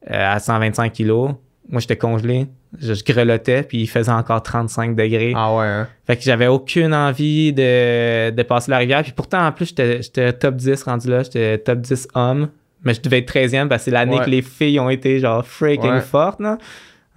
à, 0.07 0.34
à 0.36 0.40
125 0.40 0.91
kilos, 0.94 1.32
moi 1.70 1.80
j'étais 1.82 1.96
congelé. 1.98 2.48
Je, 2.80 2.94
je 2.94 3.04
grelottais, 3.04 3.64
puis 3.64 3.82
il 3.82 3.88
faisait 3.88 4.12
encore 4.12 4.44
35 4.44 4.96
degrés. 4.96 5.34
Ah 5.36 5.56
ouais, 5.56 5.66
hein? 5.66 5.88
Fait 6.06 6.16
que 6.18 6.24
j'avais 6.24 6.48
aucune 6.48 6.94
envie 6.94 7.54
de, 7.54 8.30
de 8.32 8.44
passer 8.44 8.70
la 8.72 8.78
rivière. 8.78 9.02
Puis 9.04 9.14
pourtant, 9.14 9.46
en 9.46 9.52
plus, 9.52 9.74
j'étais 9.76 10.34
top 10.34 10.56
10 10.56 10.84
rendu 10.84 11.10
là. 11.10 11.24
J'étais 11.24 11.58
top 11.58 11.80
10 11.80 12.08
homme. 12.16 12.50
Mais 12.84 12.94
je 12.94 13.02
devais 13.02 13.20
être 13.20 13.34
13e 13.34 13.68
parce 13.68 13.82
que 13.82 13.86
c'est 13.86 13.92
l'année 13.92 14.18
Ouais. 14.20 14.26
que 14.26 14.30
les 14.30 14.42
filles 14.44 14.80
ont 14.80 14.90
été 14.90 15.20
genre 15.20 15.44
freaking 15.46 15.90
Ouais. 15.94 16.02
fortes. 16.02 16.40
Là. 16.40 16.58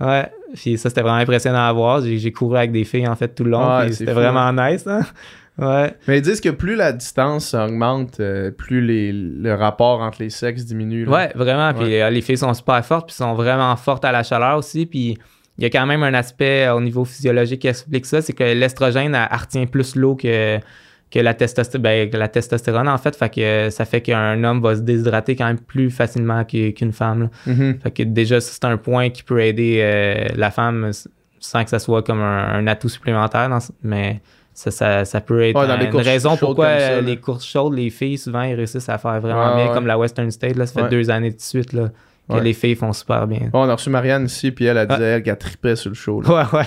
Ouais. 0.01 0.31
Puis 0.55 0.79
ça, 0.79 0.89
c'était 0.89 1.03
vraiment 1.03 1.19
impressionnant 1.19 1.67
à 1.69 1.73
voir. 1.73 2.01
J'ai 2.01 2.33
couru 2.33 2.57
avec 2.57 2.73
des 2.73 2.85
filles 2.85 3.07
en 3.07 3.17
fait 3.17 3.29
tout 3.29 3.45
le 3.45 3.51
long. 3.51 3.69
Ouais, 3.79 3.85
puis 3.87 3.91
c'est 3.95 3.99
c'était 4.07 4.13
vraiment 4.13 4.51
nice. 4.53 4.87
Hein? 4.87 5.03
Ouais. 5.59 5.93
Mais 6.07 6.19
ils 6.19 6.23
disent 6.23 6.41
que 6.41 6.51
plus 6.51 6.77
la 6.77 6.93
distance 6.93 7.53
augmente, 7.55 8.21
euh, 8.21 8.51
plus 8.51 8.81
les, 8.81 9.13
le 9.13 9.55
rapport 9.55 10.01
entre 10.01 10.23
les 10.23 10.31
sexes 10.31 10.65
diminue. 10.65 11.05
là. 11.05 11.11
Ouais, 11.11 11.33
vraiment. 11.35 11.75
Puis 11.75 11.85
Ouais. 11.89 12.03
euh, 12.03 12.11
les 12.11 12.21
filles 12.21 12.39
sont 12.39 12.55
super 12.55 12.85
fortes, 12.85 13.09
puis 13.09 13.17
sont 13.17 13.35
vraiment 13.35 13.75
fortes 13.77 14.05
à 14.05 14.13
la 14.13 14.23
chaleur 14.23 14.57
aussi. 14.59 14.87
Puis 14.87 15.19
il 15.59 15.65
y 15.65 15.67
a 15.67 15.71
quand 15.71 15.87
même 15.87 16.05
un 16.05 16.15
aspect 16.15 16.67
euh, 16.67 16.75
au 16.77 16.81
niveau 16.81 17.05
physiologique 17.05 17.61
qui 17.63 17.69
explique 17.69 18.07
ça, 18.07 18.23
c'est 18.23 18.33
que 18.33 18.45
l'estrogène, 18.45 19.17
retient 19.33 19.67
plus 19.67 19.97
l'eau 19.97 20.15
que, 20.15 20.59
que 21.11 21.19
la, 21.19 21.35
testostérone, 21.35 21.83
ben, 21.83 22.11
la 22.13 22.29
testostérone, 22.29 22.87
en 22.89 22.99
fait. 22.99 23.17
Fait 23.17 23.29
que 23.35 23.71
ça 23.71 23.85
fait 23.85 24.01
qu'un 24.01 24.45
homme 24.45 24.61
va 24.63 24.77
se 24.77 24.83
déshydrater 24.83 25.35
quand 25.35 25.47
même 25.47 25.59
plus 25.59 25.91
facilement 25.91 26.45
qu'une 26.45 26.93
femme. 26.93 27.31
Mhm. 27.47 27.81
Fait 27.83 27.91
que 27.91 28.03
déjà, 28.05 28.41
c'est 28.41 28.65
un 28.65 28.77
point 28.77 29.11
qui 29.11 29.25
peut 29.25 29.41
aider 29.41 29.81
euh, 29.83 30.29
la 30.37 30.53
femme 30.53 30.93
sans 31.41 31.65
que 31.65 31.71
ça 31.71 31.79
soit 31.81 32.03
comme 32.05 32.21
un, 32.21 32.55
un 32.55 32.67
atout 32.69 32.89
supplémentaire. 32.89 33.49
dans 33.49 33.59
mais 33.83 34.21
ça, 34.59 34.71
ça, 34.73 35.05
ça 35.05 35.21
peut 35.21 35.41
être 35.45 35.55
Ouais, 35.57 35.87
une 35.87 35.97
raison 36.01 36.37
pourquoi 36.37 36.67
ça, 36.81 36.91
euh, 36.95 37.01
les 37.01 37.17
courses 37.17 37.47
chaudes, 37.47 37.75
les 37.75 37.91
filles, 37.91 38.19
souvent, 38.19 38.43
ils 38.43 38.55
réussissent 38.57 38.89
à 38.89 38.99
faire 38.99 39.21
vraiment 39.21 39.55
bien, 39.55 39.69
ouais. 39.69 39.73
comme 39.73 39.87
la 39.87 39.97
Western 39.97 40.29
State. 40.33 40.57
Là, 40.57 40.67
ça 40.67 40.75
fait 40.75 40.83
Ouais. 40.83 40.89
deux 40.89 41.11
années 41.11 41.31
de 41.31 41.41
suite 41.41 41.73
là, 41.73 41.91
que 42.29 42.39
les 42.41 42.53
filles 42.55 42.75
font 42.75 42.93
super 42.93 43.29
bien. 43.29 43.51
On 43.53 43.69
a 43.69 43.75
reçu 43.77 43.89
Marianne 43.89 44.25
ici, 44.27 44.51
puis 44.51 44.65
elle, 44.65 44.77
elle 44.77 44.89
disait 44.89 45.05
elle, 45.05 45.23
qu'elle 45.23 45.39
tripait 45.39 45.77
sur 45.77 45.91
le 45.91 45.95
show. 45.95 46.21
là. 46.23 46.29
Ouais, 46.53 46.59
ouais. 46.59 46.65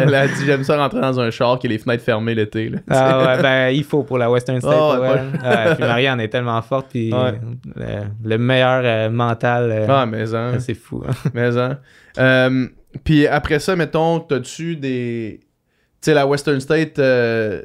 Elle, 0.00 0.14
a 0.14 0.26
dit 0.28 0.44
J'aime 0.44 0.64
ça 0.64 0.76
rentrer 0.76 1.00
dans 1.00 1.18
un 1.18 1.30
char 1.30 1.58
qui 1.58 1.66
a 1.66 1.70
les 1.70 1.78
fenêtres 1.78 2.04
fermées 2.04 2.34
l'été. 2.34 2.70
Ah 2.90 3.24
ouais, 3.36 3.42
ben 3.42 3.68
il 3.70 3.84
faut 3.84 4.02
pour 4.02 4.18
la 4.18 4.30
Western 4.30 4.60
State. 4.60 4.74
Ah 5.42 5.74
puis 5.74 5.84
Marianne 5.84 6.20
est 6.20 6.28
tellement 6.28 6.60
forte, 6.60 6.88
puis 6.90 7.10
euh, 7.14 7.32
le 8.22 8.36
meilleur 8.36 8.82
euh, 8.84 9.08
mental, 9.10 9.70
euh, 9.72 9.86
Ah, 9.88 10.04
mais 10.04 10.34
hein. 10.34 10.58
c'est 10.58 10.74
fou. 10.74 11.02
Mais 11.32 11.56
hein. 11.56 11.78
Euh, 12.18 12.66
puis 13.02 13.26
après 13.26 13.58
ça, 13.60 13.74
mettons, 13.76 14.20
t'as-tu 14.20 14.76
des. 14.76 15.40
Tu 16.04 16.10
sais, 16.10 16.14
la 16.14 16.26
Western 16.26 16.60
State, 16.60 16.98
euh, 16.98 17.62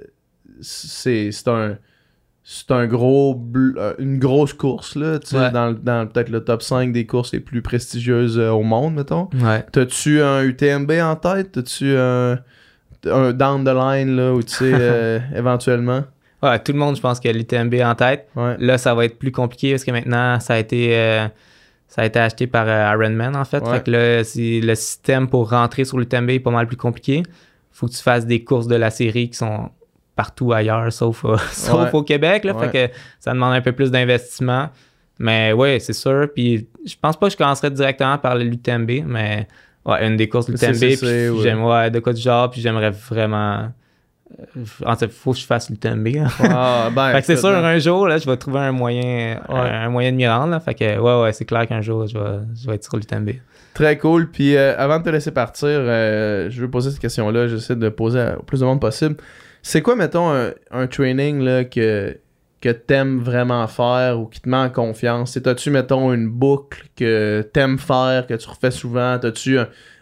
c'est 0.61 1.31
c'est 1.31 1.47
un. 1.49 1.77
C'est 2.43 2.71
un 2.71 2.87
gros. 2.87 3.39
euh, 3.55 3.93
Une 3.99 4.17
grosse 4.17 4.53
course, 4.53 4.95
là. 4.95 5.19
Tu 5.19 5.27
sais, 5.27 5.37
Ouais. 5.37 5.51
dans, 5.51 5.71
dans 5.73 6.07
peut-être 6.07 6.29
le 6.29 6.43
top 6.43 6.63
5 6.63 6.91
des 6.91 7.05
courses 7.05 7.31
les 7.33 7.41
plus 7.41 7.61
prestigieuses 7.61 8.39
euh, 8.39 8.49
au 8.49 8.63
monde, 8.63 8.95
mettons. 8.95 9.29
Ouais. 9.43 9.63
T'as-tu 9.71 10.21
un 10.21 10.41
UTMB 10.43 10.91
en 11.01 11.15
tête? 11.15 11.51
T'as-tu 11.51 11.95
un. 11.95 12.39
Un 13.05 13.31
down 13.33 13.63
the 13.63 13.69
line, 13.73 14.15
là, 14.15 14.33
où 14.33 14.41
tu 14.41 14.55
sais, 14.55 14.71
euh, 14.73 15.19
éventuellement? 15.35 16.03
Ouais, 16.41 16.57
tout 16.59 16.71
le 16.71 16.77
monde, 16.79 16.95
je 16.95 17.01
pense, 17.01 17.19
que 17.19 17.27
l'UTMB 17.29 17.75
en 17.83 17.93
tête. 17.95 18.27
Ouais. 18.35 18.55
Là, 18.59 18.77
ça 18.77 18.95
va 18.95 19.05
être 19.05 19.19
plus 19.19 19.31
compliqué 19.31 19.71
parce 19.71 19.83
que 19.83 19.91
maintenant, 19.91 20.39
ça 20.39 20.53
a 20.55 20.57
été, 20.59 20.97
euh, 20.97 21.27
ça 21.87 22.01
a 22.01 22.05
été 22.05 22.19
acheté 22.19 22.47
par 22.47 22.67
Ironman, 22.67 23.35
en 23.35 23.45
fait. 23.45 23.61
Ouais. 23.63 23.73
Fait 23.77 23.83
que 23.83 23.91
là, 23.91 24.23
c'est- 24.23 24.59
le 24.61 24.75
système 24.75 25.27
pour 25.29 25.49
rentrer 25.49 25.85
sur 25.85 25.97
l'UTMB 25.99 26.29
est 26.31 26.39
pas 26.39 26.51
mal 26.51 26.65
plus 26.67 26.77
compliqué. 26.77 27.23
Faut 27.71 27.87
que 27.87 27.91
tu 27.93 28.01
fasses 28.01 28.25
des 28.25 28.43
courses 28.43 28.67
de 28.67 28.75
la 28.75 28.89
série 28.89 29.29
qui 29.29 29.37
sont 29.37 29.69
partout 30.15 30.51
ailleurs, 30.51 30.91
sauf, 30.91 31.23
euh, 31.25 31.37
sauf 31.51 31.81
Ouais. 31.93 31.95
au 31.99 32.03
Québec. 32.03 32.43
Là, 32.43 32.53
Ouais. 32.55 32.69
Fait 32.69 32.89
que 32.89 32.93
ça 33.19 33.31
demande 33.33 33.53
un 33.53 33.61
peu 33.61 33.71
plus 33.71 33.89
d'investissement. 33.91 34.69
Mais 35.17 35.53
ouais, 35.53 35.79
c'est 35.79 35.93
sûr. 35.93 36.27
Puis 36.33 36.67
je 36.85 36.95
pense 37.01 37.17
pas 37.17 37.27
que 37.27 37.33
je 37.33 37.37
commencerai 37.37 37.69
directement 37.71 38.17
par 38.17 38.35
l'UTMB, 38.35 39.03
mais 39.05 39.47
ouais, 39.85 40.07
une 40.07 40.15
des 40.17 40.27
courses 40.29 40.47
de 40.47 40.53
l'UTMB. 40.53 40.71
Puis 40.77 40.95
c'est- 40.97 41.29
ouais. 41.29 41.43
j'aime, 41.43 41.63
ouais, 41.63 41.89
de 41.91 41.99
quoi 41.99 42.13
du 42.13 42.21
genre. 42.21 42.49
Puis 42.49 42.61
j'aimerais 42.61 42.91
vraiment. 42.91 43.69
euh, 44.57 44.63
En 44.85 44.95
fait, 44.95 45.09
faut 45.11 45.31
que 45.33 45.39
je 45.39 45.45
fasse 45.45 45.69
l'UTMB. 45.69 46.07
Ah, 46.39 46.89
ben, 46.93 47.11
Fait 47.13 47.19
que 47.21 47.25
c'est 47.25 47.35
sûr, 47.37 47.49
hein. 47.49 47.63
un 47.63 47.79
jour, 47.79 48.07
là, 48.07 48.17
je 48.17 48.25
vais 48.29 48.37
trouver 48.37 48.59
un 48.59 48.71
moyen, 48.71 49.39
un 49.49 49.89
moyen 49.89 50.11
de 50.11 50.17
m'y 50.17 50.27
rendre. 50.27 50.51
Là. 50.51 50.59
Fait 50.59 50.73
que, 50.75 50.97
ouais, 50.99 51.21
ouais, 51.23 51.33
c'est 51.33 51.45
clair 51.45 51.67
qu'un 51.67 51.81
jour, 51.81 52.05
je 52.07 52.17
vais, 52.17 52.39
je 52.61 52.67
vais 52.67 52.75
être 52.75 52.83
sur 52.83 52.95
l'UTMB. 52.95 53.31
Très 53.79 53.97
cool. 53.97 54.29
Puis 54.29 54.57
euh, 54.57 54.75
avant 54.77 54.99
de 54.99 55.05
te 55.05 55.09
laisser 55.09 55.31
partir, 55.31 55.69
euh, 55.69 56.49
je 56.49 56.59
veux 56.59 56.69
poser 56.69 56.91
cette 56.91 56.99
question-là. 56.99 57.47
J'essaie 57.47 57.77
de 57.77 57.87
poser 57.87 58.33
au 58.37 58.43
plus 58.43 58.59
de 58.59 58.65
monde 58.65 58.81
possible. 58.81 59.15
C'est 59.61 59.81
quoi, 59.81 59.95
mettons, 59.95 60.33
un, 60.71 60.87
training 60.87 61.41
là, 61.41 61.63
que, 61.63 62.17
que 62.59 62.67
t'aimes 62.67 63.19
vraiment 63.19 63.65
faire 63.67 64.19
ou 64.19 64.25
qui 64.25 64.41
te 64.41 64.49
met 64.49 64.57
en 64.57 64.69
confiance? 64.69 65.39
T'as-tu, 65.41 65.71
mettons, 65.71 66.11
une 66.11 66.27
boucle 66.27 66.87
que 66.97 67.49
t'aimes 67.53 67.79
faire, 67.79 68.27
que 68.27 68.33
tu 68.33 68.49
refais 68.49 68.71
souvent? 68.71 69.17
T'as-tu 69.17 69.57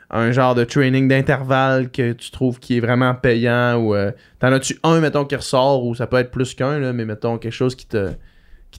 un, 0.10 0.32
genre 0.32 0.56
de 0.56 0.64
training 0.64 1.08
d'intervalle 1.08 1.92
que 1.92 2.14
tu 2.14 2.32
trouves 2.32 2.60
qui 2.60 2.78
est 2.78 2.80
vraiment 2.80 3.14
payant? 3.14 3.76
Ou 3.76 3.94
euh, 3.94 4.12
t'en 4.40 4.52
as-tu 4.54 4.80
un, 4.82 5.00
mettons, 5.02 5.26
qui 5.26 5.36
ressort 5.36 5.86
ou 5.86 5.94
ça 5.94 6.08
peut 6.08 6.18
être 6.18 6.32
plus 6.32 6.56
qu'un, 6.56 6.94
mais 6.94 7.06
mettons, 7.06 7.38
quelque 7.38 7.54
chose 7.54 7.76
qui 7.76 7.86
te, 7.86 8.10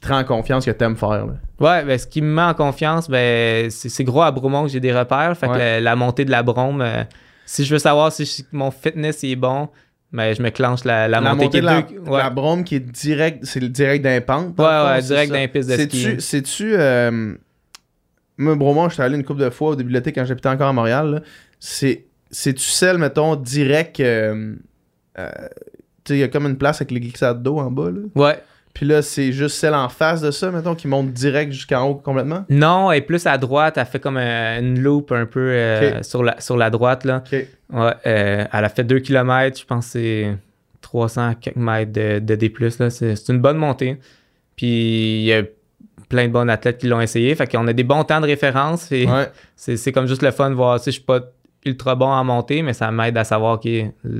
qui 0.00 0.06
te 0.06 0.12
rend 0.12 0.20
en 0.20 0.24
confiance 0.24 0.64
que 0.64 0.70
t'aimes 0.70 0.96
faire? 0.96 1.26
Là. 1.26 1.34
Ouais, 1.60 1.84
ben, 1.84 1.98
ce 1.98 2.06
qui 2.06 2.22
me 2.22 2.32
met 2.32 2.42
en 2.42 2.54
confiance, 2.54 3.08
ben, 3.10 3.68
c'est 3.70 4.04
gros 4.04 4.22
à 4.22 4.30
Bromont 4.30 4.64
que 4.64 4.68
j'ai 4.70 4.80
des 4.80 4.92
repères. 4.96 5.36
Fait 5.36 5.46
que 5.46 5.52
Ouais. 5.52 5.58
la, 5.58 5.80
la 5.80 5.96
montée 5.96 6.24
de 6.24 6.30
la 6.30 6.42
Brome, 6.42 6.80
euh, 6.82 7.02
si 7.46 7.64
je 7.64 7.72
veux 7.74 7.78
savoir 7.78 8.12
si 8.12 8.24
je- 8.24 8.42
mon 8.52 8.70
fitness 8.70 9.24
est 9.24 9.34
bon, 9.36 9.68
ben, 10.12 10.34
je 10.34 10.42
me 10.42 10.50
clenche 10.50 10.84
la, 10.84 11.08
la, 11.08 11.20
La 11.20 11.34
montée, 11.34 11.48
qui 11.50 11.56
est 11.58 11.60
de 11.60 11.66
la, 11.66 11.82
deux- 11.82 12.00
la 12.06 12.10
ouais. 12.10 12.30
brome 12.30 12.64
qui 12.64 12.76
est 12.76 12.80
direct, 12.80 13.44
c'est 13.44 13.60
le 13.60 13.68
direct 13.68 14.02
d'un 14.04 14.20
pente. 14.20 14.58
Ouais, 14.58 14.64
fond, 14.64 14.86
ouais, 14.86 15.02
direct 15.02 15.32
les 15.32 15.48
pistes 15.48 15.68
de 15.68 15.76
ski. 15.76 16.16
C'est-tu, 16.20 16.74
euh, 16.74 17.34
moi, 18.36 18.54
Bromont, 18.54 18.88
j'étais 18.88 19.02
allé 19.02 19.16
une 19.16 19.24
couple 19.24 19.40
de 19.40 19.50
fois 19.50 19.70
au 19.70 19.76
début 19.76 19.90
de 19.90 19.96
l'été 19.98 20.12
quand 20.12 20.24
j'habitais 20.24 20.48
encore 20.48 20.68
à 20.68 20.72
Montréal. 20.72 21.22
C'est, 21.58 22.04
c'est-tu 22.30 22.62
celle, 22.68 22.98
mettons, 22.98 23.34
direct, 23.36 23.98
euh, 24.00 24.54
euh, 25.18 25.28
tu 26.04 26.12
sais, 26.12 26.16
il 26.16 26.20
y 26.20 26.22
a 26.22 26.28
comme 26.28 26.46
une 26.46 26.56
place 26.56 26.76
avec 26.76 26.90
les 26.92 27.00
glissades 27.00 27.42
d'eau 27.42 27.58
en 27.58 27.70
bas, 27.70 27.90
là? 27.90 28.00
Ouais. 28.14 28.38
Puis 28.74 28.86
là, 28.86 29.02
c'est 29.02 29.32
juste 29.32 29.56
celle 29.56 29.74
en 29.74 29.88
face 29.88 30.20
de 30.20 30.30
ça, 30.30 30.50
mettons, 30.52 30.74
qui 30.76 30.86
monte 30.86 31.12
direct 31.12 31.52
jusqu'en 31.52 31.84
haut 31.88 31.94
complètement? 31.96 32.44
Non, 32.48 32.92
elle 32.92 32.98
est 32.98 33.02
plus 33.02 33.26
à 33.26 33.36
droite. 33.38 33.76
Elle 33.76 33.86
fait 33.86 33.98
comme 33.98 34.16
un- 34.16 34.60
une 34.60 34.78
loop 34.80 35.10
un 35.12 35.26
peu 35.26 35.40
euh, 35.50 36.02
sur, 36.02 36.22
la, 36.22 36.40
sur 36.40 36.56
la 36.56 36.70
droite. 36.70 37.04
Là. 37.04 37.22
Ok. 37.26 37.32
Ouais, 37.72 37.92
euh, 38.06 38.44
elle 38.52 38.64
a 38.64 38.68
fait 38.68 38.84
2 38.84 39.00
km, 39.00 39.58
je 39.58 39.64
pense 39.64 39.86
que 39.86 39.92
c'est 39.92 40.36
300 40.80 41.34
quelques 41.40 41.56
mètres 41.56 41.92
de, 41.92 42.18
de 42.20 42.34
D+. 42.36 42.52
là. 42.78 42.90
C'est 42.90 43.28
une 43.28 43.40
bonne 43.40 43.56
montée. 43.58 43.98
Puis 44.56 45.20
il 45.20 45.24
y 45.24 45.32
a 45.32 45.42
plein 46.08 46.26
de 46.28 46.32
bons 46.32 46.48
athlètes 46.48 46.78
qui 46.78 46.86
l'ont 46.86 47.00
essayé. 47.00 47.34
Fait 47.34 47.46
qu'on 47.50 47.66
a 47.66 47.72
des 47.72 47.84
bons 47.84 48.04
temps 48.04 48.20
de 48.20 48.26
référence. 48.26 48.90
Et 48.92 49.06
Ouais. 49.06 49.28
c'est 49.56 49.76
c'est 49.76 49.92
comme 49.92 50.06
juste 50.06 50.22
le 50.22 50.30
fun 50.30 50.50
de 50.50 50.54
voir. 50.54 50.78
Tu 50.78 50.84
sais, 50.84 50.90
je 50.92 50.96
suis 50.96 51.04
pas 51.04 51.20
ultra 51.66 51.94
bon 51.94 52.10
à 52.12 52.22
monter, 52.22 52.62
mais 52.62 52.72
ça 52.72 52.90
m'aide 52.90 53.16
à 53.18 53.24
savoir 53.24 53.54
ok, 53.54 53.68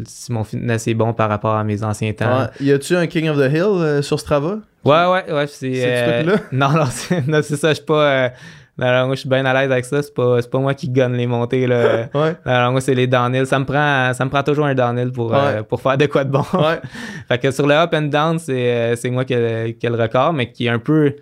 si 0.05 0.33
mon 0.33 0.45
fitness 0.45 0.87
est 0.89 0.95
bon 0.95 1.13
par 1.13 1.29
rapport 1.29 1.55
à 1.55 1.65
mes 1.65 1.83
anciens 1.85 2.13
temps. 2.13 2.49
Y 2.61 2.73
a-tu 2.73 2.97
un 2.97 3.07
King 3.07 3.29
of 3.31 3.37
the 3.39 3.51
Hill 3.53 3.63
euh, 3.63 4.03
sur 4.03 4.19
Strava? 4.21 4.59
Ouais, 4.85 5.07
ouais, 5.07 5.33
ouais. 5.33 5.47
C'est 5.47 5.75
C'est 5.75 5.81
ce 5.83 6.11
euh, 6.11 6.23
truc-là? 6.25 6.41
Non, 6.53 6.71
non, 6.71 6.87
c'est 6.91 7.27
non, 7.29 7.41
c'est 7.43 7.57
ça. 7.57 7.71
Je 7.71 7.75
suis 7.75 7.85
pas. 7.85 8.03
euh, 8.05 8.29
non, 8.77 8.87
non, 8.93 9.07
moi, 9.07 9.15
je 9.17 9.21
suis 9.21 9.29
bien 9.29 9.45
à 9.45 9.53
l'aise 9.55 9.73
avec 9.73 9.85
ça. 9.85 10.03
C'est 10.03 10.15
pas, 10.15 10.41
c'est 10.41 10.51
pas 10.51 10.59
moi 10.59 10.73
qui 10.75 10.89
gonne 10.89 11.15
les 11.15 11.27
montées. 11.27 11.67
Là. 11.67 12.09
Ouais. 12.15 12.35
Alors 12.45 12.71
moi, 12.73 12.81
c'est 12.81 12.95
les 12.95 13.07
downhill. 13.07 13.47
Ça 13.47 13.59
me 13.59 13.65
prend, 13.65 14.13
ça 14.15 14.25
me 14.25 14.31
prend 14.31 14.43
toujours 14.43 14.67
un 14.67 14.75
downhill 14.75 15.11
pour, 15.11 15.35
euh, 15.35 15.57
Ouais. 15.59 15.63
pour 15.65 15.81
faire 15.81 15.97
de 15.99 16.07
quoi 16.07 16.25
de 16.25 16.31
bon. 16.31 16.45
Ouais. 16.55 16.81
fait 17.29 17.39
que 17.39 17.51
sur 17.51 17.67
le 17.67 17.75
up 17.75 17.93
and 17.95 18.03
down, 18.03 18.39
c'est, 18.39 18.73
euh, 18.73 18.97
c'est 18.97 19.11
moi 19.11 19.25
qui 19.25 19.35
ai, 19.35 19.67
le- 19.69 19.73
qui 19.73 19.87
ai 19.87 19.91
le 19.91 19.97
record, 20.01 20.33
mais 20.33 20.51
qui 20.53 20.67
est 20.67 20.71
un 20.71 20.79
peu. 20.79 21.15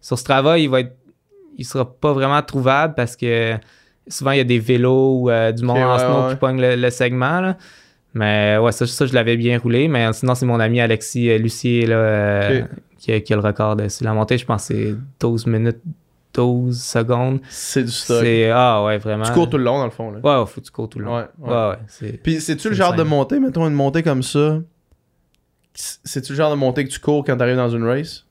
Sur 0.00 0.18
Strava, 0.18 0.58
il 0.58 0.68
va 0.68 0.80
être. 0.80 0.96
Il 1.56 1.64
sera 1.64 1.84
pas 1.88 2.12
vraiment 2.12 2.42
trouvable 2.42 2.94
parce 2.96 3.14
que 3.16 3.54
souvent 4.08 4.30
il 4.32 4.38
y 4.38 4.40
a 4.40 4.44
des 4.44 4.58
vélos 4.58 5.20
ou 5.22 5.30
euh, 5.30 5.52
du 5.52 5.64
monde 5.64 5.78
en 5.78 5.92
ouais, 5.92 5.98
snow 5.98 6.24
ouais. 6.26 6.30
qui 6.34 6.36
pognent 6.36 6.60
le, 6.60 6.76
le 6.76 6.90
segment. 6.90 7.40
là. 7.40 7.56
Mais 8.14 8.58
ouais, 8.58 8.70
ça, 8.72 8.86
ça, 8.86 9.06
je 9.06 9.12
l'avais 9.14 9.36
bien 9.36 9.58
roulé. 9.58 9.88
Mais 9.88 10.12
sinon, 10.12 10.34
c'est 10.34 10.46
mon 10.46 10.60
ami 10.60 10.80
Alexis 10.80 11.30
euh, 11.30 11.38
Lucier 11.38 11.86
là, 11.86 11.96
euh, 11.96 12.62
qui, 12.98 13.12
a, 13.12 13.20
qui 13.20 13.32
a 13.32 13.36
le 13.36 13.42
record 13.42 13.74
de 13.76 13.86
la 14.02 14.12
montée. 14.14 14.38
Je 14.38 14.46
pense 14.46 14.68
que 14.68 14.74
c'est 14.74 14.94
12 15.20 15.46
minutes, 15.46 15.80
12 16.34 16.80
secondes. 16.80 17.40
C'est 17.48 17.82
du 17.82 17.90
stock. 17.90 18.24
Ah 18.54 18.84
ouais, 18.84 18.98
vraiment. 18.98 19.24
Tu 19.24 19.32
cours 19.32 19.50
tout 19.50 19.58
le 19.58 19.64
long, 19.64 19.78
dans 19.78 19.84
le 19.86 19.90
fond. 19.90 20.12
Là. 20.12 20.18
Ouais, 20.22 20.46
faut 20.46 20.60
que 20.60 20.66
tu 20.66 20.70
cours 20.70 20.88
tout 20.88 21.00
le 21.00 21.06
long. 21.06 21.16
Ouais, 21.16 21.24
ouais. 21.40 21.50
Ouais, 21.50 21.68
ouais. 21.70 21.76
c'est- 21.88 22.22
Puis 22.22 22.40
c'est-tu 22.40 22.68
le 22.68 22.74
genre 22.76 22.94
de 22.94 23.02
montée, 23.02 23.40
mettons 23.40 23.66
une 23.66 23.74
montée 23.74 24.02
comme 24.04 24.22
ça, 24.22 24.60
c'est-tu 25.74 26.32
le 26.32 26.36
genre 26.36 26.50
de 26.52 26.56
montée 26.56 26.84
que 26.84 26.90
tu 26.90 27.00
cours 27.00 27.24
quand 27.24 27.36
t'arrives 27.36 27.56
dans 27.56 27.68
une 27.70 27.84
race? 27.84 28.23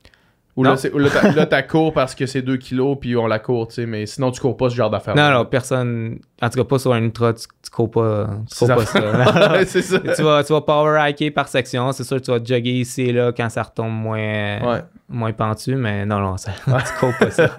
Ou 0.56 0.64
là, 0.64 0.72
Non. 0.72 0.76
c'est- 0.78 0.92
ou 0.94 1.00
là, 1.00 1.10
t'as- 1.10 1.32
là, 1.36 1.46
t'as 1.48 1.64
cours 1.64 1.94
parce 1.94 2.14
que 2.14 2.28
c'est 2.28 2.44
2 2.44 2.58
kilos 2.58 2.96
puis 3.02 3.16
on 3.18 3.26
la 3.26 3.40
court, 3.40 3.68
tu 3.70 3.74
sais, 3.76 3.86
mais 3.88 4.06
sinon 4.06 4.30
tu 4.30 4.40
cours 4.40 4.56
pas 4.56 4.70
ce 4.70 4.76
genre 4.76 4.90
d'affaire. 4.92 5.16
Non, 5.16 5.32
non, 5.32 5.46
personne. 5.46 6.20
En 6.42 6.50
tout 6.50 6.60
cas, 6.60 6.64
pas 6.66 6.78
sur 6.78 6.94
un 6.94 7.02
ultra, 7.02 7.34
tu, 7.34 7.46
tu 7.64 7.70
cours 7.72 7.90
pas, 7.90 8.30
tu 8.52 8.58
cours 8.60 8.68
pas 8.76 8.86
ça. 8.86 9.02
C'est 9.66 9.82
tu, 10.16 10.22
vas, 10.22 10.44
tu 10.44 10.54
vas 10.54 10.62
power 10.62 11.10
hiker 11.10 11.34
par 11.34 11.48
section. 11.48 11.92
C'est 11.92 12.04
sûr 12.04 12.18
que 12.18 12.24
tu 12.26 12.30
vas 12.32 12.38
jogger 12.38 12.72
ici 12.74 13.02
et 13.04 13.14
là 13.14 13.32
quand 13.36 13.50
ça 13.50 13.64
retombe 13.64 13.92
moins, 13.94 14.62
Ouais. 14.64 14.82
moins 15.10 15.34
pentu, 15.34 15.76
mais 15.76 16.06
non, 16.06 16.20
non, 16.20 16.38
ça, 16.38 16.52
tu 16.66 17.00
cours 17.00 17.14
pas 17.20 17.32
ça. 17.32 17.50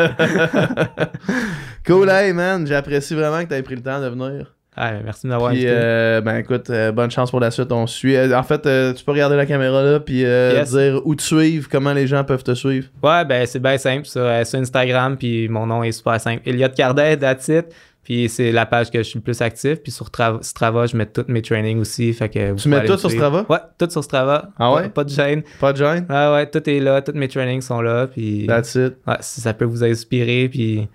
Cool, 1.87 2.09
hey 2.09 2.33
man, 2.33 2.67
j'apprécie 2.67 3.15
vraiment 3.15 3.43
que 3.43 3.49
t'aies 3.49 3.63
pris 3.63 3.75
le 3.77 3.83
temps 3.83 4.01
de 4.01 4.09
venir. 4.09 4.54
Ah, 4.77 4.93
merci 5.05 5.27
de 5.27 5.29
m'avoir 5.33 5.51
invité. 5.53 5.67
euh, 5.69 6.21
ben 6.21 6.37
écoute, 6.39 6.69
euh, 6.71 6.91
bonne 6.93 7.11
chance 7.11 7.31
pour 7.31 7.41
la 7.41 7.51
suite, 7.51 7.71
on 7.71 7.87
suit. 7.87 8.17
Euh, 8.17 8.37
en 8.37 8.43
fait, 8.43 8.63
tu 8.95 9.05
peux 9.05 9.13
regarder 9.13 9.37
la 9.37 9.47
caméra 9.47 9.83
là, 9.83 10.01
puis 10.01 10.21
Yes. 10.21 10.71
dire 10.73 11.01
où 11.05 11.15
te 11.15 11.23
suivre, 11.23 11.69
comment 11.71 11.93
les 11.93 12.07
gens 12.07 12.25
peuvent 12.25 12.43
te 12.45 12.55
suivre. 12.55 12.89
Ouais, 13.03 13.25
ben 13.25 13.47
c'est 13.47 13.61
bien 13.61 13.79
simple. 13.79 14.05
Sur, 14.07 14.23
euh, 14.23 14.45
sur 14.45 14.59
Instagram, 14.59 15.17
puis 15.17 15.49
mon 15.49 15.67
nom 15.67 15.83
est 15.85 15.93
super 15.93 16.21
simple. 16.21 16.43
Elliot 16.47 16.69
Cardet, 16.77 17.17
that's 17.17 17.49
it. 17.49 17.67
Puis 18.03 18.29
c'est 18.29 18.53
la 18.53 18.67
page 18.67 18.91
que 18.91 18.99
je 18.99 19.05
suis 19.05 19.19
le 19.19 19.23
plus 19.23 19.41
actif. 19.41 19.77
Puis 19.83 19.91
sur 19.91 20.09
Tra- 20.11 20.43
Strava, 20.43 20.85
je 20.85 20.95
mets 20.95 21.07
tous 21.07 21.25
mes 21.29 21.41
trainings 21.41 21.79
aussi. 21.81 22.13
Fait 22.13 22.29
que 22.29 22.51
vous 22.51 22.59
Tu 22.59 22.69
mets 22.69 22.85
tout 22.85 22.99
sur. 22.99 23.11
Strava? 23.11 23.47
Ouais, 23.49 23.57
tout 23.79 23.89
sur 23.89 24.05
Strava. 24.05 24.51
Ah 24.59 24.75
ouais? 24.75 24.83
Pas, 24.83 24.89
pas 24.91 25.05
de 25.05 25.09
gêne. 25.09 25.43
Pas 25.59 25.73
de 25.73 25.79
gêne? 25.79 26.05
Ouais, 26.11 26.33
ouais, 26.35 26.47
tout 26.51 26.69
est 26.69 26.81
là. 26.81 27.01
Tous 27.01 27.13
mes 27.15 27.29
trainings 27.29 27.63
sont 27.63 27.81
là. 27.81 28.07
Puis 28.07 28.45
That's 28.47 28.75
it. 28.75 28.97
ouais, 29.07 29.15
si 29.21 29.41
ça 29.41 29.55
peut 29.55 29.65
vous 29.65 29.83
inspirer. 29.83 30.51
Puis 30.51 30.87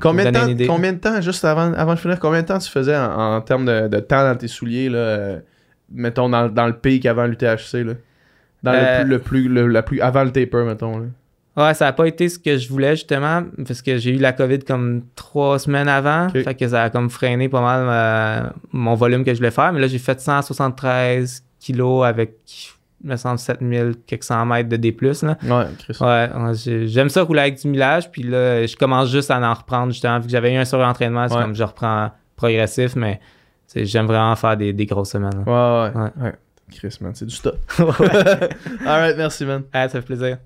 Combien 0.00 0.26
de, 0.26 0.30
temps, 0.38 0.44
une 0.44 0.50
idée. 0.50 0.66
combien 0.66 0.92
de 0.92 0.98
temps, 0.98 1.20
juste 1.20 1.44
avant, 1.44 1.72
avant 1.74 1.94
de 1.94 1.98
finir, 1.98 2.18
combien 2.20 2.42
de 2.42 2.46
temps 2.46 2.58
tu 2.58 2.70
faisais 2.70 2.96
en, 2.96 3.36
en 3.36 3.40
termes 3.40 3.64
de, 3.66 3.88
de 3.88 3.98
temps 4.00 4.22
dans 4.22 4.36
tes 4.36 4.48
souliers, 4.48 4.88
là, 4.88 4.98
euh, 4.98 5.40
mettons 5.92 6.28
dans, 6.28 6.48
dans 6.48 6.66
le 6.66 6.74
pic 6.74 7.04
avant 7.06 7.26
l'UTHC, 7.26 7.84
là? 7.84 7.92
Dans 8.62 8.72
Euh, 8.74 9.02
le 9.04 9.04
plus, 9.04 9.08
le 9.10 9.18
plus, 9.18 9.48
le- 9.48 9.66
la 9.68 9.82
plus, 9.82 10.00
avant 10.00 10.24
le 10.24 10.30
taper, 10.32 10.64
mettons, 10.64 10.98
là. 10.98 11.06
Ouais, 11.56 11.74
ça 11.74 11.86
n'a 11.86 11.92
pas 11.92 12.06
été 12.06 12.28
ce 12.28 12.38
que 12.38 12.56
je 12.56 12.68
voulais 12.68 12.94
justement, 12.94 13.42
parce 13.66 13.82
que 13.82 13.98
j'ai 13.98 14.10
eu 14.14 14.18
la 14.18 14.32
COVID 14.32 14.60
comme 14.60 15.02
trois 15.16 15.58
semaines 15.58 15.88
avant. 15.88 16.28
Fait 16.28 16.54
que 16.54 16.68
ça 16.68 16.84
a 16.84 16.90
comme 16.90 17.10
freiné 17.10 17.48
pas 17.48 17.60
mal 17.60 17.84
ma- 17.84 18.52
mon 18.70 18.94
volume 18.94 19.24
que 19.24 19.32
je 19.32 19.38
voulais 19.38 19.50
faire. 19.50 19.72
Mais 19.72 19.80
là, 19.80 19.88
j'ai 19.88 19.98
fait 19.98 20.20
173 20.20 21.42
kilos 21.58 22.04
avec 22.06 22.36
me 23.04 23.16
semble 23.16 23.38
7000 23.38 23.94
quelques 24.06 24.24
cent 24.24 24.44
mètres 24.46 24.68
de 24.68 24.76
D+. 24.76 24.96
Là. 25.00 25.36
Ouais, 25.42 25.64
Chris. 25.78 25.96
Ouais, 26.00 26.28
ouais, 26.34 26.54
j'ai- 26.54 26.88
j'aime 26.88 27.08
ça 27.08 27.22
rouler 27.22 27.40
avec 27.40 27.60
du 27.60 27.68
millage, 27.68 28.10
puis 28.10 28.22
là, 28.22 28.66
je 28.66 28.76
commence 28.76 29.10
juste 29.10 29.30
à 29.30 29.38
en 29.40 29.54
reprendre, 29.54 29.92
justement, 29.92 30.18
vu 30.18 30.26
que 30.26 30.32
j'avais 30.32 30.52
eu 30.52 30.56
un 30.56 30.64
surentraînement, 30.64 31.28
c'est 31.28 31.34
Ouais. 31.36 31.42
comme 31.42 31.54
je 31.54 31.62
reprends 31.62 32.10
progressif, 32.36 32.96
mais 32.96 33.20
j'aime 33.74 34.06
vraiment 34.06 34.34
faire 34.36 34.56
des, 34.56 34.72
des 34.72 34.86
grosses 34.86 35.10
semaines. 35.10 35.44
là. 35.46 35.90
Ouais, 35.92 36.00
ouais. 36.00 36.10
Ouais. 36.24 36.32
Chris, 36.70 36.98
man, 37.00 37.12
c'est 37.14 37.26
du. 37.26 37.34
Ouais. 37.44 37.52
Alright, 38.86 39.16
merci, 39.16 39.44
man. 39.46 39.62
Ah, 39.72 39.88
ça 39.88 40.00
fait 40.00 40.06
plaisir. 40.06 40.38